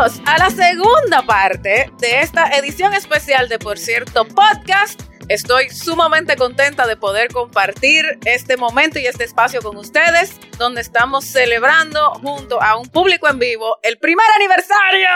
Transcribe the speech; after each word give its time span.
Bienvenidos 0.00 0.28
a 0.32 0.38
la 0.38 0.48
segunda 0.48 1.22
parte 1.26 1.90
de 1.98 2.20
esta 2.20 2.46
edición 2.56 2.94
especial 2.94 3.50
de 3.50 3.58
Por 3.58 3.76
cierto 3.76 4.24
Podcast. 4.24 5.02
Estoy 5.28 5.68
sumamente 5.68 6.36
contenta 6.36 6.86
de 6.86 6.96
poder 6.96 7.30
compartir 7.30 8.18
este 8.24 8.56
momento 8.56 8.98
y 8.98 9.06
este 9.06 9.24
espacio 9.24 9.60
con 9.60 9.76
ustedes, 9.76 10.40
donde 10.56 10.80
estamos 10.80 11.26
celebrando 11.26 12.14
junto 12.22 12.62
a 12.62 12.78
un 12.78 12.88
público 12.88 13.28
en 13.28 13.38
vivo 13.38 13.78
el 13.82 13.98
primer 13.98 14.24
aniversario. 14.36 15.08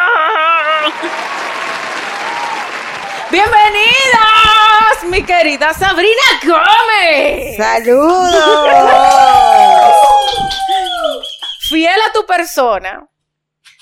Bienvenidas, 3.31 5.05
mi 5.05 5.23
querida 5.23 5.73
Sabrina 5.73 6.41
Gómez. 6.43 7.57
¡Saludos! 7.57 8.69
Fiel 11.71 12.01
a 12.07 12.13
tu 12.13 12.27
persona, 12.27 13.09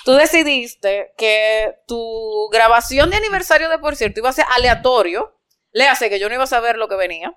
tú 0.05 0.13
decidiste 0.13 1.13
que 1.17 1.77
tu 1.87 2.49
grabación 2.51 3.11
de 3.11 3.17
aniversario 3.17 3.69
de 3.69 3.79
por 3.79 3.97
cierto 3.97 4.21
iba 4.21 4.31
a 4.31 4.35
ser 4.35 4.47
aleatorio. 4.51 5.39
Léase 5.73 6.11
que 6.11 6.19
yo 6.19 6.29
no 6.29 6.35
iba 6.35 6.45
a 6.45 6.49
saber 6.49 6.77
lo 6.77 6.89
que 6.89 6.97
venía. 6.97 7.37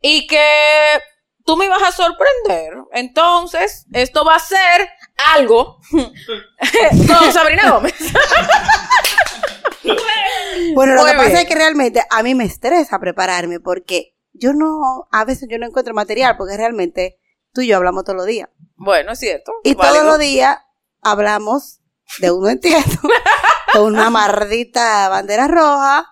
Y 0.00 0.26
que 0.26 0.40
tú 1.44 1.56
me 1.56 1.64
ibas 1.64 1.82
a 1.82 1.92
sorprender. 1.92 2.74
Entonces, 2.92 3.86
esto 3.92 4.24
va 4.24 4.36
a 4.36 4.40
ser 4.40 4.88
algo 5.34 5.80
con 5.90 7.32
Sabrina 7.32 7.70
Gómez. 7.70 7.94
Bueno, 10.74 10.94
lo 10.94 11.02
Muy 11.02 11.10
que 11.12 11.16
pasa 11.16 11.40
es 11.40 11.48
que 11.48 11.54
realmente 11.54 12.02
a 12.10 12.22
mí 12.22 12.34
me 12.34 12.44
estresa 12.44 12.98
prepararme 12.98 13.60
porque 13.60 14.16
yo 14.32 14.52
no, 14.52 15.08
a 15.10 15.24
veces 15.24 15.48
yo 15.50 15.58
no 15.58 15.66
encuentro 15.66 15.94
material 15.94 16.36
porque 16.36 16.56
realmente 16.56 17.18
tú 17.52 17.60
y 17.62 17.68
yo 17.68 17.76
hablamos 17.76 18.04
todos 18.04 18.16
los 18.16 18.26
días. 18.26 18.48
bueno, 18.76 19.12
es 19.12 19.18
cierto. 19.18 19.52
Y 19.62 19.74
válido. 19.74 19.94
todos 19.94 20.06
los 20.06 20.18
días 20.18 20.58
hablamos 21.10 21.80
de 22.20 22.30
uno 22.30 22.48
entiendo, 22.48 23.00
de 23.74 23.80
una 23.80 24.10
maldita 24.10 25.08
bandera 25.08 25.48
roja, 25.48 26.06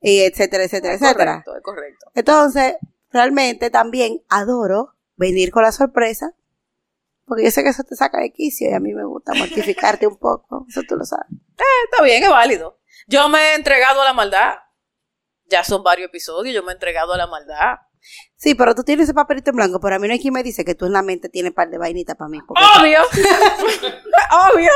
y 0.00 0.20
etcétera, 0.20 0.64
etcétera, 0.64 0.94
Es 0.94 1.02
etcétera. 1.02 1.42
correcto, 1.44 1.56
es 1.56 1.62
correcto. 1.62 2.06
Entonces, 2.14 2.76
realmente 3.10 3.70
también 3.70 4.22
adoro 4.28 4.94
venir 5.16 5.50
con 5.50 5.62
la 5.62 5.72
sorpresa 5.72 6.34
porque 7.28 7.44
yo 7.44 7.50
sé 7.50 7.62
que 7.62 7.68
eso 7.68 7.84
te 7.84 7.94
saca 7.94 8.20
de 8.20 8.32
quicio 8.32 8.70
y 8.70 8.72
a 8.72 8.80
mí 8.80 8.94
me 8.94 9.04
gusta 9.04 9.34
mortificarte 9.34 10.06
un 10.06 10.16
poco, 10.16 10.64
eso 10.68 10.80
tú 10.88 10.96
lo 10.96 11.04
sabes. 11.04 11.26
Está 11.90 12.02
bien, 12.02 12.22
es 12.24 12.30
válido. 12.30 12.80
Yo 13.06 13.28
me 13.28 13.38
he 13.38 13.54
entregado 13.54 14.00
a 14.00 14.04
la 14.06 14.14
maldad. 14.14 14.54
Ya 15.44 15.62
son 15.62 15.82
varios 15.82 16.08
episodios, 16.08 16.54
yo 16.54 16.62
me 16.62 16.72
he 16.72 16.74
entregado 16.74 17.12
a 17.12 17.18
la 17.18 17.26
maldad. 17.26 17.76
Sí, 18.36 18.54
pero 18.54 18.74
tú 18.74 18.84
tienes 18.84 19.04
ese 19.04 19.14
papelito 19.14 19.50
en 19.50 19.56
blanco, 19.56 19.80
pero 19.80 19.96
a 19.96 19.98
mí 19.98 20.06
no 20.06 20.12
hay 20.12 20.20
quien 20.20 20.34
me 20.34 20.42
dice 20.42 20.64
que 20.64 20.74
tú 20.74 20.86
en 20.86 20.92
la 20.92 21.02
mente 21.02 21.28
tienes 21.28 21.52
par 21.52 21.70
de 21.70 21.78
vainitas 21.78 22.16
para 22.16 22.28
mí. 22.28 22.38
Obvio. 22.78 23.00
Obvio. 24.52 24.70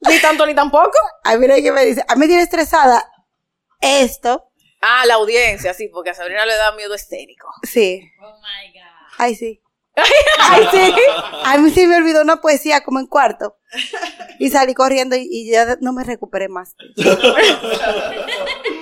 Ni 0.00 0.20
tanto 0.20 0.46
ni 0.46 0.54
tampoco. 0.54 0.98
A 1.24 1.36
mí 1.36 1.46
no 1.46 1.54
hay 1.54 1.62
quien 1.62 1.74
me 1.74 1.84
dice, 1.84 2.04
a 2.06 2.14
mí 2.14 2.20
me 2.20 2.26
tiene 2.26 2.42
estresada 2.42 3.04
esto. 3.80 4.50
Ah, 4.82 5.04
la 5.06 5.14
audiencia, 5.14 5.74
sí, 5.74 5.88
porque 5.88 6.10
a 6.10 6.14
Sabrina 6.14 6.44
le 6.46 6.54
da 6.54 6.72
miedo 6.72 6.94
escénico. 6.94 7.48
Sí. 7.62 8.02
Oh 8.22 8.36
my 8.36 8.72
God. 8.72 9.16
Ay, 9.18 9.34
sí. 9.34 9.62
Ay, 10.38 10.68
sí. 10.70 10.94
A 11.44 11.56
mí 11.58 11.70
sí 11.70 11.86
me 11.86 11.96
olvidó 11.96 12.20
una 12.20 12.36
poesía 12.36 12.82
como 12.82 13.00
en 13.00 13.06
cuarto. 13.06 13.56
Y 14.38 14.50
salí 14.50 14.74
corriendo 14.74 15.16
y, 15.16 15.26
y 15.30 15.50
ya 15.50 15.78
no 15.80 15.94
me 15.94 16.04
recuperé 16.04 16.48
más. 16.48 16.76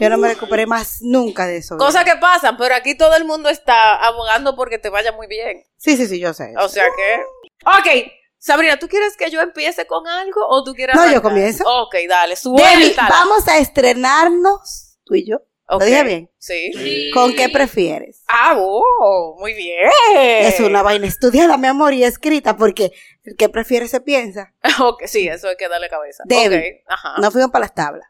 Yo 0.00 0.10
no 0.10 0.18
me 0.18 0.28
recuperé 0.28 0.66
más 0.66 0.98
nunca 1.02 1.46
de 1.46 1.58
eso. 1.58 1.76
Cosas 1.76 2.04
que 2.04 2.16
pasan, 2.16 2.56
pero 2.56 2.74
aquí 2.74 2.96
todo 2.96 3.14
el 3.16 3.24
mundo 3.24 3.48
está 3.48 3.94
abogando 3.96 4.56
porque 4.56 4.78
te 4.78 4.88
vaya 4.88 5.12
muy 5.12 5.26
bien. 5.26 5.64
Sí, 5.76 5.96
sí, 5.96 6.06
sí, 6.06 6.18
yo 6.18 6.34
sé. 6.34 6.54
O 6.58 6.68
sea 6.68 6.84
que. 6.84 7.22
Ok. 7.66 8.12
Sabrina, 8.38 8.78
¿tú 8.78 8.88
quieres 8.88 9.16
que 9.16 9.30
yo 9.30 9.40
empiece 9.40 9.86
con 9.86 10.06
algo 10.06 10.46
o 10.46 10.62
tú 10.64 10.74
quieres 10.74 10.94
No, 10.94 11.10
yo 11.10 11.22
comienzo. 11.22 11.64
Ok, 11.66 11.94
dale, 12.06 12.34
Debbie, 12.34 12.94
vamos 12.94 13.48
a 13.48 13.56
estrenarnos, 13.56 14.98
tú 15.06 15.14
y 15.14 15.26
yo. 15.26 15.36
Ok. 15.66 15.80
¿Lo 15.80 15.86
dije 15.86 16.04
bien? 16.04 16.30
Sí. 16.36 17.10
¿Con 17.14 17.34
qué 17.34 17.48
prefieres? 17.48 18.22
Ah, 18.28 18.54
oh, 18.58 19.36
muy 19.38 19.54
bien. 19.54 19.88
Es 20.14 20.60
una 20.60 20.82
vaina 20.82 21.06
estudiada, 21.06 21.56
mi 21.56 21.68
amor, 21.68 21.94
y 21.94 22.04
escrita, 22.04 22.54
porque 22.54 22.92
el 23.22 23.34
que 23.36 23.48
prefiere 23.48 23.88
se 23.88 24.02
piensa. 24.02 24.52
Ok, 24.80 25.04
sí, 25.06 25.26
eso 25.26 25.48
hay 25.48 25.56
que 25.56 25.68
darle 25.68 25.88
cabeza. 25.88 26.22
Debbie. 26.26 26.82
Ok, 26.84 26.92
ajá. 26.92 27.14
No 27.22 27.30
fuimos 27.30 27.50
para 27.50 27.64
las 27.64 27.74
tablas, 27.74 28.06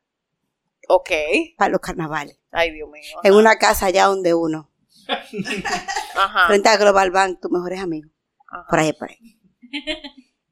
Ok. 0.89 1.11
para 1.57 1.71
los 1.71 1.81
carnavales. 1.81 2.39
Ay, 2.51 2.73
Dios 2.73 2.89
mío. 2.91 3.03
En 3.23 3.35
una 3.35 3.57
casa 3.59 3.87
allá 3.87 4.07
donde 4.07 4.35
uno, 4.35 4.71
Ajá. 6.17 6.47
frente 6.47 6.69
a 6.69 6.77
Global 6.77 7.11
Bank, 7.11 7.41
tus 7.41 7.51
mejores 7.51 7.81
amigos. 7.81 8.11
Ajá. 8.51 8.67
Por 8.69 8.79
ahí, 8.79 8.93
por 8.93 9.11
ahí. 9.11 9.41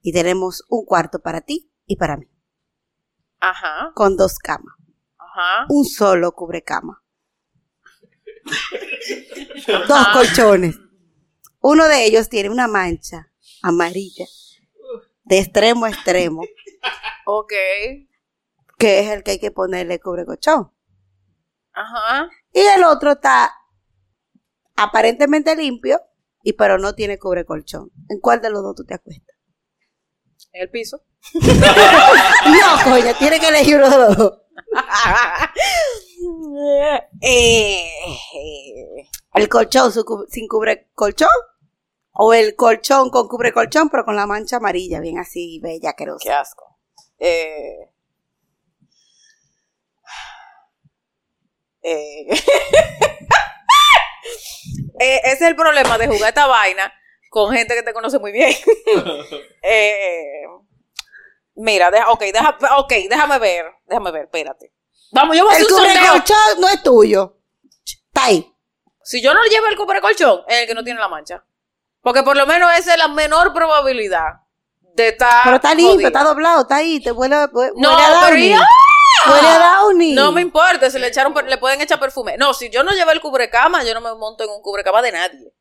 Y 0.00 0.12
tenemos 0.12 0.64
un 0.68 0.84
cuarto 0.84 1.20
para 1.20 1.40
ti 1.42 1.70
y 1.86 1.96
para 1.96 2.16
mí, 2.16 2.26
Ajá. 3.40 3.92
con 3.94 4.16
dos 4.16 4.38
camas. 4.38 4.74
Ajá. 5.18 5.66
Un 5.68 5.84
solo 5.84 6.32
cubre 6.32 6.62
cama. 6.62 7.02
Dos 9.88 10.08
colchones. 10.12 10.76
Uno 11.60 11.86
de 11.86 12.04
ellos 12.06 12.28
tiene 12.28 12.50
una 12.50 12.66
mancha 12.66 13.32
amarilla 13.62 14.26
de 15.24 15.38
extremo 15.38 15.84
a 15.86 15.90
extremo, 15.90 16.42
Ok. 17.26 17.52
Que 18.82 18.98
es 18.98 19.10
el 19.10 19.22
que 19.22 19.30
hay 19.32 19.38
que 19.38 19.52
ponerle 19.52 20.00
cubre 20.00 20.26
colchón. 20.26 20.72
Ajá. 21.72 22.28
Y 22.52 22.60
el 22.60 22.82
otro 22.82 23.12
está 23.12 23.54
aparentemente 24.74 25.54
limpio, 25.54 26.00
y 26.42 26.54
pero 26.54 26.78
no 26.78 26.92
tiene 26.94 27.16
cubre 27.16 27.44
colchón. 27.44 27.92
¿En 28.08 28.18
cuál 28.18 28.40
de 28.40 28.50
los 28.50 28.60
dos 28.64 28.74
tú 28.74 28.84
te 28.84 28.94
acuestas? 28.94 29.36
En 30.52 30.62
el 30.62 30.70
piso. 30.70 31.00
No, 32.44 32.90
coño, 32.92 33.14
tiene 33.20 33.38
que 33.38 33.48
elegir 33.48 33.76
uno 33.76 33.88
de 33.88 33.98
los 33.98 34.16
dos. 34.16 34.38
Eh, 37.20 37.88
El 39.34 39.48
colchón 39.48 39.92
su 39.92 40.04
sin 40.28 40.48
cubre 40.48 40.90
colchón 40.94 41.28
o 42.12 42.34
el 42.34 42.54
colchón 42.56 43.10
con 43.10 43.28
cubre 43.28 43.52
colchón 43.52 43.88
pero 43.88 44.04
con 44.04 44.16
la 44.16 44.26
mancha 44.26 44.56
amarilla, 44.56 45.00
bien 45.00 45.18
así, 45.18 45.60
bella, 45.60 45.92
qué 45.92 46.04
querosa. 46.04 46.40
asco. 46.40 46.78
Eh, 47.18 47.91
eh, 51.82 52.26
eh, 55.00 55.20
ese 55.24 55.34
es 55.34 55.42
el 55.42 55.56
problema 55.56 55.98
de 55.98 56.06
jugar 56.06 56.28
esta 56.28 56.46
vaina 56.46 56.92
con 57.30 57.52
gente 57.52 57.74
que 57.74 57.82
te 57.82 57.92
conoce 57.92 58.18
muy 58.18 58.32
bien. 58.32 58.54
Eh, 59.64 60.42
mira, 61.54 61.88
deja, 61.92 62.10
ok, 62.10 62.20
deja, 62.20 62.58
ok, 62.78 62.92
déjame 63.08 63.38
ver, 63.38 63.66
déjame 63.86 64.10
ver, 64.10 64.24
espérate. 64.24 64.72
Vamos, 65.12 65.36
yo 65.36 65.44
voy 65.44 65.52
a 65.54 65.56
hacer 65.56 65.68
El 65.68 65.72
un 65.72 66.06
colchón 66.08 66.60
no 66.60 66.68
es 66.68 66.82
tuyo. 66.82 67.38
Está 68.08 68.24
ahí. 68.24 68.52
Si 69.04 69.22
yo 69.22 69.34
no 69.34 69.42
llevo 69.44 69.68
el 69.68 69.76
cubre 69.76 70.00
colchón, 70.00 70.40
es 70.48 70.62
el 70.62 70.66
que 70.66 70.74
no 70.74 70.82
tiene 70.82 70.98
la 70.98 71.06
mancha. 71.08 71.44
Porque 72.00 72.24
por 72.24 72.36
lo 72.36 72.44
menos 72.46 72.70
esa 72.76 72.92
es 72.94 72.98
la 72.98 73.06
menor 73.08 73.52
probabilidad 73.54 74.40
de 74.80 75.08
estar. 75.08 75.42
Pero 75.44 75.56
está 75.56 75.74
limpio, 75.74 75.92
jodido. 75.94 76.08
está 76.08 76.24
doblado, 76.24 76.62
está 76.62 76.76
ahí, 76.76 77.00
te 77.00 77.12
huele, 77.12 77.46
huele 77.52 77.72
No, 77.76 77.90
a 77.90 77.96
pero 77.98 78.30
Downy. 78.30 78.48
ya. 78.48 78.66
Huele 79.30 79.48
a 79.48 79.76
Downy. 79.80 80.12
No 80.14 80.32
me 80.32 80.40
importa, 80.40 80.90
si 80.90 80.98
le 80.98 81.08
echaron, 81.08 81.34
le 81.46 81.58
pueden 81.58 81.80
echar 81.80 82.00
perfume. 82.00 82.36
No, 82.36 82.54
si 82.54 82.70
yo 82.70 82.82
no 82.82 82.92
llevo 82.92 83.10
el 83.10 83.20
cubrecama, 83.20 83.84
yo 83.84 83.94
no 83.94 84.00
me 84.00 84.14
monto 84.14 84.44
en 84.44 84.50
un 84.50 84.62
cubrecama 84.62 85.02
de 85.02 85.12
nadie. 85.12 85.52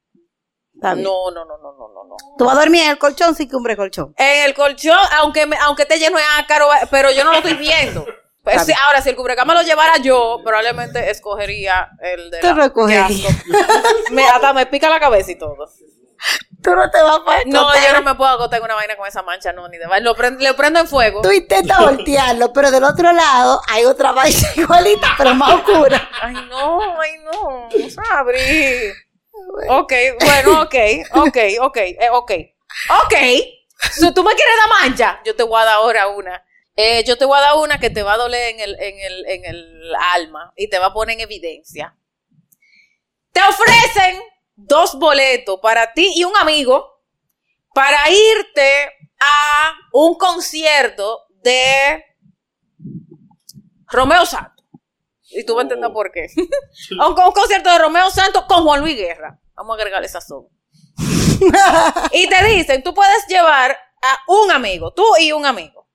No, 0.74 0.96
no, 0.96 1.46
no, 1.46 1.58
no, 1.58 1.74
no, 1.74 1.88
no, 1.94 2.04
no. 2.06 2.16
Tú 2.38 2.46
vas 2.46 2.56
a 2.56 2.60
dormir 2.60 2.84
en 2.84 2.92
el 2.92 2.98
colchón 2.98 3.36
sin 3.36 3.50
cubre 3.50 3.76
colchón. 3.76 4.16
En 4.18 4.46
el 4.46 4.54
colchón, 4.54 4.98
aunque 5.20 5.46
me, 5.46 5.56
aunque 5.58 5.84
esté 5.84 6.00
lleno 6.00 6.18
de 6.18 6.24
ácaro, 6.40 6.70
pero 6.90 7.12
yo 7.12 7.24
no 7.24 7.32
lo 7.32 7.38
estoy 7.38 7.54
viendo. 7.56 8.06
Pues, 8.44 8.68
ahora, 8.84 9.04
si 9.04 9.10
el 9.10 9.16
cubrecama 9.16 9.54
lo 9.54 9.62
llevara 9.62 9.98
yo, 9.98 10.42
probablemente 10.44 11.12
escogería 11.12 11.90
el 12.02 12.32
de 12.32 12.40
qué 12.40 12.48
asco. 12.48 12.88
me, 14.10 14.24
hasta 14.28 14.52
me 14.52 14.66
pica 14.66 14.90
la 14.90 15.00
cabeza 15.00 15.32
y 15.32 15.36
todo. 15.38 15.56
Tú 16.62 16.76
no 16.76 16.92
te 16.92 17.02
vas 17.02 17.20
para 17.22 17.44
No, 17.46 17.74
yo 17.74 17.94
no 17.94 18.02
me 18.04 18.16
puedo 18.16 18.30
acostar 18.32 18.60
en 18.60 18.66
una 18.66 18.76
vaina 18.76 18.96
con 18.96 19.08
esa 19.08 19.24
mancha, 19.24 19.52
no, 19.52 19.68
ni 19.68 19.78
de 19.78 19.88
vaina. 19.88 20.06
Lo 20.06 20.16
prendo, 20.16 20.40
le 20.44 20.54
prendo 20.54 20.80
en 20.80 20.88
fuego. 20.88 21.22
Tú 21.22 21.32
intentas 21.32 21.80
voltearlo, 21.86 22.54
pero 22.54 22.70
del 22.70 22.84
otro 22.84 23.12
lado 23.12 23.62
hay 23.68 23.86
otra 23.86 24.12
mancha 24.12 24.48
igualita, 24.56 25.16
pero 25.18 25.34
más 25.34 25.56
oscura. 25.56 26.10
Ay, 26.22 26.36
no, 26.50 27.02
ay, 27.02 27.12
no, 27.24 27.70
Sabri. 27.90 28.92
Ok, 29.70 29.94
bueno, 30.20 30.62
ok, 30.62 30.76
ok, 31.14 31.38
ok, 31.62 31.78
eh, 31.78 32.10
ok. 32.12 32.32
Ok. 33.04 33.16
Si 33.92 34.14
tú 34.14 34.24
me 34.24 34.34
quieres 34.36 34.56
dar 34.58 34.82
mancha, 34.82 35.22
yo 35.26 35.36
te 35.36 35.44
voy 35.44 35.60
a 35.62 35.66
dar 35.66 35.76
ahora 35.76 36.08
una. 36.08 36.46
Eh, 36.76 37.04
yo 37.04 37.18
te 37.18 37.26
voy 37.26 37.38
a 37.38 37.42
dar 37.42 37.56
una 37.58 37.80
que 37.80 37.90
te 37.90 38.04
va 38.04 38.14
a 38.14 38.18
doler 38.18 38.54
en 38.54 38.60
el, 38.60 38.80
en 38.80 39.00
el, 39.00 39.26
en 39.28 39.46
el 39.46 39.96
alma 40.14 40.54
y 40.56 40.70
te 40.70 40.80
va 40.80 40.88
a 40.88 40.94
poner 40.94 41.16
en 41.16 41.22
evidencia. 41.22 41.96
Te 43.32 43.42
ofrecen 43.42 44.22
dos 44.68 44.96
boletos 45.00 45.60
para 45.62 45.94
ti 45.94 46.12
y 46.16 46.24
un 46.24 46.36
amigo 46.38 47.02
para 47.74 48.10
irte 48.10 48.92
a 49.20 49.74
un 49.94 50.18
concierto 50.18 51.26
de 51.44 52.04
Romeo 53.88 54.26
Santos. 54.26 54.66
Y 55.34 55.46
tú 55.46 55.56
vas 55.56 55.62
a 55.62 55.64
entender 55.64 55.92
por 55.94 56.12
qué. 56.12 56.28
a 57.00 57.08
un, 57.08 57.20
un 57.20 57.32
concierto 57.32 57.70
de 57.72 57.78
Romeo 57.80 58.10
Santos 58.10 58.46
con 58.48 58.64
Juan 58.64 58.82
Luis 58.82 58.96
Guerra. 58.96 59.40
Vamos 59.56 59.76
a 59.78 59.80
agregarle 59.80 60.08
sazón. 60.10 60.48
y 62.12 62.28
te 62.28 62.44
dicen, 62.46 62.84
tú 62.84 62.94
puedes 62.94 63.26
llevar 63.28 63.72
a 63.72 64.18
un 64.28 64.52
amigo, 64.52 64.92
tú 64.94 65.04
y 65.20 65.32
un 65.32 65.46
amigo. 65.46 65.88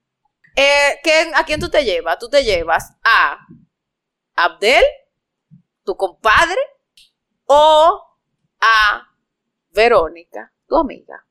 Eh, 0.54 0.98
¿quién- 1.02 1.34
¿A 1.34 1.44
quién 1.44 1.60
tú 1.60 1.68
te 1.68 1.84
llevas? 1.84 2.18
Tú 2.18 2.28
te 2.30 2.42
llevas 2.44 2.92
a 3.04 3.38
Abdel, 4.34 4.84
tu 5.84 5.96
compadre, 5.96 6.56
o 7.44 8.02
a 8.60 9.08
Verónica, 9.70 10.52
tu 10.66 10.76
amiga. 10.76 11.24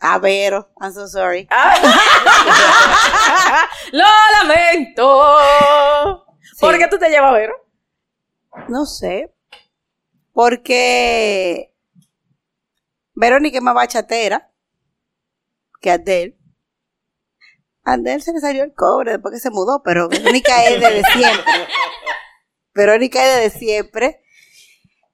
A 0.00 0.18
Vero, 0.18 0.70
I'm 0.80 0.92
so 0.92 1.06
sorry. 1.08 1.48
Ah. 1.50 1.74
Lo 3.92 4.04
lamento. 4.42 6.26
¿Por 6.60 6.78
qué 6.78 6.88
tú 6.88 6.98
te 6.98 7.08
llevas 7.08 7.30
a 7.32 7.34
Vero? 7.34 7.54
No 8.68 8.84
sé. 8.86 9.34
Porque 10.32 11.72
Verónica 13.14 13.58
es 13.58 13.64
más 13.64 13.74
bachatera 13.74 14.50
que 15.80 15.90
Adele. 15.90 16.38
Adele 17.84 18.20
se 18.20 18.32
le 18.32 18.40
salió 18.40 18.64
el 18.64 18.72
cobre 18.74 19.12
después 19.12 19.34
que 19.34 19.40
se 19.40 19.50
mudó, 19.50 19.82
pero 19.84 20.08
Verónica 20.08 20.64
es 20.64 20.80
desde 20.80 21.02
siempre. 21.12 21.68
Verónica 22.74 23.24
es 23.24 23.36
desde 23.52 23.58
siempre. 23.58 24.20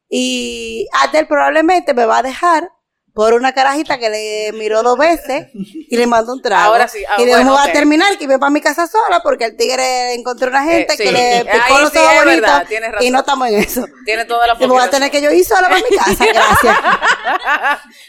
Y 0.08 0.86
Adele 0.92 1.26
probablemente 1.26 1.94
me 1.94 2.04
va 2.06 2.18
a 2.18 2.22
dejar 2.22 2.68
por 3.12 3.34
una 3.34 3.52
carajita 3.52 3.98
que 3.98 4.08
le 4.08 4.52
miró 4.56 4.82
dos 4.84 4.96
veces 4.96 5.48
y 5.52 5.96
le 5.96 6.06
mandó 6.06 6.32
un 6.32 6.40
trago. 6.42 6.72
Ahora 6.72 6.86
sí, 6.88 7.02
ah, 7.08 7.16
y 7.20 7.24
después 7.24 7.44
bueno, 7.44 7.50
me 7.52 7.56
va 7.56 7.64
a 7.64 7.72
terminar 7.72 8.16
que 8.16 8.24
iba 8.24 8.38
para 8.38 8.50
mi 8.50 8.60
casa 8.60 8.86
sola 8.86 9.20
porque 9.22 9.44
el 9.46 9.56
tigre 9.56 10.14
encontró 10.14 10.48
una 10.48 10.62
gente 10.62 10.94
Eh, 10.94 10.96
sí. 10.96 11.02
que 11.02 11.12
le 11.12 11.44
picó 11.44 11.74
Ahí 11.76 11.82
los 11.82 11.92
sí 11.92 11.98
ojos 11.98 12.24
bonitos 12.24 12.48
razón. 12.50 12.68
y 13.00 13.10
no 13.10 13.18
estamos 13.18 13.48
en 13.48 13.54
eso. 13.56 13.84
Tiene 14.04 14.24
toda 14.26 14.46
la 14.46 14.54
Y 14.54 14.60
me 14.60 14.66
voy 14.68 14.82
a 14.82 14.90
tener 14.90 15.10
que 15.10 15.20
yo 15.20 15.30
ir 15.32 15.44
sola 15.44 15.68
para 15.68 15.80
mi 15.80 15.96
casa, 15.96 16.24
gracias. 16.32 16.78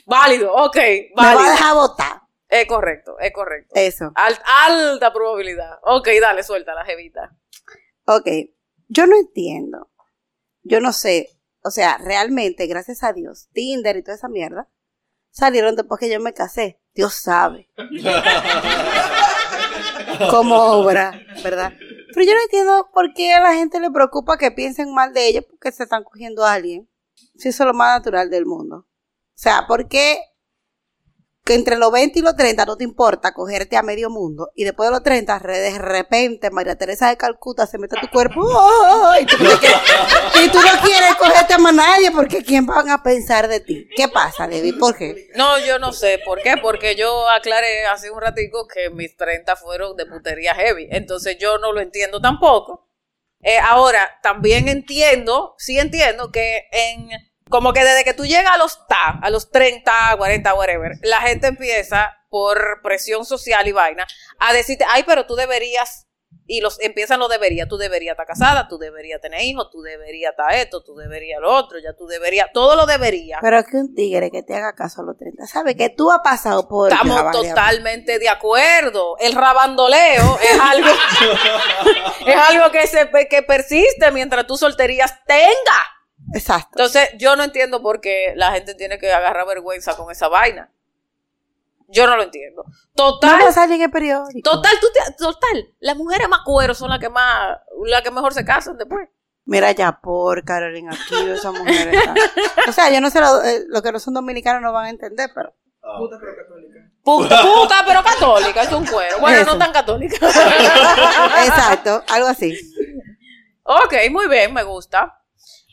válido, 0.06 0.54
ok, 0.54 0.76
Me 0.78 1.10
va 1.18 1.32
a 1.32 1.36
válido. 1.36 1.52
dejar 1.52 1.74
votar. 1.76 2.22
Es 2.52 2.68
correcto, 2.68 3.18
es 3.20 3.32
correcto. 3.32 3.72
Eso. 3.76 4.12
Al- 4.14 4.38
alta 4.68 5.14
probabilidad. 5.14 5.80
Ok, 5.84 6.10
dale, 6.20 6.44
suelta 6.44 6.76
la 6.76 6.84
jevita. 6.84 7.34
Ok. 8.06 8.28
Yo 8.90 9.08
no 9.08 9.16
entiendo. 9.16 9.90
Yo 10.64 10.82
no 10.82 10.92
sé. 10.92 11.30
O 11.64 11.72
sea, 11.72 11.98
realmente, 11.98 12.68
gracias 12.68 13.04
a 13.04 13.14
Dios, 13.14 13.48
Tinder 13.54 13.96
y 13.96 14.04
toda 14.04 14.18
esa 14.18 14.28
mierda 14.28 14.68
salieron 15.30 15.78
después 15.78 15.98
que 16.00 16.12
yo 16.12 16.20
me 16.20 16.34
casé. 16.34 16.82
Dios 16.94 17.14
sabe. 17.16 17.70
Como 20.30 20.56
obra, 20.62 21.20
¿verdad? 21.44 21.74
Pero 22.14 22.26
yo 22.26 22.34
no 22.36 22.42
entiendo 22.42 22.90
por 22.94 23.14
qué 23.14 23.34
a 23.34 23.40
la 23.40 23.54
gente 23.54 23.80
le 23.80 23.90
preocupa 23.92 24.38
que 24.38 24.52
piensen 24.52 24.94
mal 24.94 25.14
de 25.14 25.28
ellos 25.28 25.46
porque 25.50 25.72
se 25.72 25.84
están 25.84 26.04
cogiendo 26.04 26.46
a 26.46 26.54
alguien. 26.54 26.90
Si 27.38 27.50
eso 27.50 27.64
es 27.64 27.68
lo 27.68 27.74
más 27.74 27.98
natural 27.98 28.30
del 28.30 28.46
mundo. 28.46 28.78
O 28.80 28.86
sea, 29.36 29.66
¿por 29.68 29.88
qué 29.88 30.20
que 31.44 31.56
entre 31.56 31.78
los 31.78 31.92
20 31.92 32.20
y 32.20 32.22
los 32.22 32.36
30 32.36 32.66
no 32.66 32.78
te 32.78 32.84
importa 32.84 33.34
cogerte 33.34 33.76
a 33.76 33.82
medio 33.84 34.10
mundo 34.10 34.52
y 34.56 34.64
después 34.64 34.88
de 34.90 34.92
los 34.92 35.04
30 35.04 35.40
re- 35.40 35.60
de 35.60 35.80
repente 35.80 36.52
María 36.52 36.76
Teresa 36.76 37.10
de 37.10 37.18
Calcuta 37.18 37.66
se 37.66 37.80
mete 37.80 37.98
a 37.98 38.02
tu 38.02 38.10
cuerpo 38.10 38.42
y, 39.20 39.26
tú 39.26 39.44
no 39.44 39.50
quieres, 39.60 39.80
y 40.44 40.50
tú 40.50 40.60
no 40.60 40.82
quieres 40.84 41.16
cogerte 41.16 41.54
a 41.54 41.58
nadie 41.72 42.12
porque 42.12 42.44
¿quién 42.44 42.66
van 42.66 42.90
a 42.90 43.02
pensar 43.02 43.48
de 43.48 43.60
ti? 43.60 43.88
¿Qué 43.96 44.08
pasa, 44.08 44.48
Debbie? 44.48 44.74
¿Por 44.74 44.96
qué? 44.96 45.30
No, 45.36 45.58
yo 45.60 45.80
no 45.80 45.94
sé 45.94 46.20
por 46.24 46.42
qué, 46.42 46.56
porque 46.62 46.96
yo 46.96 47.28
aclaré 47.30 47.86
hace 47.86 48.12
un 48.12 48.22
ratico 48.22 48.68
que 48.68 48.90
mis 48.90 49.16
30 49.18 49.56
fueron 49.56 49.96
de 49.96 50.06
putería 50.06 50.54
heavy, 50.54 50.88
entonces 50.92 51.38
yo 51.40 51.58
no 51.58 51.72
lo 51.72 51.82
entiendo 51.82 52.22
tampoco. 52.22 52.88
Eh, 53.44 53.58
ahora, 53.58 54.20
también 54.22 54.68
entiendo, 54.68 55.56
sí 55.58 55.80
entiendo 55.80 56.32
que 56.32 56.68
en, 56.72 57.10
como 57.52 57.74
que 57.74 57.84
desde 57.84 58.04
que 58.04 58.14
tú 58.16 58.26
llegas 58.26 58.56
a 58.56 58.58
los 58.58 58.88
ta, 58.88 59.20
a 59.22 59.30
los 59.30 59.52
30, 59.52 60.16
40, 60.18 60.54
whatever, 60.56 60.94
la 61.04 61.22
gente 61.22 61.48
empieza 61.48 62.18
por 62.30 62.82
presión 62.82 63.26
social 63.26 63.68
y 63.68 63.74
vaina 63.74 64.08
a 64.40 64.54
decirte, 64.54 64.86
ay, 64.88 65.04
pero 65.06 65.26
tú 65.28 65.36
deberías, 65.36 66.08
y 66.48 66.62
los 66.62 66.80
empiezan 66.80 67.20
los 67.20 67.30
deberías, 67.30 67.68
tú 67.68 67.76
deberías 67.76 68.14
estar 68.14 68.26
casada, 68.26 68.70
tú 68.70 68.78
deberías 68.78 69.20
tener 69.20 69.42
hijos, 69.42 69.70
tú 69.70 69.82
deberías 69.82 70.32
estar 70.32 70.54
esto, 70.56 70.82
tú 70.82 70.96
deberías 70.96 71.42
lo 71.42 71.54
otro, 71.54 71.78
ya 71.80 71.94
tú 71.94 72.08
deberías, 72.08 72.48
todo 72.54 72.78
lo 72.78 72.86
deberías. 72.86 73.40
Pero 73.42 73.62
que 73.66 73.76
un 73.76 73.94
tigre 73.94 74.32
que 74.32 74.44
te 74.44 74.56
haga 74.56 74.74
caso 74.74 75.02
a 75.02 75.04
los 75.04 75.18
30 75.18 75.46
sabe 75.46 75.76
que 75.76 75.90
tú 75.90 76.10
has 76.10 76.22
pasado 76.24 76.70
por 76.70 76.90
Estamos 76.90 77.18
ya, 77.18 77.24
vale, 77.24 77.50
totalmente 77.50 78.18
de 78.18 78.30
acuerdo. 78.30 79.18
El 79.20 79.34
rabandoleo 79.34 80.40
es 80.42 80.60
algo, 80.60 80.88
es 82.26 82.36
algo 82.36 82.72
que 82.72 82.88
se 82.88 83.10
que 83.30 83.44
persiste 83.44 84.10
mientras 84.12 84.48
tu 84.48 84.56
solterías 84.56 85.14
tenga. 85.26 86.01
Exacto. 86.34 86.70
Entonces, 86.74 87.10
yo 87.18 87.36
no 87.36 87.44
entiendo 87.44 87.82
por 87.82 88.00
qué 88.02 88.34
la 88.36 88.52
gente 88.54 88.76
tiene 88.76 88.98
que 89.00 89.12
agarrar 89.12 89.46
vergüenza 89.48 89.96
con 89.96 90.12
esa 90.12 90.28
vaina. 90.28 90.70
Yo 91.88 92.08
no 92.08 92.16
lo 92.16 92.24
entiendo. 92.24 92.64
No 92.66 92.74
Total, 92.96 93.42
a 93.42 93.52
salir 93.52 93.76
en 93.76 93.82
el 93.84 93.92
periódico. 93.92 94.50
total, 94.50 94.74
tú 94.80 94.88
te- 94.94 95.14
total. 95.18 95.74
Las 95.80 95.98
mujeres 95.98 96.30
más 96.30 96.40
cueros 96.46 96.78
son 96.78 96.90
las 96.90 97.00
que 97.00 97.10
más, 97.10 97.58
las 97.86 98.02
que 98.02 98.12
mejor 98.12 98.34
se 98.34 98.46
casan 98.46 98.78
después. 98.78 99.10
Mira 99.44 99.72
ya 99.74 100.00
por 100.00 100.46
Carolina, 100.46 100.92
aquí 100.94 101.30
esas 101.30 101.54
mujeres. 101.54 101.94
están- 101.96 102.16
O 102.70 102.72
sea, 102.72 102.90
yo 102.92 103.02
no 103.02 103.10
sé, 103.10 103.20
lo, 103.20 103.44
eh, 103.44 103.64
lo 103.68 103.82
que 103.82 103.92
no 103.92 104.00
son 104.00 104.14
dominicanos 104.14 104.62
no 104.62 104.72
van 104.72 104.86
a 104.86 104.90
entender, 104.90 105.32
pero 105.36 105.54
Puta 105.98 106.18
pero 106.22 106.36
católica. 106.36 106.80
Puta, 107.04 107.42
puta, 107.42 107.84
pero 107.86 108.04
católica, 108.04 108.62
es 108.62 108.72
un 108.72 108.86
cuero. 108.86 109.20
Bueno, 109.20 109.40
Eso. 109.42 109.52
no 109.54 109.58
tan 109.58 109.74
católica. 109.74 110.16
exacto, 111.44 112.04
algo 112.10 112.28
así. 112.28 112.56
Ok, 113.64 113.94
muy 114.12 114.28
bien, 114.28 114.54
me 114.54 114.64
gusta. 114.64 115.21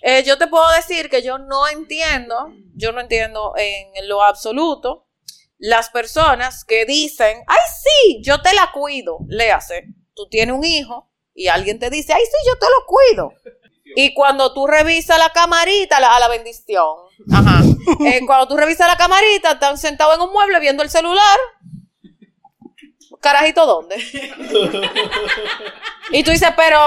Eh, 0.02 0.22
yo 0.24 0.38
te 0.38 0.46
puedo 0.46 0.68
decir 0.72 1.10
que 1.10 1.22
yo 1.22 1.38
no 1.38 1.66
entiendo, 1.68 2.52
yo 2.74 2.92
no 2.92 3.00
entiendo 3.00 3.52
en 3.56 4.08
lo 4.08 4.22
absoluto 4.22 5.06
las 5.58 5.90
personas 5.90 6.64
que 6.64 6.84
dicen, 6.86 7.42
ay 7.48 7.58
sí, 7.82 8.20
yo 8.22 8.40
te 8.40 8.52
la 8.54 8.70
cuido, 8.72 9.18
léase, 9.26 9.86
tú 10.14 10.28
tienes 10.28 10.54
un 10.54 10.64
hijo 10.64 11.10
y 11.34 11.48
alguien 11.48 11.78
te 11.80 11.90
dice, 11.90 12.12
ay 12.12 12.22
sí, 12.24 12.46
yo 12.46 12.56
te 12.58 12.66
lo 12.66 12.86
cuido. 12.86 13.32
Y 13.96 14.14
cuando 14.14 14.52
tú 14.54 14.66
revisas 14.68 15.18
la 15.18 15.30
camarita, 15.30 15.98
la- 15.98 16.14
a 16.14 16.20
la 16.20 16.28
bendición, 16.28 16.96
ajá, 17.32 17.62
Eh, 18.06 18.20
cuando 18.26 18.46
tú 18.46 18.56
revisas 18.56 18.86
la 18.86 18.96
camarita, 18.96 19.52
están 19.52 19.78
sentados 19.78 20.14
en 20.16 20.20
un 20.20 20.30
mueble 20.32 20.60
viendo 20.60 20.82
el 20.82 20.90
celular. 20.90 21.38
Carajito, 23.20 23.66
¿dónde? 23.66 23.96
y 26.12 26.22
tú 26.22 26.30
dices, 26.30 26.50
pero... 26.56 26.78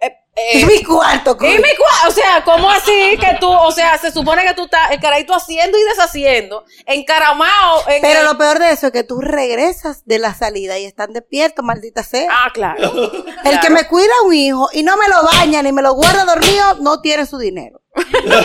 eh, 0.00 0.16
eh, 0.36 0.58
Y 0.60 0.64
mi 0.66 0.82
cuarto, 0.84 1.32
y 1.32 1.36
coño. 1.36 1.50
mi 1.52 1.62
cua- 1.62 2.08
o 2.08 2.10
sea, 2.10 2.44
¿cómo 2.44 2.70
así 2.70 3.16
que 3.18 3.36
tú, 3.40 3.50
o 3.50 3.72
sea, 3.72 3.96
se 3.98 4.12
supone 4.12 4.44
que 4.46 4.52
tú 4.54 4.64
estás 4.64 4.90
el 4.90 5.00
carajito 5.00 5.34
haciendo 5.34 5.78
y 5.78 5.82
deshaciendo, 5.84 6.64
encaramado 6.84 7.88
en 7.88 8.02
Pero 8.02 8.20
el- 8.20 8.26
lo 8.26 8.36
peor 8.38 8.58
de 8.58 8.70
eso 8.70 8.86
es 8.88 8.92
que 8.92 9.02
tú 9.04 9.20
regresas 9.20 10.04
de 10.04 10.18
la 10.18 10.34
salida 10.34 10.78
y 10.78 10.84
están 10.84 11.12
despiertos, 11.12 11.64
maldita 11.64 12.02
sea. 12.02 12.28
Ah, 12.30 12.50
claro. 12.52 12.76
El 13.44 13.60
que 13.60 13.70
me 13.70 13.86
cuida 13.88 14.12
a 14.22 14.26
un 14.26 14.34
hijo 14.34 14.68
y 14.72 14.82
no 14.82 14.96
me 14.96 15.08
lo 15.08 15.22
baña 15.38 15.62
ni 15.62 15.72
me 15.72 15.82
lo 15.82 15.94
guarda 15.94 16.24
dormido, 16.24 16.74
no 16.80 17.00
tiene 17.00 17.24
su 17.26 17.38
dinero. 17.38 17.80
Yo 17.94 18.40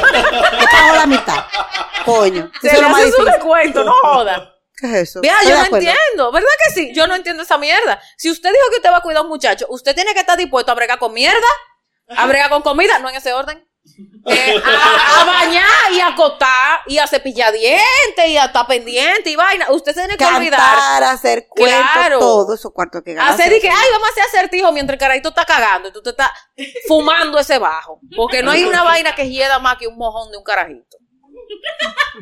pago 0.72 0.96
la 0.96 1.06
mitad. 1.06 1.44
Coño. 2.06 2.52
Se 2.62 2.82
le 2.82 2.88
difícil. 2.88 3.26
descuento, 3.26 3.84
no 3.84 3.94
joda. 4.02 4.48
¿Qué 4.78 4.88
es 4.88 4.94
eso? 5.10 5.22
Vea, 5.22 5.36
Estoy 5.42 5.52
yo 5.52 5.58
no 5.70 5.78
entiendo, 5.78 6.32
¿verdad 6.32 6.50
que 6.66 6.74
sí? 6.74 6.92
Yo 6.96 7.06
no 7.06 7.16
entiendo 7.16 7.44
esa 7.44 7.58
mierda. 7.58 8.02
Si 8.18 8.32
usted 8.32 8.50
dijo 8.50 8.64
que 8.72 8.78
usted 8.78 8.92
va 8.92 8.98
a 8.98 9.02
cuidar 9.02 9.20
a 9.20 9.22
un 9.24 9.28
muchacho, 9.30 9.66
usted 9.70 9.94
tiene 9.94 10.14
que 10.14 10.22
estar 10.22 10.38
dispuesto 10.38 10.72
a 10.72 10.76
bregar 10.76 10.98
con 10.98 11.14
mierda, 11.14 11.46
a 12.18 12.28
bregar 12.28 12.50
con 12.50 12.62
comida, 12.62 13.00
no 13.00 13.10
en 13.10 13.16
ese 13.16 13.34
orden. 13.34 13.68
Eh, 14.28 14.62
a, 14.64 15.22
a 15.22 15.26
bañar 15.26 15.92
y 15.92 16.00
a 16.00 16.10
acotar 16.10 16.82
y 16.86 17.00
a 17.00 17.08
cepillar 17.08 17.52
dientes 17.52 18.28
y 18.28 18.38
a 18.38 18.46
estar 18.46 18.68
pendiente 18.68 19.32
y 19.32 19.36
vaina. 19.36 19.72
Usted 19.72 19.94
se 19.94 20.02
tiene 20.02 20.18
que 20.18 20.26
olvidar. 20.26 20.60
Cantar, 20.60 21.04
hacer 21.06 21.48
cuentos, 21.50 21.82
Claro. 21.94 22.20
todo 22.20 22.54
eso 22.54 22.72
cuarto 22.72 23.02
que 23.04 23.16
ganas. 23.16 23.34
Hacer 23.34 23.60
que, 23.60 23.68
ay, 23.70 23.88
vamos 23.92 24.08
a 24.08 24.12
hacer 24.12 24.24
acertijo 24.26 24.72
mientras 24.72 24.94
el 24.96 25.00
carajito 25.00 25.30
está 25.30 25.46
cagando 25.46 25.90
y 25.90 25.92
tú 25.92 26.04
te 26.04 26.12
estás 26.12 26.30
fumando 26.88 27.40
ese 27.40 27.58
bajo. 27.58 28.00
Porque 28.16 28.44
no 28.44 28.52
hay 28.52 28.64
una 28.66 28.84
vaina 28.84 29.16
que 29.16 29.28
hieda 29.30 29.58
más 29.58 29.78
que 29.78 29.88
un 29.88 29.98
mojón 29.98 30.32
de 30.32 30.38
un 30.38 30.44
carajito. 30.44 30.98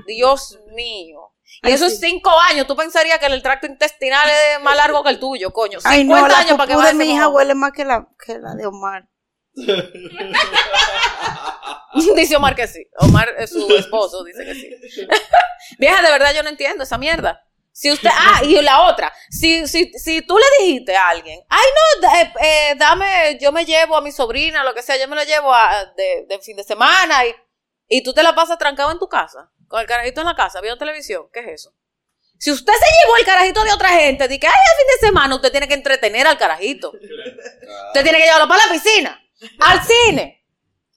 Dios 0.07 0.57
mío. 0.73 1.33
Y 1.61 1.67
Ay, 1.67 1.73
esos 1.73 1.91
sí. 1.93 1.97
cinco 2.09 2.31
años, 2.49 2.67
tú 2.67 2.75
pensarías 2.75 3.19
que 3.19 3.25
el 3.25 3.41
tracto 3.43 3.67
intestinal 3.67 4.29
es 4.29 4.61
más 4.61 4.77
largo 4.77 5.03
que 5.03 5.09
el 5.09 5.19
tuyo, 5.19 5.51
coño. 5.51 5.81
50 5.81 5.89
Ay, 5.89 6.03
no, 6.05 6.27
la 6.27 6.37
años 6.39 6.57
para 6.57 6.67
que 6.69 6.75
vaya 6.77 6.93
mi 6.93 7.11
hija 7.13 7.27
huele 7.27 7.53
más 7.55 7.71
que 7.73 7.83
la, 7.83 8.07
que 8.25 8.37
la 8.39 8.55
de 8.55 8.65
Omar. 8.65 9.09
dice 12.15 12.35
Omar 12.35 12.55
que 12.55 12.67
sí. 12.67 12.85
Omar, 12.99 13.33
es 13.37 13.51
su 13.51 13.67
esposo, 13.75 14.23
dice 14.23 14.45
que 14.45 14.55
sí. 14.55 14.69
Vieja, 15.77 16.01
de 16.01 16.11
verdad 16.11 16.33
yo 16.33 16.43
no 16.43 16.49
entiendo 16.49 16.83
esa 16.83 16.97
mierda. 16.97 17.43
Si 17.71 17.89
usted, 17.89 18.09
ah, 18.11 18.41
y 18.43 18.61
la 18.61 18.87
otra, 18.87 19.13
si, 19.29 19.65
si, 19.67 19.93
si 19.93 20.21
tú 20.21 20.37
le 20.37 20.65
dijiste 20.65 20.97
a 20.97 21.09
alguien, 21.09 21.39
ay 21.47 21.65
no, 22.01 22.09
eh, 22.09 22.33
eh, 22.41 22.75
dame, 22.77 23.37
yo 23.39 23.53
me 23.53 23.63
llevo 23.63 23.95
a 23.95 24.01
mi 24.01 24.11
sobrina, 24.11 24.65
lo 24.65 24.73
que 24.73 24.81
sea, 24.81 24.97
yo 24.97 25.07
me 25.07 25.15
lo 25.15 25.23
llevo 25.23 25.53
a, 25.53 25.85
de, 25.95 26.25
de 26.27 26.39
fin 26.39 26.57
de 26.57 26.63
semana 26.63 27.25
y, 27.25 27.33
y 27.87 28.03
tú 28.03 28.13
te 28.13 28.21
la 28.21 28.35
pasas 28.35 28.57
trancado 28.57 28.91
en 28.91 28.99
tu 28.99 29.07
casa, 29.07 29.49
con 29.67 29.79
el 29.79 29.87
carajito 29.87 30.19
en 30.19 30.27
la 30.27 30.35
casa, 30.35 30.59
viendo 30.59 30.77
televisión, 30.77 31.29
¿qué 31.31 31.39
es 31.39 31.47
eso? 31.47 31.73
Si 32.39 32.51
usted 32.51 32.73
se 32.73 32.79
llevó 32.79 33.17
el 33.17 33.25
carajito 33.25 33.63
de 33.63 33.71
otra 33.71 33.89
gente, 33.89 34.27
di 34.27 34.39
que, 34.39 34.47
ay, 34.47 34.53
el 34.53 34.77
fin 34.77 34.87
de 34.95 35.07
semana 35.07 35.35
usted 35.35 35.51
tiene 35.51 35.67
que 35.67 35.73
entretener 35.73 36.25
al 36.25 36.37
carajito. 36.37 36.91
Usted 36.91 38.03
tiene 38.03 38.17
que 38.17 38.23
llevarlo 38.23 38.47
para 38.47 38.65
la 38.65 38.71
piscina, 38.71 39.21
al 39.59 39.81
cine, 39.83 40.45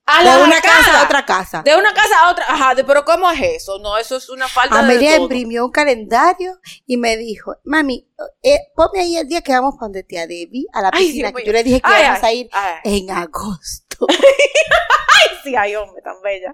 A 0.04 0.22
de 0.24 0.42
una 0.44 0.60
casa 0.60 1.00
a 1.00 1.04
otra 1.04 1.24
casa. 1.24 1.62
De 1.62 1.76
una 1.76 1.94
casa 1.94 2.14
a 2.22 2.30
otra. 2.30 2.44
Ajá, 2.48 2.74
de- 2.74 2.82
pero 2.84 3.04
¿cómo 3.04 3.30
es 3.30 3.40
eso? 3.40 3.78
No, 3.78 3.96
eso 3.98 4.16
es 4.16 4.28
una 4.30 4.48
falta 4.48 4.76
de 4.76 4.80
Amelia 4.82 5.16
imprimió 5.16 5.64
un 5.64 5.70
calendario 5.70 6.58
y 6.86 6.96
me 6.96 7.16
dijo, 7.16 7.54
mami, 7.64 8.08
eh, 8.42 8.58
ponme 8.74 9.00
ahí 9.00 9.16
el 9.16 9.28
día 9.28 9.42
que 9.42 9.52
vamos 9.52 9.74
para 9.76 9.86
donde 9.86 10.02
tía 10.02 10.26
Debbie, 10.26 10.66
a 10.72 10.82
la 10.82 10.90
Ay, 10.92 11.06
piscina, 11.06 11.32
que 11.32 11.44
yo 11.44 11.52
le 11.52 11.62
dije 11.62 11.80
que 11.80 11.88
Ay, 11.88 12.02
íbamos 12.02 12.22
ay, 12.24 12.28
a 12.28 12.32
ir 12.40 12.48
ay. 12.52 12.80
en 12.84 13.10
agosto. 13.12 14.06
Ay, 14.08 15.36
sí, 15.44 15.54
ay, 15.56 15.76
hombre, 15.76 16.02
tan 16.02 16.20
bella. 16.22 16.52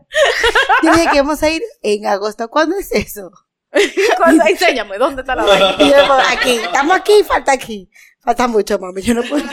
Yo 0.83 0.91
le 0.91 0.97
dije 0.99 1.11
que 1.11 1.17
íbamos 1.17 1.43
a 1.43 1.49
ir 1.51 1.63
en 1.83 2.07
agosto. 2.07 2.49
¿Cuándo 2.49 2.77
es 2.77 2.93
eso? 2.93 3.31
Cuando- 4.17 4.45
enséñame, 4.45 4.99
¿dónde 4.99 5.23
está 5.23 5.35
la 5.35 5.45
vaina? 5.45 5.77
Y 5.79 5.91
yo, 5.91 6.13
aquí, 6.31 6.57
estamos 6.57 6.97
aquí, 6.97 7.23
falta 7.27 7.53
aquí. 7.53 7.91
Falta 8.21 8.49
mucho, 8.49 8.79
mami, 8.79 9.01
yo 9.03 9.15
no 9.15 9.23
puedo. 9.23 9.45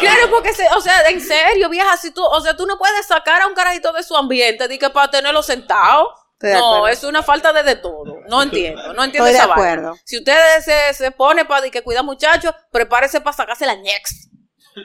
Claro, 0.00 0.30
porque, 0.30 0.52
se- 0.54 0.68
o 0.76 0.80
sea, 0.80 1.08
en 1.08 1.20
serio, 1.20 1.68
vieja, 1.68 1.96
si 1.96 2.10
tú, 2.10 2.22
o 2.24 2.40
sea, 2.40 2.56
tú 2.56 2.66
no 2.66 2.78
puedes 2.78 3.06
sacar 3.06 3.42
a 3.42 3.46
un 3.46 3.54
carajito 3.54 3.92
de 3.92 4.02
su 4.02 4.16
ambiente, 4.16 4.68
di 4.68 4.78
que 4.78 4.90
para 4.90 5.10
tenerlo 5.10 5.42
sentado. 5.42 6.10
Estoy 6.34 6.50
de 6.50 6.56
No, 6.58 6.88
es 6.88 7.04
una 7.04 7.22
falta 7.22 7.52
de, 7.52 7.62
de 7.62 7.76
todo. 7.76 8.20
No 8.28 8.42
entiendo, 8.42 8.94
no 8.94 9.04
entiendo 9.04 9.28
Estoy 9.28 9.32
de 9.32 9.38
esa 9.38 9.46
vaina. 9.46 9.72
acuerdo. 9.72 9.96
Si 10.04 10.16
usted 10.18 10.34
se, 10.64 10.94
se 10.94 11.10
pone 11.10 11.44
para 11.44 11.68
que 11.70 11.82
cuida 11.82 12.02
muchachos, 12.02 12.54
prepárese 12.72 13.20
para 13.20 13.36
sacarse 13.36 13.66
la 13.66 13.74
ñex. 13.74 14.28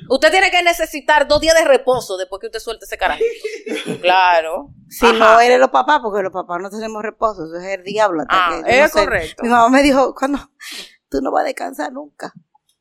Usted 0.10 0.32
tiene 0.32 0.52
que 0.52 0.62
necesitar 0.64 1.28
dos 1.28 1.40
días 1.40 1.56
de 1.56 1.64
reposo 1.64 2.18
después 2.18 2.42
que 2.42 2.48
usted 2.48 2.60
suelte 2.60 2.84
ese 2.86 2.98
carajito. 2.98 3.26
Claro. 4.02 4.70
Si 4.90 5.06
Ajá. 5.06 5.14
no 5.18 5.40
eres 5.40 5.60
los 5.60 5.70
papás, 5.70 6.00
porque 6.04 6.22
los 6.24 6.34
papás 6.34 6.60
no 6.62 6.70
tenemos 6.70 7.02
reposo, 7.02 7.46
eso 7.46 7.56
es 7.58 7.78
el 7.80 7.84
diablo. 7.84 8.24
hasta 8.24 8.48
Ah, 8.48 8.50
que 8.66 8.78
no 8.80 8.86
es 8.86 8.92
sé. 8.92 9.00
correcto. 9.00 9.44
Mi 9.44 9.50
mamá 9.50 9.70
me 9.70 9.82
dijo, 9.82 10.14
cuando 10.14 10.40
tú 11.10 11.22
no 11.22 11.32
vas 11.32 11.44
a 11.44 11.46
descansar 11.46 11.92
nunca. 11.94 12.34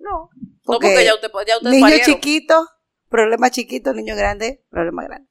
No. 0.04 0.30
No, 0.34 0.50
Porque 0.64 0.88
porque 0.88 1.04
ya 1.04 1.14
usted, 1.14 1.28
ya 1.46 1.56
usted 1.56 1.70
Niño 1.70 1.80
parieron. 1.80 2.06
chiquito, 2.06 2.68
problema 3.08 3.50
chiquito, 3.50 3.92
niño 3.92 4.14
grande, 4.16 4.64
problema 4.70 5.04
grande. 5.04 5.28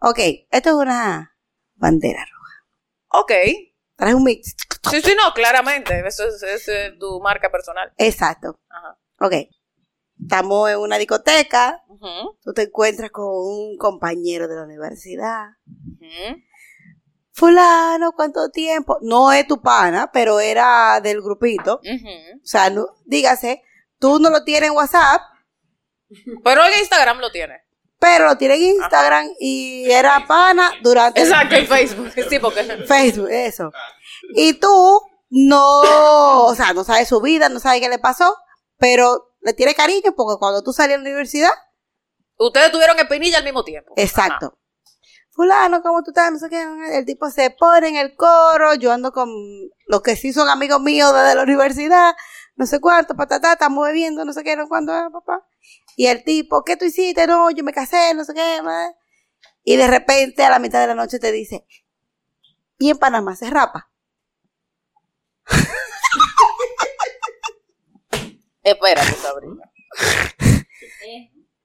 Ok, 0.00 0.18
esto 0.50 0.68
es 0.70 0.74
una 0.74 1.36
bandera 1.74 2.24
roja. 2.24 3.22
Ok. 3.22 3.32
Traes 3.96 4.14
un 4.14 4.24
mix. 4.24 4.54
Sí, 4.90 5.00
sí, 5.02 5.12
no, 5.16 5.32
claramente. 5.34 6.06
Eso 6.06 6.24
es, 6.28 6.42
es 6.42 6.98
tu 6.98 7.20
marca 7.20 7.50
personal. 7.50 7.92
Exacto. 7.96 8.60
Ajá. 8.68 8.98
Ok. 9.20 9.32
Estamos 10.20 10.70
en 10.70 10.78
una 10.78 10.96
discoteca, 10.96 11.82
tú 12.42 12.52
te 12.54 12.62
encuentras 12.62 13.10
con 13.10 13.26
un 13.26 13.76
compañero 13.76 14.48
de 14.48 14.54
la 14.56 14.62
universidad. 14.64 15.48
Fulano, 17.32 18.12
¿cuánto 18.12 18.48
tiempo? 18.50 18.96
No 19.02 19.30
es 19.32 19.46
tu 19.46 19.60
pana, 19.60 20.10
pero 20.10 20.40
era 20.40 21.00
del 21.02 21.20
grupito. 21.20 21.80
O 21.82 22.46
sea, 22.46 22.70
no, 22.70 22.86
dígase, 23.04 23.62
tú 23.98 24.18
no 24.18 24.30
lo 24.30 24.44
tienes 24.44 24.70
en 24.70 24.76
WhatsApp, 24.76 25.22
Pero 26.44 26.64
en 26.64 26.78
Instagram 26.80 27.18
lo 27.18 27.30
tiene. 27.30 27.62
pero 27.98 28.26
lo 28.26 28.36
tienes 28.38 28.58
en 28.58 28.76
Instagram 28.76 29.28
y 29.40 29.90
era 29.90 30.26
pana 30.26 30.70
durante 30.82 31.20
Exacto, 31.22 31.54
en 31.56 31.66
Facebook. 31.66 32.12
Sí, 32.30 32.38
porque. 32.38 32.62
Facebook, 32.86 33.28
eso. 33.30 33.72
Y 34.34 34.54
tú 34.54 35.00
no, 35.30 36.44
o 36.44 36.54
sea, 36.54 36.72
no 36.72 36.84
sabes 36.84 37.08
su 37.08 37.20
vida, 37.20 37.48
no 37.48 37.58
sabes 37.60 37.80
qué 37.80 37.88
le 37.88 37.98
pasó, 37.98 38.36
pero 38.78 39.34
le 39.40 39.52
tienes 39.54 39.74
cariño 39.74 40.12
porque 40.16 40.38
cuando 40.38 40.62
tú 40.62 40.72
salías 40.72 40.98
de 40.98 41.04
la 41.04 41.10
universidad, 41.10 41.50
Ustedes 42.38 42.70
tuvieron 42.70 42.98
espinilla 42.98 43.38
al 43.38 43.44
mismo 43.44 43.64
tiempo. 43.64 43.92
exacto. 43.96 44.58
Fulano, 45.32 45.82
¿cómo 45.82 46.02
tú 46.02 46.10
estás? 46.12 46.32
No 46.32 46.38
sé 46.38 46.48
qué. 46.48 46.64
El 46.92 47.04
tipo 47.04 47.28
se 47.30 47.50
pone 47.50 47.88
en 47.88 47.96
el 47.96 48.14
coro, 48.16 48.74
yo 48.74 48.90
ando 48.92 49.12
con 49.12 49.28
los 49.86 50.00
que 50.02 50.16
sí 50.16 50.32
son 50.32 50.48
amigos 50.48 50.80
míos 50.80 51.12
desde 51.12 51.34
la 51.34 51.42
universidad, 51.42 52.14
no 52.56 52.66
sé 52.66 52.80
cuánto, 52.80 53.14
patatá, 53.14 53.52
estamos 53.52 53.86
bebiendo, 53.86 54.24
no 54.24 54.32
sé 54.32 54.42
qué, 54.42 54.56
no 54.56 54.66
cuánto, 54.66 54.92
ah, 54.92 55.10
papá. 55.12 55.46
Y 55.94 56.06
el 56.06 56.24
tipo, 56.24 56.64
¿qué 56.64 56.76
tú 56.76 56.86
hiciste? 56.86 57.26
No, 57.26 57.50
yo 57.50 57.62
me 57.62 57.72
casé, 57.72 58.14
no 58.14 58.24
sé 58.24 58.32
qué, 58.34 58.62
ma. 58.62 58.92
Y 59.62 59.76
de 59.76 59.86
repente 59.86 60.42
a 60.42 60.50
la 60.50 60.58
mitad 60.58 60.80
de 60.80 60.86
la 60.86 60.94
noche 60.94 61.18
te 61.18 61.32
dice, 61.32 61.66
y 62.78 62.90
en 62.90 62.98
Panamá 62.98 63.36
se 63.36 63.50
rapa. 63.50 63.90
Espérate, 68.62 69.12
Sabrina. 69.12 69.70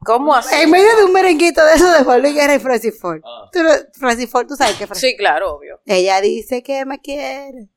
¿Cómo 0.04 0.36
así? 0.36 0.56
En 0.56 0.72
medio 0.72 0.96
de 0.98 1.06
un 1.06 1.14
merenguito 1.14 1.64
de 1.64 1.76
eso 1.76 1.92
de 1.92 2.04
Juan 2.04 2.22
Luis 2.22 2.34
Guerra 2.34 2.56
y 2.56 2.60
Francis 2.60 3.00
Ford. 3.00 3.22
Ah. 3.24 3.50
Tú, 3.54 3.60
Francis 3.94 4.30
Ford, 4.30 4.48
tú 4.48 4.56
sabes 4.56 4.76
que 4.76 4.88
Francis 4.88 5.12
Sí, 5.12 5.16
claro, 5.16 5.56
obvio. 5.56 5.80
Ella 5.86 6.20
dice 6.22 6.64
que 6.64 6.84
me 6.86 7.00
quiere. 7.00 7.70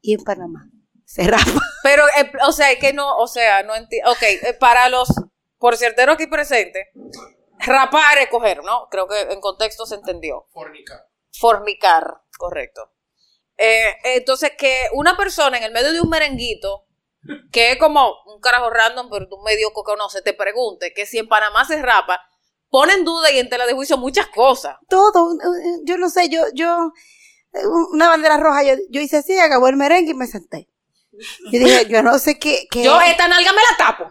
Y 0.00 0.14
en 0.14 0.24
Panamá 0.24 0.69
se 1.10 1.24
rapa. 1.24 1.60
Pero, 1.82 2.04
eh, 2.16 2.30
o 2.46 2.52
sea, 2.52 2.70
es 2.70 2.78
que 2.78 2.92
no, 2.92 3.16
o 3.16 3.26
sea, 3.26 3.64
no 3.64 3.74
entiendo. 3.74 4.12
Ok, 4.12 4.22
eh, 4.22 4.56
para 4.58 4.88
los, 4.88 5.08
por 5.58 5.76
ciertero 5.76 6.12
aquí 6.12 6.28
presente, 6.28 6.90
rapar 7.58 8.18
es 8.18 8.28
coger, 8.28 8.62
¿no? 8.62 8.88
Creo 8.90 9.08
que 9.08 9.20
en 9.20 9.40
contexto 9.40 9.86
se 9.86 9.96
entendió. 9.96 10.46
Fornica. 10.52 11.04
Fornicar, 11.32 12.22
correcto. 12.38 12.92
Eh, 13.56 13.96
entonces, 14.04 14.52
que 14.56 14.86
una 14.92 15.16
persona 15.16 15.58
en 15.58 15.64
el 15.64 15.72
medio 15.72 15.92
de 15.92 16.00
un 16.00 16.08
merenguito, 16.08 16.86
que 17.50 17.72
es 17.72 17.78
como 17.78 18.14
un 18.26 18.40
carajo 18.40 18.70
random, 18.70 19.10
pero 19.10 19.28
tú 19.28 19.38
medio 19.42 19.70
que 19.70 19.82
conoce, 19.84 20.22
te 20.22 20.32
pregunte 20.32 20.94
que 20.94 21.06
si 21.06 21.18
en 21.18 21.28
Panamá 21.28 21.64
se 21.64 21.82
rapa, 21.82 22.20
pone 22.70 22.94
en 22.94 23.04
duda 23.04 23.32
y 23.32 23.38
en 23.38 23.48
tela 23.48 23.66
de 23.66 23.74
juicio 23.74 23.96
muchas 23.98 24.28
cosas. 24.28 24.76
Todo. 24.88 25.36
Yo 25.82 25.98
no 25.98 26.08
sé, 26.08 26.28
yo, 26.28 26.44
yo, 26.54 26.92
una 27.92 28.08
bandera 28.08 28.36
roja, 28.36 28.62
yo, 28.62 28.74
yo 28.90 29.00
hice 29.00 29.18
así, 29.18 29.36
acabó 29.38 29.66
el 29.66 29.76
merengue 29.76 30.12
y 30.12 30.14
me 30.14 30.28
senté. 30.28 30.70
Yo 31.12 31.58
dije, 31.58 31.86
yo 31.88 32.02
no 32.02 32.18
sé 32.18 32.38
qué. 32.38 32.66
qué 32.70 32.84
Yo 32.84 33.00
esta 33.00 33.28
nalga 33.28 33.52
me 33.52 33.62
la 33.70 33.76
tapo. 33.76 34.08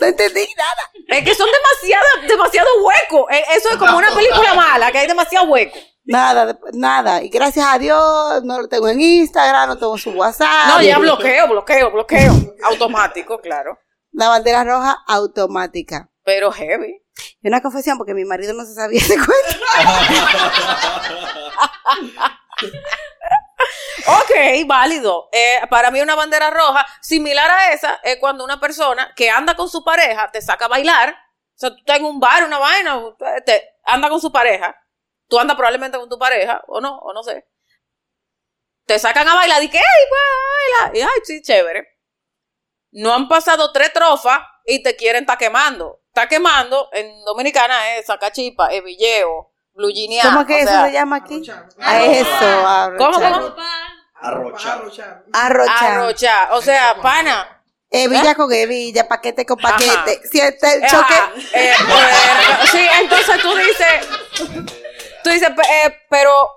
no 0.00 0.06
entendí 0.06 0.46
nada. 0.56 0.90
Es 1.08 1.24
que 1.24 1.34
son 1.34 1.48
demasiado, 1.50 2.04
demasiado 2.28 2.68
huecos. 2.82 3.26
Eh, 3.30 3.44
Eso 3.56 3.70
es 3.70 3.76
como 3.76 3.96
una 3.96 4.14
película 4.14 4.54
mala, 4.54 4.92
que 4.92 4.98
hay 4.98 5.06
demasiado 5.06 5.46
hueco. 5.46 5.78
Nada, 6.04 6.46
de- 6.46 6.58
nada. 6.72 7.22
Y 7.22 7.28
gracias 7.28 7.66
a 7.68 7.78
Dios, 7.78 8.42
no 8.44 8.62
lo 8.62 8.68
tengo 8.68 8.88
en 8.88 9.00
Instagram, 9.00 9.68
no 9.68 9.78
tengo 9.78 9.98
su 9.98 10.10
WhatsApp. 10.10 10.68
No, 10.68 10.82
ya 10.82 10.98
bloqueo, 10.98 11.48
bloqueo, 11.48 11.90
bloqueo. 11.90 12.32
Automático, 12.64 13.40
claro. 13.40 13.78
La 14.12 14.28
bandera 14.28 14.64
roja 14.64 14.98
automática. 15.06 16.08
Pero 16.24 16.50
heavy. 16.52 17.02
Y 17.42 17.48
una 17.48 17.60
confesión, 17.60 17.98
porque 17.98 18.14
mi 18.14 18.24
marido 18.24 18.54
no 18.54 18.64
se 18.64 18.74
sabía 18.74 19.00
ese 19.00 19.16
cuento. 19.16 19.34
Ok, 24.06 24.66
válido. 24.66 25.28
Eh, 25.32 25.60
para 25.68 25.90
mí 25.90 26.00
una 26.00 26.14
bandera 26.14 26.50
roja, 26.50 26.86
similar 27.02 27.50
a 27.50 27.72
esa, 27.72 28.00
es 28.02 28.16
cuando 28.18 28.44
una 28.44 28.60
persona 28.60 29.12
que 29.16 29.30
anda 29.30 29.56
con 29.56 29.68
su 29.68 29.84
pareja 29.84 30.30
te 30.30 30.40
saca 30.40 30.66
a 30.66 30.68
bailar. 30.68 31.10
O 31.10 31.58
sea, 31.58 31.70
tú 31.70 31.76
estás 31.78 31.98
en 31.98 32.04
un 32.04 32.20
bar, 32.20 32.44
una 32.44 32.58
vaina, 32.58 33.02
te, 33.44 33.76
anda 33.84 34.08
con 34.08 34.20
su 34.20 34.30
pareja. 34.30 34.76
Tú 35.28 35.38
andas 35.38 35.56
probablemente 35.56 35.98
con 35.98 36.08
tu 36.08 36.18
pareja, 36.18 36.62
o 36.68 36.80
no, 36.80 36.98
o 36.98 37.12
no 37.12 37.22
sé. 37.22 37.46
Te 38.86 38.98
sacan 38.98 39.28
a 39.28 39.34
bailar 39.34 39.62
y 39.62 39.68
que, 39.68 39.78
ay, 39.78 40.04
pues, 40.08 40.22
baila. 40.82 40.98
Y 40.98 41.02
ay, 41.02 41.20
sí, 41.24 41.42
chévere. 41.42 41.98
No 42.92 43.12
han 43.12 43.28
pasado 43.28 43.72
tres 43.72 43.92
trofas 43.92 44.40
y 44.64 44.82
te 44.82 44.96
quieren 44.96 45.24
estar 45.24 45.36
quemando. 45.36 46.00
Está 46.06 46.28
quemando, 46.28 46.88
en 46.92 47.22
Dominicana 47.24 47.96
es 47.96 48.06
sacachipa, 48.06 48.68
es 48.68 48.82
villeo, 48.82 49.52
blue 49.78 49.92
jeanear, 49.94 50.26
¿Cómo 50.26 50.44
que 50.44 50.54
o 50.54 50.58
eso 50.58 50.68
sea, 50.68 50.86
se 50.86 50.92
llama 50.92 51.16
aquí? 51.16 51.34
Arrochar. 51.36 51.68
A 51.80 52.02
eso, 52.04 52.66
arrochar. 52.68 53.32
¿Cómo, 53.32 53.54
cómo? 53.54 53.66
Arrochar. 54.20 54.78
Arrochar. 55.32 55.84
Arrochar. 55.92 56.48
O 56.52 56.60
sea, 56.60 56.96
pana. 57.00 57.62
Hebilla 57.90 58.34
con 58.34 58.52
hebilla, 58.52 59.08
paquete 59.08 59.46
con 59.46 59.58
Ajá. 59.64 59.76
paquete. 59.76 60.20
Siente 60.28 60.74
el 60.74 60.84
Ajá, 60.84 60.90
choque. 60.98 61.14
eh, 61.54 61.72
sí, 62.72 62.86
entonces 63.00 63.40
tú 63.40 63.54
dices, 63.54 64.68
tú 65.24 65.30
dices, 65.30 65.48
eh, 65.48 65.96
pero, 66.10 66.50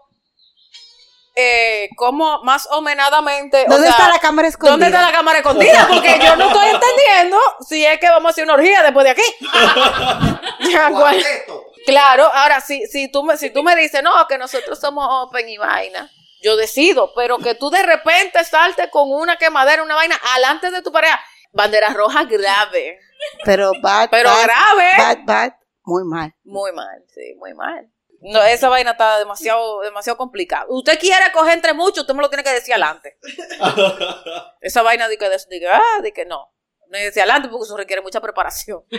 eh, 1.36 1.88
¿cómo 1.96 2.44
más 2.44 2.68
homenadamente? 2.72 3.66
o 3.68 3.70
¿Dónde 3.70 3.88
sea, 3.88 3.98
está 3.98 4.10
la 4.12 4.20
cámara 4.20 4.48
escondida? 4.50 4.72
¿Dónde 4.72 4.88
está 4.88 5.02
la 5.04 5.12
cámara 5.14 5.38
escondida? 5.38 5.88
Porque 5.88 6.20
yo 6.22 6.36
no 6.36 6.48
estoy 6.48 6.68
entendiendo 6.74 7.38
si 7.70 7.86
es 7.86 8.00
que 8.00 8.10
vamos 8.10 8.26
a 8.26 8.32
hacer 8.32 8.44
una 8.44 8.56
orgía 8.56 8.82
después 8.84 9.06
de 9.06 9.12
aquí. 9.12 9.22
Claro, 11.86 12.26
ahora 12.26 12.62
si, 12.62 12.86
si, 12.88 13.12
tú 13.12 13.24
me, 13.24 13.38
si 13.38 13.50
tú 13.50 13.64
me 13.64 13.76
dices, 13.76 14.04
no, 14.04 14.28
que 14.28 14.38
nosotros 14.38 14.80
somos 14.80 15.06
open 15.10 15.50
y 15.50 15.58
vaina, 15.58 16.10
yo 16.42 16.56
decido, 16.56 17.14
pero 17.16 17.38
que 17.38 17.56
tú 17.56 17.70
de 17.70 17.84
repente 17.84 18.44
salte 18.44 18.90
con 18.90 19.12
una 19.12 19.38
quemadera, 19.38 19.84
una 19.84 19.96
vaina, 19.96 20.20
alante 20.36 20.72
de 20.72 20.82
tu 20.82 20.92
pareja, 20.92 21.20
bandera 21.52 21.90
roja 21.90 22.24
grave, 22.26 23.00
Pero 23.46 23.72
bad, 23.82 24.10
pero 24.10 24.30
bad, 24.30 24.44
grave, 24.44 24.90
bad, 24.98 25.18
bad, 25.26 25.52
muy 25.84 26.04
mal. 26.04 26.34
muy 26.44 26.72
mal, 26.72 27.04
sí, 27.14 27.36
muy 27.38 27.54
mal. 27.54 27.92
No, 28.22 28.42
esa 28.44 28.70
vaina 28.70 28.92
está 28.92 29.18
demasiado, 29.18 29.82
demasiado 29.82 30.16
complicada. 30.16 30.66
Usted 30.70 31.00
quiere 31.00 31.32
coger 31.34 31.54
entre 31.54 31.74
muchos, 31.74 32.02
usted 32.02 32.14
me 32.14 32.22
lo 32.22 32.30
tiene 32.30 32.44
que 32.44 32.54
decir 32.54 32.74
adelante. 32.76 33.18
Esa 34.62 34.84
vaina 34.84 35.08
de 35.08 35.18
que, 35.18 35.28
de, 35.28 35.38
de 35.50 35.60
que, 35.60 35.68
ah, 35.68 36.00
de 36.04 36.14
que 36.14 36.26
no. 36.26 36.52
No 36.92 36.98
es 36.98 37.06
decir 37.06 37.22
adelante 37.22 37.48
porque 37.48 37.64
eso 37.66 37.78
requiere 37.78 38.02
mucha 38.02 38.20
preparación. 38.20 38.82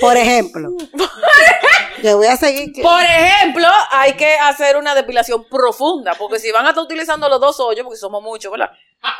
Por 0.00 0.16
ejemplo, 0.16 0.68
yo 2.02 2.16
voy 2.16 2.26
a 2.26 2.36
seguir. 2.36 2.72
que- 2.72 2.82
Por 2.82 3.00
ejemplo, 3.02 3.66
hay 3.90 4.14
que 4.14 4.34
hacer 4.34 4.76
una 4.76 4.94
depilación 4.94 5.48
profunda, 5.48 6.14
porque 6.18 6.38
si 6.40 6.50
van 6.50 6.66
a 6.66 6.70
estar 6.70 6.84
utilizando 6.84 7.28
los 7.28 7.40
dos 7.40 7.60
hoyos, 7.60 7.84
porque 7.84 7.98
somos 7.98 8.22
muchos, 8.22 8.50
¿verdad? 8.50 8.70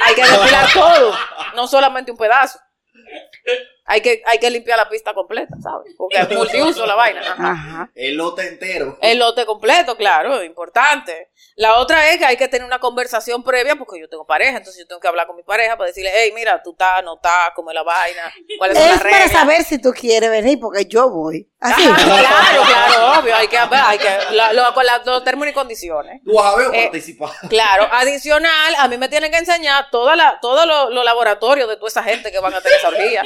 Hay 0.00 0.14
que 0.14 0.22
depilar 0.22 0.66
todo, 0.74 1.14
no 1.54 1.66
solamente 1.68 2.10
un 2.10 2.18
pedazo. 2.18 2.58
Hay 3.84 4.00
que, 4.00 4.22
hay 4.26 4.38
que 4.38 4.50
limpiar 4.50 4.78
la 4.78 4.88
pista 4.88 5.12
completa, 5.14 5.54
¿sabes? 5.62 5.92
Porque 5.98 6.16
es 6.18 6.30
multiuso 6.30 6.86
la 6.86 6.94
vaina. 6.94 7.20
Ajá. 7.38 7.90
El 7.94 8.16
lote 8.16 8.46
entero. 8.46 8.96
El 9.02 9.18
lote 9.18 9.44
completo, 9.44 9.96
claro, 9.96 10.42
importante. 10.44 11.30
La 11.56 11.74
otra 11.78 12.08
es 12.10 12.18
que 12.18 12.24
hay 12.24 12.36
que 12.36 12.48
tener 12.48 12.64
una 12.66 12.78
conversación 12.78 13.42
previa 13.42 13.76
porque 13.76 14.00
yo 14.00 14.08
tengo 14.08 14.24
pareja, 14.26 14.56
entonces 14.58 14.82
yo 14.82 14.86
tengo 14.86 15.00
que 15.00 15.08
hablar 15.08 15.26
con 15.26 15.36
mi 15.36 15.42
pareja 15.42 15.76
para 15.76 15.88
decirle, 15.88 16.10
hey, 16.14 16.32
mira, 16.34 16.62
tú 16.62 16.70
estás, 16.72 17.02
no 17.04 17.16
estás, 17.16 17.50
cómo 17.54 17.70
es 17.70 17.74
la 17.74 17.82
vaina, 17.82 18.32
cuáles 18.58 18.78
son 18.78 18.86
Es 18.86 18.92
las 18.92 19.02
para 19.02 19.12
reglas. 19.18 19.32
saber 19.32 19.64
si 19.64 19.78
tú 19.80 19.92
quieres 19.92 20.30
venir, 20.30 20.58
porque 20.60 20.86
yo 20.86 21.10
voy. 21.10 21.48
Así. 21.60 21.82
Ajá, 21.86 22.04
claro, 22.04 22.62
claro, 22.64 23.20
obvio, 23.20 23.36
hay 23.36 23.46
que 23.48 23.56
hay 23.58 23.98
que, 23.98 24.18
la- 24.32 24.52
lo- 24.52 24.72
con 24.74 24.84
la- 24.86 24.98
los 25.04 25.22
términos 25.24 25.50
y 25.50 25.54
condiciones. 25.54 26.20
Tú 26.24 26.34
vas 26.34 26.54
a 26.54 26.56
ver 26.56 26.66
o 26.68 26.72
Eh, 26.72 26.82
participar. 26.84 27.30
Claro, 27.48 27.88
adicional, 27.92 28.74
a 28.78 28.88
mí 28.88 28.96
me 28.96 29.08
tienen 29.08 29.30
que 29.30 29.38
enseñar 29.38 29.88
toda 29.90 30.16
la, 30.16 30.38
todos 30.40 30.66
los 30.66 30.90
los 30.92 31.04
laboratorios 31.04 31.68
de 31.68 31.76
toda 31.76 31.88
esa 31.88 32.02
gente 32.02 32.32
que 32.32 32.40
van 32.40 32.54
a 32.54 32.60
tener 32.60 32.78
esa 32.78 32.88
orgía. 32.88 33.22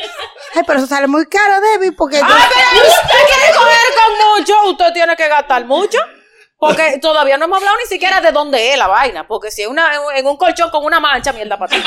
Ay, 0.54 0.62
pero 0.66 0.78
eso 0.78 0.86
sale 0.86 1.06
muy 1.06 1.26
caro, 1.26 1.60
Debbie, 1.60 1.92
porque 1.92 2.18
¡Ah, 2.22 2.48
pero 2.48 2.88
usted 2.88 3.26
quiere 3.26 3.56
coger 3.56 3.94
con 3.94 4.38
mucho! 4.38 4.70
Usted 4.70 4.92
tiene 4.92 5.16
que 5.16 5.28
gastar 5.28 5.64
mucho. 5.64 5.98
Porque 6.58 6.98
todavía 7.02 7.36
no 7.36 7.44
hemos 7.44 7.58
hablado 7.58 7.76
ni 7.76 7.84
siquiera 7.86 8.22
de 8.22 8.32
dónde 8.32 8.72
es 8.72 8.78
la 8.78 8.86
vaina. 8.86 9.28
Porque 9.28 9.50
si 9.50 9.62
es 9.62 9.68
una, 9.68 9.90
en 10.14 10.26
un 10.26 10.38
colchón 10.38 10.70
con 10.70 10.84
una 10.84 10.98
mancha, 11.00 11.32
mierda 11.32 11.58
para 11.58 11.70
ti. 11.70 11.84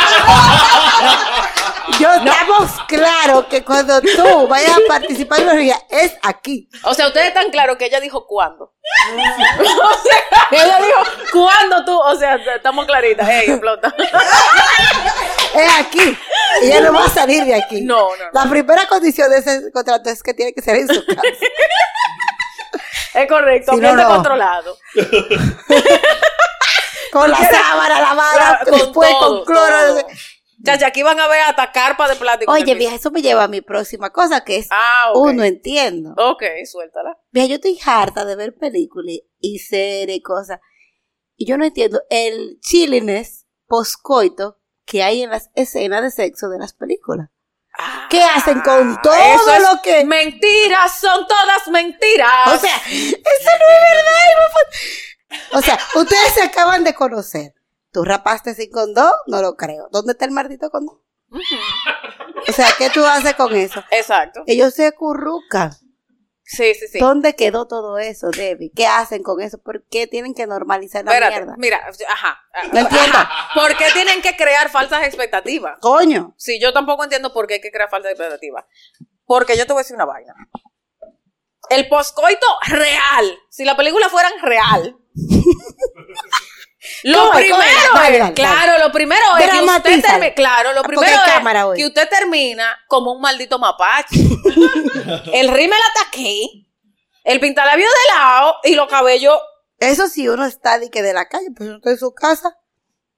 yo 1.99 2.13
estamos 2.13 2.69
claro 2.87 3.47
que 3.49 3.63
cuando 3.65 3.99
tú 3.99 4.47
vayas 4.47 4.77
a 4.77 4.87
participar 4.87 5.39
en 5.39 5.45
la 5.47 5.53
orgía, 5.53 5.81
es 5.89 6.15
aquí. 6.21 6.69
O 6.83 6.93
sea, 6.93 7.07
ustedes 7.07 7.29
están 7.29 7.49
claros 7.49 7.77
que 7.77 7.85
ella 7.85 7.99
dijo 7.99 8.27
cuándo. 8.27 8.65
o 8.65 9.97
sea, 10.03 10.47
ella 10.51 10.77
dijo 10.77 11.03
cuándo 11.33 11.83
tú. 11.85 11.99
O 11.99 12.15
sea, 12.15 12.35
estamos 12.35 12.85
claritas. 12.85 13.27
Ey, 13.27 13.49
explota. 13.49 13.91
Es 15.55 15.71
aquí. 15.79 16.17
Ella 16.61 16.81
no 16.81 16.93
va 16.93 17.05
a 17.05 17.09
salir 17.09 17.43
de 17.45 17.55
aquí. 17.55 17.81
No, 17.81 18.09
no. 18.15 18.25
La 18.33 18.49
primera 18.49 18.87
condición 18.87 19.29
de 19.31 19.37
ese 19.39 19.71
contrato 19.71 20.09
es 20.09 20.21
que 20.23 20.33
tiene 20.33 20.53
que 20.53 20.61
ser 20.61 20.75
en 20.77 20.87
su 20.87 21.05
casa. 21.05 21.23
es 23.15 23.27
correcto. 23.27 23.73
Si 23.73 23.79
no, 23.79 24.07
controlado. 24.07 24.77
Con 27.11 27.29
la 27.31 27.37
sábana 27.37 28.01
lavada, 28.01 28.59
Con 28.65 28.73
después 28.79 29.09
todo, 29.19 29.37
con 29.37 29.45
cloro. 29.45 29.75
todo. 29.99 30.07
Chacha, 30.63 30.87
aquí 30.87 31.01
van 31.03 31.19
a 31.19 31.27
ver 31.27 31.41
hasta 31.41 31.71
carpa 31.71 32.07
de 32.07 32.15
plástico. 32.17 32.51
Oye, 32.51 32.75
vieja, 32.75 32.95
eso 32.95 33.09
me 33.11 33.21
lleva 33.21 33.45
a 33.45 33.47
mi 33.47 33.61
próxima 33.61 34.11
cosa, 34.11 34.43
que 34.43 34.57
es 34.57 34.67
Ah, 34.69 35.11
ok. 35.13 35.25
uno 35.27 35.43
entiendo. 35.43 36.13
Ok, 36.17 36.43
suéltala. 36.69 37.17
Vieja, 37.31 37.47
yo 37.47 37.55
estoy 37.55 37.79
harta 37.83 38.25
de 38.25 38.35
ver 38.35 38.55
películas 38.55 39.15
y 39.39 39.57
series 39.59 40.17
y 40.17 40.21
cosas. 40.21 40.59
Y 41.35 41.47
yo 41.47 41.57
no 41.57 41.65
entiendo 41.65 42.01
el 42.09 42.59
chilliness 42.61 43.47
poscoito 43.67 44.58
que 44.89 45.03
hay 45.03 45.21
en 45.21 45.29
las 45.29 45.51
escenas 45.53 46.01
de 46.01 46.09
sexo 46.09 46.49
de 46.49 46.57
las 46.57 46.73
películas. 46.73 47.29
¿Qué 48.09 48.21
hacen 48.23 48.59
con 48.61 48.99
todo 49.01 49.13
Ah, 49.13 49.35
Eso 49.35 49.71
lo 49.71 49.81
que... 49.83 50.03
Mentiras, 50.03 50.99
son 50.99 51.27
todas 51.27 51.67
mentiras. 51.69 52.47
O 52.47 52.57
sea, 52.57 52.75
eso 52.75 53.49
no 53.59 53.65
es 53.69 53.95
verdad. 53.95 55.49
O 55.53 55.61
sea, 55.61 55.79
ustedes 55.95 56.33
se 56.33 56.41
acaban 56.41 56.83
de 56.83 56.95
conocer. 56.95 57.53
¿Tú 57.91 58.03
rapaste 58.03 58.55
sin 58.55 58.71
condón? 58.71 59.11
No 59.27 59.41
lo 59.41 59.55
creo. 59.55 59.87
¿Dónde 59.91 60.13
está 60.13 60.25
el 60.25 60.31
maldito 60.31 60.71
condón? 60.71 60.99
O 62.47 62.51
sea, 62.51 62.67
¿qué 62.77 62.89
tú 62.89 63.05
haces 63.05 63.35
con 63.35 63.55
eso? 63.55 63.83
Exacto. 63.91 64.41
Ellos 64.47 64.73
se 64.73 64.87
acurrucan. 64.87 65.71
Sí, 66.51 66.73
sí, 66.73 66.87
sí. 66.87 66.97
¿Dónde 66.99 67.35
quedó 67.35 67.67
todo 67.67 67.99
eso, 67.99 68.31
Debbie? 68.31 68.71
¿Qué 68.75 68.87
hacen 68.87 69.21
con 69.21 69.39
eso? 69.39 69.59
¿Por 69.59 69.83
qué 69.83 70.07
tienen 70.07 70.33
que 70.33 70.47
normalizar 70.47 71.05
la 71.05 71.11
Espérate, 71.11 71.35
mierda? 71.35 71.55
mira, 71.59 71.79
ajá. 72.09 72.39
No 72.73 72.79
entiendo. 72.79 73.17
¿Por 73.53 73.77
qué 73.77 73.85
tienen 73.93 74.19
que 74.23 74.35
crear 74.35 74.67
falsas 74.69 75.03
expectativas? 75.05 75.77
Coño. 75.79 76.33
Sí, 76.37 76.59
yo 76.59 76.73
tampoco 76.73 77.03
entiendo 77.03 77.31
por 77.33 77.45
qué 77.45 77.55
hay 77.55 77.61
que 77.61 77.71
crear 77.71 77.87
falsas 77.87 78.13
expectativas. 78.13 78.65
Porque 79.25 79.55
yo 79.57 79.67
te 79.67 79.73
voy 79.73 79.81
a 79.81 79.83
decir 79.83 79.95
una 79.95 80.05
vaina. 80.05 80.33
El 81.69 81.87
poscoito 81.87 82.47
real, 82.67 83.37
si 83.49 83.63
la 83.63 83.77
película 83.77 84.09
fuera 84.09 84.29
real. 84.41 84.97
Lo 87.03 87.31
primero 87.31 87.55
¿Cómo 87.55 87.63
es? 87.63 87.75
es, 87.85 87.93
Dale, 87.93 88.17
dale, 88.19 88.33
claro, 88.33 88.83
lo 88.83 88.91
primero 88.91 89.21
es 89.39 89.49
que 89.49 89.59
usted 89.59 90.01
termina, 90.01 90.33
claro, 90.33 90.73
lo 90.73 90.79
Ah, 90.81 90.83
primero 90.83 91.07
hay 91.07 91.13
es 91.15 91.33
cámara 91.33 91.67
hoy. 91.67 91.77
que 91.77 91.85
usted 91.85 92.09
termina 92.09 92.77
como 92.87 93.11
un 93.13 93.21
maldito 93.21 93.57
mapache. 93.59 94.15
el 95.33 95.47
rímel 95.49 95.79
hasta 95.87 96.07
aquí, 96.07 96.67
el 97.23 97.39
pintalabio 97.39 97.85
de 97.87 98.15
lado 98.17 98.55
y 98.63 98.75
los 98.75 98.87
cabellos 98.87 99.37
Eso 99.79 100.07
sí, 100.07 100.27
uno 100.27 100.45
está 100.45 100.77
de 100.79 100.89
que 100.89 101.01
de 101.01 101.13
la 101.13 101.27
calle, 101.27 101.47
pues 101.55 101.69
uno 101.69 101.77
está 101.77 101.91
en 101.91 101.97
su 101.97 102.13
casa, 102.13 102.55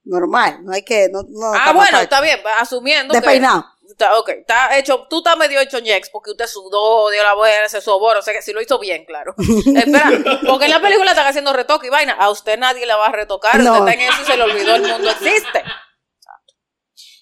normal. 0.04 0.60
No 0.64 0.74
hay 0.74 0.84
que... 0.84 1.08
No, 1.12 1.22
no 1.28 1.54
Ah, 1.54 1.72
bueno, 1.74 1.80
mapache. 1.92 2.04
está 2.04 2.22
bien, 2.22 2.40
asumiendo 2.60 3.14
que... 3.14 3.20
Despeinado. 3.20 3.66
Está, 3.92 4.18
ok, 4.18 4.30
está 4.30 4.78
hecho, 4.78 5.06
tú 5.10 5.18
estás 5.18 5.36
medio 5.38 5.60
hecho 5.60 5.80
ñex 5.80 6.10
porque 6.12 6.32
usted 6.32 6.48
sudó, 6.48 7.10
dio 7.10 7.22
la 7.24 7.34
vuelta, 7.34 7.68
se 7.68 7.82
sobó, 7.82 8.08
o 8.08 8.22
sea 8.22 8.34
que 8.34 8.42
si 8.42 8.54
lo 8.54 8.62
hizo 8.62 8.80
bien, 8.80 9.06
claro. 9.06 9.36
Espera, 9.38 10.10
porque 10.48 10.66
en 10.66 10.72
la 10.72 10.80
película 10.80 11.12
están 11.12 11.28
haciendo 11.28 11.52
retoque 11.54 11.88
y 11.88 11.90
vaina, 11.90 12.14
a 12.14 12.30
usted 12.30 12.58
nadie 12.58 12.86
la 12.86 12.96
va 12.96 13.08
a 13.08 13.12
retocar, 13.12 13.58
No. 13.60 13.74
usted 13.74 13.88
está 13.88 13.94
en 13.94 14.10
eso 14.10 14.22
y 14.22 14.26
se 14.26 14.38
le 14.38 14.44
olvidó, 14.44 14.76
el 14.76 14.84
mundo 14.84 15.10
existe. 15.10 15.64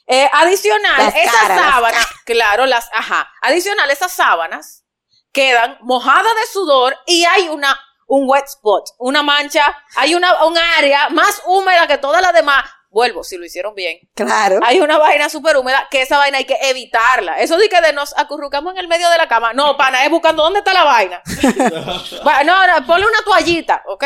Eh, 0.08 0.28
adicional, 0.34 0.98
Las 1.06 1.16
esas 1.16 1.36
caras, 1.36 1.58
las 1.62 1.72
sábanas, 1.72 2.08
claro, 2.26 2.66
las, 2.66 2.90
ajá, 2.94 3.32
adicional, 3.42 3.92
esas 3.92 4.12
sábanas 4.12 4.84
quedan 5.32 5.78
mojadas 5.82 6.24
de 6.24 6.52
sudor 6.52 6.98
y 7.06 7.26
hay 7.26 7.48
una, 7.50 7.80
un 8.08 8.28
wet 8.28 8.46
spot, 8.46 8.90
una 8.98 9.22
mancha, 9.22 9.78
hay 9.96 10.16
una, 10.16 10.46
un 10.46 10.58
área 10.58 11.10
más 11.10 11.44
húmeda 11.46 11.86
que 11.88 12.00
todas 12.00 12.22
las 12.24 12.34
demás. 12.34 12.66
Vuelvo, 12.92 13.24
si 13.24 13.38
lo 13.38 13.46
hicieron 13.46 13.76
bien. 13.76 14.00
Claro. 14.16 14.60
Hay 14.64 14.80
una 14.80 14.98
vaina 14.98 15.30
súper 15.30 15.56
húmeda 15.58 15.88
que 15.92 16.02
esa 16.02 16.18
vaina 16.18 16.40
hay 16.40 16.46
que 16.46 16.58
evitarla. 16.62 17.40
Eso 17.40 17.56
de 17.58 17.70
que 17.70 17.80
de 17.82 17.94
nos 17.94 18.18
acurrucamos 18.18 18.74
en 18.74 18.80
el 18.80 18.88
medio 18.88 19.08
de 19.12 19.18
la 19.18 19.28
cama. 19.28 19.54
No, 19.54 19.78
pana, 19.78 20.04
es 20.04 20.10
buscando 20.10 20.42
dónde 20.44 20.60
está 20.60 20.74
la 20.74 20.84
vaina. 20.84 21.22
Va- 22.28 22.44
no, 22.44 22.66
no, 22.68 22.86
ponle 22.88 23.06
una 23.06 23.22
toallita, 23.24 23.84
¿ok? 23.88 24.04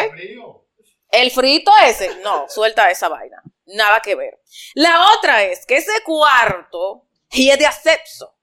El 1.09 1.31
frito 1.31 1.71
ese, 1.85 2.15
no, 2.23 2.45
suelta 2.49 2.89
esa 2.91 3.07
vaina. 3.07 3.41
Nada 3.67 4.01
que 4.01 4.15
ver. 4.15 4.41
La 4.73 5.05
otra 5.17 5.43
es 5.43 5.65
que 5.65 5.77
ese 5.77 5.91
cuarto 6.03 7.05
y 7.31 7.49
es 7.51 7.59
de 7.59 7.65
asepso. 7.67 8.35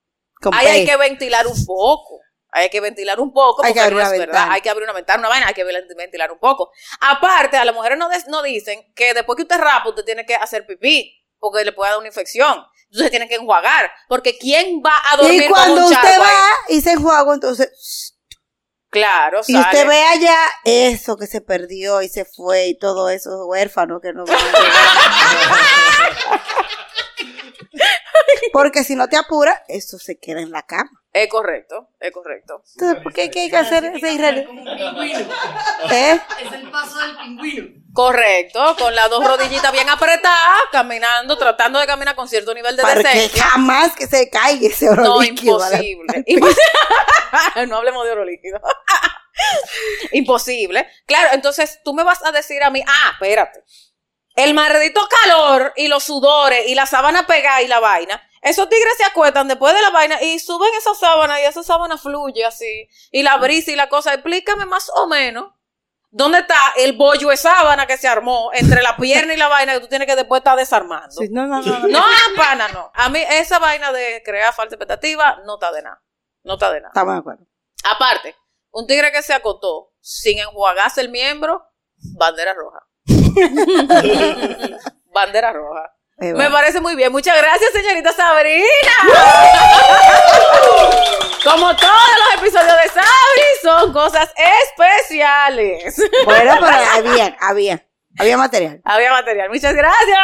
Ahí 0.52 0.66
hay 0.68 0.84
que 0.86 0.96
ventilar 0.96 1.46
un 1.46 1.66
poco. 1.66 2.19
Hay 2.52 2.68
que 2.70 2.80
ventilar 2.80 3.20
un 3.20 3.32
poco. 3.32 3.62
Hay 3.64 3.72
que 3.72 3.80
porque 3.80 3.80
abrir 3.80 3.96
no 3.98 4.02
una 4.04 4.12
es 4.12 4.18
verdad. 4.18 4.32
ventana. 4.34 4.54
Hay 4.54 4.60
que 4.60 4.70
abrir 4.70 4.84
una 4.84 4.92
ventana, 4.92 5.18
una 5.20 5.28
vaina, 5.28 5.46
hay 5.48 5.54
que 5.54 5.64
ventilar 5.64 6.32
un 6.32 6.38
poco. 6.38 6.72
Aparte, 7.00 7.56
a 7.56 7.64
las 7.64 7.74
mujeres 7.74 7.96
no, 7.98 8.08
no 8.28 8.42
dicen 8.42 8.92
que 8.94 9.14
después 9.14 9.36
que 9.36 9.42
usted 9.42 9.58
rapa, 9.58 9.88
usted 9.88 10.04
tiene 10.04 10.26
que 10.26 10.34
hacer 10.34 10.66
pipí, 10.66 11.24
porque 11.38 11.64
le 11.64 11.72
puede 11.72 11.90
dar 11.90 11.98
una 11.98 12.08
infección. 12.08 12.64
Entonces 12.86 13.10
tiene 13.10 13.28
que 13.28 13.36
enjuagar. 13.36 13.90
Porque 14.08 14.36
¿quién 14.36 14.82
va 14.84 15.00
a 15.12 15.16
dormir 15.16 15.42
Y 15.44 15.48
con 15.48 15.54
cuando 15.54 15.86
un 15.86 15.92
usted 15.92 16.08
ahí? 16.08 16.18
va 16.20 16.34
y 16.68 16.80
se 16.80 16.92
enjuaga, 16.92 17.34
entonces... 17.34 18.16
Claro, 18.92 19.42
Y 19.46 19.52
sale. 19.52 19.64
usted 19.66 19.86
ve 19.86 20.02
allá 20.02 20.36
eso 20.64 21.16
que 21.16 21.28
se 21.28 21.40
perdió 21.40 22.02
y 22.02 22.08
se 22.08 22.24
fue 22.24 22.66
y 22.66 22.76
todo 22.76 23.08
eso 23.08 23.46
huérfano 23.46 24.00
que 24.00 24.12
no 24.12 24.24
van 24.26 24.36
a 24.36 24.42
llegar. 24.42 24.60
Porque 28.52 28.84
si 28.84 28.94
no 28.94 29.08
te 29.08 29.16
apura, 29.16 29.64
eso 29.68 29.98
se 29.98 30.18
queda 30.18 30.40
en 30.40 30.50
la 30.50 30.62
cama. 30.62 30.90
Es 31.12 31.28
correcto, 31.28 31.88
es 31.98 32.12
correcto. 32.12 32.62
Entonces, 32.76 33.02
¿por 33.02 33.12
qué, 33.12 33.30
qué 33.30 33.40
hay 33.40 33.50
que 33.50 33.56
hacer 33.56 33.84
ese 33.84 34.12
irreal? 34.12 34.44
Como 34.46 34.62
un 34.62 34.76
pingüino. 34.76 35.18
¿Eh? 35.90 36.20
Es 36.44 36.52
el 36.52 36.70
paso 36.70 36.98
del 37.00 37.16
pingüino. 37.16 37.80
Correcto, 37.92 38.76
con 38.78 38.94
las 38.94 39.10
dos 39.10 39.26
rodillitas 39.26 39.72
bien 39.72 39.88
apretadas, 39.88 40.60
caminando, 40.70 41.36
tratando 41.36 41.80
de 41.80 41.86
caminar 41.86 42.14
con 42.14 42.28
cierto 42.28 42.54
nivel 42.54 42.76
de 42.76 42.82
Para 42.82 43.02
que 43.02 43.08
decencia. 43.08 43.42
jamás 43.44 43.96
que 43.96 44.06
se 44.06 44.30
caiga 44.30 44.68
ese 44.68 44.88
oro 44.88 45.02
No, 45.02 45.22
imposible. 45.24 46.24
Impos- 46.28 46.56
no 47.68 47.76
hablemos 47.78 48.04
de 48.06 48.12
oro 48.12 48.24
líquido. 48.24 48.60
imposible. 50.12 50.86
Claro, 51.06 51.30
entonces 51.32 51.80
tú 51.84 51.92
me 51.94 52.04
vas 52.04 52.24
a 52.24 52.32
decir 52.32 52.62
a 52.62 52.70
mí, 52.70 52.82
ah, 52.86 53.10
espérate. 53.14 53.64
El 54.34 54.54
maldito 54.54 55.00
calor 55.22 55.72
y 55.76 55.88
los 55.88 56.04
sudores 56.04 56.68
y 56.68 56.74
la 56.74 56.86
sábana 56.86 57.26
pegada 57.26 57.62
y 57.62 57.68
la 57.68 57.80
vaina. 57.80 58.22
Esos 58.42 58.68
tigres 58.68 58.94
se 58.96 59.04
acuestan 59.04 59.48
después 59.48 59.74
de 59.74 59.82
la 59.82 59.90
vaina 59.90 60.22
y 60.22 60.38
suben 60.38 60.70
esa 60.78 60.94
sábana 60.94 61.40
y 61.40 61.44
esa 61.44 61.62
sábana 61.62 61.98
fluye 61.98 62.44
así. 62.44 62.88
Y 63.10 63.22
la 63.22 63.36
brisa 63.36 63.70
y 63.72 63.76
la 63.76 63.88
cosa. 63.88 64.14
Explícame 64.14 64.64
más 64.64 64.90
o 64.94 65.06
menos. 65.06 65.52
¿Dónde 66.12 66.40
está 66.40 66.56
el 66.76 66.94
bollo 66.94 67.28
de 67.28 67.36
sábana 67.36 67.86
que 67.86 67.96
se 67.96 68.08
armó 68.08 68.50
entre 68.52 68.82
la 68.82 68.96
pierna 68.96 69.32
y 69.32 69.36
la 69.36 69.46
vaina 69.46 69.74
que 69.74 69.80
tú 69.80 69.86
tienes 69.86 70.08
que 70.08 70.16
después 70.16 70.40
estar 70.40 70.56
desarmando? 70.56 71.10
Sí, 71.10 71.28
no, 71.30 71.46
no, 71.46 71.60
no, 71.62 71.78
no. 71.80 71.88
No, 71.88 72.04
pana, 72.36 72.66
no. 72.68 72.90
A 72.94 73.08
mí 73.08 73.22
esa 73.30 73.60
vaina 73.60 73.92
de 73.92 74.20
crear 74.24 74.52
falsa 74.52 74.74
expectativa 74.74 75.40
no 75.44 75.54
está 75.54 75.70
de 75.70 75.82
nada. 75.82 76.02
No 76.42 76.54
está 76.54 76.72
de 76.72 76.80
nada. 76.80 76.90
Estamos 76.90 77.14
de 77.14 77.20
acuerdo. 77.20 77.46
Aparte, 77.84 78.34
un 78.72 78.86
tigre 78.86 79.12
que 79.12 79.22
se 79.22 79.34
acotó 79.34 79.92
sin 80.00 80.38
enjuagarse 80.38 81.00
el 81.00 81.10
miembro, 81.10 81.64
bandera 82.16 82.54
roja. 82.54 82.80
bandera 85.14 85.52
roja. 85.52 85.92
Eh, 86.20 86.34
Me 86.34 86.50
parece 86.50 86.80
muy 86.80 86.96
bien. 86.96 87.12
Muchas 87.12 87.36
gracias, 87.36 87.70
señorita 87.72 88.12
Sabrina. 88.12 88.66
Como 91.44 91.74
todos 91.74 92.10
los 92.18 92.34
episodios 92.42 92.74
de 92.82 92.88
Sabri, 92.90 93.48
son 93.62 93.92
cosas 93.94 94.30
especiales. 94.68 95.96
Bueno, 96.26 96.52
pero 96.60 96.76
había, 96.94 97.34
había, 97.40 97.82
había 98.18 98.36
material. 98.36 98.82
Había 98.84 99.10
material. 99.12 99.48
Muchas 99.48 99.72
gracias. 99.74 100.18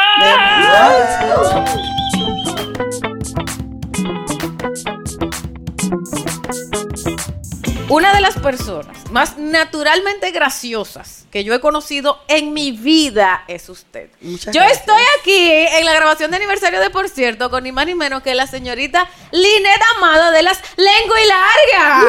Una 7.89 8.13
de 8.13 8.21
las 8.21 8.37
personas 8.37 9.09
más 9.13 9.39
naturalmente 9.39 10.33
graciosas 10.33 11.25
que 11.31 11.45
yo 11.45 11.55
he 11.55 11.61
conocido 11.61 12.19
en 12.27 12.53
mi 12.53 12.73
vida 12.73 13.45
es 13.47 13.69
usted. 13.69 14.11
Muchas 14.21 14.53
yo 14.53 14.61
gracias. 14.61 14.81
estoy 14.81 15.03
aquí 15.21 15.51
en 15.79 15.85
la 15.85 15.95
grabación 15.95 16.33
de 16.33 16.39
aniversario 16.39 16.81
de 16.81 16.91
Por 16.91 17.09
cierto 17.09 17.49
con 17.49 17.63
ni 17.63 17.71
más 17.71 17.87
ni 17.87 17.95
menos 17.95 18.25
que 18.25 18.35
la 18.35 18.49
señorita 18.49 19.09
Linet 19.31 19.81
Amado 19.97 20.33
de 20.33 20.43
las 20.43 20.61
Lengua 20.77 21.17
y 21.23 21.29
Larga. 21.29 22.03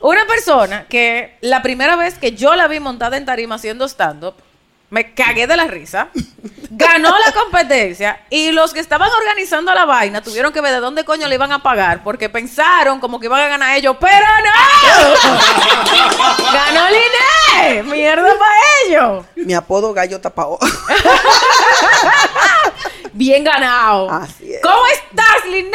Una 0.00 0.26
persona 0.26 0.86
que 0.88 1.36
la 1.42 1.60
primera 1.60 1.96
vez 1.96 2.18
que 2.18 2.32
yo 2.32 2.56
la 2.56 2.68
vi 2.68 2.80
montada 2.80 3.18
en 3.18 3.26
tarima 3.26 3.56
haciendo 3.56 3.86
stand-up, 3.86 4.34
me 4.90 5.14
cagué 5.14 5.46
de 5.46 5.56
la 5.56 5.66
risa, 5.66 6.08
ganó 6.70 7.10
la 7.10 7.32
competencia 7.32 8.20
y 8.30 8.52
los 8.52 8.72
que 8.72 8.80
estaban 8.80 9.10
organizando 9.10 9.74
la 9.74 9.84
vaina 9.84 10.22
tuvieron 10.22 10.52
que 10.52 10.60
ver 10.60 10.72
de 10.72 10.80
dónde 10.80 11.04
coño 11.04 11.28
le 11.28 11.34
iban 11.34 11.52
a 11.52 11.62
pagar 11.62 12.02
porque 12.02 12.28
pensaron 12.28 12.98
como 13.00 13.20
que 13.20 13.26
iban 13.26 13.42
a 13.42 13.48
ganar 13.48 13.76
ellos, 13.76 13.96
pero 14.00 14.26
no. 14.44 15.12
ganó 16.52 16.86
Liné, 16.88 17.82
mierda 17.82 18.34
para 18.38 18.54
ellos. 18.86 19.26
Mi 19.36 19.54
apodo 19.54 19.92
gallo 19.92 20.20
tapao. 20.20 20.58
Bien 23.12 23.44
ganado. 23.44 24.10
Así 24.10 24.54
es. 24.54 24.62
¿Cómo 24.62 24.86
estás, 24.86 25.44
Linet? 25.46 25.72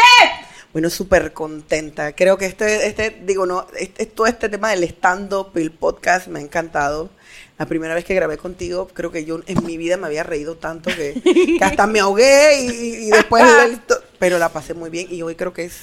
Bueno, 0.72 0.90
súper 0.90 1.34
contenta. 1.34 2.16
Creo 2.16 2.38
que 2.38 2.46
este, 2.48 2.88
este, 2.88 3.22
digo, 3.22 3.46
no, 3.46 3.68
este, 3.78 4.08
todo 4.08 4.26
este 4.26 4.50
tema 4.50 4.70
del 4.70 4.84
stand-up, 4.86 5.52
el 5.56 5.72
podcast, 5.72 6.28
me 6.28 6.40
ha 6.40 6.42
encantado. 6.42 7.12
La 7.58 7.66
primera 7.68 7.94
vez 7.94 8.04
que 8.04 8.16
grabé 8.16 8.38
contigo, 8.38 8.88
creo 8.94 9.12
que 9.12 9.26
yo 9.26 9.40
en 9.46 9.64
mi 9.66 9.78
vida 9.78 9.96
me 9.98 10.08
había 10.08 10.24
reído 10.24 10.56
tanto 10.56 10.90
que, 10.96 11.14
que 11.60 11.64
hasta 11.64 11.86
me 11.88 12.00
ahogué 12.00 12.60
y, 12.62 12.68
y 13.08 13.10
después, 13.12 13.44
el- 13.66 13.80
pero 14.20 14.40
la 14.40 14.50
pasé 14.50 14.74
muy 14.74 14.90
bien 14.90 15.08
y 15.10 15.22
hoy 15.22 15.36
creo 15.36 15.54
que 15.54 15.66
es, 15.66 15.80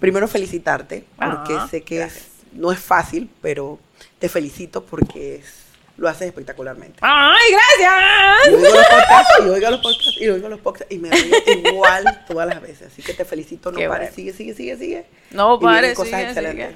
primero 0.00 0.26
felicitarte, 0.28 1.04
porque 1.16 1.54
Ah, 1.54 1.68
sé 1.70 1.82
que 1.82 2.02
es- 2.02 2.26
no 2.52 2.72
es 2.72 2.80
fácil, 2.80 3.30
pero 3.40 3.78
te 4.18 4.28
felicito 4.28 4.84
porque 4.84 5.36
es- 5.36 5.60
lo 5.96 6.08
haces 6.08 6.28
espectacularmente. 6.28 6.98
Ay, 7.02 7.52
gracias. 7.52 8.48
oigo 8.48 8.74
los 8.74 8.86
podcasts, 8.86 9.34
y 9.38 9.48
oigo 9.48 9.70
los 9.70 9.80
podcasts, 9.80 10.16
y 10.20 10.28
oigo 10.28 10.48
los 10.48 10.60
podcasts, 10.60 10.92
y 10.94 10.98
me 10.98 11.10
río 11.10 11.36
igual 11.70 12.24
todas 12.26 12.48
las 12.48 12.60
veces. 12.62 12.88
Así 12.90 13.02
que 13.02 13.12
te 13.14 13.24
felicito, 13.26 13.70
no 13.70 13.78
Qué 13.78 13.86
pares, 13.86 14.14
sigue, 14.14 14.32
sigue, 14.32 14.54
sigue, 14.54 14.76
sigue. 14.78 15.04
No 15.30 15.60
pares, 15.60 15.94
cosas 15.94 16.10
sigue, 16.12 16.22
excelentes. 16.28 16.74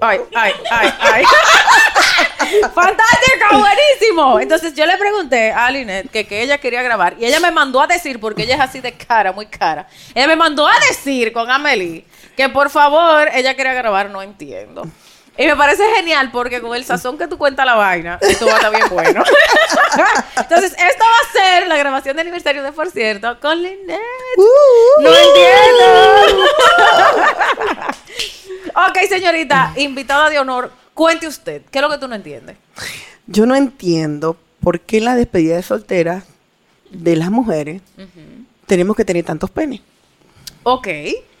Ay, 0.00 0.20
ay, 0.34 0.52
ay, 0.70 0.94
ay. 1.00 1.24
Fantástico, 2.74 3.58
buenísimo. 3.58 4.40
Entonces 4.40 4.74
yo 4.74 4.86
le 4.86 4.96
pregunté 4.96 5.52
a 5.52 5.70
Linet 5.70 6.10
que, 6.10 6.26
que 6.26 6.42
ella 6.42 6.58
quería 6.58 6.82
grabar 6.82 7.16
y 7.18 7.26
ella 7.26 7.40
me 7.40 7.50
mandó 7.50 7.80
a 7.80 7.86
decir, 7.86 8.20
porque 8.20 8.44
ella 8.44 8.54
es 8.54 8.60
así 8.60 8.80
de 8.80 8.92
cara, 8.92 9.32
muy 9.32 9.46
cara, 9.46 9.88
ella 10.14 10.26
me 10.26 10.36
mandó 10.36 10.66
a 10.66 10.78
decir 10.88 11.32
con 11.32 11.50
Amelie 11.50 12.04
que 12.36 12.48
por 12.48 12.70
favor 12.70 13.28
ella 13.34 13.54
quería 13.54 13.74
grabar, 13.74 14.10
no 14.10 14.22
entiendo. 14.22 14.84
Y 15.36 15.46
me 15.46 15.54
parece 15.54 15.84
genial 15.94 16.30
porque 16.32 16.60
con 16.60 16.74
el 16.74 16.84
sazón 16.84 17.16
que 17.16 17.28
tú 17.28 17.38
cuentas 17.38 17.64
la 17.64 17.76
vaina, 17.76 18.18
esto 18.20 18.46
va 18.46 18.54
a 18.54 18.56
estar 18.56 18.72
bien 18.72 18.88
bueno. 18.90 19.22
Entonces, 20.36 20.72
esta 20.72 21.04
va 21.04 21.16
a 21.16 21.32
ser 21.32 21.68
la 21.68 21.76
grabación 21.76 22.16
de 22.16 22.22
aniversario 22.22 22.64
de 22.64 22.72
Por 22.72 22.90
cierto 22.90 23.38
con 23.38 23.62
Linet. 23.62 24.00
No 24.98 25.10
entiendo. 25.14 26.44
ok, 28.74 28.98
señorita, 29.08 29.72
invitada 29.76 30.30
de 30.30 30.38
honor, 30.38 30.72
cuente 30.94 31.26
usted, 31.26 31.62
¿qué 31.70 31.78
es 31.78 31.82
lo 31.82 31.90
que 31.90 31.98
tú 31.98 32.08
no 32.08 32.14
entiendes? 32.14 32.56
Yo 33.26 33.46
no 33.46 33.54
entiendo 33.54 34.36
por 34.60 34.80
qué 34.80 34.98
en 34.98 35.04
la 35.04 35.16
despedida 35.16 35.56
de 35.56 35.62
soltera 35.62 36.24
de 36.90 37.16
las 37.16 37.30
mujeres 37.30 37.82
tenemos 38.66 38.96
que 38.96 39.04
tener 39.04 39.24
tantos 39.24 39.50
penes. 39.50 39.80
Ok, 40.62 40.88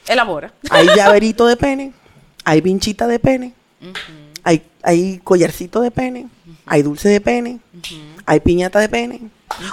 elabora. 0.06 0.52
Hay 0.70 0.86
llaverito 0.96 1.46
de 1.46 1.56
pene, 1.56 1.92
hay 2.44 2.60
vinchita 2.60 3.06
de 3.06 3.18
pene, 3.18 3.54
hay, 4.44 4.62
hay 4.82 5.20
collarcito 5.24 5.80
de 5.80 5.90
pene, 5.90 6.28
hay 6.66 6.82
dulce 6.82 7.08
de 7.08 7.20
pene, 7.20 7.60
hay 8.26 8.40
piñata 8.40 8.78
de 8.78 8.88
pene. 8.88 9.20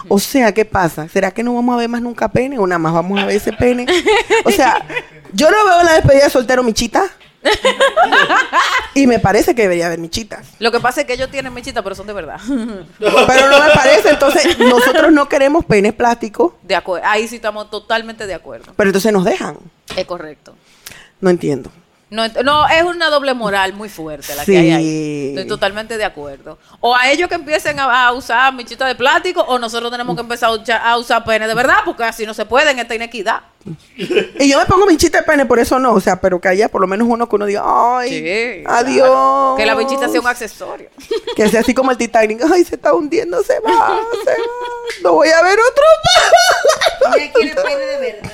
O 0.08 0.20
sea, 0.20 0.54
¿qué 0.54 0.66
pasa? 0.66 1.08
¿Será 1.10 1.32
que 1.32 1.44
no 1.44 1.54
vamos 1.54 1.76
a 1.76 1.78
ver 1.78 1.90
más 1.90 2.02
nunca 2.02 2.30
pene 2.30 2.58
o 2.58 2.66
nada 2.66 2.80
más 2.80 2.94
vamos 2.94 3.20
a 3.20 3.26
ver 3.26 3.36
ese 3.36 3.54
pene? 3.54 3.86
O 4.46 4.52
sea, 4.52 4.86
yo 5.34 5.52
no 5.52 5.58
veo 5.66 5.84
la 5.84 5.94
despedida 5.94 6.24
de 6.24 6.30
soltero 6.30 6.64
michita. 6.64 7.04
Y 8.94 9.08
me 9.08 9.20
parece 9.20 9.54
que 9.56 9.64
debería 9.64 9.88
haber 9.88 10.00
michitas. 10.00 10.48
Lo 10.60 10.72
que 10.72 10.80
pasa 10.80 11.02
es 11.02 11.08
que 11.08 11.14
ellos 11.14 11.30
tienen 11.30 11.54
mechita, 11.54 11.84
pero 11.84 11.96
son 11.96 12.08
de 12.08 12.14
verdad. 12.14 12.40
Pero 13.00 13.50
no 13.50 13.60
me 13.64 13.70
parece, 13.74 14.10
entonces 14.10 14.58
nosotros 14.60 15.12
no 15.12 15.28
queremos 15.30 15.66
penes 15.66 15.94
plásticos, 15.94 16.54
De 16.64 16.76
acuerdo, 16.76 17.08
ahí 17.08 17.28
sí 17.28 17.36
estamos 17.38 17.70
totalmente 17.70 18.26
de 18.28 18.34
acuerdo. 18.34 18.74
pero 18.76 18.90
entonces 18.90 19.12
nos 19.12 19.24
dejan. 19.26 19.58
Es 19.96 20.06
correcto. 20.06 20.56
No 21.22 21.30
entiendo. 21.30 21.72
No, 22.16 22.68
es 22.68 22.84
una 22.84 23.10
doble 23.10 23.34
moral 23.34 23.74
muy 23.74 23.90
fuerte 23.90 24.34
la 24.36 24.46
que 24.46 24.58
hay 24.58 24.72
ahí. 24.72 25.28
Estoy 25.30 25.48
totalmente 25.48 25.98
de 25.98 26.06
acuerdo. 26.06 26.58
O 26.80 26.96
a 26.96 27.10
ellos 27.12 27.28
que 27.30 27.36
empiecen 27.36 27.80
a, 27.80 28.08
a 28.08 28.12
usar 28.14 28.54
michita 28.54 28.88
de 28.88 28.96
plástico, 28.96 29.42
o 29.42 29.60
nosotros 29.60 29.92
tenemos 29.92 30.16
que 30.16 30.22
empezar 30.22 30.50
a 30.50 30.54
usar, 30.54 30.82
a 30.84 30.98
usar 30.98 31.24
pene 31.24 31.48
de 31.48 31.54
verdad, 31.54 31.80
porque 31.86 32.04
así 32.04 32.26
no 32.26 32.34
se 32.34 32.46
puede 32.46 32.72
en 32.72 32.80
esta 32.80 32.96
inequidad. 32.96 33.42
Y 34.38 34.50
yo 34.50 34.60
me 34.60 34.66
pongo 34.66 34.86
minchita 34.86 35.20
de 35.20 35.24
pene, 35.24 35.46
por 35.46 35.58
eso 35.60 35.80
no. 35.80 35.94
O 35.94 36.00
sea, 36.02 36.20
pero 36.22 36.40
que 36.40 36.48
haya 36.50 36.70
por 36.70 36.82
lo 36.82 36.88
menos 36.88 37.08
uno 37.10 37.28
que 37.28 37.36
uno 37.36 37.46
diga, 37.46 37.64
ay, 37.66 38.10
Sí, 38.10 38.64
adiós. 38.68 39.08
claro. 39.08 39.56
Que 39.58 39.66
la 39.66 39.76
bichita 39.76 40.08
sea 40.10 40.22
un 40.22 40.28
accesorio. 40.28 40.90
Que 41.36 41.50
sea 41.50 41.60
así 41.62 41.74
como 41.74 41.92
el 41.92 41.98
Titanic. 41.98 42.42
Ay, 42.52 42.64
se 42.64 42.76
está 42.76 42.94
hundiendo, 42.94 43.42
se 43.44 43.60
va, 43.60 43.98
se 44.24 44.32
va. 44.32 44.38
No 45.04 45.14
voy 45.14 45.28
a 45.30 45.42
ver 45.42 45.58
otro 45.60 45.84
más. 46.06 47.16
Quiere 47.34 47.56
pene 47.56 47.76
de 47.86 47.98
verdad. 47.98 48.32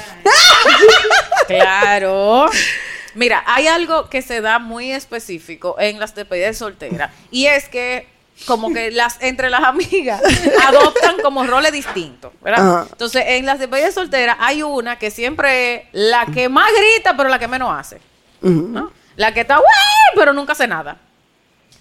Claro. 1.47 2.45
Mira, 3.15 3.43
hay 3.45 3.67
algo 3.67 4.09
que 4.09 4.21
se 4.21 4.41
da 4.41 4.59
muy 4.59 4.91
específico 4.91 5.75
en 5.79 5.99
las 5.99 6.15
despedidas 6.15 6.57
solteras 6.57 7.11
y 7.29 7.45
es 7.47 7.67
que 7.69 8.07
como 8.47 8.73
que 8.73 8.89
las 8.89 9.21
entre 9.21 9.49
las 9.49 9.63
amigas 9.63 10.21
adoptan 10.67 11.17
como 11.21 11.43
roles 11.45 11.71
distintos, 11.71 12.31
¿verdad? 12.41 12.87
Entonces, 12.91 13.23
en 13.27 13.45
las 13.45 13.59
despedidas 13.59 13.93
solteras 13.93 14.37
hay 14.39 14.63
una 14.63 14.97
que 14.97 15.11
siempre 15.11 15.75
es 15.75 15.81
la 15.91 16.25
que 16.27 16.49
más 16.49 16.69
grita, 16.75 17.15
pero 17.17 17.29
la 17.29 17.37
que 17.37 17.47
menos 17.47 17.71
hace. 17.77 17.99
¿no? 18.41 18.91
La 19.17 19.33
que 19.33 19.41
está, 19.41 19.59
"Ué", 19.59 19.65
pero 20.15 20.33
nunca 20.33 20.53
hace 20.53 20.65
nada. 20.67 20.97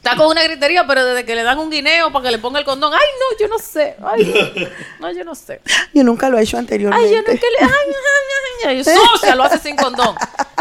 Está 0.02 0.16
con 0.16 0.28
una 0.28 0.42
gritería, 0.42 0.86
pero 0.86 1.04
desde 1.04 1.26
que 1.26 1.34
le 1.34 1.42
dan 1.42 1.58
un 1.58 1.70
guineo 1.70 2.10
para 2.10 2.24
que 2.24 2.30
le 2.30 2.38
ponga 2.38 2.58
el 2.58 2.64
condón, 2.64 2.90
ay, 2.94 3.06
no, 3.18 3.38
yo 3.38 3.48
no 3.48 3.58
sé, 3.58 3.96
ay, 4.02 4.50
no, 4.98 5.12
yo 5.12 5.24
no 5.24 5.34
sé. 5.34 5.60
Yo 5.92 6.02
nunca 6.02 6.30
lo 6.30 6.38
he 6.38 6.42
hecho 6.42 6.56
anteriormente. 6.56 7.06
Ay, 7.06 7.14
yo 7.14 7.18
no 7.18 7.24
que 7.24 7.34
le. 7.34 7.58
Ay, 7.60 7.70
ay, 7.70 8.66
ay, 8.66 8.76
ay, 8.78 8.84
sucia, 8.84 9.34
lo 9.34 9.44
hace 9.44 9.58
sin 9.58 9.76
condón. 9.76 10.16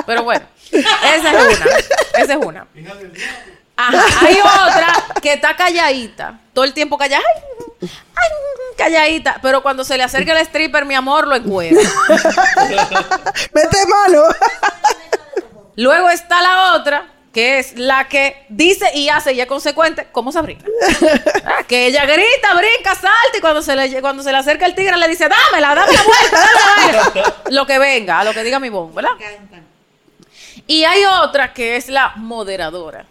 Pero 0.06 0.24
bueno, 0.24 0.46
esa 0.72 1.32
es 1.32 1.58
una. 1.58 1.66
Esa 2.16 2.34
es 2.34 2.46
una. 2.46 2.68
Ajá, 3.78 4.28
hay 4.28 4.40
otra 4.40 4.94
que 5.22 5.32
está 5.32 5.56
calladita. 5.56 6.38
Todo 6.54 6.66
el 6.66 6.74
tiempo 6.74 6.98
callada. 6.98 7.24
Ay, 7.82 7.88
ay, 7.88 8.76
calladita. 8.76 9.40
Pero 9.42 9.64
cuando 9.64 9.86
se 9.86 9.96
le 9.96 10.04
acerca 10.04 10.34
el 10.34 10.46
stripper, 10.46 10.84
mi 10.84 10.96
amor, 10.96 11.28
lo 11.28 11.36
encuentra. 11.36 11.90
Vete 13.54 13.86
malo. 13.88 14.24
Luego 15.78 16.10
está 16.10 16.42
la 16.42 16.74
otra, 16.74 17.08
que 17.34 17.60
es 17.60 17.78
la 17.78 18.08
que 18.08 18.46
dice 18.50 18.90
y 18.96 19.10
hace 19.10 19.34
y 19.34 19.42
es 19.42 19.46
consecuente, 19.48 20.08
como 20.12 20.32
Sabrina. 20.32 20.64
Ah, 21.46 21.64
Que 21.68 21.86
ella 21.88 22.06
grita, 22.06 22.54
brinca, 22.56 22.96
salta 22.96 23.38
y 23.38 23.40
cuando 23.42 23.62
se 23.62 23.76
le, 23.76 24.02
cuando 24.02 24.24
se 24.24 24.32
le 24.32 24.38
acerca 24.38 24.66
el 24.66 24.74
tigre 24.76 24.98
le 24.98 25.08
dice, 25.08 25.28
dámela, 25.30 25.76
dame 25.76 25.94
la 25.94 26.04
vuelta, 26.04 26.38
dame 26.40 26.94
la 26.94 27.10
vuelta. 27.10 27.36
Lo 27.52 27.66
que 27.68 27.78
venga, 27.80 28.20
a 28.20 28.24
lo 28.24 28.34
que 28.34 28.44
diga 28.44 28.60
mi 28.60 28.70
bon, 28.70 28.94
¿verdad? 28.96 29.12
Y 30.68 30.84
hay 30.84 31.04
otra 31.06 31.54
que 31.54 31.76
es 31.76 31.88
la 31.90 32.14
moderadora, 32.16 33.06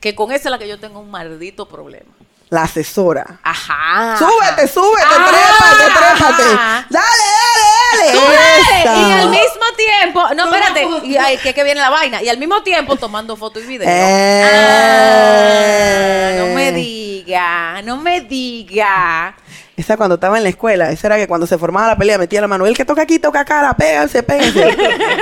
que 0.00 0.14
con 0.14 0.30
esa 0.32 0.48
es 0.48 0.50
la 0.52 0.58
que 0.58 0.68
yo 0.68 0.78
tengo 0.78 1.00
un 1.00 1.10
maldito 1.10 1.66
problema. 1.68 2.12
La 2.48 2.62
asesora. 2.62 3.40
Ajá. 3.42 4.16
Súbete, 4.18 4.68
súbete, 4.68 5.04
Ah, 5.04 5.26
trépate, 5.28 5.98
trépate. 5.98 6.42
ajá. 6.54 6.86
Dale, 6.88 7.06
dale, 7.08 7.65
Tú 8.12 8.20
dale. 8.20 9.08
y 9.08 9.12
al 9.12 9.30
mismo 9.30 9.64
tiempo, 9.76 10.22
no, 10.34 10.44
espérate, 10.44 10.88
y 11.04 11.16
ahí 11.16 11.38
que, 11.38 11.52
que 11.54 11.64
viene 11.64 11.80
la 11.80 11.90
vaina, 11.90 12.22
y 12.22 12.28
al 12.28 12.38
mismo 12.38 12.62
tiempo 12.62 12.96
tomando 12.96 13.36
fotos 13.36 13.64
y 13.64 13.66
videos. 13.66 13.90
Eh. 13.90 14.44
Ah, 16.38 16.46
no 16.46 16.54
me 16.54 16.72
diga, 16.72 17.82
no 17.82 17.96
me 17.96 18.20
diga. 18.20 19.36
Esa 19.76 19.96
cuando 19.98 20.14
estaba 20.14 20.38
en 20.38 20.42
la 20.44 20.48
escuela, 20.48 20.90
esa 20.90 21.08
era 21.08 21.16
que 21.16 21.28
cuando 21.28 21.46
se 21.46 21.58
formaba 21.58 21.88
la 21.88 21.98
pelea 21.98 22.16
metía 22.16 22.40
la 22.40 22.48
mano, 22.48 22.64
el 22.66 22.74
que 22.74 22.86
toca 22.86 23.02
aquí, 23.02 23.18
toca 23.18 23.40
acá, 23.40 23.74
péganse, 23.76 24.22
péganse. 24.22 24.74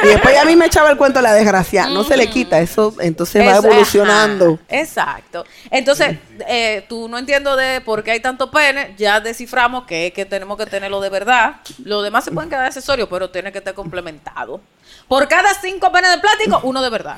y 0.04 0.06
después 0.06 0.38
a 0.38 0.44
mí 0.44 0.54
me 0.54 0.66
echaba 0.66 0.90
el 0.90 0.96
cuento 0.96 1.20
la 1.20 1.32
desgracia. 1.32 1.86
No 1.88 2.04
se 2.04 2.16
le 2.16 2.30
quita, 2.30 2.60
eso 2.60 2.94
entonces 3.00 3.44
va 3.44 3.56
evolucionando. 3.56 4.54
ajá, 4.68 4.80
exacto. 4.80 5.44
Entonces, 5.72 6.18
eh, 6.46 6.84
tú 6.88 7.08
no 7.08 7.18
entiendo 7.18 7.56
de 7.56 7.80
por 7.80 8.04
qué 8.04 8.12
hay 8.12 8.20
tanto 8.20 8.50
pene, 8.52 8.94
ya 8.96 9.18
desciframos 9.20 9.84
que, 9.86 10.12
que 10.14 10.24
tenemos 10.24 10.56
que 10.56 10.66
tenerlo 10.66 11.00
de 11.00 11.08
verdad. 11.10 11.56
Los 11.84 12.04
demás 12.04 12.24
se 12.24 12.30
pueden 12.30 12.48
quedar 12.48 12.64
accesorios, 12.66 13.08
pero 13.10 13.30
tiene 13.30 13.50
que 13.50 13.58
estar 13.58 13.74
complementado. 13.74 14.60
Por 15.08 15.26
cada 15.26 15.52
cinco 15.54 15.90
penes 15.90 16.12
de 16.12 16.18
plástico, 16.18 16.60
uno 16.62 16.80
de 16.80 16.90
verdad. 16.90 17.16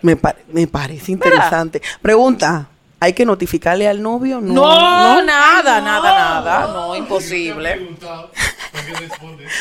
Me, 0.00 0.16
pa- 0.16 0.34
me 0.48 0.66
parece 0.66 1.12
interesante. 1.12 1.82
Pregunta, 2.00 2.68
¿hay 3.04 3.12
que 3.12 3.24
notificarle 3.24 3.86
al 3.88 4.02
novio? 4.02 4.40
No, 4.40 5.22
nada, 5.22 5.80
nada, 5.80 6.40
nada. 6.40 6.66
No, 6.72 6.96
imposible. 6.96 7.90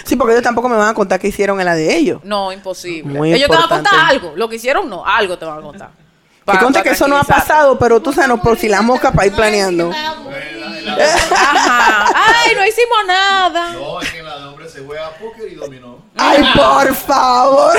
Sí, 0.06 0.16
porque 0.16 0.34
ellos 0.34 0.44
tampoco 0.44 0.68
me 0.68 0.76
van 0.76 0.90
a 0.90 0.94
contar 0.94 1.20
qué 1.20 1.28
hicieron 1.28 1.60
en 1.60 1.66
la 1.66 1.76
de 1.76 1.96
ellos. 1.96 2.20
No, 2.24 2.52
imposible. 2.52 3.18
Muy 3.18 3.34
Ellos 3.34 3.50
te 3.50 3.56
van 3.56 3.66
a 3.66 3.70
contar 3.70 3.94
algo. 4.10 4.34
Lo 4.36 4.50
que 4.50 4.56
hicieron, 4.58 4.90
no. 4.90 5.06
Algo 5.06 5.38
te 5.38 5.46
van 5.46 5.60
a 5.60 5.62
contar. 5.62 5.90
Que 5.92 6.46
Pa- 6.46 6.60
conte 6.60 6.80
pa 6.80 6.84
que 6.84 6.90
eso 6.90 7.08
no 7.08 7.18
ha 7.18 7.24
pasado, 7.24 7.78
pero 7.80 8.02
tú 8.02 8.12
sabes, 8.12 8.28
no, 8.28 8.42
por 8.42 8.58
si 8.58 8.68
la 8.68 8.82
mosca 8.82 9.12
para 9.12 9.28
ir 9.28 9.34
planeando. 9.34 9.92
Ajá. 9.92 12.06
Ay, 12.16 12.56
no 12.56 12.66
hicimos 12.66 12.98
nada. 13.08 13.72
No, 13.74 14.02
es 14.02 14.12
que 14.12 14.22
la 14.24 14.38
de 14.40 14.46
hombre 14.48 14.68
se 14.70 14.84
juega 14.84 15.10
póker 15.12 15.52
y 15.52 15.56
dominó. 15.56 16.00
Ay, 16.18 16.44
por 16.56 16.94
favor. 16.96 17.74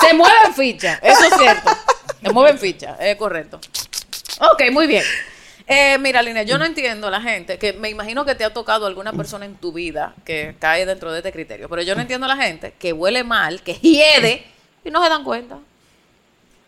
Se 0.00 0.14
mueven 0.14 0.54
fichas. 0.54 0.98
Eso 1.02 1.24
es 1.24 1.34
cierto. 1.38 1.70
Se 2.22 2.30
mueven 2.32 2.58
fichas. 2.58 2.96
Es 3.00 3.16
correcto. 3.16 3.58
Ok, 4.40 4.62
muy 4.72 4.86
bien. 4.86 5.04
Eh, 5.66 5.96
mira, 5.98 6.20
Lina, 6.22 6.42
yo 6.42 6.58
no 6.58 6.64
entiendo 6.66 7.10
la 7.10 7.22
gente, 7.22 7.58
que 7.58 7.72
me 7.72 7.88
imagino 7.88 8.24
que 8.24 8.34
te 8.34 8.44
ha 8.44 8.52
tocado 8.52 8.86
alguna 8.86 9.12
persona 9.14 9.46
en 9.46 9.54
tu 9.54 9.72
vida 9.72 10.14
que 10.24 10.54
cae 10.58 10.84
dentro 10.84 11.10
de 11.10 11.18
este 11.18 11.32
criterio, 11.32 11.70
pero 11.70 11.80
yo 11.80 11.94
no 11.94 12.02
entiendo 12.02 12.26
la 12.26 12.36
gente 12.36 12.74
que 12.78 12.92
huele 12.92 13.24
mal, 13.24 13.62
que 13.62 13.74
hiede 13.74 14.44
y 14.84 14.90
no 14.90 15.02
se 15.02 15.08
dan 15.08 15.24
cuenta. 15.24 15.58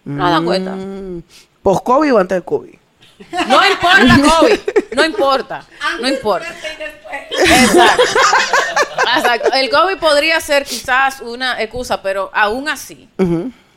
No 0.04 0.26
se 0.26 0.32
dan 0.32 0.44
cuenta. 0.44 0.70
Mm, 0.72 1.22
¿Post-COVID 1.62 2.14
o 2.14 2.18
antes 2.18 2.36
del 2.36 2.44
COVID? 2.44 2.74
No 3.48 3.66
importa, 3.66 4.20
COVID. 4.40 4.60
No 4.92 5.04
importa. 5.04 5.66
No 6.00 6.08
importa. 6.08 6.54
Exacto. 7.30 8.02
Exacto. 9.16 9.52
El 9.52 9.70
COVID 9.70 9.96
podría 9.98 10.40
ser 10.40 10.64
quizás 10.64 11.20
una 11.20 11.60
excusa, 11.60 12.00
pero 12.02 12.30
aún 12.32 12.68
así. 12.68 13.08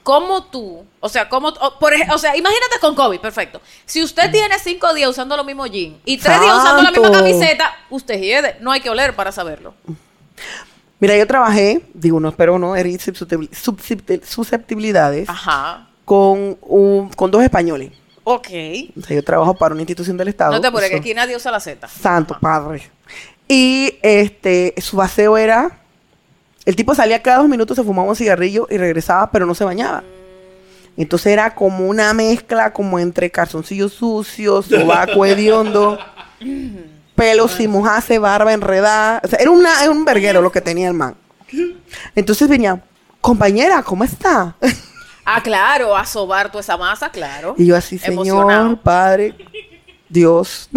¿Cómo 0.10 0.44
tú? 0.46 0.84
O 1.02 1.08
sea, 1.08 1.30
¿cómo, 1.30 1.50
o, 1.50 1.78
por 1.78 1.94
ej- 1.94 2.10
o 2.12 2.18
sea, 2.18 2.36
imagínate 2.36 2.80
con 2.82 2.96
COVID, 2.96 3.20
perfecto. 3.20 3.62
Si 3.86 4.02
usted 4.04 4.32
tiene 4.32 4.58
cinco 4.58 4.92
días 4.96 5.08
usando 5.08 5.38
los 5.38 5.46
mismos 5.46 5.70
jeans 5.70 5.98
y 6.04 6.18
tres 6.18 6.42
días 6.42 6.58
usando 6.58 6.82
la 6.82 6.90
misma 6.90 7.12
camiseta, 7.12 7.72
usted 7.92 8.20
hiede. 8.20 8.58
No 8.60 8.72
hay 8.72 8.82
que 8.82 8.90
oler 8.90 9.16
para 9.16 9.32
saberlo. 9.32 9.76
Mira, 11.00 11.16
yo 11.16 11.28
trabajé, 11.28 11.82
digo, 11.94 12.20
no 12.20 12.30
espero 12.30 12.58
no 12.58 12.76
herir 12.76 13.00
susceptibilidades 14.24 15.30
Ajá. 15.30 15.88
con, 16.06 16.58
un- 16.62 17.10
con 17.16 17.30
dos 17.30 17.44
españoles. 17.44 17.92
Ok. 18.24 18.48
O 18.98 19.02
sea, 19.06 19.16
yo 19.16 19.24
trabajo 19.24 19.54
para 19.56 19.74
una 19.74 19.82
institución 19.84 20.18
del 20.18 20.30
Estado. 20.30 20.52
No 20.54 20.60
te 20.62 20.68
apures, 20.68 20.90
que 20.90 20.96
aquí 20.98 21.14
nadie 21.14 21.36
usa 21.36 21.52
la 21.52 21.60
Z. 21.60 21.88
Santo 21.88 22.36
Padre. 22.40 22.90
Y 23.48 23.94
este, 24.02 24.74
su 24.82 24.98
baseo 24.98 25.38
era. 25.38 25.76
El 26.70 26.76
tipo 26.76 26.94
salía 26.94 27.20
cada 27.24 27.40
dos 27.40 27.50
minutos, 27.50 27.76
se 27.76 27.84
fumaba 27.84 28.10
un 28.10 28.16
cigarrillo 28.16 28.68
y 28.70 28.78
regresaba, 28.78 29.32
pero 29.32 29.48
no 29.48 29.56
se 29.56 29.64
bañaba. 29.64 30.04
Entonces 30.96 31.34
era 31.34 31.56
como 31.56 31.88
una 31.88 32.14
mezcla, 32.14 32.74
como 32.74 33.00
entre 33.00 33.32
calzoncillos 33.32 33.92
sucios, 33.92 34.68
sobaco 34.68 35.26
hediondo, 35.26 35.98
pelo 37.16 37.48
sin 37.48 37.72
mojarse, 37.72 38.20
barba 38.20 38.54
enredada. 38.54 39.20
O 39.24 39.28
sea, 39.28 39.40
era, 39.40 39.50
una, 39.50 39.82
era 39.82 39.90
un 39.90 40.06
verguero 40.06 40.44
lo 40.44 40.52
que 40.52 40.62
tenía 40.62 40.90
el 40.90 40.94
man. 40.94 41.16
Entonces 42.14 42.48
venía, 42.48 42.80
compañera, 43.20 43.82
¿cómo 43.82 44.04
está? 44.04 44.56
Ah, 45.26 45.42
claro, 45.42 45.98
a 45.98 46.06
sobar 46.06 46.52
toda 46.52 46.62
esa 46.62 46.78
masa, 46.78 47.10
claro. 47.10 47.56
Y 47.58 47.66
yo 47.66 47.76
así, 47.76 47.98
Señor, 47.98 48.28
Emocionado. 48.28 48.80
Padre, 48.80 49.36
Dios. 50.08 50.70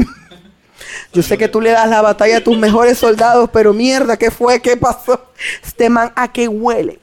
Yo 1.12 1.22
sé 1.22 1.38
que 1.38 1.48
tú 1.48 1.60
le 1.60 1.70
das 1.70 1.88
la 1.88 2.02
batalla 2.02 2.38
a 2.38 2.44
tus 2.44 2.56
mejores 2.58 2.98
soldados, 2.98 3.50
pero 3.52 3.72
mierda, 3.72 4.16
¿qué 4.16 4.30
fue? 4.30 4.60
¿Qué 4.60 4.76
pasó? 4.76 5.26
Este 5.62 5.88
man, 5.90 6.12
¿a 6.14 6.30
qué 6.32 6.48
huele? 6.48 6.98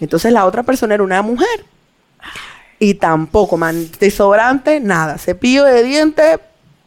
Entonces 0.00 0.32
la 0.32 0.46
otra 0.46 0.62
persona 0.62 0.94
era 0.94 1.02
una 1.02 1.22
mujer. 1.22 1.64
Y 2.78 2.94
tampoco, 2.94 3.56
man, 3.56 3.88
desodorante, 4.00 4.80
nada. 4.80 5.18
Cepillo 5.18 5.64
de 5.64 5.82
dientes, 5.82 6.38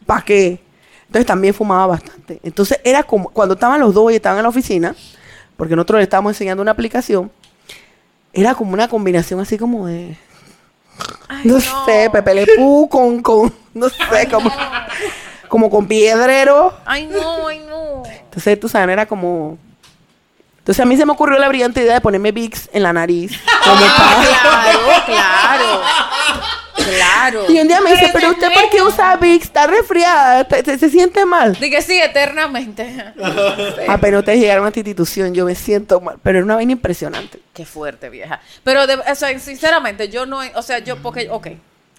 ¿para 0.04 0.22
qué? 0.22 0.60
Entonces 1.06 1.26
también 1.26 1.54
fumaba 1.54 1.86
bastante. 1.86 2.40
Entonces 2.42 2.80
era 2.84 3.02
como, 3.02 3.30
cuando 3.30 3.54
estaban 3.54 3.80
los 3.80 3.94
dos 3.94 4.12
y 4.12 4.16
estaban 4.16 4.38
en 4.38 4.42
la 4.42 4.48
oficina, 4.48 4.94
porque 5.56 5.74
nosotros 5.74 5.98
le 5.98 6.04
estábamos 6.04 6.32
enseñando 6.32 6.62
una 6.62 6.72
aplicación, 6.72 7.30
era 8.32 8.54
como 8.54 8.74
una 8.74 8.88
combinación 8.88 9.40
así 9.40 9.56
como 9.56 9.86
de... 9.86 10.16
Ay, 11.28 11.42
No, 11.44 11.60
sé, 11.60 12.10
Pepe 12.12 12.34
Le 12.34 12.46
Pew 12.46 12.88
con, 12.90 13.22
con, 13.22 13.52
no 13.72 13.88
sé, 13.88 14.28
como, 14.30 14.50
como 15.48 15.70
con 15.70 15.86
piedrero. 15.86 16.74
Ay, 16.84 17.06
no, 17.06 17.48
ay, 17.48 17.60
no. 17.60 18.02
Entonces, 18.06 18.58
tú 18.60 18.68
sabes, 18.68 18.88
era 18.92 19.06
como... 19.06 19.58
Entonces, 20.58 20.82
a 20.82 20.84
mí 20.86 20.96
se 20.96 21.06
me 21.06 21.12
ocurrió 21.12 21.38
la 21.38 21.48
brillante 21.48 21.80
idea 21.80 21.94
de 21.94 22.00
ponerme 22.00 22.32
Vicks 22.32 22.68
en 22.72 22.82
la 22.82 22.92
nariz. 22.92 23.32
Como 23.64 23.80
Ah, 23.86 24.24
claro, 25.06 25.06
claro. 25.06 25.80
Claro. 26.74 27.44
Y 27.48 27.58
un 27.60 27.68
día 27.68 27.80
me 27.80 27.92
dice, 27.92 28.10
pero 28.12 28.30
usted 28.30 28.48
por 28.52 28.68
qué 28.70 28.82
usa 28.82 29.16
Vicks? 29.16 29.46
Está 29.46 29.66
resfriada, 29.66 30.44
¿Te- 30.44 30.62
te- 30.62 30.78
se, 30.78 30.90
siente 30.90 31.24
mal. 31.24 31.54
Dije 31.58 31.80
sí, 31.82 31.98
eternamente. 32.00 32.84
Apenas 33.88 34.20
ustedes 34.20 34.40
llegaron 34.40 34.64
a 34.64 34.68
esta 34.68 34.80
institución, 34.80 35.32
yo 35.34 35.44
me 35.44 35.54
siento 35.54 36.00
mal. 36.00 36.16
Pero 36.22 36.38
era 36.38 36.44
una 36.44 36.56
vaina 36.56 36.72
impresionante. 36.72 37.40
Qué 37.54 37.64
fuerte, 37.64 38.08
vieja. 38.10 38.40
Pero, 38.64 38.86
de, 38.86 38.96
o 38.96 39.14
sea, 39.14 39.38
sinceramente, 39.38 40.08
yo 40.08 40.26
no, 40.26 40.40
o 40.54 40.62
sea, 40.62 40.80
yo, 40.80 40.96
porque, 41.02 41.28
ok. 41.30 41.48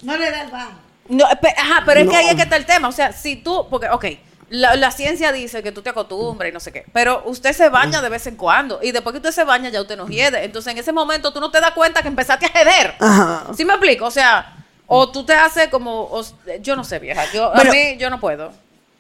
No 0.04 0.16
le 0.18 0.30
da 0.30 0.42
el 0.44 0.52
bajo. 0.52 0.74
No, 1.10 1.26
pe- 1.42 1.54
ajá, 1.58 1.84
pero 1.86 2.02
es 2.02 2.10
que 2.10 2.16
ahí 2.16 2.28
es 2.30 2.36
que 2.36 2.42
está 2.44 2.56
el 2.58 2.66
tema. 2.66 2.88
O 2.88 2.92
sea, 2.92 3.12
si 3.14 3.36
tú, 3.38 3.68
porque, 3.70 3.90
ok, 3.90 4.06
la, 4.50 4.76
la 4.76 4.92
ciencia 4.92 5.32
dice 5.32 5.62
que 5.64 5.72
tú 5.72 5.82
te 5.82 5.90
acostumbras 5.90 6.50
y 6.50 6.54
no 6.54 6.60
sé 6.60 6.72
qué, 6.72 6.86
pero 6.94 7.22
usted 7.26 7.52
se 7.54 7.68
baña 7.70 8.02
de 8.02 8.10
vez 8.10 8.28
en 8.28 8.36
cuando 8.38 8.80
y 8.82 8.92
después 8.92 9.12
que 9.14 9.18
usted 9.18 9.32
se 9.32 9.44
baña 9.44 9.70
ya 9.70 9.82
usted 9.82 9.98
no 9.98 10.08
hiede. 10.08 10.44
Entonces, 10.44 10.72
en 10.72 10.78
ese 10.80 10.94
momento 10.94 11.32
tú 11.34 11.40
no 11.40 11.52
te 11.52 11.60
das 11.60 11.72
cuenta 11.72 12.02
que 12.02 12.08
empezaste 12.08 12.46
a 12.46 12.62
heder. 12.62 12.96
Ajá. 13.00 13.48
¿Sí 13.56 13.66
me 13.66 13.74
explico? 13.74 14.06
O 14.06 14.12
sea, 14.12 14.54
o 14.86 15.10
tú 15.12 15.26
te 15.26 15.34
haces 15.34 15.68
como, 15.68 16.04
o- 16.04 16.26
yo 16.62 16.76
no 16.76 16.84
sé, 16.84 17.00
vieja. 17.00 17.24
Yo, 17.34 17.54
a 17.54 17.64
mí, 17.66 17.98
yo 17.98 18.10
no 18.10 18.20
puedo. 18.20 18.52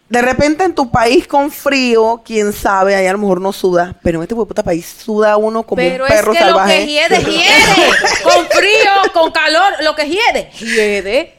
De 0.10 0.22
repente 0.22 0.64
en 0.64 0.74
tu 0.74 0.90
país 0.90 1.28
con 1.28 1.52
frío, 1.52 2.22
quién 2.26 2.54
sabe, 2.54 2.96
ahí 2.96 3.08
a 3.08 3.12
lo 3.12 3.18
mejor 3.18 3.42
no 3.42 3.52
suda, 3.52 3.94
pero 4.02 4.20
en 4.20 4.24
este 4.24 4.36
puta 4.36 4.64
país 4.64 4.86
suda 5.04 5.36
uno 5.36 5.64
como 5.64 5.82
Pero 5.82 6.06
un 6.06 6.10
perro 6.10 6.32
es 6.32 6.38
que 6.40 6.44
salvaje. 6.46 6.80
lo 6.80 6.86
que 6.86 6.92
hiede, 6.92 7.18
hiede. 7.24 7.92
con 8.24 8.46
frío, 8.48 9.14
con 9.14 9.32
calor, 9.32 9.74
lo 9.82 9.96
que 9.96 10.08
hiede, 10.10 10.50
hiede. 10.60 11.37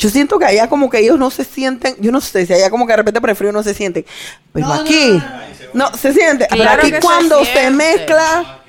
Yo 0.00 0.08
siento 0.08 0.38
que 0.38 0.46
allá 0.46 0.66
como 0.66 0.88
que 0.88 0.98
ellos 0.98 1.18
no 1.18 1.30
se 1.30 1.44
sienten, 1.44 1.94
yo 2.00 2.10
no 2.10 2.22
sé 2.22 2.46
si 2.46 2.54
allá 2.54 2.70
como 2.70 2.86
que 2.86 2.94
de 2.94 2.96
repente 2.96 3.20
por 3.20 3.28
el 3.28 3.36
frío 3.36 3.52
no 3.52 3.62
se 3.62 3.74
sienten, 3.74 4.06
pero 4.50 4.66
No, 4.66 4.72
aquí 4.72 5.22
no, 5.74 5.90
no, 5.90 5.96
se 5.96 6.14
siente. 6.14 6.46
Pero 6.48 6.70
aquí 6.70 6.88
se 6.88 7.00
cuando 7.00 7.44
se, 7.44 7.70
mezcla 7.70 8.62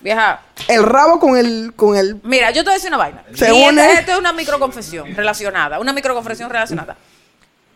Vieja, 0.00 0.40
el 0.68 0.84
rabo 0.84 1.20
con 1.20 1.36
el 1.36 1.74
con 1.76 1.98
el 1.98 2.18
Mira, 2.22 2.50
yo 2.50 2.62
te 2.62 2.70
voy 2.70 2.72
a 2.72 2.74
decir 2.76 2.88
una 2.88 2.96
vaina. 2.96 3.24
Se 3.34 3.48
y 3.48 3.68
une. 3.68 3.82
esta, 3.82 4.00
esta 4.00 4.12
es 4.14 4.18
una 4.18 4.32
microconfesión 4.32 5.14
relacionada. 5.14 5.80
Una 5.80 5.92
microconfesión 5.92 6.48
relacionada. 6.48 6.96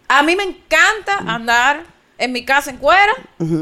A 0.08 0.22
mí 0.22 0.34
me 0.34 0.44
encanta 0.44 1.18
andar 1.26 1.82
en 2.16 2.32
mi 2.32 2.42
casa 2.46 2.70
en 2.70 2.78
cuera 2.78 3.12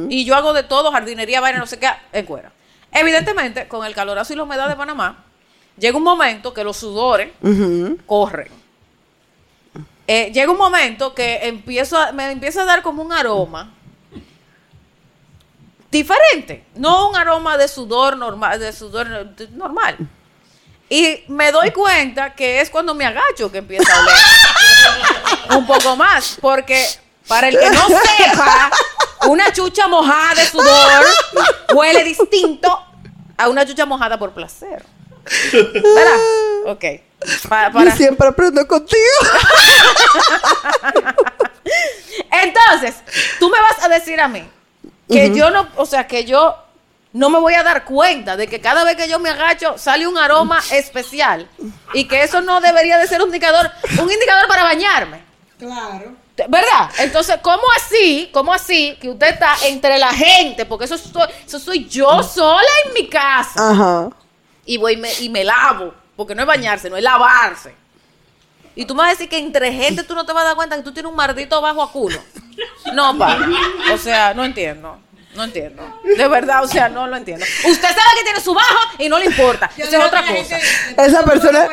y 0.08 0.24
yo 0.24 0.36
hago 0.36 0.52
de 0.52 0.62
todo, 0.62 0.92
jardinería, 0.92 1.40
vaina, 1.40 1.58
no 1.58 1.66
sé 1.66 1.80
qué, 1.80 1.88
en 2.12 2.26
cuera. 2.26 2.52
Evidentemente, 2.92 3.66
con 3.66 3.84
el 3.84 3.92
calorazo 3.92 4.34
y 4.34 4.36
la 4.36 4.44
humedad 4.44 4.68
de 4.68 4.76
Panamá, 4.76 5.24
llega 5.76 5.96
un 5.96 6.04
momento 6.04 6.54
que 6.54 6.62
los 6.62 6.76
sudores 6.76 7.32
corren. 8.06 8.59
Eh, 10.12 10.32
llega 10.34 10.50
un 10.50 10.58
momento 10.58 11.14
que 11.14 11.38
empiezo 11.46 11.96
a- 11.96 12.10
me 12.10 12.32
empieza 12.32 12.62
a 12.62 12.64
dar 12.64 12.82
como 12.82 13.00
un 13.00 13.12
aroma 13.12 13.72
diferente, 15.90 16.64
no 16.74 17.08
un 17.10 17.16
aroma 17.16 17.56
de 17.56 17.68
sudor 17.68 18.16
normal, 18.16 18.58
de 18.58 18.72
sudor 18.72 19.06
normal. 19.52 19.96
Y 20.88 21.22
me 21.28 21.52
doy 21.52 21.70
cuenta 21.70 22.34
que 22.34 22.60
es 22.60 22.70
cuando 22.70 22.94
me 22.94 23.06
agacho 23.06 23.50
que 23.52 23.58
empieza 23.58 23.94
a 23.94 24.00
oler 24.00 24.14
un 25.58 25.66
poco 25.66 25.94
más, 25.96 26.38
porque 26.40 26.84
para 27.28 27.48
el 27.48 27.58
que 27.58 27.70
no 27.70 27.86
sepa, 27.88 28.70
una 29.28 29.52
chucha 29.52 29.86
mojada 29.86 30.34
de 30.34 30.46
sudor 30.46 31.04
huele 31.74 32.02
distinto 32.02 32.84
a 33.36 33.48
una 33.48 33.64
chucha 33.64 33.86
mojada 33.86 34.18
por 34.18 34.32
placer. 34.32 34.84
¿Verdad? 35.52 36.18
Ok. 36.66 36.84
Pa- 37.48 37.70
para- 37.70 37.90
Yo 37.90 37.96
siempre 37.96 38.26
aprendo 38.28 38.66
contigo. 38.66 38.98
Entonces, 42.30 42.96
tú 43.38 43.48
me 43.50 43.60
vas 43.60 43.84
a 43.84 43.88
decir 43.88 44.20
a 44.20 44.28
mí 44.28 44.48
que 45.08 45.34
yo 45.34 45.50
no, 45.50 45.68
o 45.76 45.86
sea, 45.86 46.06
que 46.06 46.24
yo 46.24 46.56
no 47.12 47.30
me 47.30 47.40
voy 47.40 47.54
a 47.54 47.62
dar 47.62 47.84
cuenta 47.84 48.36
de 48.36 48.46
que 48.46 48.60
cada 48.60 48.84
vez 48.84 48.96
que 48.96 49.08
yo 49.08 49.18
me 49.18 49.30
agacho 49.30 49.76
sale 49.78 50.06
un 50.06 50.16
aroma 50.16 50.60
especial 50.72 51.48
y 51.92 52.06
que 52.06 52.22
eso 52.22 52.40
no 52.40 52.60
debería 52.60 52.98
de 52.98 53.08
ser 53.08 53.20
un 53.20 53.28
indicador, 53.28 53.70
un 54.00 54.10
indicador 54.10 54.46
para 54.48 54.62
bañarme. 54.62 55.22
Claro. 55.58 56.14
¿Verdad? 56.48 56.90
Entonces, 56.98 57.36
¿cómo 57.42 57.62
así? 57.76 58.30
¿Cómo 58.32 58.54
así 58.54 58.96
que 59.00 59.10
usted 59.10 59.28
está 59.28 59.56
entre 59.66 59.98
la 59.98 60.12
gente? 60.12 60.64
Porque 60.64 60.86
eso 60.86 60.96
soy, 60.96 61.28
eso 61.44 61.58
soy 61.58 61.86
yo 61.86 62.22
sola 62.22 62.68
en 62.86 62.94
mi 62.94 63.08
casa. 63.08 63.70
Ajá. 63.70 64.10
Y 64.64 64.78
voy 64.78 64.94
y 64.94 64.96
me, 64.96 65.12
y 65.20 65.28
me 65.28 65.44
lavo. 65.44 65.92
Porque 66.16 66.34
no 66.34 66.42
es 66.42 66.48
bañarse, 66.48 66.88
no 66.88 66.96
es 66.96 67.02
lavarse. 67.02 67.74
Y 68.76 68.84
tú 68.86 68.94
me 68.94 68.98
vas 69.02 69.08
a 69.08 69.12
decir 69.12 69.28
que 69.28 69.38
entre 69.38 69.72
gente 69.72 70.02
tú 70.04 70.14
no 70.14 70.24
te 70.24 70.32
vas 70.32 70.42
a 70.44 70.46
dar 70.48 70.56
cuenta 70.56 70.76
que 70.76 70.82
tú 70.82 70.92
tienes 70.92 71.10
un 71.10 71.16
mardito 71.16 71.60
bajo 71.60 71.82
a 71.82 71.90
culo. 71.92 72.20
No, 72.94 73.16
pa. 73.18 73.38
O 73.92 73.98
sea, 73.98 74.32
no 74.34 74.44
entiendo. 74.44 74.98
No 75.34 75.44
entiendo. 75.44 76.00
De 76.16 76.26
verdad, 76.28 76.64
o 76.64 76.68
sea, 76.68 76.88
no 76.88 77.06
lo 77.06 77.16
entiendo. 77.16 77.44
Usted 77.64 77.88
sabe 77.88 78.10
que 78.18 78.24
tiene 78.24 78.40
su 78.40 78.52
bajo 78.52 78.78
y 78.98 79.08
no 79.08 79.18
le 79.18 79.26
importa. 79.26 79.70
Esa 79.76 79.98
es 79.98 80.04
otra 80.04 80.22
cosa. 80.26 80.58
Esa 81.04 81.22
persona- 81.24 81.68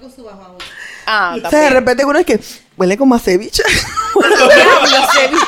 con 0.00 0.12
su 0.12 0.24
bajo. 0.24 0.58
Ah, 1.06 1.36
O 1.42 1.48
sea, 1.50 1.60
de 1.60 1.70
repente 1.70 2.04
uno 2.04 2.18
es 2.18 2.26
que 2.26 2.40
huele 2.76 2.96
como 2.98 3.14
a 3.14 3.20
ceviche. 3.20 3.62
Ceviche. 5.14 5.44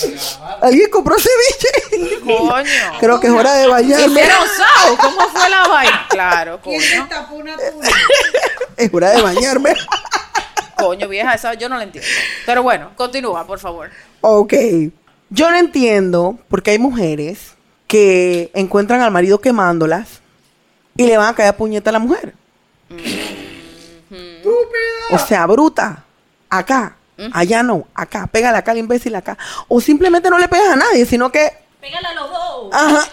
¿Alguien 0.62 0.90
compró 0.90 1.16
ceviche? 1.18 2.20
Coño. 2.24 2.98
Creo 3.00 3.20
que 3.20 3.26
es 3.26 3.32
hora 3.32 3.54
de 3.54 3.66
bañarme. 3.66 4.06
Hicieron 4.20 4.48
sao. 4.56 4.96
¿Cómo 4.96 5.28
fue 5.28 5.48
la 5.48 5.68
vaina? 5.68 6.06
Claro, 6.08 6.60
¿Quién 6.62 6.80
coño. 6.80 7.08
tapó 7.08 7.34
una 7.36 7.56
tuna? 7.56 7.88
Es 8.76 8.92
hora 8.94 9.10
de 9.10 9.20
bañarme. 9.20 9.74
Coño, 10.76 11.06
vieja, 11.08 11.34
esa 11.34 11.52
yo 11.54 11.68
no 11.68 11.76
la 11.76 11.82
entiendo. 11.84 12.08
Pero 12.46 12.62
bueno, 12.62 12.92
continúa, 12.96 13.46
por 13.46 13.58
favor. 13.58 13.90
Ok. 14.22 14.54
Yo 15.28 15.50
no 15.50 15.56
entiendo 15.58 16.38
porque 16.48 16.70
hay 16.70 16.78
mujeres 16.78 17.54
que 17.86 18.50
encuentran 18.54 19.02
al 19.02 19.10
marido 19.10 19.40
quemándolas 19.40 20.20
y 20.96 21.06
le 21.06 21.16
van 21.18 21.28
a 21.28 21.34
caer 21.34 21.50
a 21.50 21.56
puñeta 21.56 21.90
a 21.90 21.92
la 21.92 21.98
mujer. 21.98 22.34
O 25.10 25.18
sea, 25.18 25.46
bruta. 25.46 26.04
Acá. 26.48 26.96
Allá 27.32 27.62
no. 27.62 27.86
Acá. 27.94 28.26
Pégale 28.26 28.58
acá 28.58 28.70
al 28.72 28.78
imbécil 28.78 29.14
acá. 29.14 29.36
O 29.68 29.80
simplemente 29.80 30.30
no 30.30 30.38
le 30.38 30.48
pegas 30.48 30.70
a 30.70 30.76
nadie, 30.76 31.04
sino 31.06 31.30
que. 31.30 31.52
Pégale 31.80 32.06
a 32.08 32.14
los 32.14 32.30
dos. 32.30 32.74
Ajá. 32.74 33.08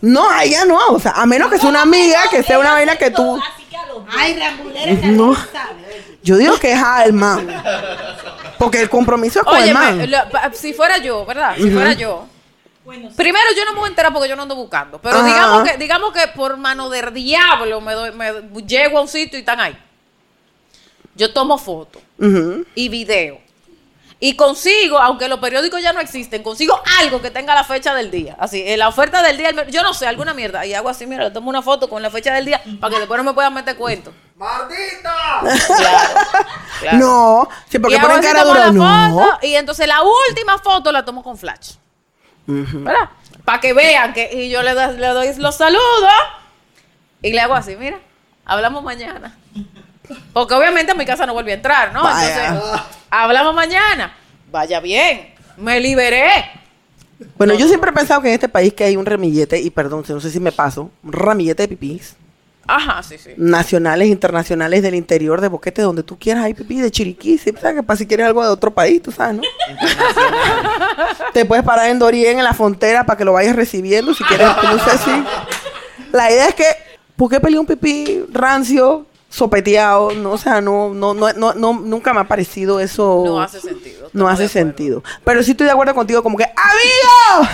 no, 0.00 0.28
allá 0.28 0.64
no. 0.64 0.78
O 0.88 1.00
sea, 1.00 1.12
a 1.12 1.26
menos 1.26 1.50
que 1.50 1.58
sea 1.58 1.68
una 1.68 1.82
amiga, 1.82 2.20
que 2.30 2.42
sea 2.42 2.58
una 2.58 2.72
vaina 2.72 2.96
que 2.96 3.10
tú. 3.10 3.36
Así 3.36 3.64
que 3.64 3.76
a 3.76 3.86
los 3.86 4.04
dos. 4.04 4.14
Ay, 4.16 4.38
Rambulera, 4.38 4.92
No. 5.08 5.36
Yo 6.22 6.36
digo 6.36 6.58
que 6.58 6.72
es 6.72 6.82
al 6.82 7.12
man. 7.12 7.46
Porque 8.58 8.80
el 8.80 8.88
compromiso 8.88 9.40
es 9.40 9.44
con 9.44 9.56
Oye, 9.56 9.68
el 9.68 9.74
man. 9.74 10.08
si 10.54 10.72
fuera 10.72 10.98
yo, 10.98 11.26
¿verdad? 11.26 11.54
Si 11.56 11.70
fuera 11.70 11.92
yo. 11.92 12.26
Bueno, 12.84 13.08
sí. 13.08 13.14
Primero, 13.16 13.44
yo 13.56 13.64
no 13.64 13.72
me 13.72 13.78
voy 13.80 13.86
a 13.86 13.90
enterar 13.90 14.12
porque 14.12 14.28
yo 14.28 14.36
no 14.36 14.42
ando 14.42 14.54
buscando. 14.56 15.00
Pero 15.00 15.16
Ajá. 15.18 15.26
digamos 15.26 15.68
que, 15.68 15.76
digamos 15.78 16.12
que 16.12 16.28
por 16.28 16.56
mano 16.58 16.90
del 16.90 17.12
diablo 17.14 17.80
me, 17.80 17.92
doy, 17.94 18.12
me 18.12 18.32
llego 18.66 18.98
a 18.98 19.02
un 19.02 19.08
sitio 19.08 19.38
y 19.38 19.40
están 19.40 19.60
ahí. 19.60 19.76
Yo 21.16 21.32
tomo 21.32 21.58
fotos 21.58 22.02
y 22.74 22.88
video. 22.88 23.40
Y 24.20 24.36
consigo, 24.36 24.98
aunque 24.98 25.28
los 25.28 25.38
periódicos 25.38 25.82
ya 25.82 25.92
no 25.92 26.00
existen, 26.00 26.42
consigo 26.42 26.80
algo 27.00 27.20
que 27.20 27.30
tenga 27.30 27.54
la 27.54 27.62
fecha 27.64 27.94
del 27.94 28.10
día. 28.10 28.36
Así, 28.38 28.62
en 28.64 28.78
la 28.78 28.88
oferta 28.88 29.22
del 29.22 29.36
día, 29.36 29.50
yo 29.68 29.82
no 29.82 29.92
sé, 29.92 30.06
alguna 30.06 30.32
mierda. 30.32 30.64
Y 30.64 30.72
hago 30.72 30.88
así, 30.88 31.06
mira, 31.06 31.24
le 31.24 31.30
tomo 31.30 31.50
una 31.50 31.60
foto 31.60 31.90
con 31.90 32.00
la 32.00 32.10
fecha 32.10 32.32
del 32.32 32.46
día 32.46 32.62
para 32.80 32.94
que 32.94 33.00
después 33.00 33.18
no 33.18 33.24
me 33.24 33.34
puedan 33.34 33.52
meter 33.52 33.76
cuentos. 33.76 34.14
¡Maldita! 34.36 35.42
Claro. 35.76 36.20
claro. 36.80 36.98
No, 36.98 37.48
sí, 37.68 37.78
porque 37.78 37.96
y 37.96 38.00
ponen 38.00 38.22
cara 38.22 38.44
dura. 38.44 38.66
la 38.66 38.72
No. 38.72 39.18
foto, 39.18 39.38
y 39.46 39.54
entonces 39.56 39.86
la 39.86 40.00
última 40.02 40.58
foto 40.58 40.90
la 40.90 41.04
tomo 41.04 41.22
con 41.22 41.36
flash. 41.36 41.72
¿Verdad? 42.46 43.10
Para 43.44 43.60
que 43.60 43.74
vean 43.74 44.14
que 44.14 44.30
y 44.32 44.48
yo 44.48 44.62
le, 44.62 44.74
le 44.74 45.06
doy 45.08 45.34
los 45.36 45.54
saludos 45.56 45.82
y 47.20 47.30
le 47.32 47.40
hago 47.40 47.54
así, 47.54 47.76
mira, 47.76 47.98
hablamos 48.46 48.82
mañana. 48.82 49.36
Porque 50.32 50.54
obviamente 50.54 50.92
a 50.92 50.94
mi 50.94 51.06
casa 51.06 51.26
no 51.26 51.34
volví 51.34 51.50
a 51.50 51.54
entrar, 51.54 51.92
¿no? 51.92 52.02
Vaya. 52.02 52.48
Entonces, 52.48 52.80
hablamos 53.10 53.54
mañana. 53.54 54.14
Vaya 54.50 54.80
bien, 54.80 55.34
me 55.56 55.80
liberé. 55.80 56.28
Bueno, 57.36 57.54
yo 57.54 57.66
siempre 57.68 57.90
he 57.90 57.92
pensado 57.92 58.20
que 58.20 58.28
en 58.28 58.34
este 58.34 58.48
país 58.48 58.72
que 58.72 58.84
hay 58.84 58.96
un 58.96 59.06
ramillete, 59.06 59.60
y 59.60 59.70
perdón, 59.70 60.04
no 60.08 60.20
sé 60.20 60.30
si 60.30 60.40
me 60.40 60.52
paso, 60.52 60.90
un 61.02 61.12
ramillete 61.12 61.62
de 61.62 61.68
pipís, 61.68 62.16
Ajá, 62.66 63.02
sí, 63.02 63.18
sí. 63.18 63.30
nacionales, 63.36 64.08
internacionales 64.08 64.82
del 64.82 64.94
interior, 64.94 65.40
de 65.40 65.48
boquete, 65.48 65.82
donde 65.82 66.02
tú 66.02 66.18
quieras, 66.18 66.44
hay 66.44 66.54
pipí 66.54 66.80
de 66.80 66.90
chiriquí, 66.90 67.38
¿sí? 67.38 67.52
¿sabes? 67.60 67.76
Que 67.76 67.82
para 67.82 67.96
si 67.96 68.06
quieres 68.06 68.26
algo 68.26 68.42
de 68.42 68.48
otro 68.48 68.72
país, 68.72 69.02
tú 69.02 69.12
sabes, 69.12 69.36
¿no? 69.36 69.42
Te 71.32 71.44
puedes 71.44 71.64
parar 71.64 71.90
en 71.90 71.98
Dorién, 71.98 72.38
en 72.38 72.44
la 72.44 72.54
frontera, 72.54 73.04
para 73.04 73.16
que 73.16 73.24
lo 73.24 73.34
vayas 73.34 73.54
recibiendo, 73.54 74.14
si 74.14 74.24
quieres, 74.24 74.48
no 74.62 74.78
sé 74.78 74.98
si... 74.98 75.24
La 76.12 76.30
idea 76.30 76.48
es 76.48 76.54
que, 76.54 76.64
¿por 77.16 77.30
qué 77.30 77.40
peleé 77.40 77.58
un 77.58 77.66
pipí 77.66 78.24
rancio, 78.32 79.06
sopeteado? 79.34 80.12
No, 80.12 80.32
o 80.32 80.38
sea, 80.38 80.60
no, 80.60 80.94
no, 80.94 81.12
no, 81.12 81.32
no, 81.32 81.54
no, 81.54 81.72
nunca 81.72 82.14
me 82.14 82.20
ha 82.20 82.24
parecido 82.24 82.78
eso... 82.78 83.24
No 83.26 83.42
hace 83.42 83.60
sentido. 83.60 84.08
No 84.12 84.28
hace 84.28 84.48
sentido. 84.48 85.02
Pero 85.24 85.42
sí 85.42 85.50
estoy 85.50 85.66
de 85.66 85.72
acuerdo 85.72 85.92
contigo, 85.92 86.22
como 86.22 86.36
que, 86.36 86.44
¡Amigo! 86.44 87.50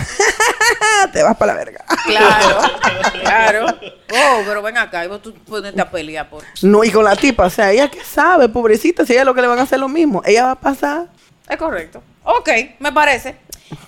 Te 1.13 1.23
vas 1.23 1.37
para 1.39 1.55
la 1.55 1.59
verga. 1.59 1.85
Claro, 2.05 2.59
claro. 3.23 3.67
Oh, 4.13 4.43
pero 4.45 4.61
ven 4.61 4.77
acá, 4.77 5.07
y 5.07 5.09
vos 5.09 5.23
tú 5.23 5.33
ponerte 5.33 5.81
a 5.81 5.91
pelear 5.91 6.29
por. 6.29 6.45
No, 6.61 6.85
y 6.85 6.91
con 6.91 7.03
la 7.03 7.17
tipa, 7.17 7.47
o 7.47 7.51
sea, 7.51 7.73
ella 7.73 7.89
que 7.89 8.05
sabe, 8.05 8.51
pobrecita, 8.51 9.07
si 9.07 9.15
ella 9.15 9.25
lo 9.25 9.35
que 9.35 9.41
le 9.41 9.47
van 9.47 9.59
a 9.59 9.63
hacer 9.63 9.81
lo 9.81 9.89
mismo. 9.89 10.21
Ella 10.27 10.45
va 10.45 10.51
a 10.51 10.61
pasar. 10.61 11.07
Es 11.49 11.57
correcto. 11.57 12.03
Ok, 12.25 12.51
me 12.79 12.93
parece. 12.93 13.37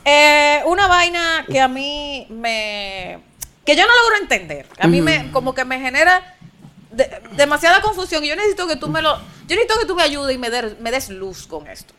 Eh, 0.05 0.63
una 0.65 0.89
vaina 0.89 1.45
que 1.47 1.61
a 1.61 1.69
mí 1.69 2.27
me... 2.31 3.19
que 3.67 3.77
yo 3.77 3.85
no 3.87 3.93
logro 4.03 4.23
entender. 4.23 4.67
A 4.79 4.87
mí 4.87 5.03
me 5.03 5.31
como 5.31 5.55
que 5.55 5.67
me 5.67 5.79
genera 5.79 6.37
de- 6.93 7.21
demasiada 7.37 7.81
confusión 7.81 8.25
y 8.25 8.29
yo 8.29 8.37
necesito 8.37 8.67
que 8.67 8.77
tú 8.77 8.89
me 8.89 9.03
lo... 9.03 9.17
Yo 9.47 9.57
necesito 9.57 9.79
que 9.79 9.87
tú 9.87 9.95
me 9.95 10.03
ayudes 10.03 10.35
y 10.35 10.39
me, 10.39 10.51
des 10.51 11.09
luz 11.11 11.47
con 11.47 11.67
esto. 11.67 11.95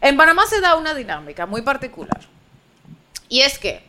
En 0.00 0.16
Panamá 0.16 0.46
se 0.46 0.60
da 0.60 0.76
una 0.76 0.94
dinámica 0.94 1.46
muy 1.46 1.62
particular. 1.62 2.20
Y 3.28 3.40
es 3.40 3.58
que 3.58 3.82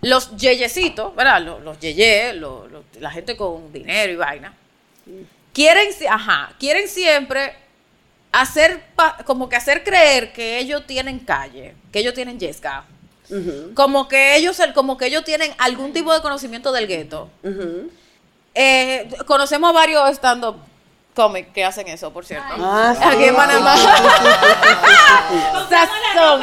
los 0.00 0.34
yeyecitos, 0.36 1.14
¿verdad? 1.14 1.42
Los, 1.42 1.62
los 1.62 1.78
yeye, 1.80 2.32
los- 2.34 2.70
los- 2.70 2.84
la 3.00 3.10
gente 3.10 3.36
con 3.36 3.72
dinero 3.72 4.12
y 4.12 4.16
vaina, 4.16 4.54
quieren, 5.52 5.88
ajá, 6.08 6.54
quieren 6.58 6.88
siempre 6.88 7.54
hacer, 8.30 8.82
pa- 8.94 9.18
como 9.26 9.48
que 9.48 9.56
hacer 9.56 9.84
creer 9.84 10.32
que 10.32 10.58
ellos 10.58 10.86
tienen 10.86 11.18
calle, 11.18 11.74
que 11.92 11.98
ellos 11.98 12.14
tienen 12.14 12.38
yesca. 12.38 12.84
Como 13.74 14.08
que 14.08 14.36
ellos, 14.36 14.58
como 14.74 14.96
que 14.96 15.06
ellos 15.06 15.24
tienen 15.24 15.52
algún 15.58 15.92
tipo 15.92 16.12
de 16.14 16.20
conocimiento 16.22 16.70
del 16.72 16.86
gueto. 16.86 17.30
Eh, 18.54 19.08
conocemos 19.26 19.70
a 19.70 19.72
varios 19.72 20.10
stand-up 20.10 20.56
comics 21.14 21.52
que 21.52 21.64
hacen 21.64 21.88
eso, 21.88 22.12
por 22.12 22.24
cierto. 22.24 22.54
Ah, 22.58 22.94
sí. 22.96 23.02
Aquí 23.04 23.24
en 23.24 23.36
Panamá. 23.36 23.76
Sazón. 25.68 26.42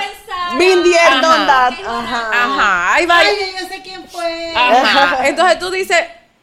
Been 0.58 0.84
there, 0.84 1.00
Ajá. 1.00 1.78
Ajá. 1.86 2.30
Ajá, 2.34 2.94
hay 2.96 3.06
varios. 3.06 3.36
Ay, 3.36 3.54
yo 3.62 3.68
sé 3.68 3.82
quién 3.84 4.08
fue. 4.08 4.54
Ajá. 4.56 5.28
Entonces 5.28 5.60
tú 5.60 5.70
dices, 5.70 6.00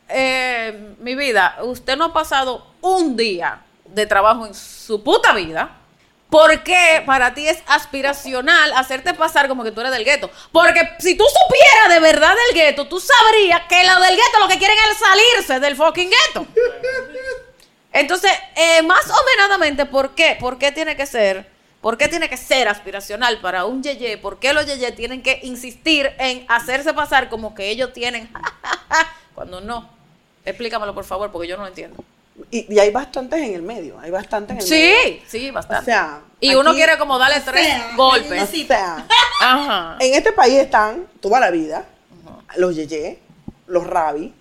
eh, 0.09 0.95
mi 1.01 1.15
vida, 1.15 1.57
usted 1.63 1.97
no 1.97 2.05
ha 2.07 2.13
pasado 2.13 2.67
un 2.81 3.17
día 3.17 3.63
de 3.85 4.07
trabajo 4.07 4.47
en 4.47 4.55
su 4.55 5.03
puta 5.03 5.33
vida. 5.33 5.71
¿Por 6.31 6.65
qué 6.65 7.03
para 7.07 7.35
ti 7.35 7.49
es 7.49 7.63
aspiracional 7.67 8.73
hacerte 8.75 9.15
pasar 9.15 9.47
como 9.47 9.63
que 9.63 9.71
tú 9.71 9.81
eres 9.81 9.93
del 9.93 10.05
gueto? 10.05 10.29
Porque 10.51 10.81
si 10.99 11.17
tú 11.17 11.25
supieras 11.25 11.95
de 11.95 12.01
verdad 12.01 12.35
del 12.49 12.63
gueto, 12.63 12.89
tú 12.89 12.99
sabrías 13.01 13.63
que 13.69 13.85
los 13.85 14.01
del 14.01 14.17
gueto 14.17 14.41
lo 14.41 14.49
que 14.49 14.59
quieren 14.59 14.77
es 14.91 14.99
salirse 14.99 15.61
del 15.61 15.77
fucking 15.77 16.11
gueto. 16.11 16.47
Entonces, 17.93 18.33
eh, 18.57 18.83
más 18.83 19.05
omenadamente, 19.09 19.87
¿por 19.87 20.15
qué? 20.15 20.37
¿Por 20.39 20.59
qué 20.59 20.73
tiene 20.73 20.97
que 20.97 21.07
ser? 21.07 21.49
¿Por 21.81 21.97
qué 21.97 22.09
tiene 22.09 22.29
que 22.29 22.37
ser 22.37 22.69
aspiracional 22.69 23.39
para 23.41 23.65
un 23.65 23.83
yeye? 23.83 24.19
¿Por 24.19 24.41
qué 24.41 24.53
los 24.53 24.67
yeye 24.67 24.91
tienen 24.93 25.23
que 25.23 25.39
insistir 25.45 26.13
en 26.19 26.45
hacerse 26.49 26.93
pasar 26.93 27.29
como 27.29 27.55
que 27.55 27.71
ellos 27.71 27.93
tienen 27.93 28.29
cuando 29.35 29.61
no? 29.61 29.89
Explícamelo, 30.45 30.95
por 30.95 31.05
favor, 31.05 31.31
porque 31.31 31.47
yo 31.47 31.57
no 31.57 31.63
lo 31.63 31.69
entiendo. 31.69 32.05
Y, 32.51 32.75
y 32.75 32.79
hay 32.79 32.91
bastantes 32.91 33.41
en 33.41 33.55
el 33.55 33.63
medio. 33.63 33.99
Hay 33.99 34.11
bastantes 34.11 34.57
en 34.57 34.63
el 34.63 34.69
medio. 34.69 34.97
Sí, 35.03 35.23
sí, 35.27 35.51
bastante. 35.51 35.83
O 35.83 35.85
sea, 35.85 36.21
y 36.41 36.55
uno 36.55 36.75
quiere 36.75 36.99
como 36.99 37.19
darle 37.19 37.41
tres 37.41 37.67
sea, 37.67 37.93
golpes. 37.97 38.43
O 38.43 38.47
sea, 38.47 39.07
Ajá. 39.43 39.97
en 40.01 40.15
este 40.15 40.33
país 40.33 40.55
están 40.59 41.07
toda 41.21 41.41
la 41.41 41.51
vida 41.51 41.87
los 42.57 42.77
yeye, 42.77 43.19
los 43.67 43.87
rabi, 43.87 44.33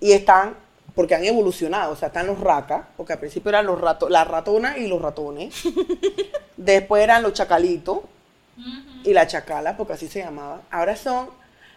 y 0.00 0.12
están, 0.12 0.54
porque 0.94 1.14
han 1.14 1.24
evolucionado, 1.24 1.92
o 1.92 1.96
sea, 1.96 2.08
están 2.08 2.26
los 2.26 2.38
racas, 2.38 2.84
porque 2.96 3.14
al 3.14 3.18
principio 3.18 3.48
eran 3.48 3.66
los 3.66 3.80
rato, 3.80 4.08
las 4.08 4.26
ratonas 4.26 4.76
y 4.78 4.88
los 4.88 5.00
ratones. 5.00 5.54
Después 6.56 7.02
eran 7.02 7.22
los 7.22 7.32
chacalitos 7.32 8.00
y 9.04 9.12
la 9.12 9.26
chacala, 9.26 9.76
porque 9.76 9.94
así 9.94 10.08
se 10.08 10.20
llamaba. 10.20 10.62
Ahora 10.70 10.96
son 10.96 11.30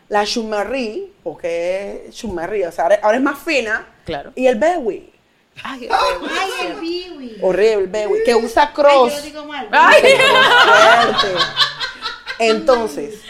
la 0.09 0.25
chumerri, 0.25 1.13
porque 1.23 2.05
es 2.07 2.15
chumerri, 2.15 2.63
o 2.63 2.71
sea, 2.71 2.85
ahora, 2.85 2.99
ahora 3.01 3.17
es 3.17 3.23
más 3.23 3.39
fina. 3.39 3.87
Claro. 4.05 4.31
Y 4.35 4.47
el 4.47 4.55
bewi, 4.55 5.11
Ay, 5.63 5.87
Ay, 5.91 6.67
el 6.67 6.73
biwi. 6.79 7.37
horrible, 7.41 8.07
que 8.25 8.35
usa 8.35 8.63
Ay, 8.67 8.73
cross. 8.73 9.11
yo 9.11 9.17
lo 9.17 9.21
digo 9.23 9.45
mal. 9.45 9.67
Ay. 9.71 10.03
Entonces, 12.39 13.21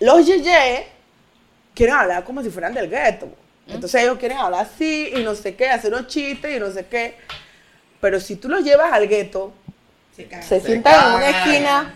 los 0.00 0.26
yeye 0.26 0.88
quieren 1.74 1.94
hablar 1.94 2.24
como 2.24 2.42
si 2.42 2.50
fueran 2.50 2.74
del 2.74 2.88
gueto. 2.90 3.28
Entonces 3.68 4.02
ellos 4.02 4.18
quieren 4.18 4.38
hablar 4.38 4.62
así 4.66 5.12
y 5.14 5.22
no 5.22 5.34
sé 5.34 5.54
qué, 5.54 5.68
hacer 5.68 5.92
unos 5.94 6.08
chistes 6.08 6.56
y 6.56 6.58
no 6.60 6.70
sé 6.72 6.86
qué. 6.86 7.16
Pero 8.00 8.18
si 8.18 8.36
tú 8.36 8.48
los 8.48 8.64
llevas 8.64 8.92
al 8.92 9.06
gueto, 9.08 9.52
Se 10.16 10.26
cae. 10.26 10.42
se 10.42 10.60
sientan 10.60 11.08
en 11.10 11.14
una 11.14 11.30
esquina, 11.30 11.94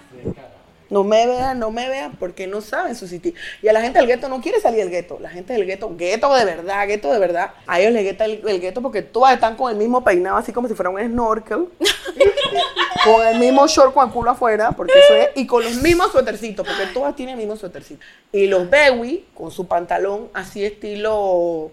no 0.90 1.04
me 1.04 1.26
vean, 1.26 1.58
no 1.58 1.70
me 1.70 1.88
vean, 1.88 2.16
porque 2.18 2.46
no 2.46 2.60
saben 2.60 2.94
su 2.94 3.08
sitio. 3.08 3.32
Y 3.62 3.68
a 3.68 3.72
la 3.72 3.80
gente 3.80 3.98
del 3.98 4.06
gueto 4.06 4.28
no 4.28 4.40
quiere 4.40 4.60
salir 4.60 4.80
del 4.80 4.90
gueto. 4.90 5.18
La 5.20 5.30
gente 5.30 5.52
del 5.52 5.66
gueto, 5.66 5.94
gueto 5.96 6.34
de 6.34 6.44
verdad, 6.44 6.86
gueto 6.86 7.12
de 7.12 7.18
verdad. 7.18 7.52
A 7.66 7.80
ellos 7.80 7.92
les 7.92 8.06
gusta 8.06 8.24
el, 8.24 8.42
el 8.46 8.60
gueto 8.60 8.82
porque 8.82 9.02
todas 9.02 9.34
están 9.34 9.56
con 9.56 9.70
el 9.70 9.76
mismo 9.76 10.04
peinado, 10.04 10.36
así 10.36 10.52
como 10.52 10.68
si 10.68 10.74
fuera 10.74 10.90
un 10.90 11.00
snorkel. 11.00 11.68
con 13.04 13.26
el 13.26 13.38
mismo 13.38 13.66
short 13.66 13.94
con 13.94 14.08
el 14.08 14.12
culo 14.12 14.30
afuera, 14.32 14.72
porque 14.72 14.94
eso 14.98 15.14
es, 15.14 15.28
y 15.36 15.46
con 15.46 15.62
los 15.62 15.76
mismos 15.76 16.10
suétercitos, 16.12 16.66
porque 16.66 16.92
todas 16.92 17.14
tienen 17.14 17.34
el 17.34 17.38
mismo 17.38 17.56
suétercito. 17.56 18.04
Y 18.32 18.46
los 18.46 18.68
Bewi 18.68 19.26
con 19.34 19.50
su 19.50 19.66
pantalón 19.66 20.28
así 20.34 20.64
estilo, 20.64 21.70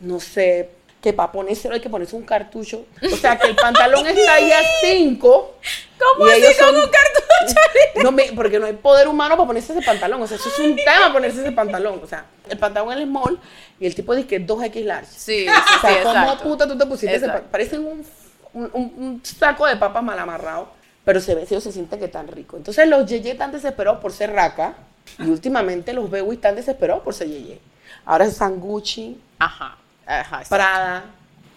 no 0.00 0.20
sé, 0.20 0.70
que 1.00 1.12
para 1.14 1.32
ponérselo 1.32 1.74
hay 1.74 1.80
que 1.80 1.88
ponerse 1.88 2.14
un 2.14 2.22
cartucho. 2.24 2.84
O 3.02 3.16
sea, 3.16 3.38
que 3.38 3.46
el 3.48 3.56
pantalón 3.56 4.06
es 4.06 4.14
talla 4.26 4.58
5. 4.82 5.54
¿Cómo 5.98 6.26
y 6.28 6.30
así 6.30 6.40
ellos 6.40 6.54
con 6.58 6.66
son- 6.68 6.76
un 6.76 6.90
cartucho? 6.90 8.02
No, 8.02 8.12
me- 8.12 8.32
porque 8.34 8.58
no 8.58 8.66
hay 8.66 8.74
poder 8.74 9.08
humano 9.08 9.36
para 9.36 9.46
ponerse 9.46 9.72
ese 9.72 9.82
pantalón. 9.82 10.20
O 10.22 10.26
sea, 10.26 10.36
eso 10.36 10.48
es 10.48 10.58
un 10.58 10.76
tema 10.76 11.12
ponerse 11.12 11.40
ese 11.40 11.52
pantalón. 11.52 12.00
O 12.02 12.06
sea, 12.06 12.26
el 12.48 12.58
pantalón 12.58 12.92
es 12.98 13.04
small 13.04 13.38
y 13.78 13.86
el 13.86 13.94
tipo 13.94 14.14
dice 14.14 14.28
que 14.28 14.46
2X 14.46 14.84
large. 14.84 15.06
Sí, 15.10 15.46
sí, 15.46 15.48
O 15.48 15.52
sí, 15.52 15.80
sea, 15.80 16.02
¿cómo 16.02 16.20
exacto. 16.22 16.44
puta 16.44 16.68
tú 16.68 16.76
te 16.78 16.86
pusiste 16.86 17.14
ese 17.16 17.24
Exacto. 17.26 17.46
pa- 17.46 17.50
Parecen 17.52 17.86
un, 17.86 18.04
un, 18.52 19.22
saco 19.24 19.66
de 19.66 19.76
papas 19.76 20.02
mal 20.02 20.18
amarrado, 20.18 20.68
pero 21.04 21.20
se 21.20 21.34
ve, 21.34 21.46
ellos 21.48 21.62
se 21.62 21.72
sienten 21.72 21.98
que 21.98 22.06
están 22.06 22.28
ricos. 22.28 22.58
Entonces 22.58 22.86
los 22.88 23.06
yeye 23.06 23.30
están 23.32 23.52
desesperados 23.52 24.00
por 24.00 24.12
ser 24.12 24.32
raca 24.32 24.74
y 25.18 25.28
últimamente 25.30 25.92
los 25.94 26.10
bewi 26.10 26.34
están 26.36 26.56
desesperados 26.56 27.02
por 27.02 27.14
ser 27.14 27.28
yeye. 27.28 27.58
Ahora 28.04 28.24
es 28.26 28.38
Gucci, 28.40 29.18
Ajá, 29.38 29.76
ajá. 30.18 30.42
Prada, 30.48 31.04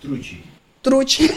Truchi. 0.01 0.43
Truchi, 0.81 1.29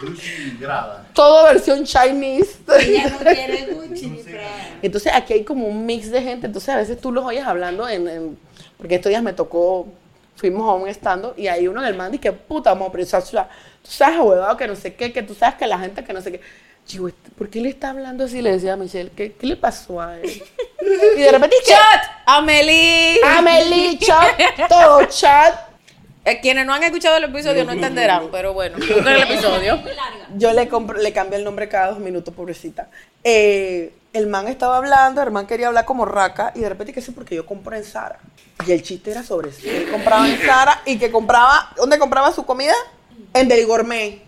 Truchi 0.00 0.56
grada. 0.60 1.06
todo 1.14 1.44
versión 1.44 1.84
Chinese. 1.84 2.56
Ella 2.80 3.08
no 3.10 3.18
quiere 3.18 3.66
Gucci 3.72 4.06
ni 4.08 4.18
Prada. 4.22 4.48
Entonces 4.82 5.12
aquí 5.14 5.32
hay 5.34 5.44
como 5.44 5.66
un 5.66 5.86
mix 5.86 6.10
de 6.10 6.20
gente. 6.20 6.46
Entonces 6.46 6.68
a 6.70 6.76
veces 6.78 7.00
tú 7.00 7.12
los 7.12 7.24
oyes 7.24 7.44
hablando 7.46 7.88
en, 7.88 8.08
en- 8.08 8.38
porque 8.76 8.96
estos 8.96 9.10
días 9.10 9.22
me 9.22 9.32
tocó, 9.32 9.86
fuimos 10.36 10.68
a 10.68 10.72
un 10.74 10.88
estando 10.88 11.34
y 11.36 11.46
hay 11.46 11.68
uno 11.68 11.80
en 11.80 11.86
el 11.86 11.94
man 11.96 12.12
y 12.12 12.18
que 12.18 12.32
puta 12.32 12.70
amor, 12.72 12.90
pero 12.90 13.04
eso, 13.04 13.16
o 13.18 13.20
sea, 13.20 13.48
tú 13.82 13.90
sabes, 13.90 14.18
huevado, 14.18 14.56
que 14.56 14.66
no 14.66 14.74
sé 14.76 14.94
qué, 14.94 15.12
que 15.12 15.22
tú 15.22 15.34
sabes 15.34 15.54
que 15.54 15.66
la 15.66 15.78
gente 15.78 16.02
que 16.02 16.12
no 16.12 16.20
sé 16.20 16.32
qué. 16.32 16.40
Este, 16.86 17.30
¿por 17.36 17.48
qué 17.50 17.60
le 17.60 17.70
está 17.70 17.90
hablando 17.90 18.24
así? 18.24 18.42
Le 18.42 18.52
decía 18.52 18.74
a 18.74 18.76
Michelle, 18.76 19.10
¿qué, 19.16 19.32
qué 19.32 19.46
le 19.46 19.56
pasó 19.56 20.00
a 20.00 20.18
él? 20.18 20.42
Y 21.16 21.20
de 21.20 21.32
repente, 21.32 21.56
¿qué? 21.64 21.70
¡Chat! 21.72 22.02
¡Amelie! 22.26 23.20
Amelie, 23.24 23.98
chat, 23.98 24.38
todo 24.68 25.04
chat. 25.06 25.54
Eh, 26.26 26.40
quienes 26.40 26.64
no 26.64 26.72
han 26.72 26.82
escuchado 26.82 27.16
el 27.16 27.24
episodio 27.24 27.64
no 27.64 27.72
entenderán, 27.72 28.28
pero 28.30 28.54
bueno, 28.54 28.76
el 28.78 29.22
episodio. 29.22 29.78
Yo 30.36 30.52
le, 30.52 30.70
compro- 30.70 30.96
le 30.98 31.12
cambié 31.12 31.38
el 31.38 31.44
nombre 31.44 31.68
cada 31.68 31.88
dos 31.88 31.98
minutos, 31.98 32.32
pobrecita. 32.34 32.88
Eh, 33.22 33.92
el 34.12 34.26
man 34.28 34.48
estaba 34.48 34.76
hablando, 34.78 35.22
el 35.22 35.30
man 35.30 35.46
quería 35.46 35.66
hablar 35.68 35.84
como 35.84 36.04
raca, 36.06 36.52
y 36.54 36.60
de 36.60 36.68
repente, 36.68 36.92
¿qué 36.92 37.00
sé? 37.02 37.12
Porque 37.12 37.34
yo 37.34 37.44
compro 37.44 37.74
en 37.76 37.84
Sara. 37.84 38.20
Y 38.66 38.72
el 38.72 38.82
chiste 38.82 39.10
era 39.10 39.22
sobre 39.22 39.50
eso. 39.50 39.60
Él 39.68 39.90
compraba 39.90 40.28
en 40.28 40.40
Sara 40.40 40.80
y 40.86 40.98
que 40.98 41.10
compraba, 41.10 41.72
¿dónde 41.76 41.98
compraba 41.98 42.32
su 42.32 42.46
comida? 42.46 42.74
En 43.34 43.48
Del 43.48 43.66
Gourmet. 43.66 44.22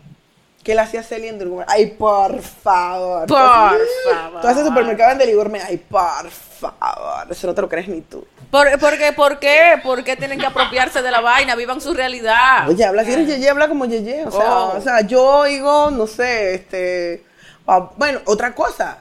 Que 0.66 0.72
él 0.72 0.80
hacía 0.80 1.04
Celia 1.04 1.30
en 1.30 1.38
Gourmet. 1.38 1.64
Ay, 1.68 1.86
por 1.86 2.42
favor. 2.42 3.24
Por 3.28 3.38
favor. 3.38 4.40
Tú 4.42 4.48
haces 4.48 4.66
supermercado 4.66 5.12
en 5.12 5.18
Del 5.18 5.36
Gourmet. 5.36 5.62
Ay, 5.64 5.76
por 5.76 6.28
favor. 6.28 7.26
Eso 7.30 7.46
no 7.46 7.54
te 7.54 7.60
lo 7.62 7.68
crees 7.68 7.86
ni 7.86 8.00
tú. 8.00 8.26
¿Por, 8.50 8.66
porque, 8.80 9.12
¿Por 9.12 9.38
qué? 9.38 9.74
¿Por 9.80 10.02
qué 10.02 10.16
tienen 10.16 10.40
que 10.40 10.46
apropiarse 10.46 11.02
de 11.02 11.10
la 11.12 11.20
vaina? 11.20 11.54
Vivan 11.54 11.80
su 11.80 11.94
realidad. 11.94 12.68
Oye, 12.68 12.84
habla, 12.84 13.04
si 13.04 13.12
eres 13.12 13.28
Yeye, 13.28 13.48
habla 13.48 13.68
como 13.68 13.84
Yeye. 13.86 14.24
O 14.26 14.30
sea, 14.32 14.56
Oh. 14.56 14.76
o 14.76 14.80
sea, 14.80 15.02
yo 15.02 15.22
oigo, 15.24 15.92
no 15.92 16.08
sé, 16.08 16.54
este. 16.54 17.24
ah, 17.68 17.90
bueno, 17.96 18.20
otra 18.24 18.52
cosa. 18.52 18.98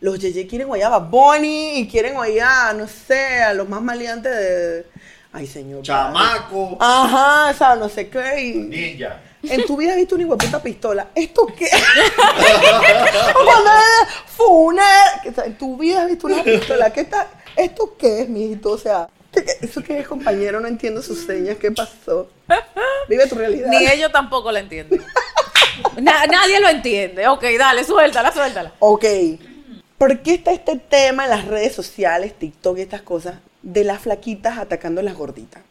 Los 0.00 0.20
Yeye 0.20 0.46
quieren 0.46 0.70
oír 0.70 0.84
a 0.84 0.98
Bunny 0.98 1.80
y 1.80 1.88
quieren 1.88 2.16
oír 2.16 2.42
a, 2.42 2.72
no 2.74 2.86
sé, 2.86 3.42
a 3.42 3.54
los 3.54 3.68
más 3.68 3.82
maleantes 3.82 4.30
de. 4.32 4.86
Ay, 5.32 5.48
señor. 5.48 5.82
Chamaco. 5.82 6.76
Ajá, 6.80 7.50
o 7.50 7.54
sea, 7.54 7.74
no 7.74 7.88
sé 7.88 8.08
qué. 8.08 8.40
Y 8.40 8.52
Ninja. 8.54 9.20
En 9.42 9.64
tu 9.66 9.76
vida 9.76 9.90
has 9.92 9.96
visto 9.96 10.14
una 10.14 10.26
hueputa 10.26 10.62
pistola. 10.62 11.08
¿Esto 11.14 11.46
qué? 11.56 11.68
Funer. 14.36 14.86
En 15.44 15.58
tu 15.58 15.76
vida 15.76 16.02
has 16.02 16.08
visto 16.08 16.26
una 16.26 16.42
pistola. 16.42 16.90
¿Qué 16.92 17.04
tal? 17.04 17.26
¿Esto 17.56 17.94
qué 17.98 18.22
es, 18.22 18.28
mijito? 18.28 18.70
O 18.70 18.78
sea, 18.78 19.08
¿qué- 19.32 19.44
qué- 19.44 19.58
¿eso 19.66 19.82
qué 19.82 19.98
es, 20.00 20.08
compañero? 20.08 20.60
No 20.60 20.68
entiendo 20.68 21.02
sus 21.02 21.24
señas. 21.26 21.56
¿Qué 21.58 21.70
pasó? 21.72 22.28
Vive 23.08 23.26
tu 23.26 23.34
realidad. 23.36 23.68
Ni 23.70 23.86
ellos 23.86 24.12
tampoco 24.12 24.52
la 24.52 24.60
entienden. 24.60 25.02
Na- 26.00 26.26
nadie 26.26 26.60
lo 26.60 26.68
entiende. 26.68 27.26
Ok, 27.28 27.44
dale, 27.58 27.84
suéltala, 27.84 28.32
suéltala. 28.32 28.72
Ok. 28.80 29.04
¿Por 29.96 30.20
qué 30.22 30.34
está 30.34 30.52
este 30.52 30.76
tema 30.76 31.24
en 31.24 31.30
las 31.30 31.46
redes 31.46 31.74
sociales, 31.74 32.32
TikTok 32.38 32.78
y 32.78 32.82
estas 32.82 33.02
cosas, 33.02 33.36
de 33.62 33.82
las 33.84 34.00
flaquitas 34.00 34.58
atacando 34.58 35.00
a 35.00 35.04
las 35.04 35.14
gorditas? 35.14 35.62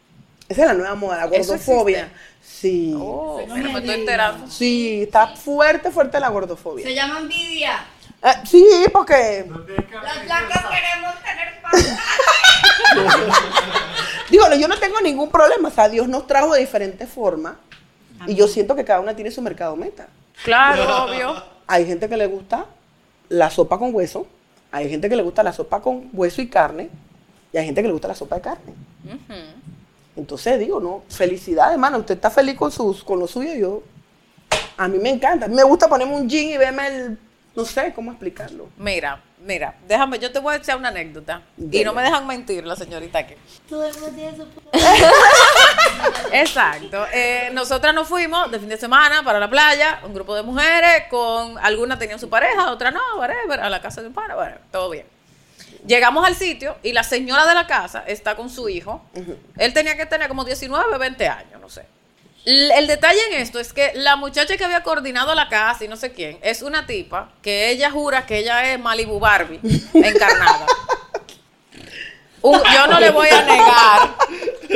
Esa 0.48 0.62
es 0.62 0.68
la 0.68 0.74
nueva 0.74 0.94
moda, 0.94 1.16
la 1.16 1.36
¿Eso 1.36 1.52
gordofobia. 1.52 2.10
Sí. 2.42 2.94
Oh, 2.96 3.40
pero 3.46 3.70
me 3.70 3.78
estoy 3.80 3.94
enterando. 3.94 4.50
Sí, 4.50 5.02
está 5.02 5.28
fuerte, 5.28 5.90
fuerte 5.90 6.18
la 6.18 6.30
gordofobia. 6.30 6.86
Se 6.86 6.94
llama 6.94 7.18
envidia. 7.18 7.84
Ah, 8.22 8.42
sí, 8.44 8.64
porque, 8.92 9.46
Las 9.48 10.24
blancas 10.24 10.64
queremos 10.66 11.14
tener 11.22 11.62
paz. 11.62 11.98
digo, 14.30 14.44
yo 14.58 14.66
no 14.66 14.78
tengo 14.78 15.00
ningún 15.00 15.30
problema. 15.30 15.68
O 15.68 15.70
sea, 15.70 15.88
Dios 15.88 16.08
nos 16.08 16.26
trajo 16.26 16.54
de 16.54 16.60
diferentes 16.60 17.08
formas. 17.08 17.54
Y 18.26 18.34
yo 18.34 18.48
siento 18.48 18.74
que 18.74 18.84
cada 18.84 19.00
una 19.00 19.14
tiene 19.14 19.30
su 19.30 19.40
mercado 19.42 19.76
meta. 19.76 20.08
Claro, 20.42 21.04
obvio. 21.04 21.42
Hay 21.68 21.86
gente 21.86 22.08
que 22.08 22.16
le 22.16 22.26
gusta 22.26 22.66
la 23.28 23.50
sopa 23.50 23.78
con 23.78 23.94
hueso. 23.94 24.26
Hay 24.72 24.88
gente 24.88 25.08
que 25.08 25.16
le 25.16 25.22
gusta 25.22 25.42
la 25.42 25.52
sopa 25.52 25.80
con 25.80 26.08
hueso 26.12 26.42
y 26.42 26.48
carne. 26.48 26.90
Y 27.52 27.56
hay 27.56 27.64
gente 27.64 27.80
que 27.80 27.88
le 27.88 27.92
gusta 27.92 28.08
la 28.08 28.14
sopa 28.14 28.36
de 28.36 28.42
carne. 28.42 28.74
Entonces 30.18 30.58
digo, 30.58 30.80
no, 30.80 31.04
felicidades, 31.08 31.74
hermano. 31.74 31.98
Usted 31.98 32.16
está 32.16 32.28
feliz 32.28 32.56
con, 32.56 32.72
sus, 32.72 33.04
con 33.04 33.20
lo 33.20 33.28
suyo. 33.28 33.54
Yo, 33.54 33.82
a 34.76 34.88
mí 34.88 34.98
me 34.98 35.10
encanta. 35.10 35.46
A 35.46 35.48
mí 35.48 35.54
me 35.54 35.62
gusta 35.62 35.88
ponerme 35.88 36.14
un 36.16 36.28
jean 36.28 36.48
y 36.48 36.56
verme 36.58 36.86
el, 36.88 37.18
no 37.54 37.64
sé 37.64 37.92
cómo 37.94 38.10
explicarlo. 38.10 38.68
Mira, 38.76 39.22
mira, 39.44 39.76
déjame, 39.86 40.18
yo 40.18 40.32
te 40.32 40.40
voy 40.40 40.54
a 40.54 40.56
echar 40.56 40.76
una 40.76 40.88
anécdota. 40.88 41.42
Y 41.70 41.84
no 41.84 41.92
me 41.92 42.02
dejan 42.02 42.26
mentir 42.26 42.66
la 42.66 42.74
señorita 42.74 43.20
aquí. 43.20 43.34
Todo 43.68 43.84
el 43.84 43.94
mundo 43.94 44.10
tiene 44.10 44.36
su 44.36 44.44
Exacto. 46.32 47.06
Eh, 47.14 47.50
nosotras 47.52 47.94
nos 47.94 48.08
fuimos 48.08 48.50
de 48.50 48.58
fin 48.58 48.68
de 48.68 48.76
semana 48.76 49.22
para 49.22 49.38
la 49.38 49.48
playa, 49.48 50.00
un 50.04 50.14
grupo 50.14 50.34
de 50.34 50.42
mujeres, 50.42 51.04
con 51.08 51.56
algunas 51.58 51.96
tenían 51.98 52.18
su 52.18 52.28
pareja, 52.28 52.72
otras 52.72 52.92
no, 52.92 53.00
whatever, 53.18 53.60
a 53.60 53.70
la 53.70 53.80
casa 53.80 54.02
de 54.02 54.08
un 54.08 54.14
pana, 54.14 54.34
bueno, 54.34 54.56
todo 54.72 54.90
bien. 54.90 55.06
Llegamos 55.86 56.26
al 56.26 56.34
sitio 56.34 56.76
y 56.82 56.92
la 56.92 57.02
señora 57.02 57.46
de 57.46 57.54
la 57.54 57.66
casa 57.66 58.04
está 58.06 58.36
con 58.36 58.50
su 58.50 58.68
hijo. 58.68 59.02
Él 59.56 59.72
tenía 59.72 59.96
que 59.96 60.06
tener 60.06 60.28
como 60.28 60.44
19, 60.44 60.98
20 60.98 61.28
años, 61.28 61.60
no 61.60 61.68
sé. 61.68 61.86
El 62.44 62.86
detalle 62.86 63.20
en 63.30 63.42
esto 63.42 63.58
es 63.58 63.72
que 63.72 63.92
la 63.94 64.16
muchacha 64.16 64.56
que 64.56 64.64
había 64.64 64.82
coordinado 64.82 65.34
la 65.34 65.48
casa 65.48 65.84
y 65.84 65.88
no 65.88 65.96
sé 65.96 66.12
quién 66.12 66.38
es 66.40 66.62
una 66.62 66.86
tipa 66.86 67.30
que 67.42 67.70
ella 67.70 67.90
jura 67.90 68.24
que 68.24 68.38
ella 68.38 68.72
es 68.72 68.80
Malibu 68.80 69.18
Barbie 69.18 69.60
encarnada. 69.94 70.66
Yo 72.42 72.86
no 72.86 73.00
le 73.00 73.10
voy 73.10 73.28
a 73.28 73.42
negar, 73.42 74.16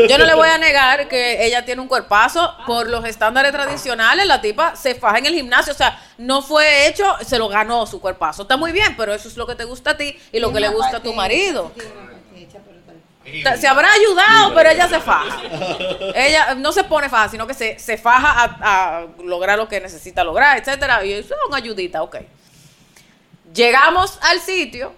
yo 0.08 0.18
no 0.18 0.24
le 0.24 0.34
voy 0.34 0.48
a 0.48 0.58
negar 0.58 1.08
que 1.08 1.44
ella 1.44 1.64
tiene 1.64 1.80
un 1.80 1.88
cuerpazo 1.88 2.54
por 2.66 2.88
los 2.88 3.04
estándares 3.04 3.52
tradicionales. 3.52 4.26
La 4.26 4.40
tipa 4.40 4.76
se 4.76 4.94
faja 4.94 5.18
en 5.18 5.26
el 5.26 5.34
gimnasio, 5.34 5.72
o 5.72 5.76
sea, 5.76 6.00
no 6.18 6.42
fue 6.42 6.86
hecho, 6.86 7.04
se 7.24 7.38
lo 7.38 7.48
ganó 7.48 7.86
su 7.86 8.00
cuerpazo. 8.00 8.42
Está 8.42 8.56
muy 8.56 8.72
bien, 8.72 8.96
pero 8.96 9.14
eso 9.14 9.28
es 9.28 9.36
lo 9.36 9.46
que 9.46 9.54
te 9.54 9.64
gusta 9.64 9.90
a 9.90 9.96
ti 9.96 10.18
y 10.32 10.40
lo 10.40 10.52
que 10.52 10.60
le 10.60 10.68
gusta 10.68 10.98
a 10.98 11.00
tu 11.00 11.12
marido. 11.12 11.72
Se 13.56 13.68
habrá 13.68 13.88
ayudado, 13.92 14.54
pero 14.54 14.70
ella 14.70 14.88
se 14.88 15.00
faja. 15.00 15.40
Ella 16.14 16.54
no 16.56 16.72
se 16.72 16.84
pone 16.84 17.08
faja, 17.08 17.28
sino 17.28 17.46
que 17.46 17.54
se, 17.54 17.78
se 17.78 17.96
faja 17.96 18.32
a, 18.32 18.98
a 18.98 19.06
lograr 19.24 19.56
lo 19.56 19.68
que 19.68 19.80
necesita 19.80 20.24
lograr, 20.24 20.58
etcétera. 20.58 21.04
Y 21.04 21.12
eso 21.12 21.34
es 21.34 21.40
una 21.48 21.58
ayudita, 21.58 22.02
ok. 22.02 22.16
Llegamos 23.54 24.18
al 24.22 24.40
sitio 24.40 24.92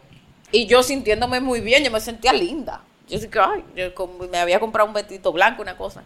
y 0.50 0.66
yo 0.66 0.82
sintiéndome 0.82 1.40
muy 1.40 1.60
bien, 1.60 1.84
yo 1.84 1.90
me 1.90 2.00
sentía 2.00 2.32
linda. 2.32 2.80
Yo 3.08 3.18
sí 3.18 3.28
que, 3.28 3.38
ay, 3.38 3.64
yo 3.76 3.92
me 4.30 4.38
había 4.38 4.58
comprado 4.60 4.88
un 4.88 4.94
vestido 4.94 5.32
blanco, 5.32 5.62
una 5.62 5.76
cosa. 5.76 6.02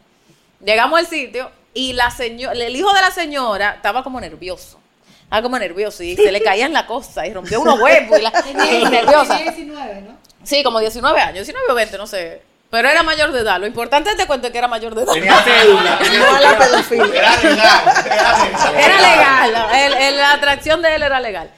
Llegamos 0.64 0.99
al 0.99 1.07
sitio 1.07 1.51
y 1.74 1.92
la 1.92 2.11
señora, 2.11 2.53
el 2.55 2.74
hijo 2.74 2.92
de 2.92 3.01
la 3.01 3.11
señora 3.11 3.74
estaba 3.76 4.03
como 4.03 4.20
nervioso. 4.20 4.80
Estaba 5.24 5.42
como 5.42 5.59
nervioso 5.59 6.03
y 6.03 6.16
se 6.16 6.32
le 6.32 6.42
caían 6.42 6.72
la 6.72 6.86
cosa 6.86 7.26
y 7.26 7.32
rompió 7.34 7.61
unos 7.61 7.78
huevos 7.78 8.18
y 8.18 8.22
la 8.22 8.30
nerviosa. 8.90 9.36
19, 9.38 10.01
¿no? 10.03 10.16
Sí, 10.42 10.62
como 10.64 10.80
19 10.80 11.20
años, 11.20 11.46
19 11.46 11.66
o 11.70 11.74
20, 11.74 11.99
no 11.99 12.07
sé. 12.07 12.42
Pero 12.70 12.88
era 12.88 13.03
mayor 13.03 13.32
de 13.32 13.40
edad. 13.40 13.59
Lo 13.61 13.66
importante 13.66 14.11
es 14.11 14.16
te 14.16 14.26
cuento 14.26 14.51
que 14.53 14.59
era 14.59 14.68
mayor 14.68 14.94
de 14.94 15.03
edad. 15.03 15.12
Tenía 15.14 15.36
cédula. 15.42 15.99
tenía 16.03 16.18
No 16.18 16.38
la 16.38 16.59
pedofilia. 16.59 17.07
Era 17.07 17.36
legal. 17.42 17.82
Era 18.07 18.42
legal. 18.42 18.74
Era 18.76 19.01
legal, 19.01 19.53
¿no? 19.53 19.74
El- 19.74 19.94
el- 19.94 20.16
la 20.18 20.32
atracción 20.34 20.82
de 20.82 20.94
él 20.94 21.03
era 21.03 21.20
legal. 21.20 21.51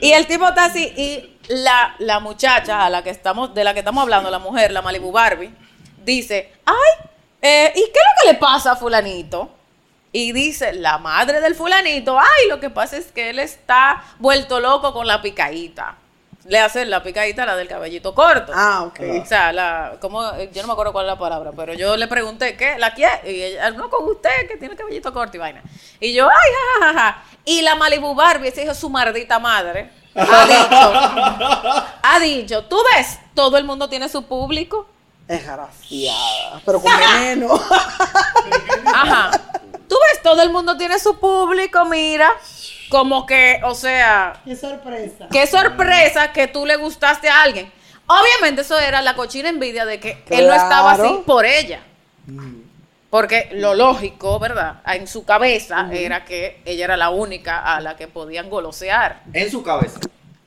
Y 0.00 0.12
el 0.12 0.26
tipo 0.26 0.46
está 0.48 0.66
así, 0.66 0.84
y 0.96 1.31
la, 1.48 1.94
la 1.98 2.20
muchacha 2.20 2.84
a 2.84 2.90
la 2.90 3.02
que 3.02 3.10
estamos, 3.10 3.54
de 3.54 3.64
la 3.64 3.74
que 3.74 3.80
estamos 3.80 4.02
hablando, 4.02 4.30
la 4.30 4.38
mujer, 4.38 4.72
la 4.72 4.82
Malibu 4.82 5.12
Barbie, 5.12 5.54
dice, 6.04 6.52
ay, 6.64 7.08
eh, 7.40 7.72
¿y 7.74 7.80
qué 7.80 7.82
es 7.82 7.90
lo 7.90 8.22
que 8.22 8.32
le 8.32 8.38
pasa 8.38 8.72
a 8.72 8.76
fulanito? 8.76 9.50
Y 10.12 10.32
dice, 10.32 10.74
la 10.74 10.98
madre 10.98 11.40
del 11.40 11.54
fulanito, 11.54 12.18
ay, 12.18 12.48
lo 12.48 12.60
que 12.60 12.70
pasa 12.70 12.98
es 12.98 13.06
que 13.06 13.30
él 13.30 13.38
está 13.38 14.04
vuelto 14.18 14.60
loco 14.60 14.92
con 14.92 15.06
la 15.06 15.22
picadita. 15.22 15.96
Le 16.44 16.58
hacen 16.58 16.90
la 16.90 17.02
picadita, 17.02 17.46
la 17.46 17.56
del 17.56 17.68
cabellito 17.68 18.14
corto. 18.14 18.52
Ah, 18.54 18.82
ok. 18.82 19.00
O 19.22 19.24
sea, 19.24 19.52
la, 19.52 19.96
como, 20.00 20.22
yo 20.52 20.60
no 20.62 20.66
me 20.66 20.72
acuerdo 20.72 20.92
cuál 20.92 21.06
es 21.06 21.12
la 21.12 21.18
palabra, 21.18 21.52
pero 21.56 21.72
yo 21.72 21.96
le 21.96 22.08
pregunté, 22.08 22.56
¿qué? 22.56 22.78
¿La 22.78 22.92
quiere? 22.94 23.32
Y 23.32 23.42
ella, 23.42 23.70
no, 23.70 23.88
con 23.88 24.04
usted, 24.08 24.48
que 24.48 24.56
tiene 24.56 24.74
el 24.74 24.78
cabellito 24.78 25.12
corto 25.12 25.36
y 25.36 25.40
vaina. 25.40 25.62
Y 26.00 26.12
yo, 26.12 26.28
ay, 26.28 26.52
ja, 26.52 26.86
ja, 26.86 26.92
ja, 26.92 27.00
ja. 27.00 27.22
Y 27.44 27.62
la 27.62 27.76
Malibu 27.76 28.14
Barbie, 28.14 28.48
ese 28.48 28.62
hijo 28.62 28.72
de 28.72 28.78
su 28.78 28.90
maldita 28.90 29.38
madre, 29.38 29.90
ha 30.14 30.46
dicho, 30.46 31.84
ha 32.02 32.18
dicho, 32.20 32.64
tú 32.64 32.76
ves, 32.94 33.18
todo 33.34 33.56
el 33.56 33.64
mundo 33.64 33.88
tiene 33.88 34.08
su 34.08 34.24
público. 34.24 34.86
Desgraciada. 35.26 36.60
Pero 36.64 36.80
con 36.80 36.92
veneno. 36.98 37.54
Ajá. 38.94 39.30
Tú 39.88 39.96
ves, 40.10 40.22
todo 40.22 40.42
el 40.42 40.50
mundo 40.50 40.76
tiene 40.76 40.98
su 40.98 41.18
público, 41.18 41.84
mira. 41.84 42.30
Como 42.90 43.24
que, 43.24 43.60
o 43.64 43.74
sea, 43.74 44.34
Qué 44.44 44.54
sorpresa. 44.56 45.26
qué 45.30 45.46
sorpresa 45.46 46.32
que 46.32 46.46
tú 46.48 46.66
le 46.66 46.76
gustaste 46.76 47.28
a 47.28 47.42
alguien. 47.42 47.72
Obviamente 48.06 48.62
eso 48.62 48.78
era 48.78 49.00
la 49.00 49.14
cochina 49.14 49.48
envidia 49.48 49.86
de 49.86 49.98
que 50.00 50.22
él 50.28 50.46
no 50.46 50.52
estaba 50.54 50.92
así 50.92 51.22
por 51.24 51.46
ella. 51.46 51.80
Porque 53.12 53.50
lo 53.52 53.74
lógico, 53.74 54.38
¿verdad? 54.38 54.80
En 54.86 55.06
su 55.06 55.26
cabeza 55.26 55.86
era 55.92 56.24
que 56.24 56.62
ella 56.64 56.86
era 56.86 56.96
la 56.96 57.10
única 57.10 57.58
a 57.58 57.78
la 57.82 57.94
que 57.94 58.08
podían 58.08 58.48
golosear. 58.48 59.20
En 59.34 59.50
su 59.50 59.62
cabeza. 59.62 60.00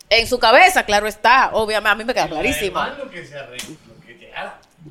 En 0.10 0.26
su 0.26 0.40
cabeza, 0.40 0.82
claro 0.82 1.06
está. 1.06 1.52
Obviamente, 1.54 1.90
a 1.90 1.94
mí 1.94 2.04
me 2.06 2.14
queda 2.16 2.28
clarísimo. 2.28 2.82
Que 3.12 3.24
se 3.24 3.36
que. 4.04 4.34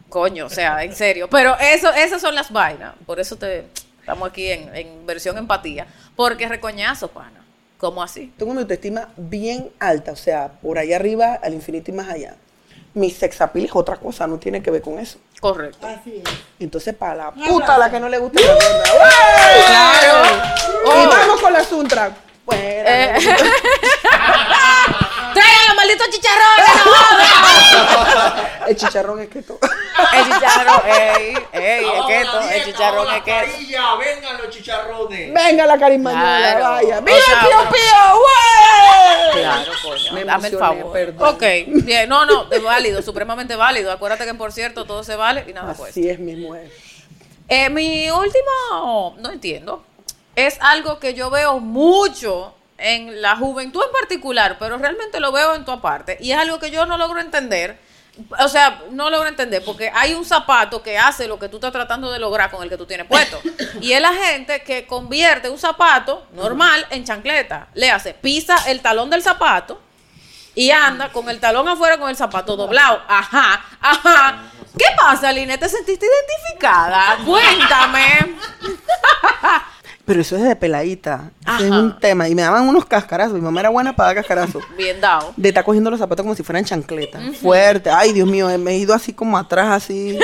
Coño, 0.09 0.47
o 0.47 0.49
sea, 0.49 0.85
en 0.85 0.95
serio. 0.95 1.29
Pero 1.29 1.59
eso, 1.59 1.93
esas 1.93 2.23
son 2.23 2.37
las 2.37 2.53
vainas. 2.53 2.95
Por 3.07 3.19
eso 3.19 3.35
te 3.35 3.67
estamos 3.99 4.31
aquí 4.31 4.53
en, 4.53 4.73
en 4.73 5.05
versión 5.05 5.37
empatía. 5.37 5.89
Porque 6.15 6.47
recoñazo, 6.47 7.09
pana. 7.09 7.45
¿Cómo 7.79 8.05
así? 8.05 8.33
Tengo 8.37 8.53
una 8.53 8.61
autoestima 8.61 9.09
bien 9.17 9.73
alta, 9.81 10.13
o 10.13 10.17
sea, 10.17 10.47
por 10.63 10.79
ahí 10.79 10.93
arriba, 10.93 11.41
al 11.43 11.55
infinito 11.55 11.91
y 11.91 11.95
más 11.95 12.09
allá. 12.09 12.37
Mi 12.95 13.11
sex 13.11 13.41
appeal 13.41 13.65
es 13.65 13.75
otra 13.75 13.97
cosa, 13.97 14.29
no 14.29 14.39
tiene 14.39 14.63
que 14.63 14.71
ver 14.71 14.81
con 14.81 15.01
eso. 15.01 15.19
Correcto. 15.45 15.87
Así 15.87 16.23
es. 16.25 16.33
Entonces, 16.59 16.95
para 16.95 17.15
la 17.17 17.31
puta 17.31 17.77
la 17.77 17.91
que 17.91 18.01
no 18.01 18.09
le 18.09 18.17
gusta 18.17 18.41
la. 18.41 18.57
Claro. 19.67 20.25
Y 20.87 20.89
Oh. 21.05 21.09
vamos 21.11 21.39
con 21.43 21.53
la 21.53 21.63
Suntra. 21.63 22.11
Bueno, 22.47 22.63
Eh. 22.63 23.15
¡Traigan 25.35 25.67
los 25.67 25.77
malditos 25.77 26.09
chicharrones! 26.09 26.67
El 28.67 28.77
chicharrón 28.77 29.21
es 29.21 29.29
todo. 29.47 29.59
El 29.63 30.25
chicharrón, 30.25 30.81
ey, 30.87 31.35
ey, 31.53 31.85
el 31.85 32.07
keto, 32.07 32.41
el 32.41 32.65
chicharrón 32.65 33.15
es 33.15 33.23
keto. 33.23 33.99
vengan 33.99 34.39
los 34.39 34.51
chicharrones. 34.51 35.35
Venga 35.35 35.67
la 35.67 35.79
carimañola, 35.79 36.39
Claro. 36.57 36.65
vaya. 36.71 36.99
O 36.99 37.03
¡Viva 37.03 37.19
sea, 37.27 37.41
Pío 37.41 37.49
pero- 37.59 37.71
Pío! 37.71 38.21
¡Güey! 38.21 39.43
Claro, 39.43 39.73
coño. 39.83 40.13
Me 40.13 40.25
Dame 40.25 40.49
el 40.49 40.59
favor. 40.59 40.93
perdón. 40.93 41.35
Ok, 41.35 41.43
bien. 41.85 42.09
No, 42.09 42.25
no, 42.27 42.51
es 42.51 42.63
válido, 42.63 43.03
supremamente 43.03 43.55
válido. 43.57 43.93
Acuérdate 43.93 44.25
que, 44.25 44.35
por 44.35 44.53
cierto, 44.53 44.85
todo 44.87 45.05
se 45.05 45.17
vale 45.17 45.45
y 45.47 45.53
nada 45.53 45.75
cuesta. 45.75 45.91
Así 46.01 46.09
es 46.09 46.19
mi 46.19 46.37
mujer. 46.37 46.71
Eh, 47.49 47.69
mi 47.69 48.09
último, 48.11 49.17
no 49.19 49.31
entiendo, 49.31 49.85
es 50.35 50.57
algo 50.63 50.99
que 50.99 51.13
yo 51.13 51.29
veo 51.29 51.59
mucho 51.61 52.55
en 52.79 53.23
la 53.23 53.37
juventud 53.37 53.83
en 53.85 53.93
particular, 53.93 54.57
pero 54.59 54.79
realmente 54.79 55.21
lo 55.21 55.33
veo 55.33 55.55
en 55.55 55.65
tu 55.65 55.81
parte. 55.81 56.19
Y 56.21 56.33
es 56.33 56.39
algo 56.39 56.59
que 56.59 56.71
yo 56.71 56.87
no 56.87 56.99
logro 56.99 57.21
entender. 57.21 57.79
O 58.39 58.49
sea, 58.49 58.83
no 58.91 59.11
logro 59.11 59.29
entender 59.29 59.65
porque 59.65 59.91
hay 59.93 60.15
un 60.15 60.25
zapato 60.25 60.83
que 60.83 60.97
hace 60.97 61.27
lo 61.27 61.39
que 61.39 61.49
tú 61.49 61.57
estás 61.57 61.73
tratando 61.73 62.13
de 62.13 62.21
lograr 62.21 62.49
con 62.51 62.63
el 62.63 62.69
que 62.69 62.77
tú 62.77 62.87
tienes 62.87 63.07
puesto. 63.07 63.41
Y 63.81 63.93
es 63.93 64.01
la 64.01 64.13
gente 64.13 64.63
que 64.63 64.87
convierte 64.87 65.51
un 65.51 65.59
zapato 65.59 66.27
normal 66.33 66.87
en 66.91 67.05
chancleta. 67.05 67.69
Le 67.75 67.91
hace, 67.91 68.15
pisa 68.15 68.57
el 68.69 68.83
talón 68.83 69.11
del 69.11 69.23
zapato 69.23 69.81
y 70.55 70.71
anda 70.71 71.11
con 71.11 71.29
el 71.29 71.41
talón 71.41 71.69
afuera 71.69 71.99
con 71.99 72.09
el 72.09 72.17
zapato 72.17 72.57
doblado. 72.57 73.03
Ajá, 73.09 73.65
ajá. 73.81 74.45
¿Qué 74.79 74.87
pasa, 74.97 75.33
Line? 75.33 75.59
¿Te 75.59 75.69
sentiste 75.69 76.07
identificada? 76.07 77.19
Cuéntame. 77.25 78.37
Pero 80.07 80.21
eso 80.21 80.37
es 80.37 80.43
de 80.43 80.55
peladita. 80.55 81.31
Eso 81.47 81.65
es 81.65 81.71
un 81.71 81.99
tema. 81.99 82.29
Y 82.29 82.35
me 82.35 82.43
daban 82.43 82.69
unos 82.69 82.85
cascarazos. 82.85 83.35
Mi 83.35 83.41
mamá 83.41 83.61
era 83.61 83.71
buena 83.71 83.97
para 83.97 84.09
dar 84.09 84.17
cascarazos. 84.17 84.63
Bien 84.77 85.01
dado. 85.01 85.33
De 85.37 85.49
estar 85.49 85.65
cogiendo 85.65 85.91
los 85.91 85.99
zapatos 85.99 86.23
como 86.25 86.35
si 86.35 86.43
fueran 86.43 86.63
chancletas. 86.65 87.37
Fuerte. 87.39 87.89
Ay, 87.89 88.13
Dios 88.13 88.29
mío, 88.29 88.49
me 88.59 88.73
he 88.73 88.77
ido 88.77 88.93
así 88.93 89.15
como 89.15 89.39
atrás, 89.39 89.69
así. 89.71 90.19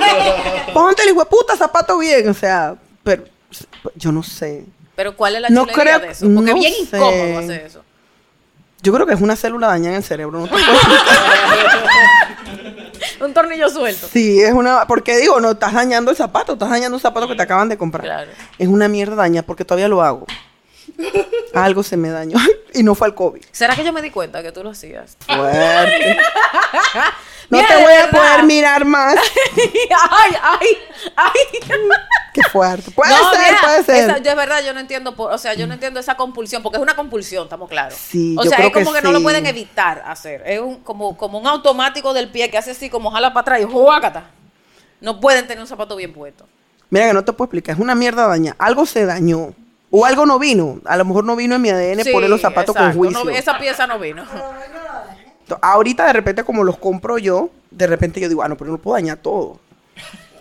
Ponte 0.74 1.02
el 1.02 1.10
hijo 1.10 1.20
de 1.20 1.26
puta 1.26 1.56
zapato 1.56 1.96
bien. 1.98 2.28
O 2.28 2.34
sea, 2.34 2.74
pero 3.02 3.24
yo 3.94 4.12
no 4.12 4.22
sé. 4.22 4.66
Pero 4.94 5.16
¿cuál 5.16 5.36
es 5.36 5.40
la 5.42 5.48
No 5.48 5.66
creo- 5.66 5.98
de 6.00 6.10
eso? 6.10 6.26
Porque 6.26 6.34
no 6.34 6.48
es 6.48 6.54
bien 6.54 6.74
sé. 6.86 6.96
incómodo 6.98 7.38
hacer 7.38 7.60
eso. 7.66 7.82
Yo 8.82 8.92
creo 8.92 9.06
que 9.06 9.14
es 9.14 9.20
una 9.22 9.34
célula 9.36 9.68
dañada 9.68 9.90
en 9.92 9.96
el 9.96 10.04
cerebro. 10.04 10.40
No 10.40 10.46
te. 10.46 10.54
Un 13.20 13.34
tornillo 13.34 13.68
suelto. 13.68 14.08
Sí, 14.12 14.40
es 14.40 14.52
una. 14.52 14.86
Porque 14.86 15.16
digo, 15.16 15.40
no 15.40 15.52
estás 15.52 15.72
dañando 15.72 16.10
el 16.10 16.16
zapato, 16.16 16.54
estás 16.54 16.70
dañando 16.70 16.96
un 16.96 17.00
zapato 17.00 17.28
que 17.28 17.34
te 17.34 17.42
acaban 17.42 17.68
de 17.68 17.78
comprar. 17.78 18.04
Claro. 18.04 18.30
Es 18.58 18.68
una 18.68 18.88
mierda 18.88 19.16
daña 19.16 19.42
porque 19.42 19.64
todavía 19.64 19.88
lo 19.88 20.02
hago. 20.02 20.26
Algo 21.54 21.82
se 21.82 21.96
me 21.96 22.10
dañó. 22.10 22.38
y 22.74 22.82
no 22.82 22.94
fue 22.94 23.08
el 23.08 23.14
COVID. 23.14 23.42
¿Será 23.52 23.74
que 23.74 23.84
yo 23.84 23.92
me 23.92 24.02
di 24.02 24.10
cuenta 24.10 24.42
que 24.42 24.52
tú 24.52 24.62
lo 24.62 24.70
hacías? 24.70 25.16
Fuerte. 25.26 26.18
No 27.48 27.58
Mira, 27.58 27.68
te 27.68 27.82
voy 27.82 27.92
a 27.92 28.10
poder 28.10 28.42
mirar 28.44 28.84
más. 28.84 29.14
ay, 29.56 30.32
ay, 30.42 30.66
ay. 31.16 31.40
Qué 32.32 32.42
fuerte. 32.50 32.90
Puede 32.90 33.10
No, 33.10 33.30
ser, 33.32 33.40
mira, 33.46 33.58
puede 33.62 33.84
ser. 33.84 34.10
esa- 34.10 34.20
de 34.20 34.34
verdad, 34.34 34.62
yo 34.64 34.74
no 34.74 34.80
entiendo, 34.80 35.14
por- 35.14 35.32
o 35.32 35.38
sea, 35.38 35.54
yo 35.54 35.66
no 35.66 35.74
entiendo 35.74 36.00
esa 36.00 36.16
compulsión, 36.16 36.62
porque 36.62 36.76
es 36.78 36.82
una 36.82 36.96
compulsión, 36.96 37.44
estamos 37.44 37.68
claros. 37.68 37.94
Sí, 37.94 38.34
o 38.38 38.42
yo 38.42 38.48
sea, 38.50 38.56
creo 38.58 38.68
es 38.68 38.74
como 38.74 38.92
que 38.92 38.98
que, 39.00 39.04
no 39.06 39.12
lo 39.12 39.22
pueden 39.22 39.46
evitar 39.46 40.02
hacer. 40.06 40.42
Es 40.44 40.60
un, 40.60 40.80
como, 40.80 41.16
como 41.16 41.38
un 41.38 41.46
automático 41.46 42.12
del 42.14 42.28
pie 42.30 42.50
que 42.50 42.58
hace 42.58 42.72
así, 42.72 42.90
como 42.90 43.10
jala 43.10 43.32
para 43.32 43.42
atrás 43.42 43.60
y 43.60 43.64
¡juácata! 43.64 44.24
No 45.00 45.20
pueden 45.20 45.46
tener 45.46 45.60
un 45.60 45.68
zapato 45.68 45.94
bien 45.96 46.12
puesto. 46.12 46.46
Mira 46.90 47.06
que 47.06 47.14
no 47.14 47.24
te 47.24 47.32
puedo 47.32 47.46
explicar. 47.46 47.74
Es 47.76 47.80
una 47.80 47.94
mierda 47.94 48.26
daña. 48.26 48.56
Algo 48.58 48.86
se 48.86 49.06
dañó. 49.06 49.54
O 49.90 50.04
algo 50.04 50.26
no 50.26 50.38
vino. 50.38 50.80
A 50.84 50.96
lo 50.96 51.04
mejor 51.04 51.24
no 51.24 51.36
vino 51.36 51.54
en 51.54 51.62
mi 51.62 51.70
ADN 51.70 52.02
Sí, 52.02 52.10
poner 52.12 52.28
los 52.28 52.40
zapatos 52.40 52.74
exacto, 52.74 52.98
con 52.98 53.06
juicio. 53.12 53.24
no- 53.24 53.30
esa 53.30 53.56
pieza 53.58 53.86
no 53.86 53.98
vino. 53.98 54.24
Ahorita 55.62 56.06
de 56.06 56.12
repente 56.12 56.44
como 56.44 56.64
los 56.64 56.78
compro 56.78 57.18
yo, 57.18 57.50
de 57.70 57.86
repente 57.86 58.20
yo 58.20 58.28
digo, 58.28 58.42
ah, 58.42 58.48
no, 58.48 58.56
pero 58.56 58.70
no 58.70 58.78
puedo 58.78 58.94
dañar 58.96 59.18
todo. 59.18 59.58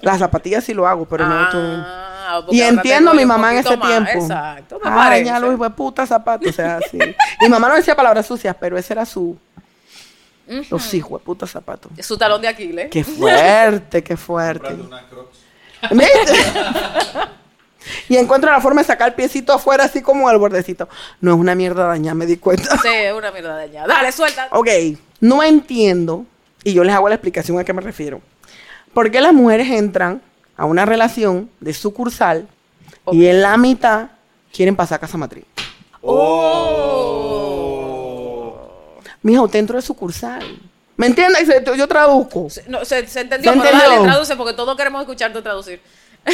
Las 0.02 0.20
zapatillas 0.20 0.64
sí 0.64 0.74
lo 0.74 0.88
hago, 0.88 1.06
pero 1.06 1.28
no 1.28 1.50
todo. 1.50 1.76
Ah, 1.78 2.42
Y 2.50 2.62
entiendo 2.62 3.12
a 3.12 3.14
mi 3.14 3.26
mamá 3.26 3.52
en 3.54 3.60
ese 3.60 3.78
más. 3.78 3.88
tiempo. 3.88 4.12
Exacto, 4.24 4.80
me 4.84 4.90
Ah, 4.90 5.10
dañar 5.10 5.42
los 5.42 5.54
hijos 5.54 5.68
de 5.68 5.74
puta 5.76 6.06
zapatos, 6.08 6.50
o 6.50 6.54
sea, 6.54 6.80
sí. 6.92 6.98
Mi 7.42 7.50
mamá 7.50 7.70
no 7.70 7.76
decía 7.76 7.96
palabras 7.96 8.26
sucias, 8.26 8.56
pero 8.60 8.78
ese 8.78 8.94
era 8.94 9.06
su... 9.06 9.38
Los 10.70 10.94
hijos 10.94 11.20
de 11.22 11.26
puta 11.26 11.48
zapatos. 11.48 11.92
Su 12.02 12.18
talón 12.18 12.42
de 12.42 12.48
Aquiles. 12.48 12.90
Qué 12.92 13.04
fuerte, 13.04 14.04
qué 14.04 14.16
fuerte. 14.16 14.76
Comprando 14.76 14.88
una 14.88 15.10
Crocs. 15.10 15.40
Y 18.10 18.18
encuentro 18.18 18.52
la 18.52 18.60
forma 18.62 18.82
de 18.82 18.88
sacar 18.88 19.10
el 19.10 19.14
piecito 19.16 19.54
afuera 19.54 19.84
así 19.86 20.02
como 20.02 20.28
al 20.30 20.38
bordecito. 20.38 20.88
No 21.22 21.34
es 21.34 21.40
una 21.40 21.56
mierda 21.56 21.86
dañada, 21.88 22.16
me 22.16 22.26
di 22.26 22.38
cuenta. 22.38 22.78
Sí, 22.82 22.88
es 22.90 23.14
una 23.14 23.32
mierda 23.32 23.56
dañada. 23.56 23.88
Dale, 23.88 24.12
suelta. 24.12 24.48
Ok, 24.52 24.68
no 25.22 25.44
entiendo, 25.44 26.26
y 26.64 26.74
yo 26.74 26.84
les 26.84 26.94
hago 26.96 27.08
la 27.10 27.16
explicación 27.16 27.60
a 27.60 27.64
qué 27.64 27.74
me 27.74 27.82
refiero. 27.82 28.22
¿Por 28.94 29.12
qué 29.12 29.22
las 29.22 29.34
mujeres 29.34 29.70
entran 29.72 30.22
a 30.58 30.66
una 30.66 30.86
relación 30.86 31.50
de 31.60 31.74
sucursal 31.74 32.48
y 33.12 33.26
en 33.28 33.42
la 33.42 33.58
mitad 33.58 34.08
quieren 34.54 34.76
pasar 34.76 34.98
a 34.98 35.00
casa 35.02 35.18
matriz? 35.18 35.46
Oh. 37.66 39.00
Mija, 39.22 39.42
usted 39.42 39.60
entró 39.60 39.76
de 39.76 39.82
sucursal. 39.82 40.44
¿Me 40.98 41.08
entiendes? 41.08 41.48
Yo- 41.76 41.88
traduzco. 41.88 42.50
Se, 42.50 42.64
no, 42.70 42.86
se, 42.86 43.06
se 43.08 43.22
entendió, 43.22 43.52
¿Se 43.52 43.58
pero 43.60 43.70
entendió? 43.72 43.90
dale, 43.98 44.04
traduce 44.10 44.36
porque 44.36 44.54
todos 44.54 44.78
queremos 44.78 45.02
escucharte 45.02 45.42
traducir. 45.42 45.82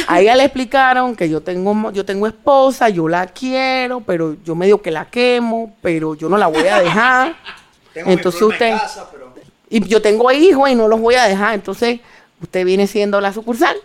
A 0.06 0.20
ella 0.20 0.34
le 0.36 0.44
explicaron 0.44 1.14
que 1.14 1.28
yo 1.28 1.42
tengo, 1.42 1.90
yo 1.92 2.04
tengo 2.04 2.26
esposa, 2.26 2.88
yo 2.88 3.08
la 3.08 3.26
quiero, 3.26 4.00
pero 4.00 4.36
yo 4.42 4.54
medio 4.54 4.80
que 4.80 4.90
la 4.90 5.04
quemo, 5.04 5.76
pero 5.82 6.14
yo 6.14 6.28
no 6.30 6.38
la 6.38 6.46
voy 6.46 6.66
a 6.66 6.80
dejar. 6.80 7.36
Tengo 7.92 8.10
Entonces 8.10 8.40
usted, 8.40 8.70
en 8.70 8.78
casa, 8.78 9.06
pero... 9.12 9.34
y 9.68 9.86
yo 9.86 10.00
tengo 10.00 10.32
hijos 10.32 10.70
y 10.70 10.74
no 10.74 10.88
los 10.88 10.98
voy 10.98 11.14
a 11.14 11.24
dejar, 11.24 11.52
entonces 11.52 12.00
usted 12.40 12.64
viene 12.64 12.86
siendo 12.86 13.20
la 13.20 13.34
sucursal, 13.34 13.76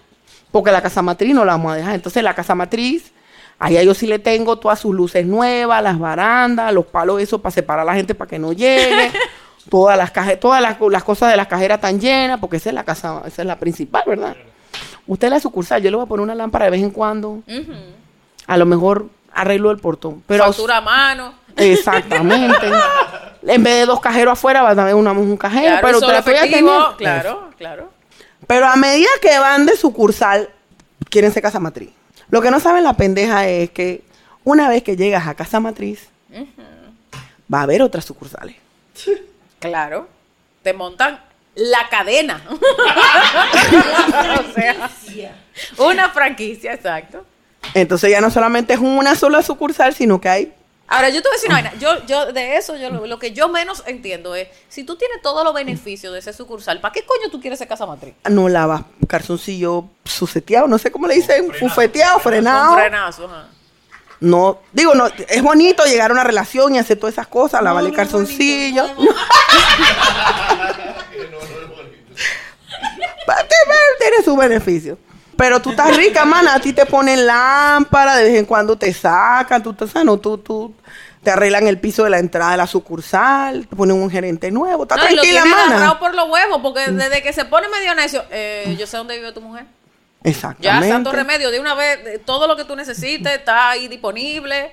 porque 0.49 0.71
la 0.71 0.81
casa 0.81 1.01
matriz 1.01 1.35
no 1.35 1.43
la 1.43 1.51
vamos 1.53 1.73
a 1.73 1.75
dejar. 1.75 1.95
Entonces 1.95 2.23
la 2.23 2.33
casa 2.33 2.55
matriz, 2.55 3.11
allá 3.59 3.83
yo 3.83 3.93
sí 3.93 4.07
le 4.07 4.19
tengo 4.19 4.59
todas 4.59 4.79
sus 4.79 4.95
luces 4.95 5.25
nuevas, 5.25 5.83
las 5.83 5.99
barandas, 5.99 6.73
los 6.73 6.85
palos 6.85 7.21
esos 7.21 7.41
para 7.41 7.51
separar 7.51 7.81
a 7.81 7.85
la 7.85 7.95
gente 7.95 8.15
para 8.15 8.29
que 8.29 8.39
no 8.39 8.53
llegue. 8.53 9.11
Todas 9.69 9.97
las 9.97 10.11
cajas, 10.11 10.39
todas 10.39 10.61
las, 10.61 10.77
las 10.79 11.03
cosas 11.03 11.29
de 11.29 11.35
las 11.35 11.47
cajeras 11.47 11.79
están 11.79 11.99
llenas, 11.99 12.39
porque 12.39 12.55
esa 12.55 12.69
es 12.69 12.73
la 12.73 12.85
casa, 12.85 13.21
esa 13.25 13.41
es 13.41 13.45
la 13.45 13.59
principal, 13.59 14.01
¿verdad? 14.07 14.37
Usted 15.05 15.27
es 15.27 15.33
la 15.33 15.39
sucursal, 15.39 15.81
yo 15.81 15.89
le 15.89 15.97
voy 15.97 16.05
a 16.05 16.09
poner 16.09 16.23
una 16.23 16.35
lámpara 16.35 16.65
de 16.65 16.71
vez 16.71 16.81
en 16.81 16.91
cuando. 16.91 17.41
A 18.45 18.57
lo 18.57 18.65
mejor 18.65 19.09
arreglo 19.33 19.71
el 19.71 19.77
portón. 19.77 20.23
Pero 20.27 20.45
Factura 20.45 20.77
a 20.77 20.81
mano. 20.81 21.33
Exactamente. 21.55 22.67
en 23.43 23.63
vez 23.63 23.73
de 23.75 23.85
dos 23.85 23.99
cajeros 23.99 24.33
afuera, 24.33 24.61
va 24.61 24.69
a 24.69 24.83
haber 24.83 24.95
una, 24.95 25.11
un 25.11 25.37
cajero. 25.37 25.79
Claro, 25.79 25.99
pero 25.99 26.17
efectivo. 26.17 26.95
Claro, 26.97 27.49
claro. 27.57 27.91
Pero 28.45 28.67
a 28.67 28.75
medida 28.75 29.09
que 29.21 29.37
van 29.39 29.65
de 29.65 29.75
sucursal, 29.75 30.49
quieren 31.09 31.31
ser 31.31 31.41
casa 31.41 31.59
matriz. 31.59 31.89
Lo 32.29 32.41
que 32.41 32.51
no 32.51 32.59
saben 32.59 32.83
la 32.83 32.93
pendeja 32.93 33.47
es 33.47 33.71
que 33.71 34.03
una 34.43 34.69
vez 34.69 34.83
que 34.83 34.95
llegas 34.95 35.27
a 35.27 35.35
casa 35.35 35.59
matriz, 35.59 36.09
va 37.53 37.59
a 37.59 37.63
haber 37.63 37.81
otras 37.81 38.05
sucursales. 38.05 38.55
Claro. 39.59 40.07
Te 40.61 40.73
montan 40.73 41.19
la 41.57 41.89
cadena. 41.89 42.41
o 42.49 42.57
sea, 44.53 44.89
una 45.77 46.09
franquicia, 46.09 46.73
exacto. 46.73 47.25
Entonces 47.73 48.09
ya 48.11 48.21
no 48.21 48.31
solamente 48.31 48.73
es 48.73 48.79
una 48.79 49.15
sola 49.15 49.41
sucursal, 49.43 49.93
sino 49.93 50.21
que 50.21 50.29
hay 50.29 50.53
Ahora, 50.89 51.09
yo 51.09 51.21
te 51.21 51.27
voy 51.27 51.33
a 51.33 51.35
decir 51.35 51.49
una 51.49 51.61
vaina. 51.61 51.73
Yo, 51.79 52.05
yo, 52.05 52.31
de 52.31 52.55
eso, 52.55 52.77
yo, 52.77 52.89
lo, 52.89 53.05
lo 53.07 53.19
que 53.19 53.33
yo 53.33 53.49
menos 53.49 53.83
entiendo 53.87 54.35
es, 54.35 54.47
si 54.69 54.85
tú 54.85 54.95
tienes 54.95 55.21
todos 55.21 55.43
los 55.43 55.53
beneficios 55.53 56.13
de 56.13 56.19
ese 56.19 56.31
sucursal, 56.31 56.79
¿para 56.79 56.93
qué 56.93 57.03
coño 57.05 57.29
tú 57.29 57.41
quieres 57.41 57.59
ser 57.59 57.67
casa 57.67 57.85
matriz? 57.85 58.13
No 58.29 58.47
lavas 58.47 58.83
calzoncillo 59.05 59.83
suceteado, 60.05 60.65
no 60.67 60.77
sé 60.77 60.89
cómo 60.89 61.07
le 61.07 61.15
dicen, 61.15 61.51
fufeteado, 61.59 62.19
frenado. 62.19 62.69
Con 62.69 62.79
frenazo, 62.79 63.25
ajá. 63.25 63.47
No, 64.21 64.59
digo, 64.71 64.95
no, 64.95 65.07
es 65.07 65.43
bonito 65.43 65.83
llegar 65.83 66.09
a 66.09 66.13
una 66.13 66.23
relación 66.23 66.73
y 66.73 66.79
hacer 66.79 66.97
todas 66.97 67.15
esas 67.15 67.27
cosas, 67.27 67.61
lavarle 67.61 67.91
calzoncillo. 67.91 68.87
Pa- 68.87 68.95
te- 70.55 70.56
Tiene 73.99 74.23
su 74.23 74.35
beneficio. 74.35 74.97
Pero 75.35 75.61
tú 75.61 75.69
estás 75.71 75.95
rica, 75.95 76.25
mana. 76.25 76.55
A 76.55 76.59
ti 76.59 76.73
te 76.73 76.85
ponen 76.85 77.25
lámpara, 77.27 78.15
de 78.15 78.23
vez 78.23 78.39
en 78.39 78.45
cuando 78.45 78.75
te 78.77 78.91
sacan, 78.91 79.61
tú, 79.61 79.73
tú, 79.73 79.87
no, 80.03 80.17
tú, 80.17 80.37
tú 80.39 80.73
te 81.23 81.31
arreglan 81.31 81.67
el 81.67 81.79
piso 81.79 82.03
de 82.03 82.09
la 82.09 82.19
entrada 82.19 82.51
de 82.51 82.57
la 82.57 82.67
sucursal, 82.67 83.67
te 83.67 83.75
ponen 83.75 83.97
un 83.97 84.09
gerente 84.09 84.49
nuevo. 84.49 84.83
Está 84.83 84.95
No, 84.95 85.03
y 85.03 85.15
lo 85.15 85.21
tranquila, 85.21 85.41
tiene 85.43 85.55
mana. 85.55 85.67
agarrado 85.75 85.99
por 85.99 86.15
los 86.15 86.29
huevos, 86.29 86.59
porque 86.63 86.89
desde 86.91 87.21
que 87.21 87.33
se 87.33 87.45
pone 87.45 87.67
medio 87.69 87.93
necio, 87.95 88.23
eh, 88.31 88.75
yo 88.79 88.87
sé 88.87 88.97
dónde 88.97 89.17
vive 89.17 89.31
tu 89.31 89.41
mujer. 89.41 89.65
Ya, 90.23 90.29
Exactamente. 90.31 90.89
santo 90.89 91.11
remedio, 91.13 91.51
de 91.51 91.59
una 91.59 91.73
vez, 91.73 92.25
todo 92.25 92.47
lo 92.47 92.57
que 92.57 92.65
tú 92.65 92.75
necesites 92.75 93.31
está 93.33 93.69
ahí 93.69 93.87
disponible, 93.87 94.71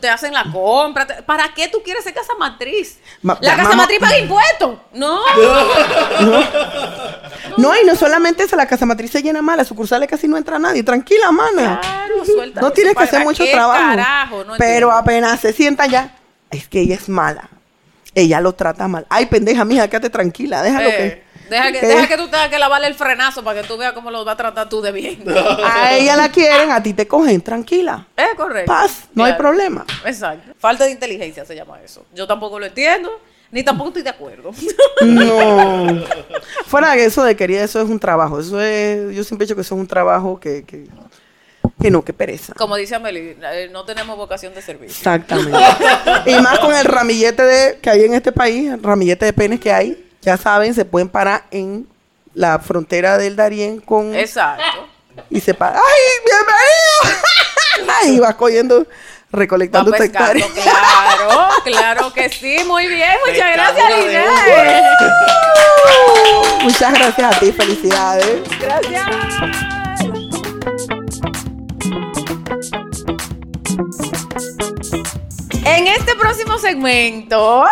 te 0.00 0.08
hacen 0.10 0.34
la 0.34 0.44
compra. 0.52 1.06
te- 1.06 1.22
¿Para 1.22 1.54
qué 1.54 1.68
tú 1.68 1.78
quieres 1.82 2.04
ser 2.04 2.12
casa 2.12 2.32
matriz? 2.38 2.98
Ma- 3.22 3.38
la 3.40 3.56
casa 3.56 3.76
matriz 3.76 3.98
paga 4.00 4.18
impuestos. 4.18 4.76
No. 4.92 5.20
No, 7.56 7.72
y 7.80 7.84
no 7.86 7.94
solamente 7.96 8.44
eso, 8.44 8.56
la 8.56 8.66
casa 8.66 8.86
matriz 8.86 9.10
se 9.10 9.22
llena 9.22 9.42
más, 9.42 9.56
la 9.56 9.64
sucursales 9.64 10.08
casi 10.08 10.28
no 10.28 10.36
entra 10.36 10.58
nadie. 10.58 10.82
Tranquila, 10.82 11.30
mana. 11.30 11.80
Claro, 11.80 12.24
suelta 12.24 12.60
No 12.60 12.70
tienes 12.72 12.92
que 12.92 12.96
¿Para 12.96 13.06
hacer 13.06 13.24
mucho 13.24 13.44
trabajo. 13.50 13.80
Carajo, 13.80 14.44
no 14.44 14.54
pero 14.58 14.90
apenas 14.92 15.40
se 15.40 15.52
sienta 15.52 15.86
ya, 15.86 16.16
es 16.50 16.68
que 16.68 16.80
ella 16.80 16.94
es 16.94 17.08
mala. 17.08 17.48
Ella 18.14 18.40
lo 18.40 18.52
trata 18.54 18.88
mal. 18.88 19.06
Ay, 19.08 19.26
pendeja, 19.26 19.64
mija, 19.64 19.88
quédate 19.88 20.10
tranquila, 20.10 20.62
déjalo 20.62 20.88
Eh, 20.88 20.96
que. 20.96 21.29
Deja 21.50 21.72
que, 21.72 21.84
deja 21.84 22.06
que 22.06 22.16
tú 22.16 22.28
tengas 22.28 22.48
que 22.48 22.58
lavarle 22.60 22.86
el 22.86 22.94
frenazo 22.94 23.42
para 23.42 23.60
que 23.60 23.66
tú 23.66 23.76
veas 23.76 23.92
cómo 23.92 24.10
lo 24.12 24.24
va 24.24 24.32
a 24.32 24.36
tratar 24.36 24.68
tú 24.68 24.80
de 24.80 24.92
bien. 24.92 25.24
A 25.64 25.96
ella 25.96 26.16
la 26.16 26.30
quieren, 26.30 26.70
a 26.70 26.80
ti 26.80 26.94
te 26.94 27.08
cogen, 27.08 27.40
tranquila. 27.40 28.06
Es 28.16 28.36
correcto. 28.36 28.72
Paz, 28.72 29.08
no 29.14 29.24
hay 29.24 29.34
problema. 29.34 29.84
Exacto. 30.04 30.52
Falta 30.58 30.84
de 30.84 30.92
inteligencia 30.92 31.44
se 31.44 31.56
llama 31.56 31.80
eso. 31.84 32.06
Yo 32.14 32.28
tampoco 32.28 32.60
lo 32.60 32.66
entiendo, 32.66 33.10
ni 33.50 33.64
tampoco 33.64 33.88
estoy 33.88 34.02
de 34.02 34.10
acuerdo. 34.10 34.52
No. 35.02 36.04
Fuera 36.66 36.92
de 36.92 37.06
eso 37.06 37.24
de 37.24 37.34
quería, 37.34 37.64
eso 37.64 37.80
es 37.80 37.88
un 37.88 37.98
trabajo. 37.98 38.38
Eso 38.38 38.60
es, 38.60 39.16
yo 39.16 39.24
siempre 39.24 39.44
he 39.44 39.46
dicho 39.46 39.56
que 39.56 39.62
eso 39.62 39.74
es 39.74 39.80
un 39.80 39.86
trabajo 39.86 40.38
que, 40.38 40.62
que, 40.62 40.86
que 41.80 41.90
no, 41.90 42.04
que 42.04 42.12
pereza. 42.12 42.52
Como 42.52 42.76
dice 42.76 42.94
Amelie, 42.94 43.36
eh, 43.42 43.70
no 43.72 43.84
tenemos 43.84 44.16
vocación 44.16 44.54
de 44.54 44.60
servicio. 44.62 44.94
Exactamente. 44.94 45.58
y 46.26 46.34
más 46.40 46.58
con 46.58 46.74
el 46.76 46.84
ramillete 46.84 47.42
de, 47.42 47.78
que 47.80 47.90
hay 47.90 48.04
en 48.04 48.14
este 48.14 48.30
país, 48.30 48.70
el 48.70 48.82
ramillete 48.82 49.24
de 49.24 49.32
penes 49.32 49.58
que 49.58 49.72
hay, 49.72 50.09
ya 50.22 50.36
saben, 50.36 50.74
se 50.74 50.84
pueden 50.84 51.08
parar 51.08 51.44
en 51.50 51.86
la 52.34 52.58
frontera 52.58 53.18
del 53.18 53.36
Darién 53.36 53.80
con 53.80 54.14
Exacto. 54.14 54.88
y 55.30 55.40
se 55.40 55.54
para. 55.54 55.78
¡Ay, 55.78 55.82
bienvenido! 56.24 57.96
Ahí 58.02 58.18
va 58.18 58.36
cogiendo, 58.36 58.86
recolectando 59.32 59.90
pescando, 59.90 60.38
hectáreas. 60.38 60.50
claro, 60.62 61.48
claro 61.64 62.12
que 62.12 62.28
sí, 62.28 62.58
muy 62.66 62.86
bien, 62.86 63.12
muchas 63.26 63.52
gracias, 63.54 63.90
Linet. 63.98 64.26
Muchas 66.62 66.92
gracias 66.92 67.36
a 67.36 67.40
ti, 67.40 67.52
felicidades. 67.52 68.42
Gracias. 68.60 69.08
En 75.64 75.86
este 75.86 76.14
próximo 76.16 76.58
segmento 76.58 77.64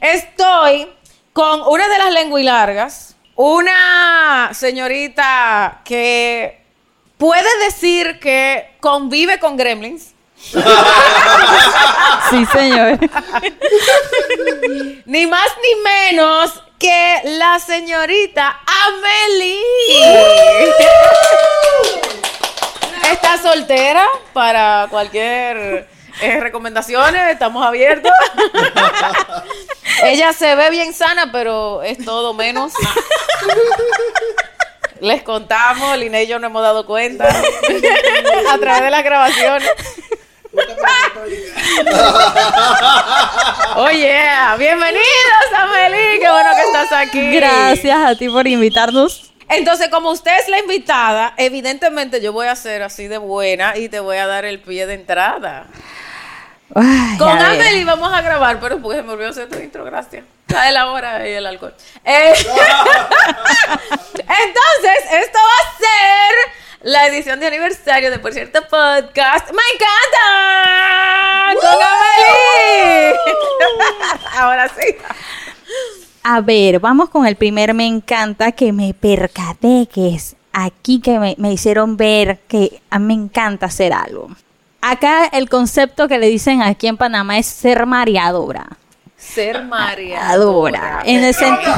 estoy 0.00 0.88
con 1.32 1.62
una 1.66 1.88
de 1.88 1.98
las 1.98 2.12
lenguilargas, 2.12 3.16
una 3.36 4.50
señorita 4.52 5.80
que 5.84 6.60
puede 7.16 7.64
decir 7.64 8.18
que 8.18 8.76
convive 8.80 9.38
con 9.38 9.56
gremlins. 9.56 10.14
Sí, 12.30 12.46
señor. 12.46 12.98
Ni 15.04 15.26
más 15.26 15.48
ni 15.62 15.82
menos 15.82 16.62
que 16.78 17.20
la 17.24 17.58
señorita 17.58 18.60
Amelie. 18.86 19.60
Está 23.10 23.38
soltera 23.42 24.06
para 24.32 24.86
cualquier 24.90 25.88
eh, 26.22 26.40
recomendaciones, 26.40 27.30
estamos 27.30 27.66
abiertos. 27.66 28.12
Ella 30.02 30.32
se 30.32 30.54
ve 30.54 30.70
bien 30.70 30.92
sana, 30.92 31.30
pero 31.32 31.82
es 31.82 32.04
todo 32.04 32.34
menos. 32.34 32.72
Les 35.00 35.22
contamos, 35.22 35.96
Liné 35.98 36.24
y 36.24 36.26
yo 36.26 36.38
no 36.38 36.48
hemos 36.48 36.62
dado 36.62 36.86
cuenta 36.86 37.28
a 37.28 38.58
través 38.58 38.82
de 38.82 38.90
las 38.90 39.04
grabaciones. 39.04 39.70
Oye, 43.76 44.20
bienvenidos, 44.58 45.52
Amelie, 45.56 46.18
qué 46.18 46.28
bueno 46.28 46.50
que 46.54 46.62
estás 46.62 46.92
aquí. 46.92 47.32
Gracias 47.32 47.98
a 47.98 48.14
ti 48.16 48.28
por 48.28 48.46
invitarnos. 48.46 49.32
Entonces, 49.48 49.88
como 49.88 50.10
usted 50.10 50.38
es 50.38 50.48
la 50.48 50.58
invitada, 50.58 51.34
evidentemente 51.36 52.20
yo 52.20 52.32
voy 52.32 52.46
a 52.46 52.54
ser 52.54 52.82
así 52.82 53.08
de 53.08 53.18
buena 53.18 53.76
y 53.76 53.88
te 53.88 54.00
voy 54.00 54.16
a 54.16 54.26
dar 54.26 54.44
el 54.44 54.60
pie 54.60 54.86
de 54.86 54.94
entrada. 54.94 55.66
Ay, 56.74 57.18
Con. 57.18 57.28
Amelie 57.30 57.84
vamos 57.84 58.12
a 58.12 58.20
grabar, 58.22 58.60
pero 58.60 58.80
porque 58.80 58.98
se 58.98 59.02
me 59.02 59.12
olvidó 59.12 59.30
hacer 59.30 59.48
tu 59.48 59.58
intro, 59.58 59.84
gracias. 59.84 60.24
Trae 60.46 60.72
la 60.72 60.90
hora 60.90 61.28
y 61.28 61.32
el 61.32 61.46
alcohol. 61.46 61.74
Eh, 62.04 62.32
Entonces, 64.14 64.98
esto 65.12 65.38
va 65.38 65.56
a 65.62 65.78
ser 65.78 66.34
la 66.82 67.06
edición 67.06 67.40
de 67.40 67.46
aniversario 67.48 68.10
de 68.10 68.18
Por 68.18 68.32
cierto 68.32 68.62
Podcast. 68.62 69.50
¡Me 69.50 69.62
encanta! 69.74 71.54
¡Con 71.54 71.82
Amelie! 71.82 73.16
Ahora 74.38 74.68
sí. 74.68 74.96
A 76.22 76.40
ver, 76.40 76.78
vamos 76.80 77.10
con 77.10 77.26
el 77.26 77.36
primer 77.36 77.74
me 77.74 77.86
encanta 77.86 78.52
que 78.52 78.72
me 78.72 78.94
percaté 78.94 79.88
que 79.92 80.14
es 80.14 80.36
aquí 80.52 81.00
que 81.00 81.18
me, 81.18 81.34
me 81.38 81.52
hicieron 81.52 81.96
ver 81.96 82.38
que 82.48 82.80
a 82.90 82.98
mí 82.98 83.06
me 83.16 83.24
encanta 83.24 83.66
hacer 83.66 83.92
algo. 83.92 84.30
Acá 84.80 85.26
el 85.26 85.48
concepto 85.48 86.08
que 86.08 86.18
le 86.18 86.28
dicen 86.28 86.62
aquí 86.62 86.86
en 86.86 86.96
Panamá 86.96 87.38
es 87.38 87.46
ser 87.46 87.86
mareadora. 87.86 88.78
Ser. 89.20 89.64
Mareadora. 89.64 91.02
En 91.04 91.22
el 91.22 91.34
sentido. 91.34 91.74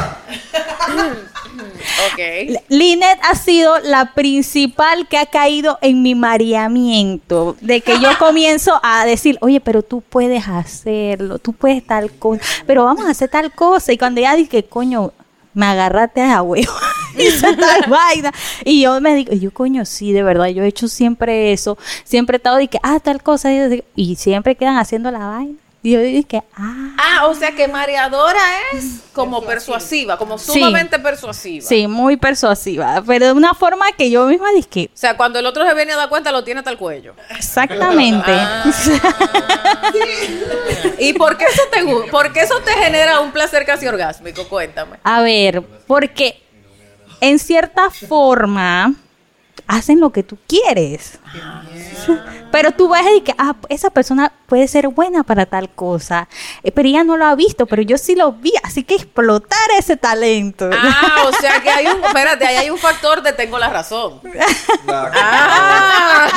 Ok. 2.13 2.61
Linet 2.69 3.19
ha 3.23 3.35
sido 3.35 3.79
la 3.81 4.15
principal 4.15 5.09
que 5.09 5.19
ha 5.19 5.27
caído 5.27 5.79
en 5.83 6.03
mi 6.03 6.15
mareamiento. 6.15 7.57
De 7.61 7.81
que 7.81 8.01
yo 8.01 8.11
comienzo 8.19 8.81
a 8.83 9.05
decir, 9.05 9.39
oye, 9.41 9.61
pero 9.61 9.83
tú 9.83 10.01
puedes 10.01 10.47
hacerlo, 10.49 11.39
tú 11.39 11.53
puedes 11.53 11.85
tal 11.85 12.11
cosa, 12.13 12.43
pero 12.67 12.85
vamos 12.85 13.05
a 13.07 13.11
hacer 13.11 13.29
tal 13.29 13.53
cosa. 13.53 13.93
Y 13.93 13.99
cuando 13.99 14.21
ella 14.21 14.35
dice, 14.35 14.65
coño, 14.65 15.13
me 15.55 15.67
agarraste 15.67 16.23
a 16.23 16.43
huevo, 16.43 16.73
hice 17.19 17.57
tal 17.57 17.83
vaina. 17.91 18.33
Y 18.65 18.83
yo 18.83 19.01
me 19.01 19.15
digo, 19.15 19.33
y 19.35 19.41
yo, 19.41 19.53
coño, 19.53 19.85
sí, 19.85 20.13
de 20.13 20.23
verdad, 20.23 20.49
yo 20.49 20.63
he 20.63 20.69
hecho 20.69 20.89
siempre 20.89 21.53
eso. 21.53 21.79
Siempre 22.05 22.37
he 22.37 22.39
estado 22.39 22.57
de 22.57 22.69
que, 22.69 22.79
ah, 22.83 23.01
tal 23.01 23.23
cosa. 23.23 23.53
Y 23.53 23.59
yo 23.59 23.69
digo, 23.69 23.85
Y 23.95 24.17
siempre 24.17 24.57
quedan 24.57 24.77
haciendo 24.77 25.11
la 25.11 25.27
vaina. 25.27 25.62
Y 25.85 25.93
yo 25.93 26.01
dije, 26.01 26.43
ah. 26.57 26.95
Ah, 26.97 27.27
o 27.27 27.35
sea 27.35 27.51
que 27.57 27.67
mareadora 27.67 28.39
es 28.73 29.01
como 29.13 29.43
persuasiva, 29.43 30.17
como 30.17 30.39
Sí. 30.39 30.53
sumamente 30.53 30.99
persuasiva. 31.01 31.67
Sí, 31.67 31.89
muy 31.89 32.17
persuasiva, 32.17 33.03
pero 33.05 33.27
de 33.27 33.33
una 33.33 33.53
forma 33.55 33.87
que 33.99 34.09
yo 34.09 34.27
misma 34.27 34.51
dije, 34.53 34.91
O 34.95 34.97
sea, 34.97 35.17
cuando 35.17 35.41
el 35.41 35.47
otro 35.47 35.67
se 35.67 35.75
viene 35.75 35.93
a 35.93 35.97
dar 35.97 36.09
cuenta, 36.09 36.31
lo 36.31 36.45
tiene 36.45 36.61
hasta 36.61 36.71
el 36.71 36.79
cuello. 36.79 37.15
exactamente. 37.37 38.31
Ah. 38.31 38.65
¿Y 40.99 41.13
por 41.15 41.37
qué 41.37 41.45
eso 41.47 41.63
te 41.71 42.11
¿Por 42.11 42.33
qué 42.33 42.41
eso 42.43 42.61
te 42.65 42.73
genera 42.73 43.21
un 43.21 43.33
placer 43.33 43.65
casi 43.67 43.87
orgásmico? 43.87 44.47
Cuéntame. 44.49 44.99
A 45.03 45.21
ver, 45.23 45.63
porque 45.87 46.41
en 47.21 47.39
cierta 47.39 47.91
forma 47.91 48.95
hacen 49.67 50.01
lo 50.01 50.11
que 50.11 50.23
tú 50.23 50.39
quieres. 50.47 51.19
Pero 52.51 52.73
tú 52.73 52.89
ves 52.89 53.03
y 53.17 53.21
que 53.23 53.35
ah, 53.39 53.55
esa 53.69 53.91
persona 53.91 54.33
puede 54.47 54.69
ser 54.69 54.89
buena 54.89 55.23
para 55.23 55.47
tal 55.47 55.71
cosa, 55.71 56.29
Eh, 56.63 56.71
pero 56.73 56.89
ella 56.89 57.05
no 57.05 57.17
lo 57.17 57.25
ha 57.25 57.35
visto, 57.35 57.67
pero 57.67 57.81
yo 57.83 57.97
sí 57.97 58.15
lo 58.15 58.33
vi, 58.33 58.53
así 58.63 58.83
que 58.85 58.95
explotar 58.97 59.71
ese 59.79 59.97
talento. 59.97 60.69
Ah, 60.73 61.25
o 61.27 61.33
sea 61.33 61.63
que 61.63 61.71
hay 61.71 61.87
un, 61.87 62.05
espérate, 62.05 62.45
ahí 62.45 62.57
hay 62.57 62.71
un 62.71 62.79
factor 62.79 63.23
de 63.23 63.33
tengo 63.33 63.59
la 63.59 63.71
razón. 63.71 64.21
Ah, 64.89 66.29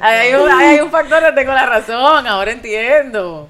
ahí 0.00 0.18
hay 0.18 0.34
un, 0.34 0.50
ahí 0.50 0.66
hay 0.66 0.80
un 0.80 0.90
factor 0.90 1.22
de 1.22 1.32
tengo 1.32 1.52
la 1.52 1.66
razón, 1.66 2.26
ahora 2.26 2.50
entiendo. 2.52 3.48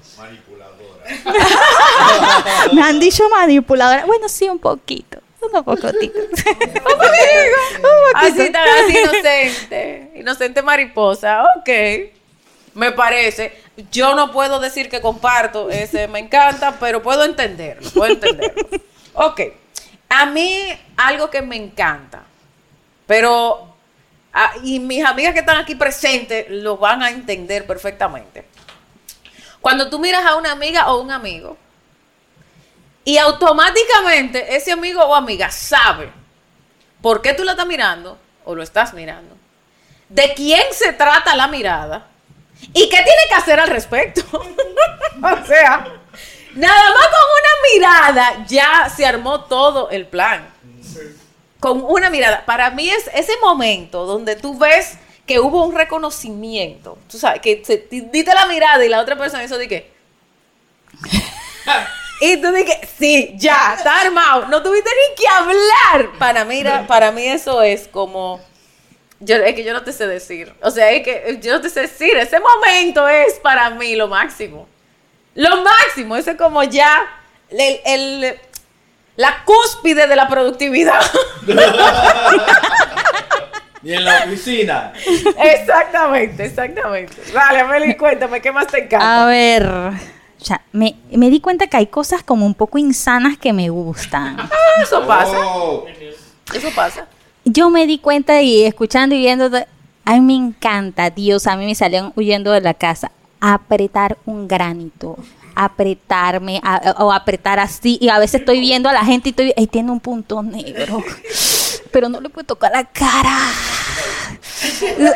Me 2.73 2.81
han 2.81 2.99
dicho 2.99 3.23
manipuladora. 3.29 4.05
Bueno, 4.05 4.27
sí, 4.29 4.49
un 4.49 4.59
poquito. 4.59 5.19
Un 5.41 5.63
poquitito. 5.63 6.19
Así 8.15 8.51
tan 8.51 8.67
así 8.67 8.97
inocente. 8.97 10.11
Inocente 10.15 10.61
mariposa. 10.61 11.43
Ok. 11.57 11.69
Me 12.77 12.91
parece. 12.91 13.59
yo 13.91 14.15
no 14.15 14.31
puedo 14.31 14.59
decir 14.59 14.87
que 14.87 15.01
comparto 15.01 15.69
ese 15.71 16.07
me 16.07 16.19
encanta, 16.19 16.77
pero 16.79 17.01
puedo 17.01 17.23
entenderlo, 17.23 17.89
puedo 17.89 18.13
entenderlo. 18.13 18.67
Ok, 19.13 19.41
a 20.09 20.27
mí 20.27 20.61
algo 20.95 21.31
que 21.31 21.41
me 21.41 21.55
encanta, 21.55 22.21
pero, 23.07 23.75
ah, 24.31 24.53
y 24.63 24.79
mis 24.79 25.03
amigas 25.03 25.33
que 25.33 25.39
están 25.39 25.57
aquí 25.57 25.73
presentes 25.73 26.45
lo 26.49 26.77
van 26.77 27.01
a 27.01 27.09
entender 27.09 27.65
perfectamente. 27.65 28.45
Cuando 29.59 29.89
tú 29.89 29.97
miras 29.97 30.23
a 30.23 30.35
una 30.35 30.51
amiga 30.51 30.91
o 30.91 31.01
un 31.01 31.09
amigo, 31.09 31.57
y 33.07 33.17
automáticamente 33.19 34.53
ese 34.53 34.73
amigo 34.73 35.01
o 35.01 35.15
amiga 35.15 35.49
sabe 35.49 36.11
por 37.01 37.21
qué 37.21 37.33
tú 37.33 37.45
la 37.45 37.53
estás 37.53 37.65
mirando 37.65 38.17
o 38.43 38.53
lo 38.53 38.61
estás 38.61 38.93
mirando, 38.93 39.33
de 40.09 40.33
quién 40.33 40.61
se 40.73 40.91
trata 40.91 41.33
la 41.33 41.47
mirada 41.47 42.07
y 42.73 42.89
qué 42.89 42.97
tiene 42.97 43.21
que 43.29 43.33
hacer 43.33 43.61
al 43.61 43.69
respecto. 43.69 44.21
o 44.33 45.45
sea, 45.45 45.87
nada 46.53 46.93
más 46.93 47.07
con 47.07 47.23
una 47.39 47.53
mirada 47.71 48.45
ya 48.45 48.91
se 48.93 49.05
armó 49.05 49.45
todo 49.45 49.89
el 49.89 50.05
plan. 50.05 50.45
Con 51.61 51.85
una 51.85 52.09
mirada. 52.09 52.45
Para 52.45 52.71
mí 52.71 52.89
es 52.89 53.09
ese 53.13 53.37
momento 53.37 54.05
donde 54.05 54.35
tú 54.35 54.57
ves 54.57 54.97
que 55.25 55.39
hubo 55.39 55.65
un 55.65 55.73
reconocimiento. 55.73 56.97
Tú 57.09 57.17
sabes, 57.17 57.39
que 57.39 57.63
se, 57.63 57.87
diste 57.89 58.33
la 58.33 58.47
mirada 58.47 58.83
y 58.83 58.89
la 58.89 58.99
otra 58.99 59.15
persona 59.17 59.45
hizo 59.45 59.57
de 59.57 59.69
que... 59.69 59.93
Y 62.19 62.37
tú 62.41 62.51
dije, 62.51 62.79
sí, 62.97 63.33
ya, 63.37 63.75
está 63.77 64.01
armado. 64.01 64.47
No 64.47 64.63
tuviste 64.63 64.89
ni 64.89 65.15
que 65.15 65.27
hablar. 65.27 66.17
Para 66.17 66.45
mí, 66.45 66.63
para 66.87 67.11
mí 67.11 67.25
eso 67.25 67.61
es 67.61 67.87
como... 67.87 68.39
Yo, 69.19 69.35
es 69.37 69.55
que 69.55 69.63
yo 69.63 69.73
no 69.73 69.83
te 69.83 69.91
sé 69.93 70.07
decir. 70.07 70.53
O 70.61 70.69
sea, 70.71 70.89
es 70.91 71.03
que 71.03 71.39
yo 71.41 71.53
no 71.53 71.61
te 71.61 71.69
sé 71.69 71.81
decir. 71.81 72.15
Ese 72.17 72.39
momento 72.39 73.07
es 73.07 73.35
para 73.35 73.69
mí 73.71 73.95
lo 73.95 74.07
máximo. 74.07 74.67
Lo 75.35 75.63
máximo. 75.63 76.15
Ese 76.15 76.31
es 76.31 76.37
como 76.37 76.63
ya 76.63 77.05
el, 77.49 77.79
el- 77.85 78.39
la 79.15 79.43
cúspide 79.45 80.05
de 80.07 80.15
la 80.15 80.27
productividad. 80.27 81.01
Y 83.83 83.93
en 83.93 84.03
la 84.03 84.23
oficina. 84.25 84.91
exactamente, 85.39 86.45
exactamente. 86.45 87.13
Dale, 87.31 87.63
Meli, 87.65 87.95
cuéntame, 87.95 88.41
¿qué 88.41 88.51
más 88.51 88.67
te 88.67 88.79
encanta? 88.79 89.23
A 89.23 89.25
ver, 89.27 89.63
me, 90.71 90.95
me 91.11 91.29
di 91.29 91.39
cuenta 91.39 91.67
que 91.67 91.77
hay 91.77 91.87
cosas 91.87 92.23
como 92.23 92.45
un 92.45 92.53
poco 92.53 92.77
insanas 92.77 93.37
que 93.37 93.53
me 93.53 93.69
gustan. 93.69 94.37
Eso 94.81 95.05
pasa. 95.07 95.37
Oh. 95.45 95.85
Eso 96.53 96.69
pasa. 96.75 97.07
Yo 97.45 97.69
me 97.69 97.87
di 97.87 97.97
cuenta 97.97 98.41
y 98.41 98.63
escuchando 98.63 99.15
y 99.15 99.19
viendo, 99.19 99.49
a 100.05 100.13
mí 100.13 100.21
me 100.21 100.33
encanta, 100.35 101.09
Dios, 101.09 101.47
a 101.47 101.55
mí 101.55 101.65
me 101.65 101.75
salían 101.75 102.11
huyendo 102.15 102.51
de 102.51 102.61
la 102.61 102.73
casa, 102.73 103.11
apretar 103.39 104.17
un 104.25 104.47
granito, 104.47 105.17
apretarme 105.55 106.59
a- 106.63 106.95
o 106.99 107.11
apretar 107.11 107.59
así 107.59 107.97
y 108.01 108.09
a 108.09 108.19
veces 108.19 108.41
estoy 108.41 108.59
viendo 108.59 108.89
a 108.89 108.93
la 108.93 109.03
gente 109.05 109.29
y 109.29 109.31
estoy, 109.31 109.53
ahí 109.57 109.67
tiene 109.67 109.91
un 109.91 109.99
punto 109.99 110.43
negro, 110.43 111.03
pero 111.97 112.09
no 112.09 112.21
le 112.21 112.29
puedo 112.29 112.45
tocar 112.45 112.71
la 112.71 112.83
cara. 112.83 113.39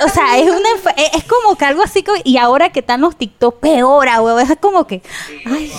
O 0.03 0.09
sea, 0.09 0.39
es 0.39 0.49
una 0.49 0.67
enf- 0.69 0.93
es 1.13 1.23
como 1.25 1.55
que 1.55 1.65
algo 1.65 1.83
así 1.83 2.01
como- 2.01 2.19
y 2.23 2.37
ahora 2.37 2.71
que 2.71 2.79
están 2.79 3.01
los 3.01 3.15
TikTok 3.15 3.59
peor, 3.59 4.07
huevo, 4.07 4.39
es 4.39 4.49
como 4.59 4.87
que 4.87 5.03
ay, 5.45 5.71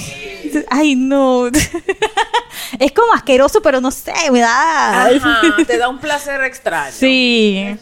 ay 0.71 0.95
no. 0.95 1.49
Es 2.79 2.93
como 2.93 3.13
asqueroso, 3.15 3.61
pero 3.63 3.81
no 3.81 3.91
sé, 3.91 4.13
me 4.31 4.39
da 4.41 5.07
Ajá, 5.07 5.41
te 5.67 5.77
da 5.77 5.89
un 5.89 5.99
placer 5.99 6.41
extraño. 6.45 6.93
Sí. 6.93 7.77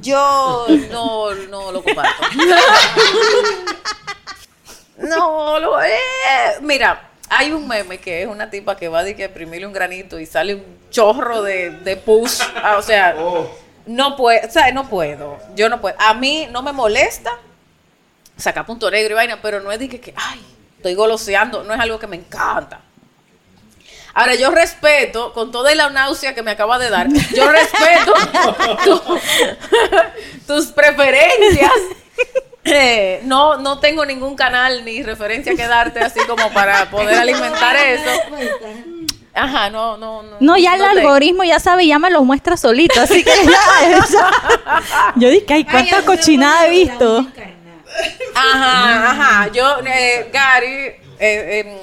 Yo 0.00 0.66
no, 0.92 1.34
no 1.50 1.72
lo 1.72 1.82
comparto. 1.82 2.22
no, 4.98 5.58
lo 5.58 5.82
eh, 5.82 5.90
Mira, 6.60 7.10
hay 7.34 7.50
un 7.52 7.66
meme 7.66 7.98
que 7.98 8.22
es 8.22 8.28
una 8.28 8.50
tipa 8.50 8.76
que 8.76 8.88
va 8.88 9.00
a 9.00 9.04
que 9.04 9.24
exprimirle 9.24 9.66
un 9.66 9.72
granito 9.72 10.18
y 10.20 10.26
sale 10.26 10.56
un 10.56 10.64
chorro 10.90 11.42
de, 11.42 11.70
de 11.70 11.96
pus. 11.96 12.40
Ah, 12.62 12.76
o 12.78 12.82
sea, 12.82 13.14
Oh. 13.18 13.48
no 13.86 14.16
puedo, 14.16 14.46
o 14.46 14.50
sea, 14.50 14.70
no 14.72 14.88
puedo. 14.88 15.38
Yo 15.54 15.68
no 15.68 15.80
puedo. 15.80 15.96
A 15.98 16.14
mí 16.14 16.46
no 16.50 16.62
me 16.62 16.72
molesta 16.72 17.30
sacar 18.36 18.66
punto 18.66 18.90
negro 18.90 19.12
y 19.12 19.14
vaina, 19.14 19.40
pero 19.40 19.60
no 19.60 19.72
es 19.72 19.78
de 19.78 19.88
que, 19.88 20.00
que, 20.00 20.12
ay, 20.16 20.40
estoy 20.76 20.94
goloseando, 20.94 21.62
no 21.64 21.72
es 21.74 21.80
algo 21.80 21.98
que 21.98 22.06
me 22.06 22.16
encanta. 22.16 22.80
Ahora, 24.14 24.34
yo 24.34 24.50
respeto, 24.50 25.32
con 25.32 25.50
toda 25.50 25.74
la 25.74 25.88
náusea 25.88 26.34
que 26.34 26.42
me 26.42 26.50
acaba 26.50 26.78
de 26.78 26.90
dar, 26.90 27.08
yo 27.34 27.50
respeto 27.50 28.12
tu- 28.84 29.18
tus 30.46 30.66
preferencias. 30.66 31.72
Eh, 32.64 33.20
no, 33.24 33.58
no 33.58 33.78
tengo 33.78 34.04
ningún 34.04 34.36
canal 34.36 34.84
ni 34.84 35.02
referencia 35.02 35.54
que 35.54 35.66
darte 35.66 36.00
así 36.00 36.20
como 36.26 36.52
para 36.52 36.90
poder 36.90 37.18
alimentar 37.18 37.76
eso. 37.76 38.10
Ajá, 39.34 39.70
no, 39.70 39.96
no, 39.96 40.22
no. 40.22 40.36
No, 40.40 40.58
ya 40.58 40.74
el 40.74 40.82
algoritmo 40.82 41.42
ya 41.42 41.58
sabe, 41.58 41.86
ya 41.86 41.98
me 41.98 42.10
lo 42.10 42.22
muestra 42.22 42.56
solito, 42.56 43.00
así 43.00 43.24
que 43.24 43.30
ya, 43.30 43.90
ya. 43.90 44.30
Yo 45.16 45.30
dije, 45.30 45.46
ay, 45.54 45.64
cuánta 45.64 46.04
cochinada 46.04 46.66
he 46.66 46.70
visto. 46.70 47.26
Ajá, 48.34 49.10
ajá. 49.10 49.52
Yo, 49.52 49.78
eh, 49.86 50.28
Gary, 50.32 50.68
eh, 50.68 50.98
eh, 51.18 51.80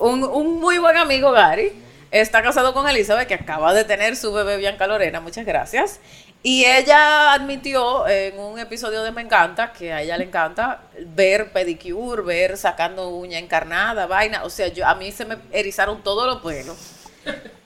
un, 0.00 0.24
un 0.24 0.60
muy 0.60 0.78
buen 0.78 0.96
amigo, 0.96 1.30
Gary, 1.30 1.72
está 2.10 2.42
casado 2.42 2.74
con 2.74 2.88
Elizabeth, 2.88 3.28
que 3.28 3.34
acaba 3.34 3.72
de 3.72 3.84
tener 3.84 4.16
su 4.16 4.32
bebé 4.32 4.56
Bianca 4.56 4.88
Lorena, 4.88 5.20
muchas 5.20 5.46
gracias. 5.46 6.00
Y 6.46 6.66
ella 6.66 7.32
admitió 7.32 8.06
en 8.06 8.38
un 8.38 8.58
episodio 8.58 9.02
de 9.02 9.10
Me 9.10 9.22
Encanta 9.22 9.72
que 9.72 9.94
a 9.94 10.02
ella 10.02 10.18
le 10.18 10.24
encanta 10.24 10.82
ver 10.98 11.50
pedicure, 11.52 12.20
ver 12.20 12.58
sacando 12.58 13.08
uña 13.08 13.38
encarnada, 13.38 14.06
vaina. 14.06 14.44
O 14.44 14.50
sea, 14.50 14.68
yo 14.68 14.86
a 14.86 14.94
mí 14.94 15.10
se 15.10 15.24
me 15.24 15.38
erizaron 15.52 16.02
todos 16.02 16.26
los 16.26 16.42
pelos. 16.42 16.76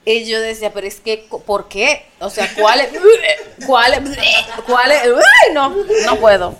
Y 0.05 0.27
yo 0.27 0.41
decía, 0.41 0.73
pero 0.73 0.87
es 0.87 1.01
que, 1.01 1.27
¿por 1.45 1.67
qué? 1.67 2.07
O 2.21 2.31
sea, 2.31 2.49
¿cuál 2.55 2.83
es? 2.83 2.91
¿Cuál? 3.67 3.95
¿Cuál 4.65 4.93
es? 4.93 5.03
¡Ay, 5.03 5.55
no, 5.55 5.75
no 6.07 6.17
puedo. 6.21 6.55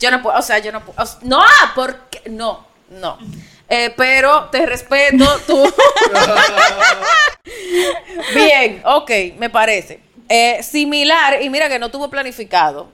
Yo 0.00 0.10
no 0.10 0.20
puedo, 0.20 0.36
o 0.36 0.42
sea, 0.42 0.58
yo 0.58 0.72
no 0.72 0.84
puedo. 0.84 0.98
no, 1.22 1.44
porque, 1.76 2.28
no, 2.28 2.66
no. 2.90 3.18
Eh, 3.68 3.94
pero 3.96 4.48
te 4.50 4.66
respeto, 4.66 5.24
tú. 5.46 5.62
Bien, 8.34 8.82
ok, 8.84 9.10
me 9.38 9.48
parece. 9.48 10.10
Eh, 10.34 10.62
similar, 10.62 11.42
y 11.42 11.50
mira 11.50 11.68
que 11.68 11.78
no 11.78 11.90
tuvo 11.90 12.08
planificado. 12.08 12.88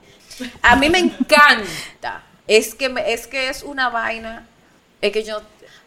A 0.61 0.75
mí 0.75 0.89
me 0.89 0.99
encanta. 0.99 2.23
Es 2.45 2.75
que, 2.75 2.89
me- 2.89 3.13
es 3.13 3.27
que 3.27 3.47
es 3.49 3.63
una 3.63 3.87
vaina. 3.89 4.45
Es 4.99 5.13
que 5.13 5.23
yo. 5.23 5.41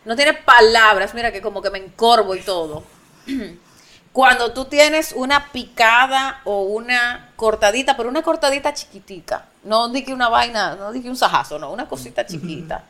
No 0.07 0.17
tiene 0.17 0.33
palabras. 0.33 1.13
Mira 1.13 1.31
que 1.31 1.43
como 1.43 1.61
que 1.61 1.69
me 1.69 1.79
encorvo 1.79 2.35
y 2.35 2.41
todo. 2.41 2.85
Cuando 4.13 4.53
tú 4.53 4.65
tienes 4.67 5.13
una 5.13 5.53
picada 5.53 6.41
o 6.45 6.63
una 6.63 7.33
cortadita, 7.37 7.97
pero 7.97 8.09
una 8.09 8.23
cortadita 8.23 8.73
chiquitica. 8.73 9.47
No 9.65 9.89
dije 9.91 10.13
una 10.15 10.29
vaina, 10.31 10.75
no 10.77 10.91
dije 10.93 11.09
un 11.09 11.17
sajazo, 11.17 11.59
no, 11.59 11.71
una 11.73 11.87
cosita 11.89 12.25
chiquita. 12.27 12.85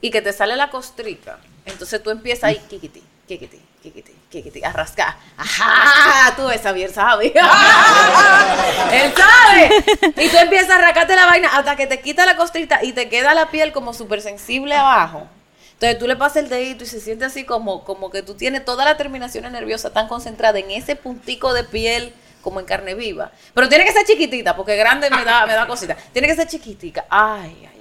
Y 0.00 0.10
que 0.10 0.20
te 0.22 0.32
sale 0.32 0.56
la 0.56 0.70
costrica. 0.70 1.38
Entonces 1.64 2.02
tú 2.02 2.10
empiezas 2.10 2.44
ahí, 2.44 2.58
kikiti, 2.68 3.02
kikiti, 3.28 3.60
kikiti, 3.82 4.12
kikiti, 4.30 4.64
a 4.64 4.72
rascar. 4.72 5.16
Ajá, 5.36 6.34
tú 6.36 6.46
ves, 6.46 6.62
Javier 6.62 6.92
sabe. 6.92 7.26
Él 8.92 9.12
sabe. 9.14 9.84
Y 10.16 10.28
tú 10.28 10.36
empiezas 10.38 10.70
a 10.70 10.76
arrancarte 10.76 11.16
la 11.16 11.26
vaina 11.26 11.48
hasta 11.48 11.76
que 11.76 11.86
te 11.86 12.00
quita 12.00 12.24
la 12.24 12.36
costrita 12.36 12.82
y 12.82 12.92
te 12.92 13.08
queda 13.08 13.34
la 13.34 13.50
piel 13.50 13.72
como 13.72 13.92
súper 13.92 14.22
sensible 14.22 14.74
abajo. 14.74 15.26
Entonces 15.74 15.98
tú 15.98 16.06
le 16.06 16.14
pasas 16.14 16.44
el 16.44 16.48
dedito 16.48 16.84
y 16.84 16.86
se 16.86 17.00
siente 17.00 17.24
así 17.24 17.44
como, 17.44 17.82
como 17.82 18.10
que 18.10 18.22
tú 18.22 18.34
tienes 18.34 18.64
toda 18.64 18.84
la 18.84 18.96
terminación 18.96 19.50
nerviosa 19.50 19.92
tan 19.92 20.06
concentrada 20.06 20.60
en 20.60 20.70
ese 20.70 20.94
puntico 20.94 21.52
de 21.52 21.64
piel 21.64 22.14
como 22.40 22.60
en 22.60 22.66
carne 22.66 22.94
viva. 22.94 23.32
Pero 23.52 23.68
tiene 23.68 23.84
que 23.84 23.92
ser 23.92 24.06
chiquitita, 24.06 24.54
porque 24.54 24.76
grande 24.76 25.10
me 25.10 25.24
da, 25.24 25.44
me 25.46 25.54
da 25.54 25.66
cosita. 25.66 25.96
Tiene 26.12 26.28
que 26.28 26.36
ser 26.36 26.46
chiquitica. 26.46 27.04
Ay. 27.10 27.71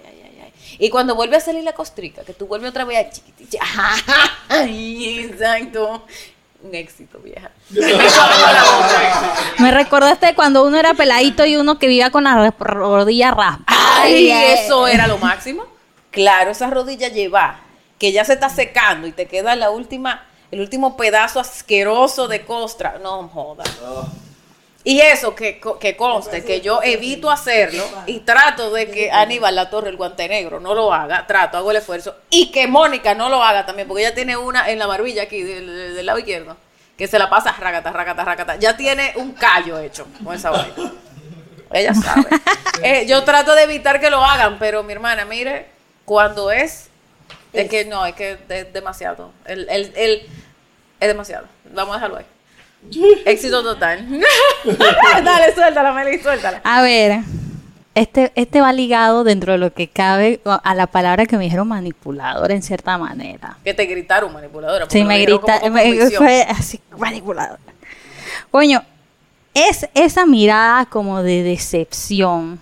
Y 0.84 0.90
cuando 0.90 1.14
vuelve 1.14 1.38
a 1.38 1.40
salir 1.40 1.64
la 1.64 1.74
costrica, 1.74 2.24
que 2.24 2.34
tú 2.34 2.48
vuelves 2.48 2.72
otra 2.72 2.86
vez 2.86 3.06
a 3.06 3.10
chiquitita. 3.12 3.60
Ay, 4.50 5.20
exacto. 5.20 6.04
Un 6.64 6.74
éxito, 6.74 7.20
vieja. 7.20 7.52
Me 9.60 9.70
recordaste 9.72 10.34
cuando 10.34 10.64
uno 10.66 10.78
era 10.78 10.96
peladito 10.96 11.46
y 11.46 11.56
uno 11.56 11.78
que 11.78 11.88
vivía 11.88 12.10
con 12.10 12.24
la 12.24 12.36
re- 12.36 12.54
rodilla 12.58 13.30
raspa. 13.32 13.64
Ay, 13.68 14.32
eso 14.32 14.88
era 14.88 15.06
lo 15.06 15.18
máximo. 15.20 15.66
Claro, 16.10 16.50
esa 16.52 16.68
rodilla 16.70 17.10
lleva, 17.10 17.60
que 18.00 18.12
ya 18.12 18.26
se 18.26 18.34
está 18.34 18.50
secando 18.50 19.06
y 19.08 19.12
te 19.12 19.28
queda 19.28 19.56
la 19.56 19.70
última, 19.70 20.26
el 20.50 20.62
último 20.62 20.98
pedazo 20.98 21.40
asqueroso 21.40 22.28
de 22.28 22.44
costra. 22.44 23.00
No 23.02 23.28
joda. 23.28 23.64
Y 24.84 25.00
eso 25.00 25.36
que, 25.36 25.62
que 25.80 25.96
conste, 25.96 26.44
que 26.44 26.60
yo 26.62 26.82
evito 26.82 27.30
hacerlo 27.30 27.84
y 28.08 28.22
trato 28.22 28.72
de 28.72 28.90
que 28.90 29.12
Aníbal 29.12 29.56
La 29.56 29.70
Torre, 29.70 29.90
el 29.90 29.96
guante 29.98 30.28
negro, 30.28 30.60
no 30.60 30.74
lo 30.74 30.92
haga, 30.92 31.28
trato, 31.28 31.58
hago 31.58 31.70
el 31.70 31.78
esfuerzo. 31.78 32.16
Y 32.32 32.52
que 32.52 32.66
Mónica 32.68 33.14
no 33.14 33.30
lo 33.30 33.44
haga 33.44 33.66
también, 33.66 33.88
porque 33.88 34.04
ella 34.04 34.16
tiene 34.16 34.36
una 34.38 34.70
en 34.72 34.80
la 34.80 34.88
barbilla 34.88 35.22
aquí, 35.24 35.44
del 35.44 36.04
lado 36.06 36.18
izquierdo, 36.18 36.58
que 36.98 37.06
se 37.08 37.20
la 37.20 37.30
pasa 37.30 37.52
racata, 37.60 37.92
racata, 37.92 38.26
racata. 38.26 38.56
Ya 38.56 38.76
tiene 38.76 39.14
un 39.18 39.34
callo 39.34 39.78
hecho 39.80 40.08
con 40.24 40.36
esa 40.36 40.50
vaina. 40.50 40.92
Ella 41.72 41.94
sabe. 41.94 42.26
Eh, 42.84 43.06
yo 43.06 43.24
trato 43.24 43.54
de 43.54 43.62
evitar 43.64 44.00
que 44.00 44.10
lo 44.10 44.24
hagan, 44.26 44.58
pero 44.58 44.82
mi 44.82 44.94
hermana, 44.94 45.24
mire, 45.24 45.68
cuando 46.04 46.50
es, 46.50 46.90
es 47.54 47.70
que 47.70 47.86
no, 47.86 48.04
es 48.08 48.16
que 48.16 48.40
es 48.50 48.74
demasiado. 48.74 49.32
El, 49.46 49.70
el, 49.70 49.94
el- 49.96 50.22
es 51.00 51.08
demasiado. 51.08 51.46
Vamos 51.66 51.94
a 51.94 51.98
dejarlo 52.00 52.18
ahí. 52.18 52.26
Éxito 53.26 53.64
total. 53.64 54.08
Dale, 55.24 55.54
suéltala, 55.56 55.92
Meli, 55.94 56.20
suéltala. 56.20 56.62
A 56.64 56.82
ver, 56.82 57.20
este, 57.96 58.32
este 58.36 58.62
va 58.62 58.74
ligado 58.74 59.24
dentro 59.24 59.54
de 59.54 59.58
lo 59.60 59.74
que 59.74 59.88
cabe 59.88 60.42
a 60.46 60.76
la 60.76 60.88
palabra 60.88 61.26
que 61.26 61.38
me 61.38 61.44
dijeron 61.46 61.68
manipuladora 61.68 62.54
en 62.54 62.64
cierta 62.64 62.98
manera. 62.98 63.58
Que 63.64 63.74
te 63.74 63.86
gritaron 63.86 64.34
manipuladora. 64.34 64.86
porque 64.86 64.94
Sí, 64.98 65.04
lo 65.04 65.08
me 65.08 65.20
dijeron 65.20 65.38
grita, 65.40 65.60
como 65.60 65.62
con 65.62 65.74
me- 65.74 65.84
convicción. 65.84 66.24
fue 66.24 66.42
así, 66.50 66.80
manipuladora. 66.98 67.60
Coño, 68.50 68.84
es 69.54 69.88
esa 69.94 70.26
mirada 70.26 70.86
como 70.86 71.22
de 71.24 71.44
decepción 71.44 72.60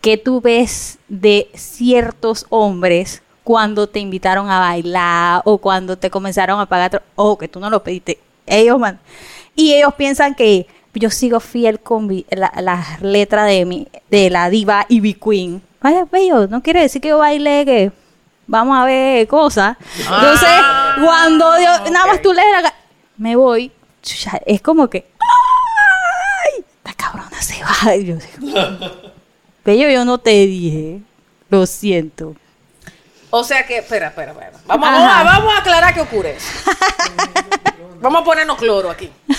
que 0.00 0.16
tú 0.16 0.40
ves 0.40 0.98
de 1.08 1.48
ciertos 1.54 2.46
hombres 2.50 3.22
cuando 3.44 3.88
te 3.88 3.98
invitaron 4.00 4.50
a 4.50 4.58
bailar 4.60 5.42
o 5.44 5.58
cuando 5.58 5.96
te 5.96 6.10
comenzaron 6.10 6.60
a 6.60 6.66
pagar, 6.66 7.02
o 7.14 7.38
que 7.38 7.48
tú 7.48 7.58
no 7.60 7.70
lo 7.70 7.82
pediste, 7.82 8.18
ellos 8.46 8.78
man, 8.78 8.98
y 9.54 9.74
ellos 9.74 9.94
piensan 9.94 10.34
que 10.34 10.66
yo 10.94 11.10
sigo 11.10 11.40
fiel 11.40 11.80
con 11.80 12.06
mi- 12.06 12.26
la, 12.30 12.52
la 12.60 12.98
letra 13.00 13.44
de 13.44 13.64
mi 13.64 13.88
de 14.10 14.28
la 14.30 14.50
diva 14.50 14.84
Ivy 14.88 15.14
Queen. 15.14 15.62
Vaya, 15.80 16.06
bello, 16.10 16.46
no 16.48 16.62
quiere 16.62 16.80
decir 16.82 17.00
que 17.00 17.08
yo 17.08 17.18
baile 17.18 17.64
que 17.64 17.92
vamos 18.46 18.78
a 18.78 18.84
ver 18.84 19.26
cosas. 19.26 19.76
Entonces, 19.98 20.48
Ah, 20.50 20.96
cuando 21.02 21.58
yo, 21.58 21.90
nada 21.90 22.06
más 22.06 22.20
tú 22.22 22.32
lees 22.32 22.62
la 22.62 22.74
me 23.16 23.36
voy, 23.36 23.70
es 24.46 24.60
como 24.62 24.88
que 24.90 25.06
¡ay! 25.18 26.64
Esta 26.84 26.94
cabrona 26.94 27.40
se 27.42 27.62
va. 27.62 27.94
Y 27.96 28.04
yo 28.04 28.16
digo, 28.16 28.52
Bello, 29.64 29.88
yo 29.90 30.04
no 30.04 30.18
te 30.18 30.30
dije. 30.46 31.00
Lo 31.48 31.66
siento. 31.66 32.34
O 33.30 33.44
sea 33.44 33.66
que, 33.66 33.78
espera, 33.78 34.08
espera, 34.08 34.32
espera. 34.32 34.52
Vamos, 34.66 34.88
vamos, 34.90 35.10
a, 35.10 35.22
vamos 35.24 35.54
a 35.54 35.58
aclarar 35.58 35.94
qué 35.94 36.00
ocurre. 36.00 36.36
vamos 38.02 38.20
a 38.20 38.24
ponernos 38.24 38.58
cloro 38.58 38.90
aquí. 38.90 39.10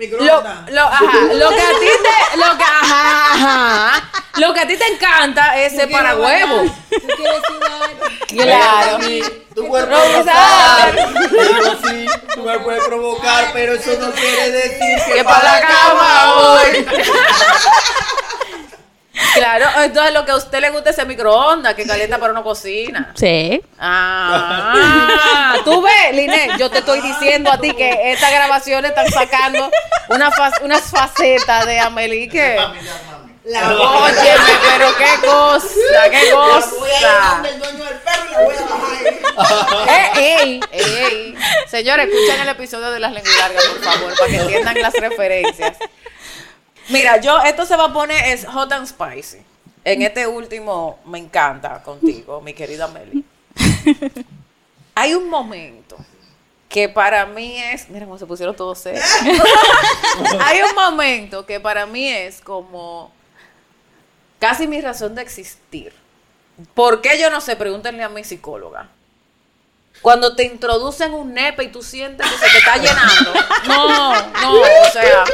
Lo, 0.00 0.42
lo, 0.70 0.80
ajá, 0.80 1.04
lo 1.34 1.50
que 1.50 1.60
a 1.60 1.78
ti 1.78 1.86
te, 2.02 2.36
lo 2.38 2.56
que, 2.56 2.64
ajá, 2.64 3.34
ajá, 3.34 4.02
lo 4.36 4.54
que 4.54 4.60
a 4.60 4.66
ti 4.66 4.74
te 4.78 4.86
encanta 4.86 5.60
es 5.60 5.74
ser 5.74 5.90
para 5.90 6.16
huevo. 6.16 6.64
Claro. 8.28 8.98
Tu 9.54 9.68
cuerpo. 9.68 9.94
Pero 11.30 11.78
sí, 11.86 12.06
tú 12.34 12.42
me 12.44 12.58
puedes 12.60 12.82
provocar, 12.84 13.50
pero 13.52 13.74
eso 13.74 13.90
no 14.00 14.10
quiere 14.12 14.50
decir 14.50 15.04
que, 15.06 15.12
Que 15.16 15.24
para 15.24 15.42
la 15.42 15.60
cama 15.60 16.34
hoy. 16.36 16.86
Claro, 19.34 19.66
entonces 19.82 20.12
lo 20.14 20.24
que 20.24 20.30
a 20.32 20.36
usted 20.36 20.60
le 20.60 20.70
gusta 20.70 20.90
es 20.90 20.98
el 20.98 21.06
microondas 21.06 21.74
que 21.74 21.86
calienta 21.86 22.18
para 22.18 22.32
una 22.32 22.42
cocina. 22.42 23.12
Sí. 23.14 23.60
Ah, 23.78 25.54
tú 25.64 25.82
ves, 25.82 26.14
Linet, 26.14 26.56
yo 26.58 26.70
te 26.70 26.78
estoy 26.78 27.00
diciendo 27.00 27.50
a 27.50 27.58
ti 27.58 27.72
que 27.74 28.12
estas 28.12 28.30
grabaciones 28.30 28.90
están 28.90 29.08
sacando 29.10 29.70
una 30.08 30.30
fa- 30.30 30.52
unas 30.62 30.82
facetas 30.90 31.66
de 31.66 31.80
Amelie 31.80 32.28
que... 32.28 32.58
La 33.44 33.70
Óyeme, 33.74 34.52
pero 34.76 34.96
qué 34.98 35.26
cosa, 35.26 36.10
qué 36.10 36.30
cosa. 36.30 37.42
Eh, 39.88 40.10
ey, 40.42 40.60
ey. 40.72 41.34
Señores, 41.66 42.06
escuchen 42.08 42.40
el 42.42 42.48
episodio 42.48 42.90
de 42.90 43.00
las 43.00 43.12
lenguas 43.12 43.34
largas, 43.38 43.64
por 43.64 43.82
favor, 43.82 44.12
para 44.18 44.30
que 44.30 44.36
entiendan 44.36 44.80
las 44.82 44.92
referencias. 44.94 45.76
Mira, 46.90 47.20
yo, 47.20 47.38
esto 47.40 47.64
se 47.64 47.76
va 47.76 47.84
a 47.86 47.92
poner, 47.92 48.24
es 48.26 48.44
hot 48.46 48.72
and 48.72 48.86
spicy. 48.86 49.38
En 49.84 50.02
este 50.02 50.26
último, 50.26 50.98
me 51.06 51.18
encanta 51.18 51.82
contigo, 51.82 52.40
mi 52.40 52.52
querida 52.52 52.88
Meli. 52.88 53.24
Hay 54.94 55.14
un 55.14 55.28
momento 55.28 55.96
que 56.68 56.88
para 56.88 57.26
mí 57.26 57.56
es, 57.56 57.88
mira 57.88 58.04
cómo 58.04 58.18
se 58.18 58.26
pusieron 58.26 58.54
todos 58.54 58.78
serios. 58.78 59.04
Hay 60.40 60.60
un 60.62 60.74
momento 60.74 61.46
que 61.46 61.58
para 61.58 61.86
mí 61.86 62.08
es 62.08 62.40
como 62.40 63.10
casi 64.38 64.66
mi 64.66 64.80
razón 64.80 65.14
de 65.14 65.22
existir. 65.22 65.94
¿Por 66.74 67.00
qué 67.00 67.18
yo 67.18 67.30
no 67.30 67.40
sé? 67.40 67.56
Pregúntenle 67.56 68.02
a 68.02 68.08
mi 68.08 68.22
psicóloga. 68.22 68.88
Cuando 70.02 70.36
te 70.36 70.44
introducen 70.44 71.12
un 71.12 71.34
nepe 71.34 71.64
y 71.64 71.68
tú 71.68 71.82
sientes 71.82 72.26
que 72.26 72.38
se 72.38 72.50
te 72.50 72.58
está 72.58 72.76
llenando. 72.76 73.32
No, 73.66 74.12
no, 74.12 74.60
o 74.60 74.90
sea. 74.92 75.24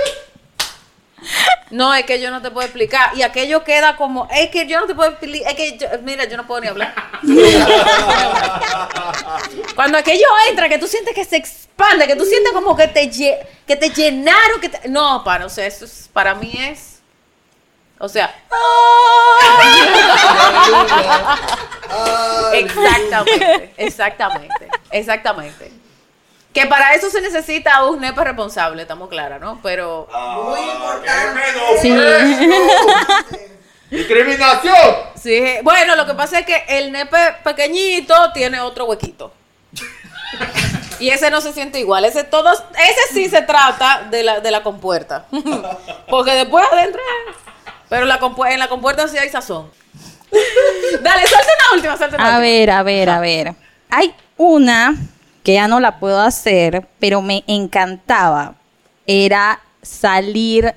No, 1.70 1.94
es 1.94 2.04
que 2.04 2.20
yo 2.20 2.30
no 2.30 2.42
te 2.42 2.50
puedo 2.50 2.66
explicar. 2.66 3.16
Y 3.16 3.22
aquello 3.22 3.64
queda 3.64 3.96
como, 3.96 4.28
es 4.30 4.50
que 4.50 4.66
yo 4.66 4.80
no 4.80 4.86
te 4.86 4.94
puedo 4.94 5.10
explicar. 5.10 5.50
Es 5.50 5.56
que, 5.56 5.78
yo- 5.78 5.88
mira, 6.02 6.24
yo 6.24 6.36
no 6.36 6.46
puedo 6.46 6.60
ni 6.60 6.68
hablar. 6.68 6.94
Cuando 9.74 9.98
aquello 9.98 10.26
entra, 10.48 10.68
que 10.68 10.78
tú 10.78 10.86
sientes 10.86 11.14
que 11.14 11.24
se 11.24 11.36
expande, 11.36 12.06
que 12.06 12.14
tú 12.16 12.24
sientes 12.24 12.52
como 12.52 12.76
que 12.76 12.86
te, 12.88 13.10
que 13.10 13.76
te 13.76 13.90
llenaron, 13.90 14.60
que 14.60 14.68
te- 14.68 14.88
No, 14.88 15.22
para, 15.24 15.46
o 15.46 15.48
sea, 15.48 15.66
eso 15.66 15.84
es- 15.86 16.08
para 16.12 16.34
mí 16.34 16.52
es... 16.58 17.00
O 17.98 18.08
sea... 18.08 18.32
Exactamente, 22.52 23.72
exactamente, 23.76 24.68
exactamente. 24.90 25.72
Que 26.56 26.64
para 26.66 26.94
eso 26.94 27.10
se 27.10 27.20
necesita 27.20 27.84
un 27.84 28.00
nepe 28.00 28.24
responsable, 28.24 28.80
estamos 28.80 29.10
claras, 29.10 29.38
¿no? 29.42 29.60
Pero... 29.62 30.08
Sí. 31.82 31.94
¡Discriminación! 33.90 34.74
Sí, 35.20 35.44
bueno, 35.62 35.94
lo 35.96 36.06
que 36.06 36.14
pasa 36.14 36.38
es 36.38 36.46
que 36.46 36.64
el 36.68 36.92
nepe 36.92 37.18
pequeñito 37.44 38.32
tiene 38.32 38.60
otro 38.60 38.86
huequito. 38.86 39.32
Y 40.98 41.10
ese 41.10 41.30
no 41.30 41.42
se 41.42 41.52
siente 41.52 41.78
igual. 41.78 42.06
Ese 42.06 42.24
todo, 42.24 42.50
ese 42.50 43.12
sí 43.12 43.28
se 43.28 43.42
trata 43.42 44.06
de 44.10 44.22
la, 44.22 44.40
de 44.40 44.50
la 44.50 44.62
compuerta. 44.62 45.26
Porque 46.08 46.30
después 46.32 46.64
adentro. 46.72 47.02
Pero 47.90 48.06
la 48.06 48.18
compu- 48.18 48.50
en 48.50 48.58
la 48.58 48.68
compuerta 48.68 49.06
sí 49.06 49.18
hay 49.18 49.28
sazón. 49.28 49.70
Dale, 51.02 51.26
suelta 51.26 51.52
una 51.68 51.74
última, 51.76 51.96
suelta 51.98 52.16
una 52.16 52.24
A 52.24 52.38
última. 52.38 52.40
ver, 52.40 52.70
a 52.70 52.82
ver, 52.82 53.10
a 53.10 53.20
ver. 53.20 53.54
Hay 53.90 54.14
una 54.38 54.94
que 55.46 55.52
ya 55.52 55.68
no 55.68 55.78
la 55.78 56.00
puedo 56.00 56.20
hacer, 56.20 56.88
pero 56.98 57.22
me 57.22 57.44
encantaba. 57.46 58.56
Era 59.06 59.60
salir 59.80 60.74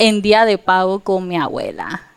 en 0.00 0.20
día 0.20 0.44
de 0.44 0.58
pago 0.58 0.98
con 0.98 1.28
mi 1.28 1.36
abuela. 1.36 2.08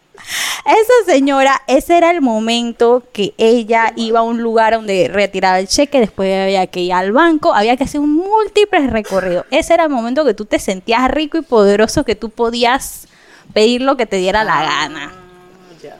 Esa 0.65 1.13
señora, 1.13 1.61
ese 1.67 1.95
era 1.95 2.09
el 2.09 2.21
momento 2.21 3.03
que 3.13 3.35
ella 3.37 3.93
iba 3.95 4.21
a 4.21 4.23
un 4.23 4.41
lugar 4.41 4.73
donde 4.73 5.07
retiraba 5.07 5.59
el 5.59 5.67
cheque, 5.67 5.99
después 5.99 6.35
había 6.35 6.65
que 6.65 6.79
ir 6.79 6.93
al 6.93 7.11
banco, 7.11 7.53
había 7.53 7.77
que 7.77 7.83
hacer 7.83 8.01
un 8.01 8.15
múltiple 8.15 8.87
recorrido. 8.87 9.45
Ese 9.51 9.75
era 9.75 9.83
el 9.83 9.91
momento 9.91 10.25
que 10.25 10.33
tú 10.33 10.45
te 10.45 10.57
sentías 10.57 11.07
rico 11.11 11.37
y 11.37 11.43
poderoso, 11.43 12.03
que 12.03 12.15
tú 12.15 12.31
podías 12.31 13.07
pedir 13.53 13.81
lo 13.81 13.97
que 13.97 14.07
te 14.07 14.17
diera 14.17 14.43
la 14.43 14.63
gana. 14.63 15.13
Ya. 15.79 15.99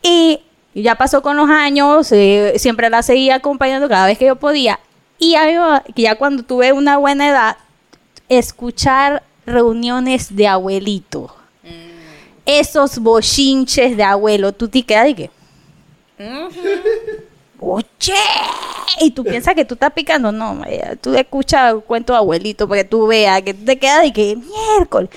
Y 0.00 0.40
ya 0.72 0.94
pasó 0.94 1.20
con 1.20 1.36
los 1.36 1.50
años, 1.50 2.10
eh, 2.12 2.54
siempre 2.56 2.88
la 2.88 3.02
seguía 3.02 3.34
acompañando 3.34 3.86
cada 3.86 4.06
vez 4.06 4.16
que 4.16 4.24
yo 4.24 4.36
podía. 4.36 4.80
Y 5.18 5.34
que 5.94 6.02
ya 6.02 6.16
cuando 6.16 6.42
tuve 6.42 6.72
una 6.72 6.98
buena 6.98 7.28
edad, 7.28 7.56
escuchar 8.28 9.22
reuniones 9.46 10.34
de 10.34 10.46
abuelito. 10.48 11.34
Esos 12.44 12.98
bochinches 12.98 13.96
de 13.96 14.04
abuelo, 14.04 14.52
tú 14.52 14.68
te 14.68 14.82
quedas 14.82 15.08
y 15.08 15.14
que, 15.14 15.30
oye, 17.58 17.86
y 19.00 19.10
tú 19.10 19.24
piensas 19.24 19.54
que 19.54 19.64
tú 19.64 19.74
estás 19.74 19.92
picando, 19.92 20.30
no, 20.30 20.54
María, 20.54 20.96
tú 20.96 21.14
escuchas 21.14 21.74
cuento 21.86 22.12
de 22.12 22.18
abuelito 22.18 22.68
para 22.68 22.82
que 22.82 22.88
tú 22.88 23.06
veas, 23.06 23.42
que 23.42 23.54
tú 23.54 23.64
te 23.64 23.78
quedas 23.78 24.06
y 24.06 24.12
que, 24.12 24.36
miércoles. 24.36 25.10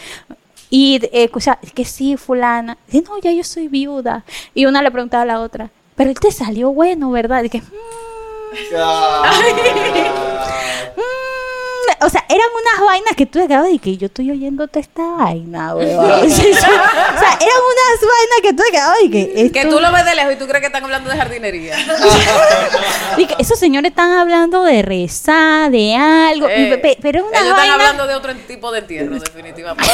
Y 0.72 1.00
eh, 1.06 1.26
escucha, 1.26 1.60
es 1.62 1.72
que 1.72 1.86
sí, 1.86 2.18
fulana, 2.18 2.78
dice, 2.88 3.04
no, 3.08 3.20
ya 3.20 3.32
yo 3.32 3.44
soy 3.44 3.68
viuda. 3.68 4.24
Y 4.54 4.66
una 4.66 4.82
le 4.82 4.92
preguntaba 4.92 5.24
a 5.24 5.26
la 5.28 5.40
otra, 5.40 5.70
pero 5.96 6.10
él 6.10 6.20
te 6.20 6.32
salió 6.32 6.72
bueno, 6.72 7.12
¿verdad? 7.12 7.44
Y 7.44 7.50
que, 7.50 7.60
"Mm, 7.62 7.64
mm". 7.66 8.09
o 12.02 12.10
sea, 12.10 12.24
eran 12.30 12.48
unas 12.54 12.86
vainas 12.88 13.14
que 13.16 13.26
tú 13.26 13.40
te 13.40 13.48
quedabas 13.48 13.70
y 13.72 13.80
que 13.80 13.98
yo 13.98 14.06
estoy 14.08 14.32
oyéndote 14.32 14.80
esta 14.80 15.04
vaina, 15.04 15.76
weón. 15.76 16.00
O 16.00 16.30
sea, 16.30 17.38
eran 17.42 17.60
unas 17.60 18.00
vainas 18.02 18.40
que 18.42 18.54
tú 18.54 18.64
te 18.64 18.72
quedabas 18.72 18.98
y 19.04 19.10
que... 19.12 19.52
Que 19.52 19.60
esto- 19.62 19.76
tú 19.76 19.82
lo 19.82 19.92
ves 19.92 20.06
de 20.06 20.16
lejos 20.16 20.34
y 20.34 20.38
tú 20.38 20.46
crees 20.48 20.62
que 20.62 20.68
están 20.68 20.84
hablando 20.86 21.10
de 21.10 21.18
jardinería. 21.18 21.76
y 23.18 23.26
que 23.26 23.36
esos 23.40 23.60
señores 23.60 23.90
están 23.92 24.14
hablando 24.14 24.64
de 24.64 24.82
rezar, 24.82 25.70
de 25.72 25.96
algo, 25.96 26.48
Eh, 26.48 26.78
pe- 26.82 26.98
pero 27.02 27.20
es 27.20 27.26
una 27.26 27.38
ellos 27.40 27.52
vaina 27.56 27.64
están 27.74 27.82
hablando 27.82 28.08
de 28.08 28.16
otro 28.16 28.34
tipo 28.48 28.72
de 28.72 28.80
entierro, 28.80 29.20
definitivamente. 29.20 29.92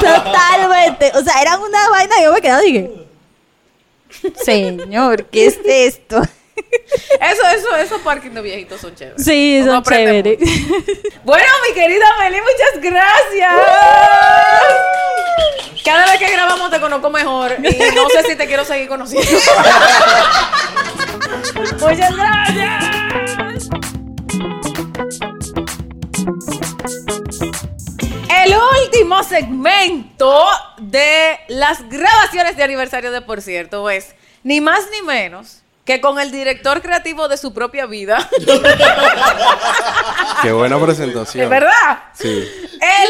totalmente, 0.00 1.10
o 1.16 1.22
sea, 1.24 1.42
eran 1.42 1.60
una 1.60 1.88
vaina 1.88 2.14
que 2.16 2.22
yo 2.24 2.32
me 2.32 2.40
quedaba 2.40 2.64
y 2.64 2.72
que, 2.72 2.90
señor, 4.44 5.24
¿qué 5.26 5.46
es 5.46 5.58
esto? 5.64 6.22
Eso, 7.20 7.42
eso, 7.54 7.76
esos 7.76 8.00
parking 8.02 8.30
de 8.30 8.42
viejitos 8.42 8.80
son 8.80 8.94
chéveres. 8.94 9.24
Sí, 9.24 9.60
Uno 9.62 9.74
son 9.74 9.82
chéveres. 9.84 10.38
Bueno, 11.24 11.46
mi 11.66 11.74
querida 11.74 12.04
Meli, 12.18 12.38
muchas 12.40 12.80
gracias. 12.82 13.52
Cada 15.84 16.06
vez 16.06 16.18
que 16.18 16.30
grabamos 16.32 16.70
te 16.70 16.80
conozco 16.80 17.10
mejor 17.10 17.56
y 17.58 17.94
no 17.94 18.08
sé 18.08 18.22
si 18.28 18.36
te 18.36 18.46
quiero 18.46 18.64
seguir 18.64 18.88
conociendo. 18.88 19.28
muchas 21.80 22.16
gracias. 22.16 22.84
El 28.44 28.54
último 28.82 29.22
segmento 29.22 30.44
de 30.78 31.38
las 31.48 31.88
grabaciones 31.88 32.56
de 32.56 32.64
aniversario 32.64 33.12
de 33.12 33.20
Por 33.20 33.40
cierto 33.42 33.88
es 33.88 34.14
ni 34.42 34.60
más 34.60 34.80
ni 34.90 35.02
menos 35.02 35.62
que 35.84 36.00
con 36.00 36.20
el 36.20 36.30
director 36.30 36.80
creativo 36.82 37.26
de 37.28 37.36
su 37.36 37.52
propia 37.52 37.86
vida. 37.86 38.28
Qué 40.42 40.52
buena 40.52 40.78
presentación. 40.80 41.44
¿Es 41.44 41.50
verdad? 41.50 41.98
Sí. 42.14 42.28
El 42.28 43.08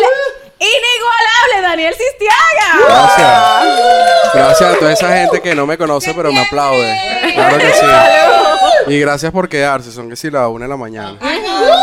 inigualable 0.58 1.62
Daniel 1.62 1.94
Sistiaga. 1.94 2.86
Gracias. 2.86 4.34
Gracias 4.34 4.74
a 4.74 4.78
toda 4.78 4.92
esa 4.92 5.08
gente 5.16 5.40
que 5.40 5.54
no 5.54 5.66
me 5.66 5.78
conoce, 5.78 6.12
pero 6.14 6.30
me 6.32 6.42
aplaude. 6.46 6.94
Claro 7.34 7.58
que 7.58 7.72
sí. 7.72 7.86
Y 8.88 9.00
gracias 9.00 9.32
por 9.32 9.48
quedarse. 9.48 9.90
Son 9.92 10.08
que 10.10 10.16
si 10.16 10.30
la 10.30 10.48
una 10.48 10.64
de 10.66 10.70
la 10.70 10.76
mañana. 10.76 11.18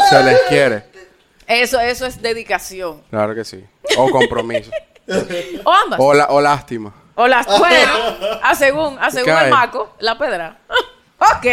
Se 0.09 0.23
les 0.23 0.39
quiere. 0.49 0.83
Eso, 1.47 1.79
eso 1.79 2.05
es 2.05 2.21
dedicación. 2.21 3.01
Claro 3.09 3.33
que 3.33 3.43
sí. 3.43 3.63
O 3.97 4.09
compromiso. 4.11 4.69
O 5.65 5.71
ambas. 5.71 5.99
O, 5.99 6.13
la- 6.13 6.27
o 6.27 6.39
lástima. 6.41 6.93
O 7.19 7.27
las, 7.27 7.45
bueno, 7.59 7.93
a 8.41 8.55
según, 8.55 8.97
a 8.97 9.11
según 9.11 9.33
el 9.33 9.49
maco, 9.49 9.93
la 9.99 10.17
pedra. 10.17 10.57
ok. 11.19 11.45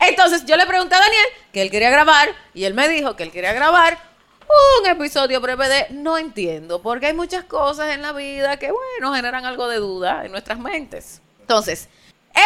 Entonces 0.00 0.46
yo 0.46 0.56
le 0.56 0.66
pregunté 0.66 0.94
a 0.94 0.98
Daniel 0.98 1.26
que 1.52 1.60
él 1.60 1.70
quería 1.70 1.90
grabar 1.90 2.30
y 2.54 2.64
él 2.64 2.72
me 2.72 2.88
dijo 2.88 3.16
que 3.16 3.24
él 3.24 3.30
quería 3.30 3.52
grabar 3.52 3.98
un 4.80 4.86
episodio 4.86 5.42
breve 5.42 5.68
de 5.68 5.86
No 5.90 6.16
entiendo, 6.16 6.80
porque 6.80 7.08
hay 7.08 7.12
muchas 7.12 7.44
cosas 7.44 7.94
en 7.94 8.00
la 8.00 8.12
vida 8.12 8.56
que, 8.58 8.72
bueno, 8.72 9.14
generan 9.14 9.44
algo 9.44 9.68
de 9.68 9.76
duda 9.76 10.24
en 10.24 10.32
nuestras 10.32 10.58
mentes. 10.58 11.20
Entonces, 11.40 11.90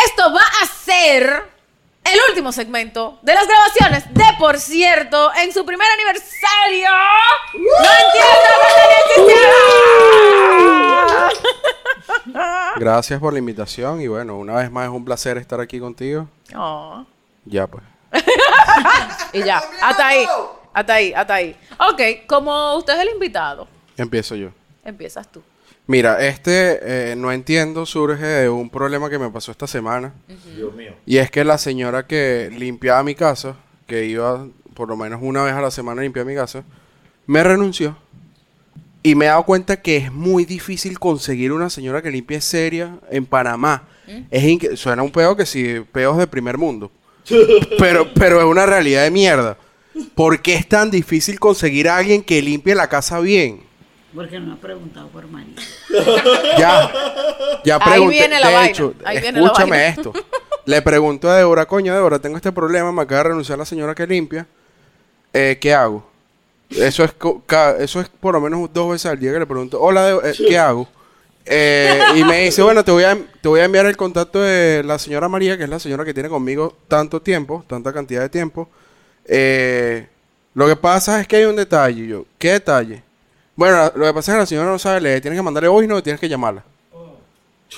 esto 0.06 0.32
va 0.32 0.44
a 0.62 0.66
ser 0.66 1.44
el 2.04 2.18
último 2.28 2.50
segmento 2.50 3.18
de 3.22 3.34
las 3.34 3.46
grabaciones 3.46 4.12
de 4.12 4.24
Por 4.38 4.58
cierto 4.58 5.30
en 5.36 5.52
su 5.52 5.64
primer 5.64 5.88
aniversario. 5.92 6.88
No 7.54 7.88
entiendo, 8.06 9.23
Gracias 12.84 13.18
por 13.18 13.32
la 13.32 13.38
invitación. 13.38 14.02
Y 14.02 14.08
bueno, 14.08 14.36
una 14.36 14.56
vez 14.56 14.70
más 14.70 14.84
es 14.84 14.90
un 14.90 15.06
placer 15.06 15.38
estar 15.38 15.58
aquí 15.58 15.80
contigo. 15.80 16.28
Oh. 16.54 17.02
Ya 17.46 17.66
pues. 17.66 17.82
Y 19.32 19.42
ya, 19.42 19.62
hasta 19.82 20.06
ahí, 20.08 20.26
hasta 20.74 20.92
ahí, 20.92 21.12
hasta 21.14 21.34
ahí. 21.34 21.56
Ok, 21.78 22.26
como 22.26 22.76
usted 22.76 22.92
es 22.92 23.00
el 23.00 23.08
invitado, 23.08 23.66
Empiezo 23.96 24.36
yo. 24.36 24.50
empiezas 24.84 25.26
tú. 25.32 25.42
Mira, 25.86 26.24
este 26.26 27.12
eh, 27.12 27.16
no 27.16 27.32
entiendo 27.32 27.86
surge 27.86 28.22
de 28.24 28.48
un 28.50 28.68
problema 28.68 29.08
que 29.08 29.18
me 29.18 29.30
pasó 29.30 29.50
esta 29.50 29.66
semana. 29.66 30.12
Dios 30.54 30.74
mío. 30.74 30.92
Y 31.06 31.16
es 31.16 31.30
que 31.30 31.42
la 31.42 31.56
señora 31.56 32.06
que 32.06 32.50
limpiaba 32.52 33.02
mi 33.02 33.14
casa, 33.14 33.56
que 33.86 34.04
iba 34.04 34.46
por 34.74 34.88
lo 34.90 34.96
menos 34.96 35.20
una 35.22 35.42
vez 35.42 35.54
a 35.54 35.62
la 35.62 35.70
semana 35.70 36.02
a 36.02 36.04
limpiar 36.04 36.26
mi 36.26 36.34
casa, 36.34 36.64
me 37.26 37.42
renunció. 37.42 37.96
Y 39.04 39.14
me 39.14 39.26
he 39.26 39.28
dado 39.28 39.44
cuenta 39.44 39.80
que 39.80 39.98
es 39.98 40.10
muy 40.10 40.44
difícil 40.46 40.98
conseguir 40.98 41.52
una 41.52 41.68
señora 41.70 42.00
que 42.02 42.10
limpie 42.10 42.40
seria 42.40 42.98
en 43.10 43.26
Panamá. 43.26 43.86
Es 44.30 44.42
inque- 44.42 44.76
suena 44.76 45.02
un 45.02 45.10
peo 45.12 45.36
que 45.36 45.46
sí, 45.46 45.84
peos 45.92 46.16
de 46.18 46.26
primer 46.26 46.56
mundo. 46.58 46.90
pero, 47.78 48.12
pero 48.14 48.38
es 48.40 48.46
una 48.46 48.64
realidad 48.66 49.02
de 49.04 49.10
mierda. 49.10 49.56
¿Por 50.14 50.40
qué 50.42 50.54
es 50.54 50.66
tan 50.68 50.90
difícil 50.90 51.38
conseguir 51.38 51.88
a 51.88 51.98
alguien 51.98 52.22
que 52.22 52.42
limpie 52.42 52.74
la 52.74 52.88
casa 52.88 53.20
bien? 53.20 53.60
Porque 54.14 54.40
no 54.40 54.54
ha 54.54 54.56
preguntado 54.56 55.08
por 55.08 55.26
María. 55.28 55.54
Ya, 56.58 56.90
ya 57.64 57.76
Ahí 57.76 57.90
pregunté. 57.90 58.14
viene 58.18 58.40
la 58.40 58.48
de 58.48 58.54
vaina, 58.54 58.70
hecho, 58.70 58.94
ahí 59.04 59.20
viene 59.20 59.40
la 59.40 59.46
escúchame 59.46 59.70
vaina. 59.70 59.86
esto. 59.88 60.12
Le 60.66 60.82
pregunto 60.82 61.28
a 61.30 61.36
Débora, 61.36 61.66
coño, 61.66 61.94
Débora, 61.94 62.18
tengo 62.18 62.36
este 62.36 62.52
problema, 62.52 62.90
me 62.90 63.02
acaba 63.02 63.22
de 63.22 63.28
renunciar 63.28 63.58
la 63.58 63.64
señora 63.64 63.94
que 63.94 64.06
limpia. 64.06 64.46
Eh, 65.32 65.58
¿Qué 65.60 65.74
hago? 65.74 66.08
Eso 66.76 67.04
es, 67.04 67.14
eso 67.80 68.00
es 68.00 68.08
por 68.08 68.34
lo 68.34 68.40
menos 68.40 68.72
dos 68.72 68.90
veces 68.90 69.06
al 69.06 69.18
día 69.18 69.32
que 69.32 69.38
le 69.38 69.46
pregunto, 69.46 69.80
hola, 69.80 70.18
eh, 70.24 70.32
¿qué 70.36 70.58
hago? 70.58 70.88
Eh, 71.46 72.00
y 72.16 72.24
me 72.24 72.44
dice, 72.44 72.62
bueno, 72.62 72.84
te 72.84 72.90
voy, 72.90 73.04
a, 73.04 73.16
te 73.40 73.48
voy 73.48 73.60
a 73.60 73.64
enviar 73.64 73.86
el 73.86 73.96
contacto 73.96 74.40
de 74.40 74.82
la 74.82 74.98
señora 74.98 75.28
María, 75.28 75.56
que 75.58 75.64
es 75.64 75.68
la 75.68 75.78
señora 75.78 76.04
que 76.04 76.14
tiene 76.14 76.28
conmigo 76.28 76.76
tanto 76.88 77.20
tiempo, 77.20 77.64
tanta 77.66 77.92
cantidad 77.92 78.22
de 78.22 78.28
tiempo. 78.28 78.68
Eh, 79.26 80.08
lo 80.54 80.66
que 80.66 80.76
pasa 80.76 81.20
es 81.20 81.28
que 81.28 81.36
hay 81.36 81.44
un 81.44 81.56
detalle. 81.56 82.02
Y 82.02 82.08
yo, 82.08 82.24
¿qué 82.38 82.52
detalle? 82.52 83.02
Bueno, 83.56 83.92
lo 83.94 84.06
que 84.06 84.14
pasa 84.14 84.32
es 84.32 84.36
que 84.36 84.40
la 84.40 84.46
señora 84.46 84.70
no 84.70 84.78
sabe 84.78 85.00
leer. 85.00 85.20
Tienes 85.20 85.38
que 85.38 85.42
mandarle 85.42 85.68
voice 85.68 85.86
no 85.86 86.02
tienes 86.02 86.20
que 86.20 86.28
llamarla. 86.28 86.64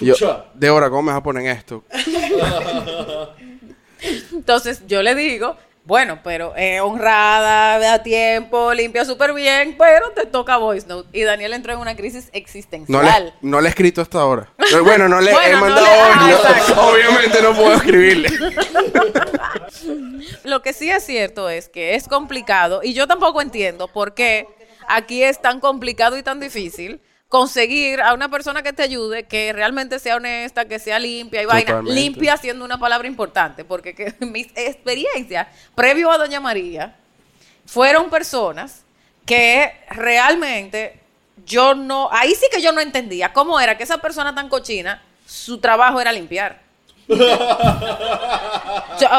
Yo, 0.01 0.15
Chucha. 0.15 0.45
Débora, 0.55 0.89
¿cómo 0.89 1.03
me 1.03 1.13
vas 1.13 1.19
a 1.19 1.23
poner 1.23 1.47
esto? 1.47 1.83
Entonces 4.33 4.83
yo 4.87 5.03
le 5.03 5.15
digo, 5.15 5.57
bueno, 5.87 6.19
pero 6.25 6.53
es 6.57 6.81
honrada, 6.81 7.79
da 7.79 8.03
tiempo, 8.03 8.75
limpia 8.75 9.05
súper 9.05 9.33
bien, 9.33 9.77
pero 9.79 10.11
te 10.11 10.27
toca 10.27 10.57
voice 10.57 10.85
note. 10.89 11.09
Y 11.17 11.23
Daniel 11.23 11.53
entró 11.53 11.73
en 11.75 11.79
una 11.79 11.95
crisis 11.95 12.25
No 12.25 12.31
existencial. 12.33 13.25
le, 13.27 13.33
no 13.49 13.61
le 13.61 13.69
he 13.69 13.71
escrito 13.71 14.03
hasta 14.03 14.19
ahora. 14.19 14.53
Pero 14.57 14.83
bueno, 14.83 15.09
no 15.09 15.21
le 15.21 15.31
Bueno, 15.33 15.49
he 15.49 15.53
no 15.53 15.61
mandado 15.61 15.87
le-. 15.87 16.75
Obviamente 16.81 17.43
no 17.43 17.55
puedo 17.55 17.75
escribirle. 17.75 18.29
Lo 20.45 20.63
que 20.63 20.73
sí 20.73 20.91
es 20.91 21.05
cierto 21.05 21.49
es 21.49 21.69
que 21.69 21.95
es 21.95 22.09
complicado 22.09 22.81
y 22.83 22.93
yo 22.93 23.07
tampoco 23.07 23.41
entiendo 23.41 23.89
por 23.89 24.15
qué 24.15 24.47
aquí 24.89 25.23
es 25.23 25.41
tan 25.41 25.61
complicado 25.61 26.17
y 26.19 26.23
tan 26.23 26.41
difícil 26.41 27.01
conseguir 27.29 28.01
a 28.01 28.15
una 28.15 28.29
persona 28.29 28.63
que 28.63 28.73
te 28.73 28.83
ayude, 28.83 29.25
que 29.25 29.53
realmente 29.53 29.99
sea 29.99 30.17
honesta, 30.17 30.67
que 30.67 30.79
sea 30.79 30.99
limpia 30.99 31.43
y 31.43 31.47
vaina. 31.47 31.67
Totalmente. 31.67 32.01
Limpia 32.01 32.37
siendo 32.37 32.65
una 32.65 32.79
palabra 32.79 33.09
importante, 33.09 33.65
porque 33.65 33.95
que 33.95 34.15
mis 34.25 34.49
experiencias 34.55 35.49
previo 35.75 36.11
a 36.11 36.19
Doña 36.19 36.41
María 36.41 36.97
fueron 37.67 38.11
personas 38.11 38.85
que 39.25 39.73
realmente 39.91 41.01
yo 41.45 41.75
no, 41.75 42.09
ahí 42.13 42.35
sí 42.35 42.47
que 42.51 42.63
yo 42.63 42.73
no 42.73 42.81
entendía 42.81 43.33
cómo 43.33 43.61
era 43.61 43.77
que 43.77 43.83
esa 43.83 43.99
persona 43.99 44.35
tan 44.35 44.49
cochina, 44.49 45.03
su 45.27 45.59
trabajo 45.59 46.01
era 46.01 46.13
limpiar. 46.13 46.65
Yo, 47.09 47.19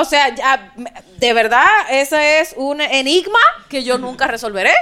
o 0.02 0.04
sea, 0.04 0.36
ya, 0.36 0.74
de 1.18 1.34
verdad, 1.34 1.66
ese 1.90 2.42
es 2.42 2.54
un 2.58 2.82
enigma 2.82 3.40
que 3.70 3.84
yo 3.84 3.98
nunca 3.98 4.28
resolveré. 4.28 4.74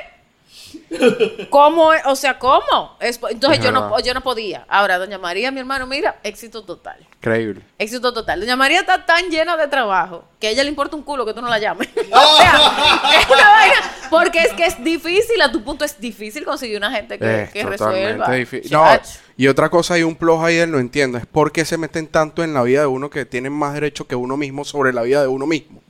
¿Cómo? 1.50 1.92
O 2.06 2.16
sea, 2.16 2.38
¿cómo? 2.40 2.98
Es- 3.00 3.20
entonces 3.30 3.64
yo 3.64 3.72
no, 3.72 4.00
yo 4.00 4.14
no 4.14 4.22
podía. 4.22 4.66
Ahora, 4.68 4.98
doña 4.98 5.18
María, 5.18 5.52
mi 5.52 5.60
hermano, 5.60 5.86
mira, 5.88 6.20
éxito 6.24 6.64
total. 6.64 6.98
Increíble. 7.18 7.62
Éxito 7.80 8.14
total. 8.14 8.40
Doña 8.40 8.56
María 8.56 8.80
está 8.82 9.06
tan 9.06 9.30
llena 9.30 9.58
de 9.58 9.68
trabajo 9.68 10.26
que 10.40 10.48
a 10.48 10.50
ella 10.52 10.64
le 10.64 10.70
importa 10.70 10.96
un 10.96 11.04
culo 11.04 11.26
que 11.26 11.34
tú 11.34 11.42
no 11.42 11.48
la 11.50 11.60
llames. 11.60 11.88
o 12.12 12.38
sea, 12.38 12.54
es 13.20 13.26
una 13.30 13.50
vaina. 13.50 13.76
Porque 14.10 14.40
es 14.40 14.54
que 14.54 14.66
es 14.66 14.84
difícil, 14.84 15.42
a 15.42 15.52
tu 15.52 15.64
punto 15.64 15.84
es 15.86 16.00
difícil 16.00 16.46
conseguir 16.46 16.78
una 16.78 16.92
gente 16.92 17.18
que, 17.18 17.44
Es 17.44 17.52
que 17.52 17.64
totalmente 17.64 18.04
resuelva. 18.06 18.32
difícil. 18.32 18.72
No, 18.72 18.84
Chach. 18.86 19.08
y 19.36 19.48
otra 19.48 19.70
cosa, 19.70 19.96
hay 19.96 20.04
un 20.04 20.16
plus 20.16 20.40
ahí 20.42 20.56
del 20.58 20.72
no 20.72 20.80
entiendo. 20.80 21.18
Es 21.18 21.26
por 21.26 21.52
qué 21.52 21.66
se 21.66 21.78
meten 21.78 22.08
tanto 22.08 22.44
en 22.44 22.54
la 22.54 22.62
vida 22.64 22.82
de 22.82 22.88
uno 22.88 23.10
que 23.10 23.26
tienen 23.26 23.54
más 23.54 23.74
derecho 23.74 24.06
que 24.08 24.16
uno 24.16 24.38
mismo 24.38 24.64
sobre 24.64 24.94
la 24.94 25.02
vida 25.02 25.22
de 25.22 25.28
uno 25.28 25.46
mismo. 25.48 25.82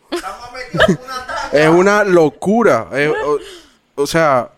es 1.52 1.68
una 1.68 2.04
locura. 2.04 2.88
Es- 2.94 3.10
o, 3.12 3.40
o 4.02 4.08
sea, 4.08 4.50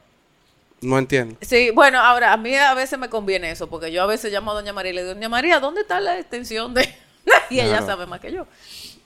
no 0.82 0.98
entiendo. 0.98 1.38
Sí, 1.42 1.72
bueno, 1.72 2.00
ahora 2.00 2.34
a 2.34 2.38
mí 2.38 2.56
a 2.56 2.74
veces 2.74 3.00
me 3.00 3.10
conviene 3.10 3.52
eso, 3.52 3.68
porque 3.68 3.92
yo 3.92 4.04
a 4.04 4.06
veces 4.06 4.32
llamo 4.32 4.52
a 4.52 4.54
Doña 4.56 4.74
María 4.74 4.92
y 4.92 4.96
le 4.96 5.02
digo, 5.04 5.14
Doña 5.16 5.30
María, 5.30 5.60
¿dónde 5.60 5.82
está 5.82 6.00
la 6.00 6.20
extensión 6.20 6.74
de...? 6.74 6.88
y 7.50 7.60
ella 7.60 7.82
sabe 7.82 8.06
más 8.06 8.20
que 8.20 8.32
yo. 8.32 8.46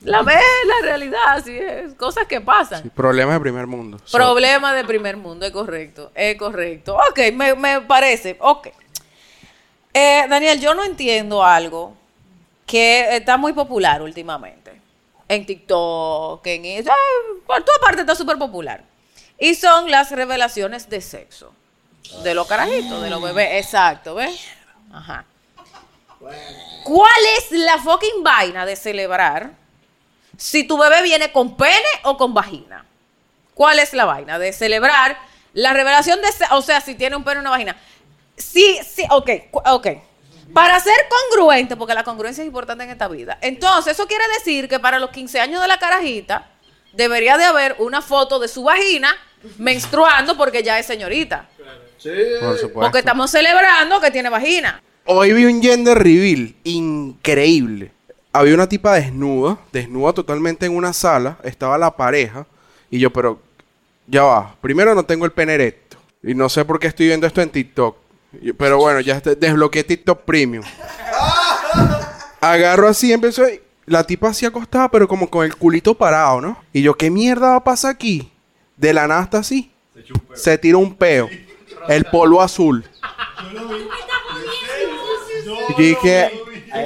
La 0.02 0.24
ve, 0.24 0.34
la 0.34 0.86
realidad, 0.86 1.20
así 1.28 1.56
es, 1.58 1.94
cosas 1.94 2.26
que 2.26 2.42
pasan. 2.42 2.82
Sí, 2.84 2.90
problemas 2.90 3.36
de 3.36 3.40
primer 3.40 3.68
mundo. 3.68 4.00
So, 4.04 4.18
Problema 4.18 4.74
de 4.74 4.84
primer 4.84 5.16
mundo, 5.16 5.46
es 5.46 5.52
correcto, 5.52 6.12
es 6.16 6.38
correcto. 6.38 6.98
Ok, 7.10 7.20
me, 7.34 7.54
me 7.54 7.82
parece, 7.82 8.36
ok. 8.40 8.70
Eh, 9.94 10.26
Daniel, 10.28 10.60
yo 10.60 10.74
no 10.74 10.84
entiendo 10.84 11.44
algo 11.44 11.96
que 12.66 13.16
está 13.16 13.38
muy 13.38 13.54
popular 13.54 14.02
últimamente. 14.02 14.72
En 15.28 15.46
TikTok, 15.46 16.46
en... 16.48 16.66
eh, 16.66 16.84
por 17.46 17.64
toda 17.64 17.78
parte 17.80 18.02
está 18.02 18.16
súper 18.16 18.38
popular. 18.38 18.84
Y 19.38 19.56
son 19.56 19.90
las 19.92 20.12
revelaciones 20.12 20.90
de 20.90 21.02
sexo. 21.02 21.54
De 22.24 22.34
los 22.34 22.47
carajitos, 22.47 23.02
de 23.02 23.10
los 23.10 23.22
bebés. 23.22 23.64
Exacto, 23.64 24.16
¿ves? 24.16 24.39
Ajá. 24.91 25.26
¿Cuál 26.84 27.22
es 27.38 27.52
la 27.52 27.78
fucking 27.78 28.24
vaina 28.24 28.66
de 28.66 28.76
celebrar 28.76 29.52
si 30.38 30.64
tu 30.64 30.78
bebé 30.78 31.02
viene 31.02 31.32
con 31.32 31.56
pene 31.56 31.88
o 32.04 32.18
con 32.18 32.34
vagina? 32.34 32.86
¿Cuál 33.54 33.80
es 33.80 33.93
la 33.93 34.06
vaina 34.06 34.39
de 34.39 34.54
celebrar 34.54 35.18
la 35.54 35.74
revelación 35.74 36.20
de, 36.22 36.28
o 36.52 36.62
sea, 36.62 36.82
si 36.82 36.95
tiene 36.95 37.16
un 37.16 37.24
pene 37.24 37.38
o 37.38 37.41
una 37.41 37.49
vagina? 37.49 37.76
Sí, 38.38 38.80
sí, 38.88 39.06
ok, 39.10 39.30
ok. 39.52 39.88
Para 40.54 40.80
ser 40.80 40.95
congruente, 41.10 41.76
porque 41.76 41.93
la 41.93 42.04
congruencia 42.04 42.41
es 42.41 42.47
importante 42.47 42.84
en 42.84 42.89
esta 42.89 43.08
vida. 43.08 43.38
Entonces, 43.41 43.93
eso 43.93 44.08
quiere 44.08 44.28
decir 44.38 44.68
que 44.68 44.80
para 44.80 44.99
los 44.99 45.12
15 45.12 45.39
años 45.39 45.62
de 45.62 45.68
la 45.68 45.80
carajita, 45.80 46.47
debería 46.93 47.38
de 47.38 47.45
haber 47.45 47.76
una 47.80 48.02
foto 48.02 48.39
de 48.39 48.47
su 48.47 48.64
vagina 48.64 49.16
menstruando 49.58 50.36
porque 50.36 50.64
ya 50.64 50.78
es 50.78 50.86
señorita. 50.86 51.47
Por 52.04 52.58
supuesto. 52.58 52.80
Porque 52.82 52.99
estamos 52.99 53.30
celebrando 53.32 53.99
que 54.02 54.12
tiene 54.12 54.30
vagina. 54.30 54.82
Hoy 55.06 55.34
vi 55.34 55.45
un 55.45 55.62
gender 55.62 55.97
reveal 55.97 56.56
increíble. 56.64 57.91
Había 58.34 58.54
una 58.54 58.68
tipa 58.70 58.93
desnuda, 58.95 59.58
desnuda 59.74 60.14
totalmente 60.14 60.66
en 60.66 60.76
una 60.76 60.93
sala, 60.93 61.38
estaba 61.43 61.78
la 61.78 61.95
pareja, 61.95 62.45
y 62.89 62.99
yo, 62.99 63.12
pero 63.12 63.41
ya 64.08 64.24
va. 64.24 64.56
Primero 64.62 64.95
no 64.95 65.04
tengo 65.04 65.26
el 65.26 65.32
pene 65.32 65.54
erecto, 65.56 65.97
y 66.24 66.34
no 66.34 66.47
sé 66.47 66.64
por 66.64 66.80
qué 66.80 66.88
estoy 66.88 67.08
viendo 67.08 67.28
esto 67.28 67.41
en 67.41 67.49
TikTok. 67.49 67.97
Y- 68.41 68.54
Pero 68.54 68.78
bueno, 68.78 69.02
ya 69.02 69.18
este- 69.18 69.36
desbloqueé 69.36 69.84
TikTok 69.84 70.22
Premium. 70.22 70.64
Agarro 72.41 72.88
así, 72.88 73.12
empezó, 73.12 73.47
y 73.49 73.62
la 73.86 74.04
tipa 74.06 74.30
así 74.30 74.45
acostada, 74.45 74.89
pero 74.89 75.08
como 75.08 75.30
con 75.30 75.45
el 75.45 75.56
culito 75.56 75.93
parado, 75.93 76.41
¿no? 76.41 76.58
Y 76.74 76.82
yo, 76.82 76.93
¿qué 76.95 77.10
mierda 77.12 77.49
va 77.49 77.56
a 77.58 77.64
pasar 77.64 77.91
aquí? 77.91 78.32
De 78.78 78.93
la 78.93 79.08
nada 79.08 79.24
está 79.24 79.39
así. 79.39 79.72
Se 80.34 80.58
tira 80.58 80.78
un 80.78 80.95
peo. 80.95 81.30
El 81.88 82.06
polvo 82.06 82.42
azul. 82.42 82.90
Y 85.70 85.82
dije, 85.82 86.32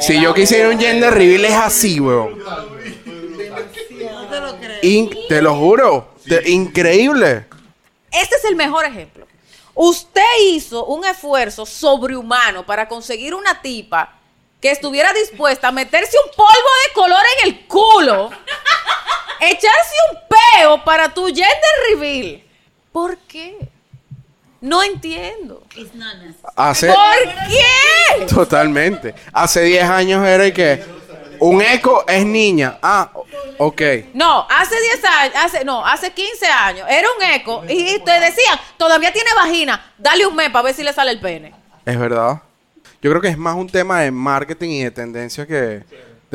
si 0.02 0.22
yo 0.22 0.34
quisiera 0.34 0.70
un 0.70 0.80
gender 0.80 1.14
reveal 1.14 1.46
es 1.46 1.54
así, 1.54 2.00
weón. 2.00 2.39
In- 4.82 5.10
te 5.28 5.41
lo 5.41 5.56
juro. 5.56 6.14
Te- 6.28 6.50
increíble. 6.50 7.48
Este 8.12 8.36
es 8.36 8.46
el 8.46 8.56
mejor 8.56 8.86
ejemplo. 8.86 9.26
Usted 9.74 10.22
hizo 10.52 10.86
un 10.86 11.06
esfuerzo 11.06 11.66
sobrehumano 11.66 12.66
para 12.66 12.88
conseguir 12.88 13.36
una 13.36 13.62
tipa 13.62 14.14
que 14.62 14.72
estuviera 14.72 15.12
dispuesta 15.14 15.68
a 15.68 15.72
meterse 15.72 16.16
un 16.26 16.32
polvo 16.32 16.48
de 16.88 16.93
color 16.93 17.20
en 17.41 17.50
el 17.50 17.66
culo, 17.68 18.30
echarse 19.41 19.96
un 20.12 20.18
peo 20.30 20.84
para 20.84 21.14
tu 21.14 21.26
gender 21.28 21.46
reveal. 21.89 22.41
¿Por 22.91 23.18
qué? 23.18 23.58
No 24.66 24.82
entiendo. 24.82 25.61
Hace, 26.55 26.88
¿Por 26.88 26.95
qué? 27.47 28.26
totalmente. 28.26 29.13
Hace 29.32 29.61
10 29.61 29.84
años 29.84 30.26
era 30.26 30.51
que 30.51 30.84
un 31.39 31.61
eco 31.61 32.03
es 32.07 32.26
niña. 32.26 32.80
Ah, 32.82 33.11
ok. 33.59 33.82
No, 34.16 34.47
hace 34.49 34.74
10 34.82 35.05
años, 35.05 35.36
hace, 35.38 35.63
no, 35.63 35.86
hace 35.86 36.11
15 36.11 36.47
años, 36.47 36.88
era 36.89 37.07
un 37.16 37.24
eco 37.24 37.63
y 37.70 37.99
te 37.99 38.20
decían, 38.20 38.59
todavía 38.76 39.13
tiene 39.13 39.30
vagina, 39.36 39.93
dale 39.99 40.26
un 40.26 40.36
mes 40.36 40.49
para 40.49 40.63
ver 40.63 40.74
si 40.74 40.82
le 40.82 40.93
sale 40.93 41.11
el 41.11 41.20
pene. 41.20 41.53
Es 41.86 41.99
verdad. 41.99 42.41
Yo 43.03 43.11
creo 43.11 43.22
que 43.22 43.28
es 43.28 43.38
más 43.38 43.55
un 43.55 43.70
tema 43.70 44.01
de 44.01 44.09
marketing 44.09 44.70
y 44.70 44.84
de 44.86 44.89
tendencia 44.89 45.45
que... 45.45 45.84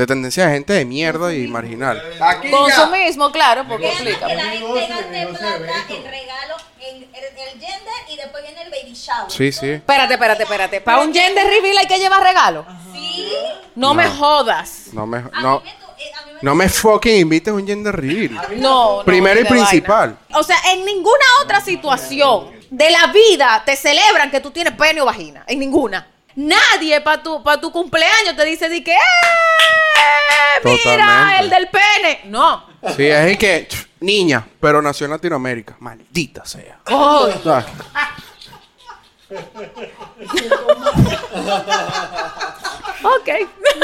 De 0.00 0.06
tendencia 0.06 0.46
de 0.46 0.54
gente 0.54 0.72
de 0.72 0.86
mierda 0.86 1.30
y 1.34 1.46
marginal. 1.46 2.02
Consumismo, 2.50 3.30
claro, 3.30 3.66
porque 3.68 3.90
Que 3.90 4.34
la 4.34 4.44
gente 4.44 4.86
gaste 4.88 5.26
plata 5.26 5.94
en 5.94 6.04
regalo 6.04 6.54
en 6.80 6.96
el, 6.96 7.04
el 7.12 7.50
gender 7.60 7.94
y 8.08 8.16
después 8.16 8.42
viene 8.42 8.62
el 8.62 8.70
baby 8.70 8.94
shower. 8.94 9.30
Sí, 9.30 9.52
sí. 9.52 9.72
Espérate, 9.72 10.14
espérate, 10.14 10.42
espérate. 10.44 10.80
Para 10.80 11.02
un 11.02 11.12
gender 11.12 11.46
reveal 11.46 11.76
hay 11.76 11.86
que 11.86 11.98
llevar 11.98 12.22
regalo. 12.22 12.64
Sí. 12.94 13.30
No, 13.74 13.92
me 13.92 14.08
jodas. 14.08 14.84
No 14.94 15.06
me... 15.06 15.20
No, 15.42 15.62
eh, 15.66 16.10
a 16.18 16.24
mí 16.24 16.32
me 16.32 16.38
no 16.40 16.54
me 16.54 16.70
fucking 16.70 17.16
invites 17.16 17.52
a 17.52 17.54
un 17.54 17.66
gender 17.66 17.94
reveal. 17.94 18.40
No, 18.56 19.00
no, 19.00 19.04
Primero 19.04 19.38
y 19.38 19.44
principal. 19.44 20.16
vaina. 20.16 20.38
O 20.38 20.42
sea, 20.42 20.56
en 20.72 20.82
ninguna 20.86 21.26
otra 21.44 21.60
situación 21.60 22.52
de 22.70 22.90
la 22.90 23.08
vida 23.08 23.62
te 23.66 23.76
celebran 23.76 24.30
que 24.30 24.40
tú 24.40 24.50
tienes 24.50 24.72
pene 24.72 25.02
o 25.02 25.04
vagina. 25.04 25.44
En 25.46 25.58
ninguna. 25.58 26.06
Nadie 26.36 27.00
para 27.00 27.22
tu, 27.22 27.42
pa 27.42 27.60
tu 27.60 27.70
cumpleaños 27.72 28.36
te 28.36 28.44
dice 28.44 28.68
de 28.68 28.82
que, 28.84 28.92
¡eh! 28.92 28.96
¡Mira, 30.64 31.40
el 31.40 31.50
del 31.50 31.68
pene! 31.68 32.20
No. 32.26 32.64
Sí, 32.96 33.06
es 33.06 33.38
que... 33.38 33.68
Niña, 34.00 34.46
pero 34.58 34.80
nació 34.80 35.04
en 35.04 35.10
Latinoamérica. 35.10 35.76
Maldita 35.78 36.44
sea. 36.46 36.78
Ah, 36.86 37.28
Ok. 43.02 43.28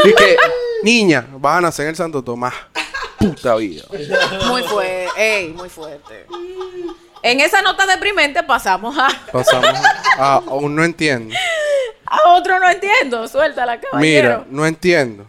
Y 0.04 0.14
que, 0.14 0.36
niña, 0.82 1.26
vas 1.32 1.58
a 1.58 1.60
nacer 1.62 1.84
en 1.84 1.90
el 1.90 1.96
Santo 1.96 2.22
Tomás. 2.22 2.54
Puta 3.18 3.56
vida. 3.56 3.84
Muy 4.48 4.62
fuerte. 4.62 5.08
Ey, 5.16 5.48
muy 5.48 5.68
fuerte. 5.68 6.26
En 7.26 7.40
esa 7.40 7.60
nota 7.60 7.86
deprimente 7.86 8.40
pasamos 8.44 8.96
a, 8.96 9.08
Pasamos 9.32 9.68
a, 10.16 10.36
a 10.36 10.54
un 10.54 10.76
no 10.76 10.84
entiendo. 10.84 11.34
a 12.06 12.30
otro 12.30 12.60
no 12.60 12.70
entiendo. 12.70 13.26
Suéltala, 13.26 13.80
caballero. 13.80 14.28
Mira, 14.28 14.46
no 14.48 14.64
entiendo. 14.64 15.26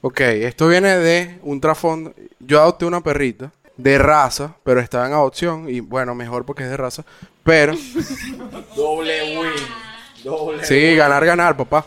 Ok, 0.00 0.20
esto 0.22 0.66
viene 0.66 0.96
de 0.96 1.38
un 1.42 1.60
trasfondo. 1.60 2.12
Yo 2.40 2.60
adopté 2.60 2.84
una 2.84 3.00
perrita 3.00 3.52
de 3.76 3.96
raza, 3.96 4.56
pero 4.64 4.80
estaba 4.80 5.06
en 5.06 5.12
adopción. 5.12 5.68
Y 5.68 5.78
bueno, 5.78 6.16
mejor 6.16 6.44
porque 6.44 6.64
es 6.64 6.70
de 6.70 6.76
raza. 6.76 7.04
Pero, 7.44 7.74
Doble 8.74 9.38
win. 9.38 9.52
Doble 10.24 10.64
sí, 10.64 10.96
ganar, 10.96 11.24
ganar, 11.24 11.56
papá. 11.56 11.86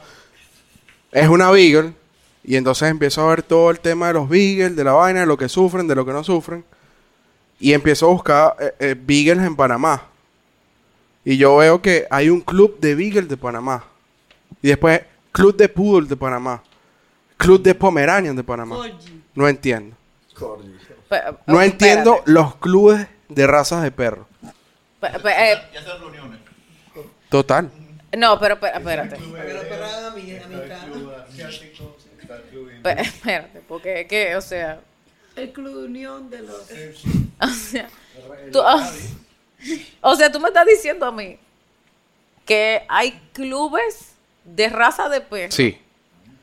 Es 1.11 1.27
una 1.27 1.51
Beagle. 1.51 1.91
Y 2.45 2.55
entonces 2.55 2.89
empiezo 2.89 3.21
a 3.21 3.29
ver 3.29 3.43
todo 3.43 3.71
el 3.71 3.81
tema 3.81 4.07
de 4.07 4.13
los 4.13 4.29
Beagles, 4.29 4.77
de 4.77 4.85
la 4.85 4.93
vaina, 4.93 5.19
de 5.19 5.25
lo 5.25 5.37
que 5.37 5.49
sufren, 5.49 5.85
de 5.85 5.95
lo 5.95 6.05
que 6.05 6.13
no 6.13 6.23
sufren. 6.23 6.63
Y 7.63 7.71
empiezo 7.71 8.07
a 8.07 8.09
buscar 8.09 8.55
eh, 8.59 8.73
eh, 8.79 8.95
Beagles 8.99 9.47
en 9.47 9.55
Panamá. 9.55 10.03
Y 11.23 11.37
yo 11.37 11.55
veo 11.55 11.81
que 11.81 12.05
hay 12.09 12.29
un 12.29 12.41
club 12.41 12.77
de 12.81 12.93
Beagle 12.93 13.21
de 13.21 13.37
Panamá. 13.37 13.85
Y 14.61 14.67
después, 14.67 14.99
Club 15.31 15.55
de 15.55 15.69
Poodle 15.69 16.09
de 16.09 16.17
Panamá. 16.17 16.61
Club 17.37 17.61
de 17.63 17.73
Pomeranian 17.73 18.35
de 18.35 18.43
Panamá. 18.43 18.75
No 19.33 19.47
entiendo. 19.47 19.95
No 21.47 21.55
ok, 21.55 21.61
entiendo 21.61 22.15
espérate. 22.15 22.31
los 22.31 22.55
clubes 22.57 23.07
de 23.29 23.47
razas 23.47 23.81
de 23.81 23.91
perros. 23.91 24.27
Pe- 24.99 25.19
pe- 25.19 25.53
eh, 25.53 25.57
Total. 27.29 27.71
no, 28.17 28.37
pero 28.39 28.59
pe- 28.59 28.71
espérate. 28.75 29.15
Pe- 32.83 33.01
Espérate, 33.01 33.61
porque 33.67 34.01
es 34.01 34.07
que, 34.07 34.35
o 34.35 34.41
sea, 34.41 34.81
El 35.35 35.51
Club 35.51 35.85
Unión 35.85 36.29
de 36.29 36.41
los... 36.41 36.61
o 37.41 37.47
sea, 37.47 37.89
tú, 38.51 38.61
ah, 38.61 38.89
o 40.01 40.15
sea, 40.15 40.31
tú 40.31 40.39
me 40.39 40.49
estás 40.49 40.65
diciendo 40.65 41.05
a 41.05 41.11
mí 41.11 41.37
que 42.45 42.83
hay 42.89 43.19
clubes 43.33 44.13
de 44.43 44.69
raza 44.69 45.09
de 45.09 45.21
perro. 45.21 45.51
Sí. 45.51 45.79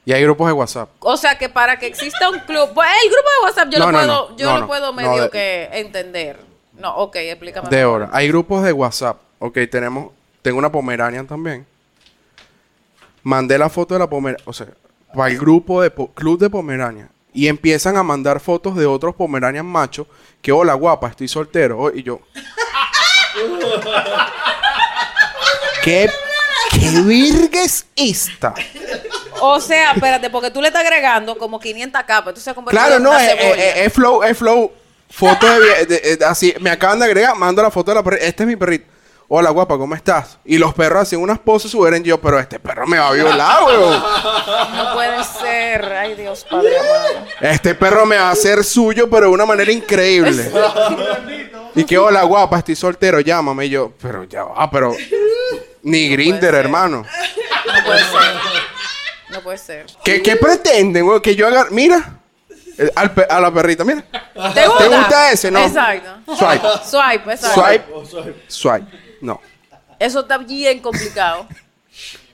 Y 0.06 0.12
hay 0.12 0.22
grupos 0.22 0.46
de 0.48 0.52
WhatsApp. 0.54 0.88
O 1.00 1.16
sea, 1.16 1.38
que 1.38 1.48
para 1.48 1.78
que 1.78 1.86
exista 1.86 2.30
un 2.30 2.38
club, 2.40 2.70
pues 2.74 2.88
el 3.04 3.10
grupo 3.10 3.28
de 3.28 3.46
WhatsApp 3.46 3.68
yo 3.70 3.78
No, 3.78 3.86
lo 3.86 3.92
no, 3.92 3.98
puedo, 3.98 4.30
no, 4.30 4.36
yo 4.36 4.46
no, 4.46 4.54
lo 4.54 4.60
no, 4.60 4.66
puedo 4.66 4.86
no, 4.86 4.92
medio 4.94 5.22
de- 5.24 5.30
que 5.30 5.68
entender. 5.72 6.40
No, 6.78 6.96
ok, 6.96 7.16
explícame. 7.16 7.68
De 7.68 7.76
mejor. 7.76 8.02
hora. 8.02 8.10
Hay 8.12 8.26
grupos 8.28 8.62
de 8.64 8.72
WhatsApp. 8.72 9.18
Ok, 9.38 9.58
tenemos. 9.70 10.12
Tengo 10.42 10.58
una 10.58 10.72
Pomeranian 10.72 11.26
también. 11.26 11.66
Mandé 13.22 13.58
la 13.58 13.68
foto 13.68 13.94
de 13.94 14.00
la 14.00 14.08
Pomeranian. 14.08 14.42
O 14.48 14.52
sea, 14.54 14.66
para 15.14 15.30
el 15.30 15.38
grupo 15.38 15.82
de 15.82 15.90
po- 15.90 16.10
Club 16.12 16.38
de 16.40 16.48
Pomerania. 16.48 17.10
Y 17.32 17.48
empiezan 17.48 17.96
a 17.96 18.02
mandar 18.02 18.40
fotos 18.40 18.74
de 18.76 18.86
otros 18.86 19.14
Pomeranian 19.14 19.66
machos. 19.66 20.06
Que 20.42 20.52
hola 20.52 20.74
guapa, 20.74 21.08
estoy 21.08 21.28
soltero. 21.28 21.78
Oh, 21.78 21.90
Y 21.94 22.02
yo. 22.02 22.20
¿Qué, 25.82 26.10
¿Qué 26.70 27.00
virga 27.02 27.62
es 27.62 27.86
esta? 27.96 28.54
O 29.40 29.60
sea, 29.60 29.92
espérate, 29.92 30.28
porque 30.30 30.50
tú 30.50 30.60
le 30.60 30.68
estás 30.68 30.84
agregando 30.84 31.38
como 31.38 31.58
500 31.58 32.02
capas. 32.02 32.28
Entonces 32.36 32.54
se 32.54 32.64
Claro, 32.64 32.98
no, 32.98 33.10
una 33.10 33.24
es, 33.24 33.38
cebolla. 33.38 33.64
es- 33.64 33.86
es 33.86 33.92
flow, 33.92 34.22
es 34.22 34.36
flow. 34.38 34.72
Foto 35.08 35.46
de- 35.60 35.86
de- 35.86 36.24
así, 36.24 36.54
me 36.60 36.70
acaban 36.70 36.98
de 37.00 37.06
agregar, 37.06 37.34
mando 37.36 37.62
la 37.62 37.70
foto 37.70 37.90
de 37.90 37.96
la 37.96 38.02
perrita. 38.02 38.24
Este 38.26 38.42
es 38.44 38.46
mi 38.46 38.56
perrito. 38.56 38.86
Hola, 39.32 39.50
guapa, 39.50 39.78
¿cómo 39.78 39.94
estás? 39.94 40.40
Y 40.44 40.58
los 40.58 40.74
perros 40.74 41.02
hacían 41.02 41.22
unas 41.22 41.38
poses, 41.38 41.70
subieron 41.70 42.02
yo, 42.02 42.20
pero 42.20 42.40
este 42.40 42.58
perro 42.58 42.84
me 42.84 42.98
va 42.98 43.10
a 43.10 43.12
violar, 43.12 43.62
weón. 43.62 44.02
No 44.74 44.92
puede 44.92 45.22
ser. 45.22 45.84
Ay, 45.84 46.16
Dios, 46.16 46.44
Padre 46.50 46.76
amado. 46.76 47.26
Este 47.40 47.76
perro 47.76 48.04
me 48.06 48.16
va 48.16 48.30
a 48.30 48.30
hacer 48.32 48.64
suyo, 48.64 49.08
pero 49.08 49.26
de 49.26 49.32
una 49.32 49.46
manera 49.46 49.70
increíble. 49.70 50.50
y 51.76 51.84
que, 51.84 51.96
hola, 51.96 52.24
guapa, 52.24 52.58
estoy 52.58 52.74
soltero, 52.74 53.20
llámame. 53.20 53.66
Y 53.66 53.70
yo, 53.70 53.92
pero 54.02 54.24
ya 54.24 54.42
va, 54.42 54.68
pero... 54.68 54.96
Ni 55.84 56.08
Grinder, 56.08 56.52
hermano. 56.56 57.06
No 57.66 57.84
puede 57.84 58.00
ser. 58.00 58.34
No 59.28 59.40
puede 59.42 59.58
ser. 59.58 59.86
¿Qué, 60.02 60.22
qué 60.22 60.34
pretenden, 60.34 61.06
weón? 61.06 61.20
Que 61.20 61.36
yo 61.36 61.46
haga... 61.46 61.68
Mira, 61.70 62.18
eh, 62.76 62.90
al 62.96 63.12
a 63.28 63.40
la 63.40 63.54
perrita, 63.54 63.84
mira. 63.84 64.02
¿Te 64.54 64.66
gusta? 64.66 64.88
gusta 64.88 65.30
ese, 65.30 65.52
no? 65.52 65.60
Exacto. 65.64 66.34
Swipe. 66.34 66.68
Swipe, 66.84 67.32
exacto. 67.32 68.04
Swipe. 68.06 68.44
Swipe. 68.48 69.09
No. 69.20 69.40
Eso 69.98 70.20
está 70.20 70.38
bien 70.38 70.80
complicado. 70.80 71.46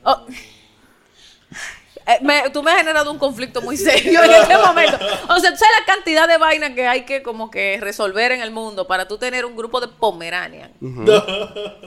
Oh. 0.05 0.25
Eh, 2.09 2.19
me- 2.23 2.49
tú 2.51 2.63
me 2.63 2.71
has 2.71 2.77
generado 2.79 3.11
un 3.11 3.19
conflicto 3.19 3.61
muy 3.61 3.77
serio 3.77 4.23
en 4.23 4.31
este 4.31 4.57
momento. 4.57 4.97
O 5.29 5.41
sea, 5.41 5.51
tú 5.51 5.57
sabes 5.57 5.75
la 5.81 5.85
cantidad 5.93 6.29
de 6.29 6.39
vainas 6.39 6.71
que 6.71 6.87
hay 6.87 7.05
que 7.05 7.21
como 7.25 7.51
que 7.51 7.79
resolver 7.81 8.31
en 8.31 8.41
el 8.43 8.53
mundo 8.53 8.87
para 8.87 9.09
tú 9.09 9.19
tener 9.19 9.45
un 9.45 9.57
grupo 9.57 9.81
de 9.81 9.89
Pomeranian. 9.89 10.73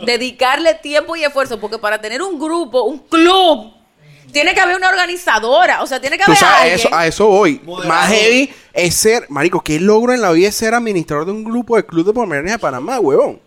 Dedicarle 0.06 0.74
tiempo 0.76 1.16
y 1.16 1.24
esfuerzo, 1.24 1.58
porque 1.62 1.78
para 1.78 2.02
tener 2.02 2.22
un 2.22 2.38
grupo, 2.38 2.84
un 2.84 3.00
club 3.00 3.74
Tiene 4.31 4.53
que 4.53 4.60
haber 4.60 4.76
una 4.76 4.89
organizadora. 4.89 5.81
O 5.84 5.88
sea, 5.88 5.99
tiene 5.99 6.18
que 6.18 6.23
Tú 6.23 6.31
haber 6.31 6.39
sabes, 6.39 6.60
alguien. 6.61 6.80
eso, 6.80 6.89
a 6.95 7.07
eso 7.07 7.27
voy. 7.27 7.61
Moderador. 7.64 7.88
Más 7.88 8.10
heavy 8.10 8.53
es 8.73 8.95
ser, 8.95 9.26
marico, 9.30 9.61
qué 9.61 9.80
logro 9.80 10.14
en 10.14 10.22
la 10.22 10.31
vida 10.31 10.49
es 10.49 10.56
ser 10.56 10.73
administrador 10.73 11.26
de 11.26 11.31
un 11.31 11.43
grupo 11.43 11.76
de 11.76 11.85
club 11.85 12.06
de 12.06 12.14
pomeranias 12.14 12.53
de 12.56 12.60
Panamá, 12.60 12.99
huevón. 12.99 13.39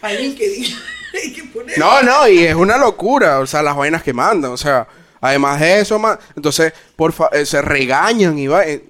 Para 0.00 0.14
LinkedIn. 0.14 0.64
Hay 1.22 1.32
que 1.32 1.42
poner. 1.44 1.76
No, 1.78 2.02
no, 2.02 2.28
y 2.28 2.44
es 2.44 2.54
una 2.54 2.76
locura, 2.78 3.40
o 3.40 3.46
sea, 3.46 3.62
las 3.62 3.76
vainas 3.76 4.02
que 4.02 4.12
mandan, 4.12 4.52
o 4.52 4.56
sea, 4.56 4.86
además 5.20 5.58
de 5.60 5.80
eso, 5.80 5.98
ma- 5.98 6.18
entonces, 6.36 6.72
por 6.96 7.12
fa- 7.12 7.30
eh, 7.32 7.44
se 7.44 7.60
regañan 7.60 8.38
y 8.38 8.46
va. 8.46 8.64
eh, 8.64 8.84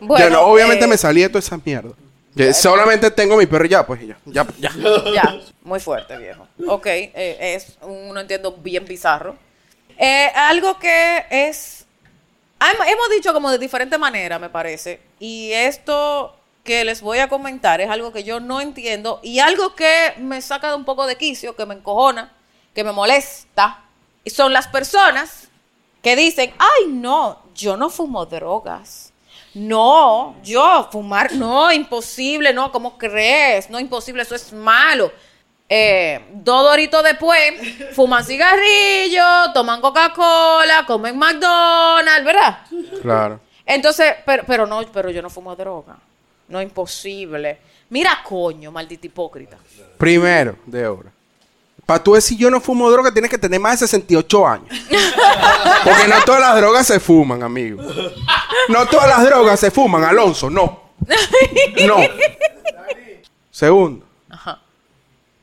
Bueno, 0.00 0.24
yo 0.24 0.30
no, 0.30 0.40
obviamente 0.42 0.86
eh, 0.86 0.88
me 0.88 0.96
salí 0.96 1.20
de 1.20 1.28
toda 1.28 1.40
esa 1.40 1.58
mierda. 1.62 1.90
Yo 2.34 2.54
solamente 2.54 3.10
tengo 3.10 3.36
mi 3.36 3.46
perro 3.46 3.66
y 3.66 3.68
ya, 3.68 3.86
pues 3.86 4.00
ya, 4.06 4.16
ya, 4.24 4.46
ya. 4.58 4.70
Ya, 5.12 5.40
muy 5.68 5.80
fuerte, 5.80 6.16
viejo. 6.16 6.48
Ok, 6.66 6.86
eh, 6.86 7.12
es 7.54 7.78
un, 7.82 8.12
no 8.12 8.20
entiendo, 8.20 8.52
bien 8.52 8.84
bizarro. 8.84 9.36
Eh, 9.96 10.30
algo 10.34 10.78
que 10.78 11.24
es... 11.30 11.86
hem- 12.58 12.86
Hemos 12.88 13.10
dicho 13.10 13.32
como 13.32 13.50
de 13.50 13.58
diferente 13.58 13.98
manera, 13.98 14.38
me 14.38 14.48
parece. 14.50 15.00
Y 15.20 15.52
esto 15.52 16.34
que 16.64 16.84
les 16.84 17.00
voy 17.00 17.18
a 17.18 17.28
comentar 17.28 17.80
es 17.80 17.88
algo 17.88 18.12
que 18.12 18.24
yo 18.24 18.40
no 18.40 18.60
entiendo 18.60 19.20
y 19.22 19.38
algo 19.38 19.74
que 19.74 20.14
me 20.18 20.42
saca 20.42 20.70
de 20.70 20.76
un 20.76 20.84
poco 20.84 21.06
de 21.06 21.16
quicio, 21.16 21.56
que 21.56 21.64
me 21.66 21.74
encojona, 21.74 22.32
que 22.74 22.84
me 22.84 22.92
molesta. 22.92 23.82
Y 24.24 24.30
son 24.30 24.52
las 24.52 24.66
personas 24.68 25.48
que 26.02 26.14
dicen, 26.14 26.52
ay, 26.58 26.86
no, 26.88 27.42
yo 27.54 27.76
no 27.76 27.90
fumo 27.90 28.26
drogas. 28.26 29.12
No, 29.54 30.36
yo 30.44 30.88
fumar, 30.92 31.32
no, 31.32 31.72
imposible, 31.72 32.52
no, 32.52 32.70
¿cómo 32.70 32.98
crees? 32.98 33.70
No, 33.70 33.80
imposible, 33.80 34.22
eso 34.22 34.34
es 34.34 34.52
malo. 34.52 35.10
Eh, 35.70 36.20
dos 36.32 36.64
doritos 36.64 37.04
después, 37.04 37.40
fuman 37.92 38.24
cigarrillos, 38.24 39.52
toman 39.52 39.80
Coca-Cola, 39.80 40.84
comen 40.86 41.18
McDonald's, 41.18 42.24
¿verdad? 42.24 42.58
Claro. 43.02 43.40
Entonces, 43.66 44.14
pero, 44.24 44.44
pero 44.46 44.66
no, 44.66 44.80
pero 44.92 45.10
yo 45.10 45.20
no 45.20 45.28
fumo 45.28 45.54
droga. 45.54 45.96
No, 46.48 46.62
imposible. 46.62 47.58
Mira, 47.90 48.20
coño, 48.24 48.72
maldito 48.72 49.06
hipócrita. 49.06 49.58
Primero, 49.98 50.56
de 50.64 50.86
obra. 50.86 51.10
Para 51.84 52.02
tú 52.02 52.14
decir 52.14 52.36
yo 52.38 52.50
no 52.50 52.60
fumo 52.60 52.90
droga, 52.90 53.12
tienes 53.12 53.30
que 53.30 53.38
tener 53.38 53.60
más 53.60 53.80
de 53.80 53.86
68 53.86 54.46
años. 54.46 54.68
Porque 55.84 56.08
no 56.08 56.22
todas 56.24 56.40
las 56.40 56.56
drogas 56.56 56.86
se 56.86 57.00
fuman, 57.00 57.42
amigo. 57.42 57.82
No 58.68 58.86
todas 58.86 59.08
las 59.08 59.24
drogas 59.24 59.60
se 59.60 59.70
fuman, 59.70 60.04
Alonso, 60.04 60.48
no. 60.50 60.88
No. 61.86 61.96
Segundo. 63.50 64.07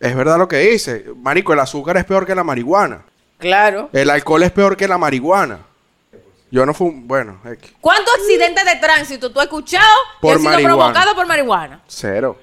Es 0.06 0.15
verdad 0.15 0.38
lo 0.38 0.48
que 0.48 0.57
dice. 0.57 1.06
Marico, 1.18 1.53
el 1.53 1.60
azúcar 1.60 1.98
es 1.98 2.06
peor 2.06 2.27
que 2.27 2.36
la 2.36 2.44
marihuana. 2.44 3.03
Claro. 3.40 3.90
El 3.91 4.11
alcohol 4.11 4.44
es 4.44 4.52
peor 4.52 4.77
que 4.77 4.88
la 4.88 4.99
marihuana. 4.99 5.60
Yo 6.52 6.64
no 6.64 6.76
fumo. 6.76 7.02
Bueno, 7.06 7.40
X. 7.44 7.73
¿Cuántos 7.82 8.14
accidentes 8.14 8.64
de 8.65 8.76
tránsito 8.76 9.32
tú 9.32 9.40
has 9.40 9.48
escuchado 9.48 9.84
que 10.22 10.30
han 10.30 10.38
sido 10.38 10.52
marihuana. 10.52 10.76
provocados 10.76 11.14
por 11.15 11.26
marihuana? 11.26 11.82
Cero. 11.88 12.38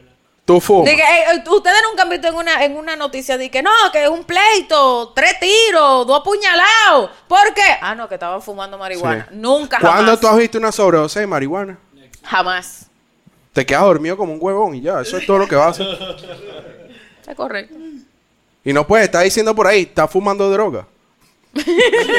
Tú 0.45 0.61
fumas. 0.61 0.87
De 0.87 0.97
que, 0.97 1.03
eh, 1.03 1.25
eh, 1.35 1.49
ustedes 1.49 1.79
nunca 1.89 2.03
han 2.03 2.09
visto 2.09 2.27
en 2.27 2.35
una, 2.35 2.65
en 2.65 2.77
una 2.77 2.97
noticia 2.97 3.39
de 3.39 3.49
que 3.49 3.63
no, 3.63 3.71
que 3.93 4.03
es 4.03 4.11
un 4.11 4.25
pleito, 4.25 5.13
tres 5.15 5.39
tiros, 5.39 6.05
dos 6.05 6.21
puñalados. 6.25 7.11
¿Por 7.29 7.55
qué? 7.55 7.79
Ah, 7.81 7.95
no, 7.95 8.09
que 8.09 8.15
estaban 8.15 8.43
fumando 8.43 8.77
marihuana. 8.77 9.29
Sí. 9.31 9.37
Nunca, 9.37 9.79
jamás. 9.79 9.95
¿Cuándo 9.95 10.19
tú 10.19 10.27
has 10.27 10.37
visto 10.37 10.59
una 10.59 10.73
sobredosis 10.73 11.21
de 11.21 11.27
marihuana? 11.29 11.79
Jamás. 12.25 12.87
Te 13.53 13.65
quedas 13.65 13.83
dormido 13.83 14.17
como 14.17 14.33
un 14.33 14.39
huevón 14.43 14.75
y 14.75 14.81
ya. 14.81 15.01
Eso 15.01 15.17
es 15.17 15.27
todo 15.27 15.39
lo 15.39 15.47
que 15.47 15.55
vas 15.55 15.79
a 15.79 15.83
hacer. 15.85 16.82
Es 17.33 17.37
correcto. 17.37 17.75
Y 18.63 18.75
no 18.75 18.87
puedes 18.87 19.07
estar 19.07 19.25
diciendo 19.25 19.55
por 19.55 19.67
ahí, 19.67 19.83
está 19.85 20.07
fumando 20.07 20.51
droga. 20.51 20.87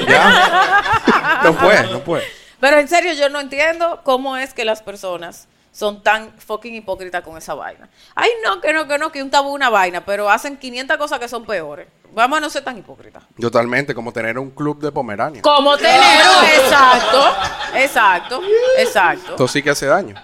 ¿Ya? 0.07 1.41
No 1.43 1.55
puedes, 1.55 1.91
no 1.91 2.03
puedes. 2.03 2.25
Pero 2.59 2.79
en 2.79 2.87
serio, 2.87 3.13
yo 3.13 3.29
no 3.29 3.39
entiendo 3.39 4.01
cómo 4.03 4.37
es 4.37 4.55
que 4.55 4.65
las 4.65 4.81
personas 4.81 5.47
son 5.71 6.01
tan 6.01 6.33
fucking 6.39 6.73
hipócritas 6.73 7.21
con 7.21 7.37
esa 7.37 7.53
vaina. 7.53 7.87
Ay, 8.15 8.31
no, 8.43 8.59
que 8.59 8.73
no, 8.73 8.87
que 8.87 8.97
no, 8.97 9.11
que 9.11 9.21
un 9.21 9.29
tabú 9.29 9.53
una 9.53 9.69
vaina, 9.69 10.03
pero 10.03 10.31
hacen 10.31 10.57
500 10.57 10.97
cosas 10.97 11.19
que 11.19 11.27
son 11.27 11.45
peores. 11.45 11.87
Vamos 12.11 12.39
a 12.39 12.41
no 12.41 12.49
ser 12.49 12.63
tan 12.63 12.75
hipócritas. 12.75 13.23
Totalmente, 13.39 13.93
como 13.93 14.11
tener 14.11 14.39
un 14.39 14.49
club 14.49 14.81
de 14.81 14.91
Pomerania. 14.91 15.43
Como 15.43 15.77
tener, 15.77 16.21
exacto, 16.59 17.35
exacto, 17.75 18.41
exacto. 18.79 19.31
Esto 19.31 19.47
sí 19.47 19.61
que 19.61 19.69
hace 19.69 19.85
daño. 19.85 20.15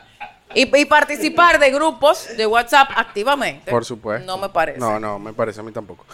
Y, 0.55 0.75
y 0.75 0.85
participar 0.85 1.59
de 1.59 1.69
grupos 1.71 2.27
de 2.35 2.45
WhatsApp 2.45 2.89
activamente. 2.95 3.69
Por 3.69 3.85
supuesto. 3.85 4.25
No 4.25 4.37
me 4.37 4.49
parece. 4.49 4.79
No, 4.79 4.99
no, 4.99 5.19
me 5.19 5.33
parece 5.33 5.59
a 5.59 5.63
mí 5.63 5.71
tampoco. 5.71 6.05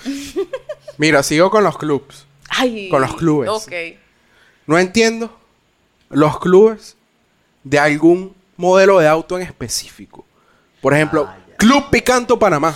Mira, 0.97 1.23
sigo 1.23 1.49
con 1.49 1.63
los 1.63 1.77
clubs. 1.77 2.25
Ay, 2.49 2.89
Con 2.89 3.01
los 3.01 3.15
clubes. 3.15 3.49
Ok. 3.49 3.71
No 4.67 4.77
entiendo 4.77 5.37
los 6.09 6.39
clubes 6.39 6.95
de 7.63 7.79
algún 7.79 8.35
modelo 8.57 8.99
de 8.99 9.07
auto 9.07 9.37
en 9.37 9.43
específico. 9.43 10.25
Por 10.81 10.93
ejemplo, 10.93 11.29
Club 11.57 11.89
Picanto 11.89 12.37
Panamá, 12.37 12.75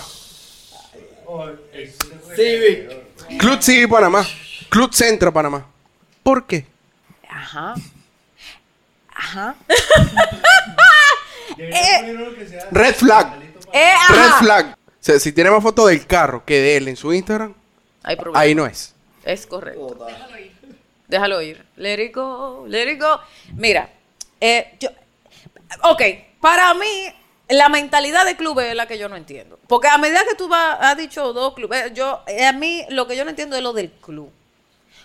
Civic. 2.34 3.38
Club 3.38 3.62
Civi 3.62 3.86
Panamá, 3.86 4.26
Club 4.68 4.92
Centro 4.92 5.32
Panamá. 5.32 5.66
¿Por 6.22 6.46
qué? 6.46 6.66
Ajá. 7.28 7.74
Ajá. 9.14 9.54
Red 11.56 12.94
Flag. 12.94 13.42
Eh. 13.72 13.94
Red 14.08 14.30
Flag. 14.40 14.76
O 14.78 15.02
sea, 15.02 15.18
si 15.18 15.32
tiene 15.32 15.50
más 15.50 15.62
fotos 15.62 15.88
del 15.88 16.06
carro 16.06 16.44
que 16.44 16.60
de 16.60 16.76
él 16.76 16.88
en 16.88 16.96
su 16.96 17.12
Instagram, 17.12 17.54
Hay 18.02 18.16
problema. 18.16 18.38
ahí 18.40 18.54
no 18.54 18.66
es. 18.66 18.94
Es 19.24 19.46
correcto. 19.46 20.06
Déjalo 21.08 21.42
ir. 21.42 21.64
Let 21.76 22.02
it 22.04 22.14
go, 22.14 22.64
let 22.68 22.90
it 22.90 23.00
go. 23.00 23.20
Mira, 23.54 23.90
eh, 24.40 24.76
yo, 24.78 24.88
ok, 25.84 26.02
para 26.40 26.72
mí 26.74 26.86
la 27.48 27.68
mentalidad 27.68 28.24
de 28.24 28.36
clubes 28.36 28.66
es 28.66 28.76
la 28.76 28.86
que 28.86 28.98
yo 28.98 29.08
no 29.08 29.16
entiendo. 29.16 29.58
Porque 29.66 29.88
a 29.88 29.98
medida 29.98 30.24
que 30.28 30.34
tú 30.36 30.48
vas, 30.48 30.78
has 30.80 30.96
dicho 30.96 31.32
dos 31.32 31.54
clubes, 31.54 31.92
yo, 31.94 32.22
eh, 32.26 32.44
a 32.46 32.52
mí 32.52 32.84
lo 32.90 33.06
que 33.06 33.16
yo 33.16 33.24
no 33.24 33.30
entiendo 33.30 33.56
es 33.56 33.62
lo 33.62 33.72
del 33.72 33.90
club. 33.90 34.30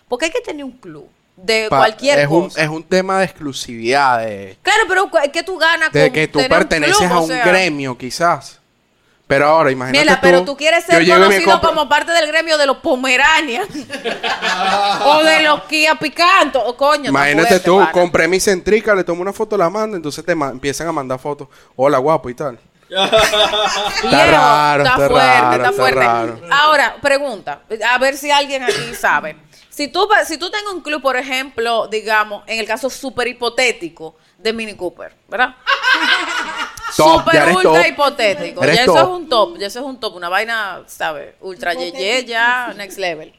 Porque 0.07 0.25
hay 0.25 0.31
que 0.31 0.41
tener 0.41 0.63
un 0.63 0.73
club 0.73 1.09
de 1.37 1.67
Pa- 1.69 1.77
cualquier 1.77 2.19
es 2.19 2.27
un, 2.29 2.43
cosa. 2.45 2.61
es 2.63 2.69
un 2.69 2.83
tema 2.83 3.19
de 3.19 3.25
exclusividad, 3.25 4.19
de, 4.19 4.57
Claro, 4.61 4.83
pero 4.87 5.09
¿qué 5.31 5.43
tú 5.43 5.57
ganas 5.57 5.91
de 5.91 6.05
con 6.07 6.13
que 6.13 6.27
tú 6.27 6.39
tener 6.39 6.51
un 6.51 6.57
perteneces 6.57 6.97
club? 6.97 7.11
a 7.11 7.17
O 7.19 7.21
un 7.23 7.27
sea, 7.27 7.45
gremio, 7.45 7.97
quizás. 7.97 8.59
Pero 9.27 9.47
ahora, 9.47 9.71
imagínate 9.71 9.99
Mira, 10.05 10.15
tú, 10.15 10.21
pero 10.21 10.45
tú 10.45 10.55
quieres 10.55 10.83
ser 10.83 11.03
conocido 11.07 11.59
como 11.59 11.89
parte 11.89 12.11
del 12.11 12.27
gremio 12.27 12.59
de 12.59 12.67
los 12.67 12.77
Pomeranias 12.77 13.67
o 15.03 15.23
de 15.23 15.41
los 15.41 15.63
Kia 15.63 15.95
Picanto. 15.95 16.63
O 16.63 16.77
coño, 16.77 17.05
está 17.05 17.09
Imagínate 17.09 17.59
tú, 17.59 17.83
compré 17.91 18.27
mi 18.27 18.39
centrica, 18.39 18.93
le 18.93 19.03
tomo 19.03 19.23
una 19.23 19.33
foto, 19.33 19.57
la 19.57 19.67
mando, 19.69 19.97
entonces 19.97 20.23
te 20.23 20.35
ma- 20.35 20.49
empiezan 20.51 20.87
a 20.87 20.91
mandar 20.91 21.17
fotos. 21.17 21.47
Hola, 21.75 21.97
guapo 21.97 22.29
y 22.29 22.35
tal. 22.35 22.59
Viejo, 22.89 24.31
raro, 24.31 24.83
está, 24.83 24.93
está 24.93 25.09
fuerte, 25.09 25.13
raro, 25.15 25.55
está 25.55 25.69
está 25.69 25.71
fuerte. 25.71 25.99
raro. 25.99 26.39
Ahora, 26.51 26.95
pregunta, 27.01 27.61
a 27.91 27.97
ver 27.97 28.17
si 28.17 28.29
alguien 28.29 28.61
aquí 28.63 28.93
sabe. 28.93 29.37
Si 29.75 29.89
tú, 29.89 30.07
si 30.25 30.37
tú 30.37 30.49
tengas 30.49 30.73
un 30.73 30.79
club, 30.79 31.01
por 31.01 31.17
ejemplo, 31.17 31.87
digamos, 31.87 32.45
en 32.47 32.59
el 32.59 32.65
caso 32.65 32.89
súper 32.89 33.27
hipotético 33.27 34.15
de 34.37 34.53
Mini 34.53 34.73
Cooper, 34.73 35.13
¿verdad? 35.27 35.53
Top, 36.95 37.27
eres 37.33 37.53
ultra 37.53 37.83
top. 37.83 37.87
hipotético. 37.89 38.63
Eres 38.63 38.75
ya 38.77 38.83
eso 38.83 38.93
top. 38.93 39.01
es 39.01 39.09
un 39.09 39.27
top, 39.27 39.57
ya 39.57 39.67
eso 39.67 39.79
es 39.79 39.85
un 39.85 39.99
top, 39.99 40.15
una 40.15 40.29
vaina, 40.29 40.83
¿sabes? 40.87 41.35
Ultra 41.41 41.73
yeye 41.73 42.23
ya, 42.23 42.73
next 42.77 42.97
level. 42.97 43.33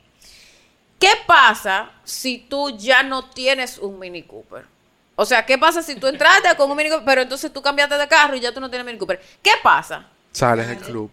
¿Qué 0.98 1.08
pasa 1.26 1.90
si 2.04 2.36
tú 2.36 2.76
ya 2.76 3.02
no 3.02 3.30
tienes 3.30 3.78
un 3.78 3.98
Mini 3.98 4.22
Cooper? 4.24 4.66
O 5.14 5.24
sea, 5.24 5.46
¿qué 5.46 5.56
pasa 5.56 5.82
si 5.82 5.94
tú 5.94 6.06
entraste 6.06 6.54
con 6.54 6.70
un 6.70 6.76
Mini 6.76 6.90
Cooper, 6.90 7.06
pero 7.06 7.22
entonces 7.22 7.50
tú 7.50 7.62
cambiaste 7.62 7.96
de 7.96 8.08
carro 8.08 8.36
y 8.36 8.40
ya 8.40 8.52
tú 8.52 8.60
no 8.60 8.68
tienes 8.68 8.84
Mini 8.84 8.98
Cooper? 8.98 9.22
¿Qué 9.40 9.52
pasa? 9.62 10.06
Sales 10.32 10.68
del 10.68 10.76
club. 10.80 11.10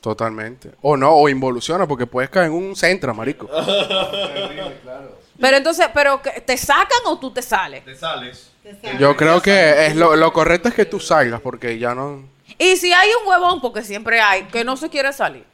Totalmente. 0.00 0.70
O 0.82 0.96
no, 0.96 1.12
o 1.12 1.28
involuciona, 1.28 1.86
porque 1.86 2.06
puedes 2.06 2.30
caer 2.30 2.46
en 2.46 2.52
un 2.52 2.74
centro, 2.76 3.12
marico. 3.14 3.48
Pero 5.40 5.56
entonces, 5.56 5.88
pero 5.94 6.20
que- 6.20 6.42
¿te 6.42 6.54
sacan 6.58 6.98
o 7.06 7.18
tú 7.18 7.30
te 7.32 7.40
sales? 7.40 7.82
Te 7.82 7.96
sales. 7.96 8.50
Yo 8.98 9.16
creo 9.16 9.40
que 9.40 9.86
es 9.86 9.96
lo, 9.96 10.14
lo 10.14 10.32
correcto 10.34 10.68
es 10.68 10.74
que 10.74 10.84
tú 10.84 11.00
salgas, 11.00 11.40
porque 11.40 11.78
ya 11.78 11.94
no... 11.94 12.24
Y 12.58 12.76
si 12.76 12.92
hay 12.92 13.08
un 13.22 13.26
huevón, 13.26 13.58
porque 13.62 13.82
siempre 13.82 14.20
hay, 14.20 14.42
que 14.44 14.64
no 14.64 14.76
se 14.76 14.90
quiere 14.90 15.14
salir. 15.14 15.44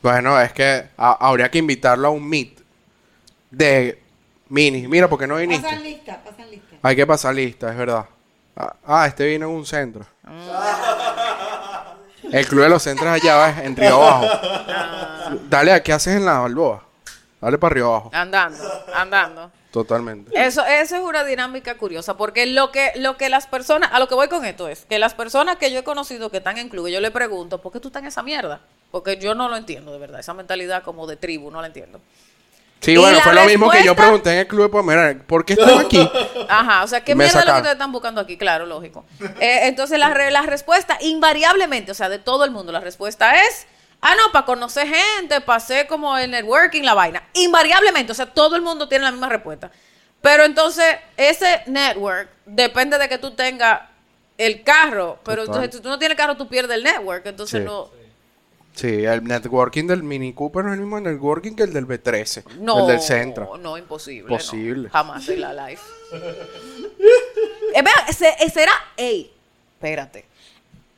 Bueno, 0.00 0.40
es 0.40 0.52
que 0.52 0.84
a- 0.96 1.26
habría 1.28 1.50
que 1.50 1.58
invitarlo 1.58 2.06
a 2.06 2.10
un 2.12 2.28
meet 2.28 2.60
de 3.50 4.00
mini. 4.48 4.86
Mira, 4.86 5.08
porque 5.08 5.26
no 5.26 5.34
viniste? 5.36 5.64
Pasan 5.66 5.82
lista, 5.82 6.22
pasan 6.22 6.50
lista. 6.52 6.76
Hay 6.82 6.94
que 6.94 7.06
pasar 7.06 7.34
lista, 7.34 7.70
es 7.70 7.76
verdad. 7.76 8.06
Ah, 8.56 8.76
ah, 8.86 9.06
este 9.08 9.26
vino 9.26 9.48
en 9.48 9.52
un 9.52 9.66
centro. 9.66 10.06
El 12.34 12.48
club 12.48 12.62
de 12.64 12.68
los 12.68 12.82
centros 12.82 13.08
allá 13.08 13.36
va 13.36 13.62
en 13.62 13.76
Río 13.76 14.02
Abajo. 14.02 14.26
Dale, 15.48 15.80
¿qué 15.84 15.92
haces 15.92 16.16
en 16.16 16.24
la 16.24 16.40
Balboa? 16.40 16.84
Dale 17.40 17.58
para 17.58 17.74
Río 17.74 17.86
Abajo. 17.86 18.10
Andando, 18.12 18.84
andando. 18.92 19.52
Totalmente. 19.70 20.32
Eso, 20.34 20.64
eso 20.66 20.96
es 20.96 21.02
una 21.02 21.22
dinámica 21.22 21.76
curiosa, 21.76 22.16
porque 22.16 22.46
lo 22.46 22.72
que, 22.72 22.90
lo 22.96 23.16
que 23.16 23.28
las 23.28 23.46
personas, 23.46 23.90
a 23.92 24.00
lo 24.00 24.08
que 24.08 24.16
voy 24.16 24.26
con 24.26 24.44
esto 24.44 24.66
es, 24.66 24.84
que 24.84 24.98
las 24.98 25.14
personas 25.14 25.58
que 25.58 25.70
yo 25.70 25.78
he 25.78 25.84
conocido 25.84 26.28
que 26.28 26.38
están 26.38 26.58
en 26.58 26.68
club, 26.70 26.88
yo 26.88 27.00
le 27.00 27.12
pregunto, 27.12 27.62
¿por 27.62 27.70
qué 27.70 27.78
tú 27.78 27.86
estás 27.86 28.02
en 28.02 28.08
esa 28.08 28.24
mierda? 28.24 28.60
Porque 28.90 29.16
yo 29.16 29.36
no 29.36 29.48
lo 29.48 29.56
entiendo, 29.56 29.92
de 29.92 29.98
verdad, 29.98 30.18
esa 30.18 30.34
mentalidad 30.34 30.82
como 30.82 31.06
de 31.06 31.16
tribu, 31.16 31.52
no 31.52 31.60
la 31.60 31.68
entiendo. 31.68 32.00
Sí, 32.84 32.92
Y 32.92 32.96
bueno, 32.96 33.20
fue 33.20 33.32
lo 33.34 33.44
mismo 33.44 33.70
que 33.70 33.82
yo 33.84 33.94
pregunté 33.96 34.32
en 34.32 34.38
el 34.40 34.46
club 34.46 34.62
de 34.64 34.68
Pomerania. 34.68 35.22
¿Por 35.26 35.44
qué 35.44 35.54
están 35.54 35.78
aquí? 35.78 36.08
Ajá, 36.48 36.84
o 36.84 36.86
sea, 36.86 37.02
¿qué 37.02 37.14
Me 37.14 37.24
mierda 37.24 37.40
es 37.40 37.46
lo 37.46 37.52
que 37.52 37.56
ustedes 37.58 37.74
están 37.74 37.92
buscando 37.92 38.20
aquí? 38.20 38.36
Claro, 38.36 38.66
lógico. 38.66 39.04
Eh, 39.40 39.60
entonces, 39.62 39.98
la, 39.98 40.10
re- 40.10 40.30
la 40.30 40.42
respuesta, 40.42 40.98
invariablemente, 41.00 41.90
o 41.92 41.94
sea, 41.94 42.08
de 42.08 42.18
todo 42.18 42.44
el 42.44 42.50
mundo, 42.50 42.72
la 42.72 42.80
respuesta 42.80 43.40
es, 43.42 43.66
ah, 44.00 44.14
no, 44.16 44.32
para 44.32 44.44
conocer 44.46 44.86
gente, 44.88 45.40
pasé 45.40 45.86
como 45.86 46.16
el 46.18 46.30
networking, 46.30 46.82
la 46.82 46.94
vaina. 46.94 47.22
Invariablemente, 47.34 48.12
o 48.12 48.14
sea, 48.14 48.26
todo 48.26 48.56
el 48.56 48.62
mundo 48.62 48.88
tiene 48.88 49.04
la 49.04 49.10
misma 49.12 49.28
respuesta. 49.28 49.70
Pero 50.20 50.44
entonces, 50.44 50.96
ese 51.16 51.62
network 51.66 52.28
depende 52.46 52.98
de 52.98 53.08
que 53.08 53.18
tú 53.18 53.32
tengas 53.32 53.80
el 54.36 54.62
carro, 54.62 55.18
pero 55.24 55.44
Total. 55.44 55.62
entonces 55.64 55.76
si 55.78 55.82
tú 55.82 55.88
no 55.88 55.98
tienes 55.98 56.16
carro, 56.16 56.36
tú 56.36 56.48
pierdes 56.48 56.76
el 56.76 56.82
network, 56.84 57.24
entonces 57.26 57.60
Sí. 57.60 57.64
no... 57.64 57.86
Sí, 57.86 58.03
el 58.82 59.24
networking 59.24 59.86
del 59.86 60.02
Mini 60.02 60.32
Cooper 60.32 60.64
no 60.64 60.70
es 60.72 60.74
el 60.74 60.80
mismo 60.80 60.98
networking 61.00 61.52
que 61.54 61.62
el 61.62 61.72
del 61.72 61.86
B13. 61.86 62.44
No, 62.60 62.80
El 62.80 62.86
del 62.88 63.00
Centra. 63.00 63.46
no, 63.60 63.78
imposible. 63.78 64.28
Posible. 64.28 64.84
no. 64.88 64.90
Jamás 64.92 65.28
en 65.28 65.40
la 65.40 65.68
life. 65.68 65.82
Eh, 67.74 67.82
vea, 67.82 67.94
ese- 68.08 68.34
ese 68.40 68.62
era, 68.62 68.72
ey, 68.96 69.32
espérate. 69.74 70.24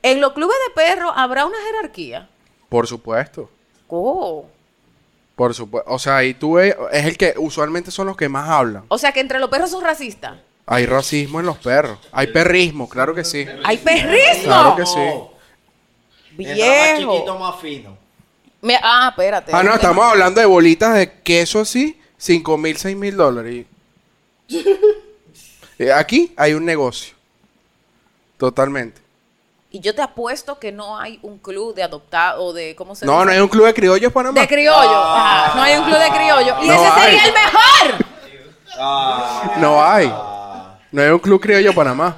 En 0.03 0.20
los 0.20 0.32
clubes 0.32 0.57
de 0.69 0.74
perros 0.74 1.12
habrá 1.15 1.44
una 1.47 1.57
jerarquía. 1.66 2.28
Por 2.69 2.86
supuesto. 2.86 3.51
Oh. 3.89 4.47
Por 5.35 5.55
supuesto. 5.55 5.90
O 5.90 5.98
sea, 5.98 6.16
ahí 6.19 6.35
tú 6.35 6.55
ves, 6.55 6.74
es 6.93 7.05
el 7.07 7.16
que 7.19 7.35
usualmente 7.36 7.90
son 7.90 8.07
los 8.07 8.16
que 8.16 8.28
más 8.28 8.48
hablan. 8.48 8.85
O 8.89 8.98
sea 8.98 9.12
que 9.12 9.20
entre 9.20 9.39
los 9.39 9.51
perros 9.51 9.70
son 9.70 9.82
racistas. 9.85 10.39
Hay 10.66 10.86
racismo 10.86 11.40
en 11.40 11.47
los 11.47 11.59
perros. 11.59 11.98
Hay 12.11 12.28
perrismo, 12.28 12.89
claro 12.89 13.15
que 13.15 13.24
sí. 13.24 13.47
¡Hay 13.65 13.78
perrismo! 13.78 14.44
Claro 14.44 14.77
que 14.77 14.86
sí. 14.86 15.01
Mientras 16.37 16.69
más 16.69 16.89
chiquito, 16.99 17.13
¡Viejo! 17.25 17.39
más 17.39 17.61
fino. 17.61 17.99
Me- 18.63 18.79
ah, 18.83 19.09
espérate. 19.11 19.53
Ah, 19.55 19.63
no, 19.63 19.75
estamos 19.75 20.05
hablando 20.05 20.41
de 20.41 20.47
bolitas 20.47 20.95
de 20.95 21.13
queso 21.23 21.61
así, 21.61 22.01
5 22.19 22.57
mil, 22.59 22.77
6 22.77 22.97
mil 22.97 23.17
dólares. 23.17 23.67
Y- 24.49 24.65
Eh, 25.79 25.93
Aquí 25.93 26.33
hay 26.39 26.55
un 26.55 26.65
negocio. 26.65 27.15
Totalmente. 28.39 28.99
Y 29.71 29.81
yo 29.81 29.95
te 29.95 30.01
apuesto 30.01 30.59
que 30.59 30.73
no 30.73 30.99
hay 30.99 31.19
un 31.21 31.37
club 31.39 31.75
de 31.75 31.83
adoptado 31.83 32.43
o 32.45 32.53
de, 32.55 32.75
¿cómo 32.75 32.95
se 32.95 33.05
No, 33.05 33.13
dice? 33.13 33.25
no 33.27 33.33
hay 33.33 33.39
un 33.41 33.49
club 33.49 33.67
de 33.67 33.75
criollos 33.75 34.11
Panamá. 34.11 34.41
De 34.41 34.49
criollo. 34.49 34.75
Ajá, 34.97 35.55
no 35.55 35.63
hay 35.63 35.77
un 35.77 35.85
club 35.85 35.99
de 35.99 36.09
criollo. 36.09 36.57
Y 36.63 36.69
No 36.69 36.75
ese 36.75 36.87
hay. 36.87 37.03
sería 37.05 37.25
el 37.27 37.33
mejor. 37.35 38.07
Ah, 38.79 39.55
No 39.59 39.85
hay. 39.85 40.07
No 40.93 41.03
hay 41.03 41.09
un 41.11 41.19
club 41.19 41.41
criollo 41.43 41.75
Panamá. 41.75 42.17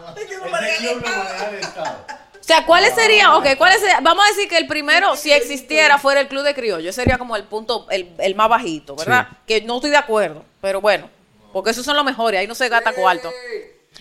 O 2.48 2.50
sea, 2.50 2.64
¿cuáles 2.64 2.94
serían? 2.94 3.32
Ok, 3.32 3.44
¿cuáles 3.58 3.78
serían? 3.78 4.02
Vamos 4.02 4.24
a 4.24 4.28
decir 4.30 4.48
que 4.48 4.56
el 4.56 4.66
primero, 4.66 5.14
si 5.16 5.30
existiera, 5.30 5.98
fuera 5.98 6.22
el 6.22 6.28
club 6.28 6.42
de 6.44 6.54
criollo. 6.54 6.90
Sería 6.94 7.18
como 7.18 7.36
el 7.36 7.44
punto, 7.44 7.86
el, 7.90 8.08
el 8.16 8.34
más 8.34 8.48
bajito, 8.48 8.96
¿verdad? 8.96 9.28
Que 9.46 9.60
no 9.60 9.74
estoy 9.76 9.90
de 9.90 9.98
acuerdo, 9.98 10.42
pero 10.62 10.80
bueno. 10.80 11.10
Porque 11.52 11.72
esos 11.72 11.84
son 11.84 11.94
los 11.94 12.06
mejores, 12.06 12.40
ahí 12.40 12.46
no 12.46 12.54
se 12.54 12.70
gasta 12.70 12.94
cuarto. 12.94 13.30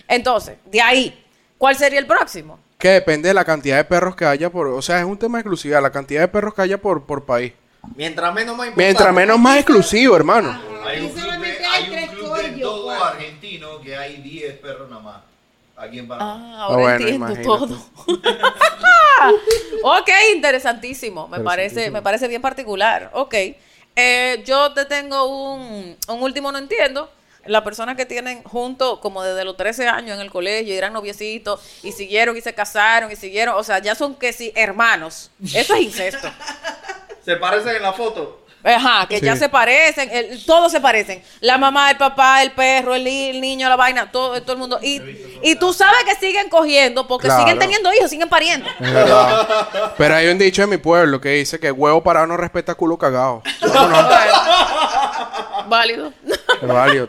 Entonces, 0.08 0.56
de 0.64 0.80
ahí, 0.80 1.26
¿cuál 1.58 1.76
sería 1.76 1.98
el 1.98 2.06
próximo? 2.06 2.58
Que 2.78 2.88
depende 2.88 3.28
de 3.28 3.34
la 3.34 3.44
cantidad 3.44 3.76
de 3.76 3.84
perros 3.84 4.16
que 4.16 4.24
haya 4.24 4.48
por... 4.48 4.68
O 4.68 4.80
sea, 4.80 4.98
es 4.98 5.04
un 5.04 5.18
tema 5.18 5.36
de 5.36 5.42
exclusividad. 5.42 5.82
La 5.82 5.92
cantidad 5.92 6.22
de 6.22 6.28
perros 6.28 6.54
que 6.54 6.62
haya 6.62 6.78
por, 6.78 7.04
por 7.04 7.26
país. 7.26 7.52
mientras 7.96 8.32
menos 8.32 8.56
más 8.56 8.68
importante. 8.68 8.82
Mientras 8.82 9.14
menos 9.14 9.38
más 9.38 9.58
exclusivo, 9.58 10.16
hermano. 10.16 10.58
Hay 10.86 11.00
un 11.00 11.06
Aquí 11.06 11.12
club 11.12 11.20
solamente 11.20 11.58
de, 11.58 11.66
hay 11.66 11.90
un 11.90 12.14
club 12.14 12.36
de 12.38 12.48
todo 12.62 12.90
argentino 13.04 13.80
que 13.82 13.94
hay 13.94 14.22
10 14.22 14.58
perros 14.60 14.88
nada 14.88 15.02
más. 15.02 15.27
Aquí 15.78 15.98
en 16.00 16.08
Panamá. 16.08 16.56
Ah, 16.56 16.62
ahora 16.64 16.82
bueno, 16.82 16.96
entiendo 16.96 17.26
imagínate. 17.26 17.44
todo. 17.44 17.78
ok, 19.82 20.10
interesantísimo. 20.34 21.28
Me 21.28 21.40
parece, 21.40 21.90
me 21.90 22.02
parece 22.02 22.26
bien 22.28 22.42
particular. 22.42 23.10
Ok. 23.14 23.34
Eh, 23.94 24.42
yo 24.44 24.72
te 24.72 24.84
tengo 24.84 25.24
un, 25.26 25.96
un 26.08 26.22
último 26.22 26.50
no 26.52 26.58
entiendo. 26.58 27.10
Las 27.46 27.62
personas 27.62 27.96
que 27.96 28.04
tienen 28.04 28.42
juntos 28.42 28.98
como 28.98 29.22
desde 29.22 29.44
los 29.44 29.56
13 29.56 29.88
años 29.88 30.16
en 30.16 30.20
el 30.20 30.30
colegio, 30.30 30.74
y 30.74 30.76
eran 30.76 30.92
noviecitos, 30.92 31.60
y 31.82 31.92
siguieron 31.92 32.36
y 32.36 32.40
se 32.42 32.54
casaron, 32.54 33.10
y 33.10 33.16
siguieron, 33.16 33.54
o 33.56 33.64
sea, 33.64 33.78
ya 33.78 33.94
son 33.94 34.16
que 34.16 34.32
sí, 34.32 34.52
hermanos. 34.54 35.30
Eso 35.54 35.74
es 35.74 35.80
incesto. 35.80 36.28
Se 37.24 37.36
parecen 37.36 37.76
en 37.76 37.82
la 37.82 37.92
foto. 37.92 38.46
Ajá, 38.64 39.06
que 39.08 39.20
Sí. 39.20 39.24
ya 39.24 39.36
se 39.36 39.48
parecen, 39.48 40.10
el- 40.12 40.44
todos 40.44 40.70
se 40.72 40.80
parecen. 40.80 41.22
La 41.40 41.56
mamá, 41.58 41.90
el 41.92 41.96
papá, 41.96 42.42
el 42.42 42.50
perro, 42.52 42.94
el, 42.94 43.04
ni- 43.04 43.30
el 43.30 43.40
niño, 43.40 43.68
la 43.68 43.76
vaina, 43.76 44.10
todo, 44.10 44.40
todo 44.42 44.52
el 44.52 44.58
mundo. 44.58 44.78
Y, 44.82 45.00
y 45.42 45.54
tú 45.56 45.72
sabes 45.72 46.02
que 46.04 46.16
siguen 46.16 46.50
cogiendo 46.50 47.06
porque 47.06 47.28
Claro. 47.28 47.42
siguen 47.44 47.58
teniendo 47.58 47.92
hijos, 47.94 48.10
siguen 48.10 48.28
pariendo. 48.28 48.68
Es 48.80 48.92
verdad. 48.92 49.94
Pero 49.96 50.14
hay 50.16 50.26
un 50.28 50.38
dicho 50.38 50.62
en 50.64 50.70
mi 50.70 50.76
pueblo 50.76 51.20
que 51.20 51.30
dice 51.30 51.58
que 51.60 51.70
huevo 51.70 52.02
parado 52.02 52.26
no 52.26 52.36
respeta 52.36 52.74
culo 52.74 52.98
cagado. 52.98 53.42
No, 53.62 53.88
Válido. 55.68 56.12
válido. 56.62 57.06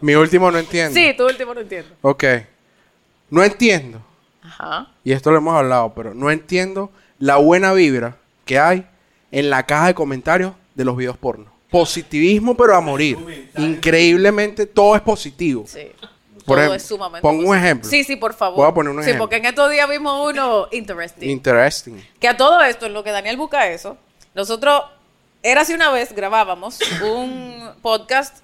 Mi 0.00 0.14
último 0.14 0.50
no 0.50 0.58
entiendo. 0.58 0.94
Sí, 0.94 1.14
tu 1.16 1.26
último 1.26 1.54
no 1.54 1.60
entiendo. 1.60 1.88
Ok. 2.02 2.24
No 3.30 3.42
entiendo. 3.44 4.00
Ajá. 4.42 4.88
Y 5.04 5.12
esto 5.12 5.30
lo 5.30 5.38
hemos 5.38 5.56
hablado, 5.56 5.92
pero 5.94 6.14
no 6.14 6.30
entiendo 6.30 6.90
la 7.18 7.36
buena 7.36 7.72
vibra 7.72 8.16
que 8.44 8.58
hay 8.58 8.86
en 9.38 9.50
la 9.50 9.66
caja 9.66 9.88
de 9.88 9.94
comentarios 9.94 10.52
de 10.74 10.84
los 10.84 10.96
videos 10.96 11.18
porno. 11.18 11.46
Positivismo, 11.70 12.56
pero 12.56 12.74
a 12.74 12.80
morir. 12.80 13.18
Increíblemente 13.58 14.64
todo 14.66 14.96
es 14.96 15.02
positivo. 15.02 15.64
Sí. 15.66 15.88
Por 16.46 16.54
Todo 16.54 16.58
ejemplo, 16.58 16.74
es 16.76 16.82
sumamente 16.84 17.22
pongo 17.22 17.50
un 17.50 17.56
ejemplo. 17.56 17.90
Sí, 17.90 18.02
sí, 18.04 18.16
por 18.16 18.32
favor. 18.32 18.56
Voy 18.58 18.68
a 18.68 18.72
poner 18.72 18.92
un 18.92 18.98
Sí, 19.02 19.10
ejemplo. 19.10 19.24
porque 19.24 19.36
en 19.36 19.46
estos 19.46 19.70
días 19.70 19.88
vimos 19.90 20.30
uno 20.32 20.68
interesting. 20.72 21.28
Interesting. 21.28 21.96
Que 22.20 22.28
a 22.28 22.36
todo 22.36 22.62
esto, 22.62 22.86
en 22.86 22.94
lo 22.94 23.02
que 23.04 23.10
Daniel 23.10 23.36
busca 23.36 23.68
eso, 23.68 23.98
nosotros, 24.34 24.82
era 25.42 25.62
así 25.62 25.74
una 25.74 25.90
vez, 25.90 26.14
grabábamos 26.14 26.78
un 27.02 27.70
podcast 27.82 28.38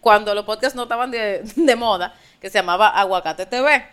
cuando 0.00 0.34
los 0.34 0.44
podcasts 0.44 0.74
no 0.76 0.82
estaban 0.82 1.10
de, 1.12 1.42
de 1.56 1.76
moda, 1.76 2.14
que 2.40 2.50
se 2.50 2.58
llamaba 2.58 2.88
Aguacate 2.88 3.46
TV. 3.46 3.86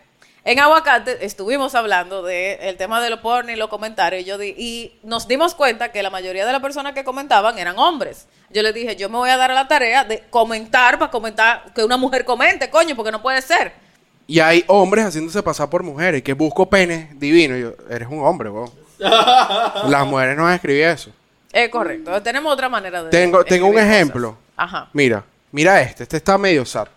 En 0.46 0.60
Aguacate 0.60 1.26
estuvimos 1.26 1.74
hablando 1.74 2.22
del 2.22 2.76
tema 2.76 3.00
de 3.02 3.10
los 3.10 3.20
porno 3.22 3.52
y 3.52 3.56
los 3.56 3.70
comentarios 3.70 4.24
y, 4.24 4.26
yo 4.26 4.38
di- 4.38 4.54
y 4.58 5.00
nos 5.04 5.26
dimos 5.28 5.56
cuenta 5.56 5.92
que 5.94 6.04
la 6.04 6.10
mayoría 6.10 6.46
de 6.46 6.52
las 6.52 6.62
personas 6.62 6.94
que 6.94 7.06
comentaban 7.06 7.58
eran 7.58 7.80
hombres. 7.80 8.28
Yo 8.50 8.62
les 8.62 8.74
dije, 8.74 8.98
yo 8.98 9.08
me 9.10 9.18
voy 9.18 9.30
a 9.30 9.38
dar 9.38 9.52
a 9.52 9.54
la 9.54 9.68
tarea 9.70 10.04
de 10.04 10.20
comentar 10.30 11.00
para 11.00 11.10
comentar, 11.10 11.72
que 11.74 11.84
una 11.84 11.96
mujer 11.96 12.26
comente, 12.26 12.70
coño, 12.70 12.94
porque 12.96 13.12
no 13.12 13.22
puede 13.22 13.42
ser. 13.42 13.72
Y 14.28 14.42
hay 14.42 14.66
hombres 14.68 15.06
haciéndose 15.06 15.42
pasar 15.42 15.70
por 15.70 15.82
mujeres 15.82 16.22
que 16.24 16.34
busco 16.34 16.70
penes 16.70 17.18
divinos. 17.20 17.58
Y 17.58 17.62
yo, 17.62 17.74
eres 17.90 18.10
un 18.10 18.20
hombre, 18.26 18.50
weón. 18.50 18.70
Las 19.00 20.06
mujeres 20.06 20.36
no 20.38 20.52
escribí 20.52 20.82
eso. 20.82 21.10
Es 21.52 21.70
correcto. 21.70 22.22
Tenemos 22.22 22.52
otra 22.54 22.68
manera 22.68 23.04
de... 23.04 23.10
Tengo, 23.10 23.44
tengo 23.46 23.68
un 23.68 23.80
ejemplo. 23.80 24.30
cosas. 24.32 24.44
Ajá. 24.58 24.90
Mira, 24.94 25.24
mira 25.52 25.82
este. 25.82 26.04
Este 26.04 26.18
está 26.18 26.38
medio 26.38 26.66
sad. 26.66 26.88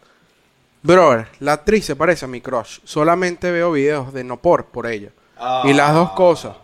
Brother, 0.86 1.26
la 1.40 1.54
actriz 1.54 1.84
se 1.84 1.96
parece 1.96 2.26
a 2.26 2.28
mi 2.28 2.40
crush. 2.40 2.78
Solamente 2.84 3.50
veo 3.50 3.72
videos 3.72 4.12
de 4.12 4.22
no 4.22 4.36
por 4.36 4.66
por 4.66 4.86
ella. 4.86 5.10
Y 5.64 5.72
las 5.72 5.92
dos 5.92 6.12
cosas. 6.12 6.54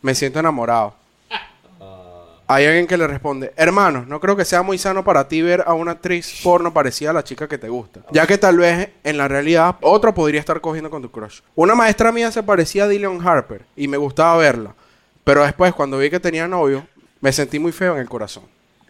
Me 0.00 0.14
siento 0.14 0.38
enamorado. 0.38 0.94
Hay 2.46 2.64
alguien 2.66 2.86
que 2.86 2.96
le 2.96 3.08
responde, 3.08 3.52
hermano, 3.56 4.04
no 4.06 4.20
creo 4.20 4.36
que 4.36 4.44
sea 4.44 4.62
muy 4.62 4.78
sano 4.78 5.02
para 5.02 5.26
ti 5.26 5.42
ver 5.42 5.64
a 5.66 5.74
una 5.74 5.92
actriz 5.92 6.40
porno 6.42 6.72
parecida 6.72 7.10
a 7.10 7.12
la 7.12 7.24
chica 7.24 7.48
que 7.48 7.58
te 7.58 7.68
gusta. 7.68 8.00
Ya 8.12 8.28
que 8.28 8.38
tal 8.38 8.58
vez 8.58 8.90
en 9.02 9.18
la 9.18 9.26
realidad 9.26 9.74
otro 9.80 10.14
podría 10.14 10.38
estar 10.38 10.60
cogiendo 10.60 10.88
con 10.88 11.02
tu 11.02 11.10
crush. 11.10 11.40
Una 11.56 11.74
maestra 11.74 12.12
mía 12.12 12.30
se 12.30 12.44
parecía 12.44 12.84
a 12.84 12.88
Dillion 12.88 13.26
Harper 13.26 13.66
y 13.74 13.88
me 13.88 13.96
gustaba 13.96 14.36
verla. 14.36 14.74
Pero 15.24 15.42
después 15.42 15.74
cuando 15.74 15.98
vi 15.98 16.10
que 16.10 16.20
tenía 16.20 16.46
novio, 16.46 16.86
me 17.20 17.32
sentí 17.32 17.58
muy 17.58 17.72
feo 17.72 17.94
en 17.96 18.02
el 18.02 18.08
corazón. 18.08 18.44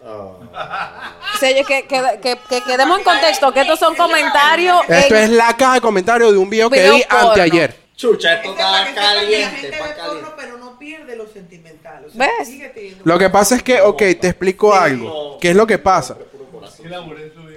O 0.09 1.39
sea, 1.39 1.55
que, 1.65 1.87
que- 1.87 2.19
que- 2.23 2.39
que 2.49 2.63
quedemos 2.63 2.99
en 2.99 3.05
contexto, 3.05 3.53
que 3.53 3.61
estos 3.61 3.79
son 3.79 3.95
comentarios. 3.95 4.81
Esto 4.89 5.15
en- 5.17 5.25
es 5.25 5.31
la 5.31 5.57
caja 5.57 5.75
de 5.75 5.81
comentarios 5.81 6.33
de 6.33 6.39
un 6.39 6.49
video 6.51 6.71
que 6.71 6.81
Video 6.81 6.95
vi 6.97 7.03
porno. 7.09 7.29
anteayer. 7.31 7.77
Chucha, 7.97 8.35
esto 8.35 8.51
Es 8.51 8.57
que 8.57 8.63
para 8.63 8.79
está 8.79 8.85
que 8.85 8.91
que 8.91 8.95
caliente, 9.01 9.69
está 9.69 10.37
pero 10.37 10.57
no 10.59 10.79
pierde 10.79 11.17
lo 11.17 11.27
sentimental. 11.27 12.05
O 12.07 12.11
sea, 12.11 12.29
¿Ves? 12.39 12.49
sigue 12.49 12.97
Lo 13.05 13.19
que 13.19 13.29
pasa 13.29 13.57
es 13.57 13.63
que, 13.63 13.81
ok, 13.81 13.99
te 13.99 14.29
explico 14.29 14.73
algo. 14.73 15.39
¿Qué 15.41 15.51
es 15.51 15.57
lo 15.57 15.67
que 15.67 15.79
pasa? 15.79 16.17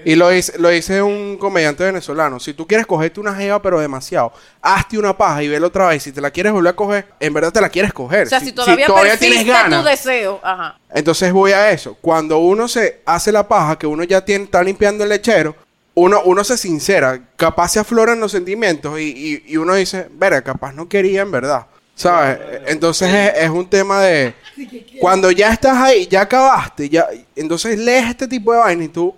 Y 0.06 0.16
lo 0.16 0.30
dice, 0.30 0.54
lo 0.58 0.70
dice 0.70 1.02
un 1.02 1.38
comediante 1.38 1.84
venezolano. 1.84 2.40
Si 2.40 2.54
tú 2.54 2.66
quieres 2.68 2.86
cogerte 2.88 3.20
una 3.20 3.36
jeva, 3.36 3.62
pero 3.62 3.80
demasiado, 3.80 4.34
hazte 4.62 4.98
una 4.98 5.18
paja 5.18 5.44
y 5.44 5.48
vela 5.48 5.68
otra 5.68 5.88
vez. 5.88 6.04
Si 6.04 6.12
te 6.12 6.22
la 6.22 6.32
quieres 6.32 6.52
volver 6.54 6.72
a 6.72 6.76
coger, 6.76 7.06
en 7.20 7.34
verdad 7.34 7.52
te 7.52 7.62
la 7.62 7.70
quieres 7.70 7.94
coger. 7.94 8.28
o 8.28 8.30
sea, 8.30 8.40
si, 8.40 8.52
todavía, 8.52 8.86
tienes 8.88 9.18
persiste 9.20 9.44
ganas. 9.46 9.82
tu 9.84 9.88
deseo. 9.90 10.40
Ajá. 10.44 10.78
Entonces 10.94 11.32
voy 11.32 11.52
a 11.52 11.72
eso. 11.72 11.96
Cuando 12.02 12.38
uno 12.40 12.68
se 12.68 13.02
hace 13.06 13.32
la 13.32 13.48
paja, 13.48 13.78
que 13.78 13.88
uno 13.88 14.04
ya 14.04 14.24
tiene, 14.26 14.46
está 14.46 14.64
limpiando 14.64 15.04
el 15.04 15.10
lechero, 15.10 15.56
uno, 15.94 16.22
uno 16.26 16.44
se 16.44 16.58
sincera, 16.58 17.20
capaz 17.36 17.70
se 17.70 17.80
afloran 17.80 18.20
los 18.20 18.32
sentimientos 18.32 19.00
y, 19.00 19.04
y- 19.04 19.44
y 19.54 19.58
uno 19.58 19.74
dice, 19.76 20.08
verga, 20.14 20.42
capaz 20.42 20.74
no 20.74 20.88
quería 20.88 21.22
en 21.22 21.32
verdad. 21.32 21.66
¿Sabes? 21.94 22.40
Entonces 22.66 23.14
es, 23.14 23.44
es 23.44 23.50
un 23.50 23.70
tema 23.70 24.02
de... 24.02 24.34
Cuando 25.00 25.30
ya 25.32 25.52
estás 25.52 25.78
ahí, 25.78 26.08
ya 26.08 26.22
acabaste, 26.22 26.90
ya, 26.90 27.08
entonces 27.36 27.78
lees 27.78 28.10
este 28.10 28.28
tipo 28.28 28.54
de 28.54 28.60
vaina 28.60 28.84
y 28.84 28.88
tú, 28.88 29.14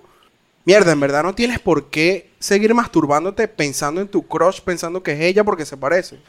mierda, 0.65 0.91
en 0.91 0.99
verdad 0.99 1.23
no 1.23 1.35
tienes 1.35 1.59
por 1.59 1.89
qué 1.89 2.31
seguir 2.39 2.73
masturbándote 2.73 3.47
pensando 3.47 4.01
en 4.01 4.07
tu 4.07 4.27
crush, 4.27 4.61
pensando 4.61 5.01
que 5.01 5.13
es 5.13 5.21
ella 5.21 5.43
porque 5.43 5.65
se 5.65 5.77
parece. 5.77 6.19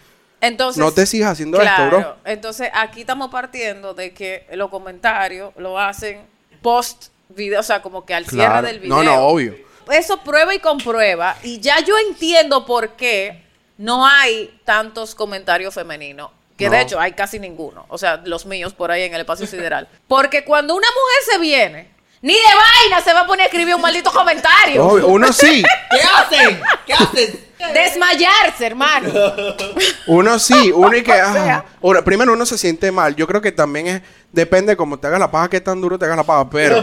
Entonces, 0.41 0.79
No 0.79 0.93
te 0.93 1.07
sigas 1.07 1.33
haciendo 1.33 1.61
esto, 1.61 1.87
bro. 1.87 2.17
Entonces, 2.25 2.69
aquí 2.75 3.01
estamos 3.01 3.31
partiendo 3.31 3.95
de 3.95 4.13
que 4.13 4.47
los 4.53 4.69
comentarios 4.69 5.53
lo 5.57 5.79
hacen 5.79 6.21
post 6.61 7.07
video, 7.31 7.61
o 7.61 7.63
sea, 7.63 7.81
como 7.81 8.05
que 8.05 8.15
al 8.15 8.27
cierre 8.27 8.63
del 8.63 8.81
video. 8.81 8.97
No, 8.97 9.03
no, 9.03 9.17
obvio. 9.21 9.57
Eso 9.91 10.19
prueba 10.19 10.55
y 10.55 10.59
comprueba. 10.59 11.37
Y 11.43 11.61
ya 11.61 11.81
yo 11.81 11.95
entiendo 12.09 12.67
por 12.67 12.91
qué 12.91 13.43
no 13.79 14.07
hay 14.07 14.59
tantos 14.65 15.15
comentarios 15.15 15.75
femeninos. 15.75 16.31
Que 16.57 16.71
de 16.71 16.83
hecho 16.83 17.01
hay 17.01 17.13
casi 17.13 17.41
ninguno. 17.41 17.85
O 17.89 17.99
sea, 17.99 18.23
los 18.25 18.47
míos 18.47 18.75
por 18.75 18.93
ahí 18.93 19.03
en 19.03 19.13
el 19.13 19.23
espacio 19.23 19.45
sideral. 19.45 19.89
Porque 20.09 20.45
cuando 20.45 20.77
una 20.77 20.87
mujer 20.87 21.33
se 21.33 21.39
viene, 21.41 21.94
ni 22.25 22.33
de 22.33 22.41
vaina 22.41 23.03
se 23.05 23.13
va 23.13 23.21
a 23.21 23.27
poner 23.27 23.43
a 23.43 23.45
escribir 23.47 23.75
un 23.75 23.83
maldito 23.83 24.11
comentario. 24.11 24.83
Obvio, 24.83 25.07
Uno 25.09 25.31
sí, 25.33 25.63
¿Qué 25.91 26.01
hacen? 26.01 26.61
¿Qué 26.87 26.95
hacen? 26.95 27.45
Desmayarse, 27.75 28.67
hermano. 28.67 29.11
uno 30.07 30.39
sí, 30.39 30.73
uno 30.75 30.97
y 30.97 31.03
que... 31.03 31.13
Ah, 31.21 31.65
ahora, 31.83 32.03
primero 32.03 32.33
uno 32.33 32.47
se 32.47 32.57
siente 32.59 32.91
mal. 32.91 33.15
Yo 33.15 33.27
creo 33.27 33.41
que 33.43 33.53
también 33.53 33.87
es... 33.89 34.03
Depende 34.33 34.73
de 34.73 34.77
cómo 34.77 34.99
te 34.99 35.07
hagas 35.07 35.21
la 35.21 35.31
paja, 35.31 35.49
qué 35.49 35.61
tan 35.61 35.81
duro 35.81 35.99
te 35.99 36.05
hagas 36.07 36.17
la 36.17 36.25
paja. 36.25 36.49
Pero 36.51 36.83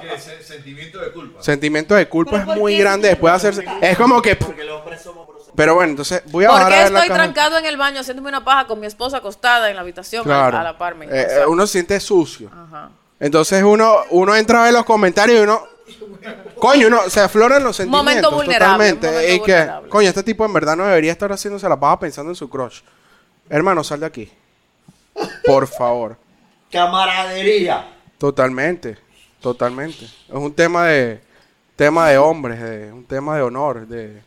¿Qué? 0.00 0.18
Se- 0.20 0.42
Sentimiento 0.42 0.98
de 1.00 1.10
culpa. 1.12 1.42
sentimiento 1.42 1.94
de 1.94 2.08
culpa 2.08 2.32
¿Pero 2.32 2.42
es 2.42 2.46
por 2.48 2.56
muy 2.58 2.74
qué? 2.76 2.80
grande 2.80 3.08
después 3.08 3.32
de 3.32 3.36
hacerse... 3.36 3.64
Es 3.80 3.96
como 3.96 4.20
que... 4.20 4.34
Porque 4.36 4.64
los 4.64 4.80
hombres 4.80 5.02
somos 5.02 5.26
groseros. 5.26 5.52
Pero 5.56 5.74
bueno, 5.74 5.90
entonces 5.90 6.22
voy 6.26 6.44
a 6.44 6.48
¿Por 6.48 6.56
bajar 6.58 6.72
a 6.72 6.76
qué 6.76 6.82
ver 6.84 6.92
la 6.92 6.98
estoy 7.00 7.08
caja. 7.16 7.22
trancado 7.22 7.58
en 7.58 7.66
el 7.66 7.76
baño 7.76 8.00
haciéndome 8.00 8.28
una 8.28 8.44
paja 8.44 8.66
con 8.66 8.80
mi 8.80 8.86
esposa 8.86 9.18
acostada 9.18 9.70
en 9.70 9.76
la 9.76 9.82
habitación 9.82 10.22
a- 10.22 10.24
Claro. 10.24 10.58
a, 10.58 10.62
la 10.64 10.78
par 10.78 10.94
mía? 10.96 11.08
Eh, 11.10 11.24
O 11.26 11.28
sea, 11.30 11.42
eh, 11.42 11.46
uno 11.46 11.66
se 11.66 11.72
siente 11.72 11.98
sucio. 12.00 12.50
ajá. 12.52 12.90
Entonces 13.18 13.62
uno, 13.62 13.96
uno 14.10 14.34
entra 14.36 14.60
a 14.60 14.64
ver 14.64 14.72
los 14.72 14.84
comentarios 14.84 15.40
y 15.40 15.42
uno... 15.42 15.62
Coño, 16.58 16.88
uno 16.88 17.08
se 17.08 17.20
afloran 17.20 17.62
los 17.62 17.76
sentimientos. 17.76 18.04
Momento 18.04 18.30
vulnerable, 18.32 18.94
Totalmente. 18.94 19.06
momento 19.06 19.34
y 19.34 19.40
que, 19.46 19.88
coño, 19.88 20.08
este 20.08 20.22
tipo 20.22 20.44
en 20.44 20.52
verdad 20.52 20.76
no 20.76 20.86
debería 20.86 21.12
estar 21.12 21.30
haciéndose 21.30 21.68
la 21.68 21.78
paja 21.78 22.00
pensando 22.00 22.30
en 22.32 22.36
su 22.36 22.48
crush. 22.48 22.80
Hermano, 23.48 23.84
sal 23.84 24.00
de 24.00 24.06
aquí. 24.06 24.32
Por 25.44 25.66
favor. 25.68 26.16
Camaradería. 26.72 27.86
Totalmente. 28.18 28.98
Totalmente. 29.40 30.04
Es 30.04 30.34
un 30.34 30.52
tema 30.52 30.86
de... 30.86 31.20
Tema 31.76 32.08
de 32.08 32.16
hombres, 32.16 32.58
de, 32.58 32.90
un 32.90 33.04
tema 33.04 33.36
de 33.36 33.42
honor, 33.42 33.86
de... 33.86 34.22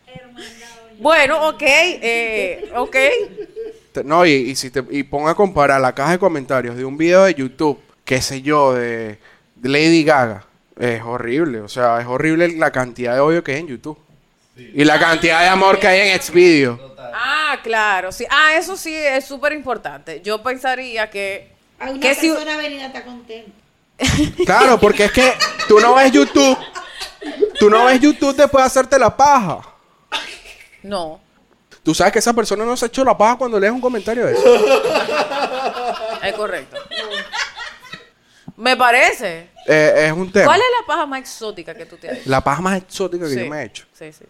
Bueno, 0.99 1.47
ok, 1.49 1.61
eh, 1.63 2.71
ok. 2.75 2.95
No, 4.05 4.23
y, 4.23 4.31
y 4.31 4.55
si 4.55 4.69
te 4.69 4.85
y 4.91 5.01
ponga 5.01 5.31
a 5.31 5.35
comparar 5.35 5.81
la 5.81 5.95
caja 5.95 6.11
de 6.11 6.19
comentarios 6.19 6.77
de 6.77 6.85
un 6.85 6.95
video 6.95 7.23
de 7.23 7.33
YouTube, 7.33 7.79
qué 8.09 8.23
sé 8.23 8.41
yo, 8.41 8.73
de, 8.73 9.19
de 9.53 9.69
Lady 9.69 10.03
Gaga, 10.03 10.43
es 10.79 10.99
horrible. 11.03 11.61
O 11.61 11.67
sea, 11.67 12.01
es 12.01 12.07
horrible 12.07 12.47
la 12.57 12.71
cantidad 12.71 13.13
de 13.13 13.19
odio 13.19 13.43
que 13.43 13.51
hay 13.53 13.59
en 13.59 13.67
YouTube. 13.67 13.99
Y 14.57 14.83
la 14.83 14.97
cantidad 14.99 15.41
de 15.41 15.47
amor 15.47 15.77
que 15.77 15.87
hay 15.87 16.09
en 16.09 16.19
Xvideo. 16.19 16.95
Ah, 17.13 17.59
claro, 17.61 18.11
sí. 18.11 18.25
Ah, 18.31 18.55
eso 18.55 18.75
sí 18.75 18.95
es 18.95 19.25
súper 19.25 19.53
importante. 19.53 20.21
Yo 20.23 20.41
pensaría 20.41 21.07
que... 21.11 21.51
que 22.01 22.15
si- 22.15 22.31
venida 22.31 22.87
está 22.87 23.03
contenta. 23.05 23.51
Claro, 24.43 24.79
porque 24.79 25.05
es 25.05 25.11
que 25.11 25.31
tú 25.67 25.79
no 25.79 25.93
ves 25.93 26.11
YouTube. 26.11 26.57
Tú 27.59 27.69
no 27.69 27.85
ves 27.85 27.99
YouTube 27.99 28.35
después 28.35 28.63
de 28.63 28.67
hacerte 28.67 28.97
la 28.97 29.15
paja. 29.15 29.59
No, 30.81 31.21
Tú 31.83 31.93
sabes 31.93 32.11
que 32.13 32.19
esa 32.19 32.33
persona 32.33 32.65
no 32.65 32.75
se 32.75 32.85
ha 32.85 32.87
hecho 32.87 33.03
la 33.05 33.15
paja 33.17 33.37
cuando 33.37 33.59
lees 33.59 33.71
un 33.71 33.81
comentario 33.81 34.25
de 34.25 34.33
eso. 34.33 34.55
es 36.23 36.33
correcto. 36.33 36.77
Me 38.59 38.75
parece. 38.75 39.47
Eh, 39.67 40.05
es 40.07 40.11
un 40.11 40.29
tema. 40.31 40.45
¿Cuál 40.45 40.59
es 40.59 40.67
la 40.81 40.85
paja 40.85 41.05
más 41.05 41.19
exótica 41.21 41.73
que 41.73 41.85
tú 41.85 41.95
te 41.97 42.09
has 42.09 42.17
hecho? 42.17 42.29
La 42.29 42.41
paja 42.41 42.61
más 42.61 42.77
exótica 42.77 43.25
que 43.25 43.33
Sí, 43.33 43.39
yo 43.45 43.49
me 43.49 43.61
he 43.61 43.65
hecho. 43.65 43.85
Sí, 43.93 44.11
sí. 44.11 44.25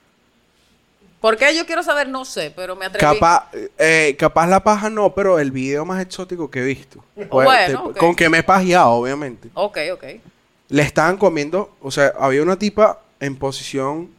¿Por 1.20 1.36
qué 1.36 1.54
yo 1.56 1.66
quiero 1.66 1.84
saber? 1.84 2.08
No 2.08 2.24
sé, 2.24 2.54
pero 2.56 2.76
me 2.76 2.86
atreví. 2.86 3.02
Capaz, 3.02 3.50
eh, 3.78 4.16
capaz 4.18 4.48
la 4.48 4.64
paja 4.64 4.90
no, 4.90 5.14
pero 5.14 5.38
el 5.40 5.52
video 5.52 5.84
más 5.84 6.02
exótico 6.02 6.50
que 6.50 6.60
he 6.60 6.64
visto. 6.64 7.04
Pues, 7.16 7.28
Bueno, 7.46 7.84
te- 7.84 7.90
ok. 7.90 7.98
Con 7.98 8.16
que 8.16 8.30
me 8.30 8.38
he 8.38 8.44
pajeado, 8.44 8.92
obviamente. 8.92 9.50
Ok, 9.54 9.80
ok. 9.94 10.04
Le 10.70 10.84
estaban 10.84 11.18
comiendo, 11.18 11.76
o 11.82 11.90
sea, 11.92 12.14
había 12.20 12.44
una 12.44 12.58
tipa 12.58 13.02
en 13.20 13.36
posición 13.36 14.12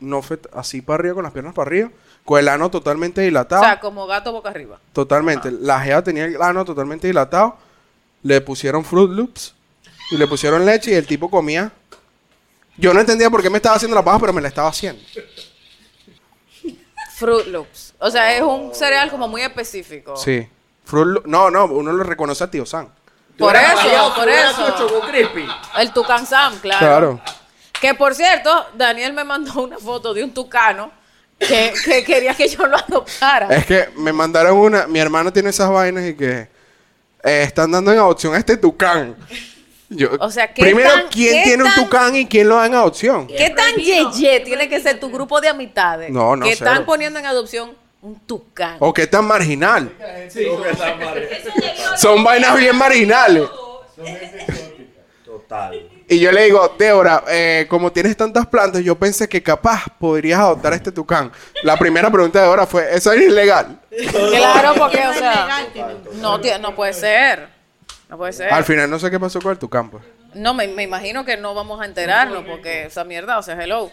no 0.00 0.22
así 0.54 0.80
para 0.80 1.00
arriba, 1.00 1.14
con 1.14 1.24
las 1.24 1.32
piernas 1.32 1.54
para 1.54 1.68
arriba, 1.68 1.90
con 2.24 2.40
el 2.40 2.48
ano 2.48 2.70
totalmente 2.70 3.20
dilatado. 3.20 3.62
O 3.62 3.64
sea, 3.64 3.78
como 3.78 4.06
gato 4.06 4.32
boca 4.32 4.48
arriba. 4.48 4.80
totalmente. 4.92 5.50
La 5.52 5.78
jeva 5.80 6.02
tenía 6.02 6.24
el 6.24 6.40
ano 6.40 6.64
totalmente 6.64 7.06
dilatado. 7.06 7.56
Le 8.22 8.40
pusieron 8.40 8.84
Fruit 8.84 9.10
Loops 9.10 9.54
y 10.10 10.16
le 10.16 10.26
pusieron 10.26 10.64
leche 10.64 10.90
y 10.90 10.94
el 10.94 11.06
tipo 11.06 11.30
comía. 11.30 11.70
Yo 12.76 12.94
no 12.94 13.00
entendía 13.00 13.28
por 13.30 13.42
qué 13.42 13.50
me 13.50 13.58
estaba 13.58 13.76
haciendo 13.76 13.94
la 13.94 14.04
paja, 14.04 14.18
pero 14.20 14.32
me 14.32 14.40
la 14.40 14.48
estaba 14.48 14.68
haciendo. 14.68 15.02
Fruit 17.16 17.46
Loops. 17.48 17.94
O 17.98 18.10
sea, 18.10 18.34
es 18.36 18.42
un 18.42 18.74
cereal 18.74 19.10
como 19.10 19.26
muy 19.26 19.42
específico. 19.42 20.16
Sí. 20.16 20.48
Fruit 20.84 21.06
Loo- 21.08 21.22
no, 21.26 21.50
no, 21.50 21.64
uno 21.66 21.92
lo 21.92 22.04
reconoce 22.04 22.44
a 22.44 22.50
Tío 22.50 22.64
San. 22.64 22.88
Por 23.36 23.54
eso, 23.54 24.14
por 24.16 24.28
eso. 24.28 25.02
El 25.78 25.92
Tucán 25.92 26.26
Sam, 26.26 26.58
claro. 26.60 26.78
Claro. 26.78 27.20
Que 27.80 27.94
por 27.94 28.14
cierto, 28.14 28.66
Daniel 28.74 29.12
me 29.12 29.22
mandó 29.24 29.62
una 29.62 29.78
foto 29.78 30.12
de 30.12 30.24
un 30.24 30.32
tucano 30.34 30.90
que, 31.38 31.72
que 31.84 32.02
quería 32.04 32.34
que 32.34 32.48
yo 32.48 32.66
lo 32.66 32.76
adoptara. 32.76 33.48
Es 33.54 33.66
que 33.66 33.88
me 33.96 34.12
mandaron 34.12 34.56
una. 34.58 34.86
Mi 34.88 34.98
hermano 34.98 35.32
tiene 35.32 35.50
esas 35.50 35.70
vainas 35.70 36.04
y 36.04 36.14
que 36.16 36.48
eh, 37.22 37.42
están 37.42 37.70
dando 37.70 37.92
en 37.92 37.98
adopción 37.98 38.34
a 38.34 38.38
este 38.38 38.56
tucán. 38.56 39.14
Yo, 39.90 40.10
O 40.20 40.30
sea, 40.30 40.52
¿qué 40.52 40.60
primero, 40.62 40.90
tan- 40.90 41.08
¿quién 41.08 41.32
qué 41.34 41.42
tiene 41.44 41.64
un 41.64 41.72
tucán 41.74 42.14
y 42.14 42.26
quién 42.26 42.46
lo 42.48 42.56
da 42.56 42.66
en 42.66 42.74
adopción? 42.74 43.26
¿Qué 43.26 43.50
tan 43.50 43.74
yeye 43.76 44.40
tiene 44.40 44.68
que 44.68 44.80
ser 44.80 45.00
tu 45.00 45.10
grupo 45.10 45.40
de 45.40 45.48
amistades 45.48 46.10
No, 46.10 46.36
no, 46.36 46.44
que 46.44 46.54
cero. 46.54 46.70
están 46.70 46.84
poniendo 46.84 47.18
en 47.18 47.24
adopción 47.26 47.74
un 48.02 48.18
tucán? 48.20 48.76
¿O 48.80 48.92
qué 48.92 49.06
tan 49.06 49.24
marginal? 49.24 49.90
Sí. 50.28 50.46
Son 51.96 52.22
vainas 52.22 52.56
bien 52.58 52.76
marginales. 52.76 53.48
Total. 55.24 55.88
Y 56.10 56.18
yo 56.20 56.32
le 56.32 56.44
digo, 56.44 56.74
Débora, 56.78 57.24
eh, 57.28 57.66
como 57.68 57.92
tienes 57.92 58.16
tantas 58.16 58.46
plantas, 58.46 58.82
yo 58.82 58.94
pensé 58.94 59.28
que 59.28 59.42
capaz 59.42 59.84
podrías 59.98 60.38
adoptar 60.40 60.72
a 60.72 60.76
este 60.76 60.90
tucán. 60.92 61.30
La 61.62 61.76
primera 61.76 62.10
pregunta 62.10 62.38
de 62.38 62.44
Débora 62.44 62.66
fue, 62.66 62.94
¿eso 62.94 63.12
es 63.12 63.22
ilegal? 63.22 63.78
Claro, 64.30 64.74
porque, 64.78 65.06
o 65.06 65.12
sea, 65.12 65.66
no, 66.14 66.38
no 66.60 66.74
puede 66.74 66.92
ser. 66.94 67.57
No 68.08 68.16
puede 68.16 68.32
ser. 68.32 68.52
Al 68.52 68.64
final 68.64 68.88
no 68.90 68.98
sé 68.98 69.10
qué 69.10 69.20
pasó 69.20 69.40
con 69.40 69.52
el 69.52 69.58
tucán, 69.58 69.90
pues. 69.90 70.02
No, 70.34 70.54
me, 70.54 70.66
me 70.68 70.82
imagino 70.82 71.24
que 71.24 71.36
no 71.36 71.54
vamos 71.54 71.80
a 71.80 71.84
enterarnos 71.84 72.44
porque 72.44 72.84
esa 72.84 73.04
mierda, 73.04 73.38
o 73.38 73.42
sea, 73.42 73.60
hello. 73.62 73.90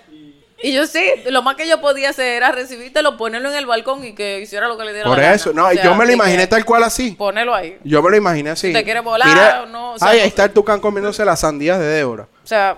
Y 0.64 0.74
yo 0.74 0.88
sí, 0.88 1.04
lo 1.30 1.42
más 1.42 1.56
que 1.58 1.68
yo 1.68 1.82
podía 1.82 2.10
hacer 2.12 2.28
era 2.38 2.52
recibírtelo, 2.52 3.18
ponerlo 3.18 3.50
en 3.52 3.58
el 3.58 3.66
balcón 3.66 4.06
y 4.06 4.14
que 4.16 4.40
hiciera 4.40 4.68
lo 4.70 4.78
que 4.78 4.86
le 4.86 4.94
diera 4.94 5.08
Por 5.10 5.18
la 5.18 5.34
eso, 5.34 5.50
gana. 5.50 5.62
no, 5.64 5.68
O 5.68 5.72
sea, 5.74 5.84
yo 5.84 5.96
me 5.96 6.06
lo 6.06 6.14
imaginé 6.14 6.48
tal 6.48 6.64
cual 6.64 6.84
así. 6.86 7.12
Ponelo 7.12 7.54
ahí. 7.54 7.78
Yo 7.84 8.02
me 8.02 8.10
lo 8.10 8.16
imaginé 8.16 8.52
así. 8.52 8.68
Si 8.68 8.74
te 8.74 8.84
quiere 8.86 9.02
volar 9.02 9.28
Mira, 9.28 9.64
o 9.64 9.66
no, 9.66 9.92
o 9.94 10.00
sea, 10.00 10.08
ay, 10.10 10.18
no 10.18 10.24
ahí 10.24 10.28
está 10.30 10.46
el 10.46 10.52
tucán 10.52 10.80
comiéndose 10.80 11.26
las 11.26 11.42
sandías 11.42 11.78
de 11.78 11.86
Débora. 11.86 12.24
O 12.24 12.48
sea, 12.48 12.78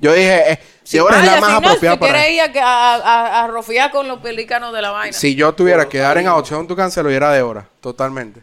Yo 0.00 0.12
dije, 0.12 0.52
eh, 0.52 0.58
Débora 0.90 1.20
es 1.20 1.26
la 1.26 1.40
más 1.40 1.50
si 1.54 1.60
no, 1.60 1.68
apropiada 1.68 1.94
si 1.94 2.00
para 2.00 2.28
ir 2.28 2.40
a, 2.40 2.44
a, 2.64 2.94
a- 2.96 3.44
a 3.44 3.46
rofiar 3.46 3.90
con 3.92 4.08
los 4.08 4.18
pelícanos 4.18 4.72
de 4.74 4.82
la 4.82 4.90
vaina. 4.90 5.12
Si 5.16 5.36
yo 5.36 5.52
tuviera 5.54 5.88
que 5.88 5.98
dar 5.98 6.18
en 6.18 6.26
adopción 6.26 6.60
un 6.60 6.66
tucán, 6.68 6.90
se 6.90 7.00
lo 7.02 7.08
diera 7.10 7.30
a 7.30 7.32
Débora. 7.32 7.64
Totalmente. 7.80 8.40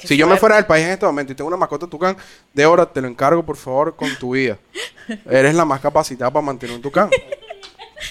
Qué 0.00 0.08
si 0.08 0.16
yo 0.16 0.26
me 0.26 0.36
fuera 0.36 0.56
del 0.56 0.66
país 0.66 0.86
en 0.86 0.92
este 0.92 1.04
momento 1.04 1.32
y 1.32 1.36
tengo 1.36 1.48
una 1.48 1.56
mascota 1.56 1.86
tucán, 1.86 2.16
Débora, 2.54 2.86
te 2.86 3.00
lo 3.00 3.08
encargo, 3.08 3.44
por 3.44 3.56
favor, 3.56 3.94
con 3.94 4.14
tu 4.16 4.32
vida. 4.32 4.56
Eres 5.30 5.54
la 5.54 5.64
más 5.64 5.80
capacitada 5.80 6.30
para 6.30 6.44
mantener 6.44 6.76
un 6.76 6.82
tucán. 6.82 7.10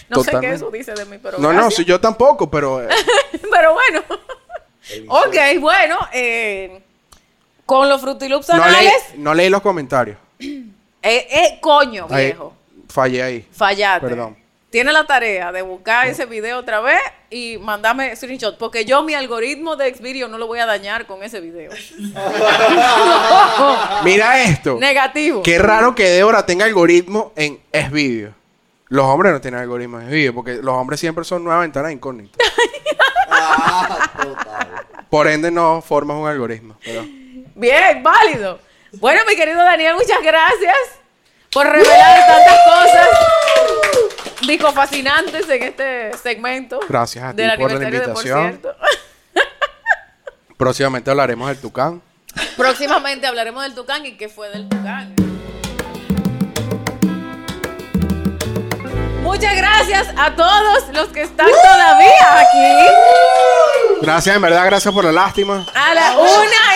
no 0.07 0.23
sé 0.23 0.31
qué 0.39 0.53
eso 0.53 0.69
dice 0.69 0.93
de 0.93 1.05
mí, 1.05 1.17
pero 1.21 1.39
no, 1.39 1.51
no, 1.51 1.71
si 1.71 1.83
yo 1.83 1.99
tampoco, 1.99 2.49
pero... 2.49 2.83
eh, 2.83 2.89
pero 3.51 3.73
bueno. 3.73 4.03
ok, 5.07 5.35
bueno. 5.59 5.97
eh, 6.13 6.83
con 7.65 7.87
los 7.87 8.01
frutiloops 8.01 8.49
no, 8.49 8.55
leí, 8.57 8.63
anales, 8.65 9.03
no 9.15 9.33
leí 9.33 9.49
los 9.49 9.61
comentarios. 9.61 10.17
eh, 10.39 10.67
eh, 11.01 11.57
coño, 11.61 12.07
Ahí, 12.09 12.25
viejo. 12.27 12.53
fallé 12.87 13.23
ahí. 13.23 13.47
Fallaste. 13.51 14.07
Perdón. 14.07 14.37
Tiene 14.69 14.93
la 14.93 15.05
tarea 15.05 15.51
de 15.51 15.63
buscar 15.63 16.07
ese 16.07 16.27
video 16.27 16.59
otra 16.59 16.79
vez 16.79 16.99
y 17.31 17.57
mandarme 17.57 18.15
screenshot. 18.15 18.55
Porque 18.59 18.85
yo 18.85 19.01
mi 19.01 19.15
algoritmo 19.15 19.75
de 19.75 19.91
Xvideo 19.93 20.27
no 20.27 20.37
lo 20.37 20.45
voy 20.45 20.59
a 20.59 20.67
dañar 20.67 21.07
con 21.07 21.23
ese 21.23 21.39
video. 21.41 21.71
Mira 24.03 24.43
esto. 24.43 24.77
Negativo. 24.79 25.41
Qué 25.41 25.57
raro 25.57 25.95
que 25.95 26.07
Débora 26.09 26.45
tenga 26.45 26.65
algoritmo 26.65 27.33
en 27.35 27.59
S-Video. 27.71 28.33
Los 28.89 29.05
hombres 29.05 29.31
no 29.33 29.41
tienen 29.41 29.59
algoritmo 29.59 29.99
en 29.99 30.05
S-Video 30.07 30.33
porque 30.35 30.55
los 30.55 30.75
hombres 30.75 30.99
siempre 30.99 31.23
son 31.23 31.43
nueva 31.43 31.61
ventana 31.61 31.91
incógnita. 31.91 32.37
Ah, 33.31 34.09
total. 34.21 34.67
Por 35.09 35.27
ende 35.27 35.49
no 35.51 35.81
formas 35.81 36.17
un 36.17 36.27
algoritmo. 36.27 36.75
pero- 36.83 37.03
Bien, 37.55 38.01
válido. 38.03 38.59
Bueno, 38.93 39.21
mi 39.27 39.35
querido 39.35 39.57
Daniel, 39.57 39.95
muchas 39.95 40.21
gracias 40.23 40.75
por 41.51 41.65
revelar 41.67 42.27
tantas 42.27 42.59
cosas 42.65 43.07
dijo 44.47 44.71
fascinantes 44.71 45.49
en 45.49 45.63
este 45.63 46.17
segmento. 46.17 46.79
Gracias 46.87 47.23
a 47.23 47.31
ti 47.31 47.37
del 47.37 47.57
por 47.57 47.71
la 47.71 47.77
Por 47.77 47.93
invitación. 47.93 48.61
Próximamente 50.57 51.09
hablaremos 51.09 51.47
del 51.47 51.59
tucán. 51.59 52.01
Próximamente 52.57 53.25
hablaremos 53.27 53.63
del 53.63 53.73
Tucán 53.73 54.05
y 54.05 54.17
qué 54.17 54.29
fue 54.29 54.49
del 54.49 54.67
Tucán. 54.67 55.15
Muchas 59.21 59.55
gracias 59.55 60.07
a 60.17 60.35
todos 60.35 60.89
los 60.93 61.07
que 61.09 61.21
están 61.21 61.47
todavía 61.47 62.39
aquí. 62.39 64.01
Gracias, 64.01 64.35
en 64.35 64.41
verdad, 64.41 64.65
gracias 64.65 64.93
por 64.93 65.05
la 65.05 65.11
lástima. 65.11 65.65
A 65.73 65.93
la 65.93 66.17
1 66.17 66.29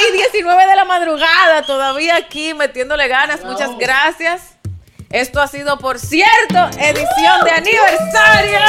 y 0.09 0.17
19 0.17 0.67
de 0.67 0.75
la 0.75 0.85
madrugada 0.85 1.63
todavía 1.63 2.15
aquí 2.15 2.53
metiéndole 2.53 3.07
ganas. 3.07 3.43
Muchas 3.43 3.77
gracias. 3.77 4.57
Esto 5.13 5.39
ha 5.39 5.47
sido, 5.47 5.77
por 5.77 5.99
cierto, 5.99 6.57
edición 6.79 7.43
de 7.45 7.51
aniversario. 7.51 8.59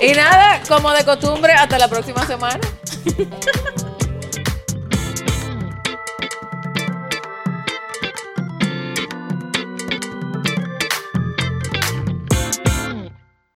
Y 0.00 0.12
nada, 0.12 0.60
como 0.66 0.90
de 0.90 1.04
costumbre, 1.04 1.52
hasta 1.52 1.78
la 1.78 1.86
próxima 1.86 2.26
semana. 2.26 2.58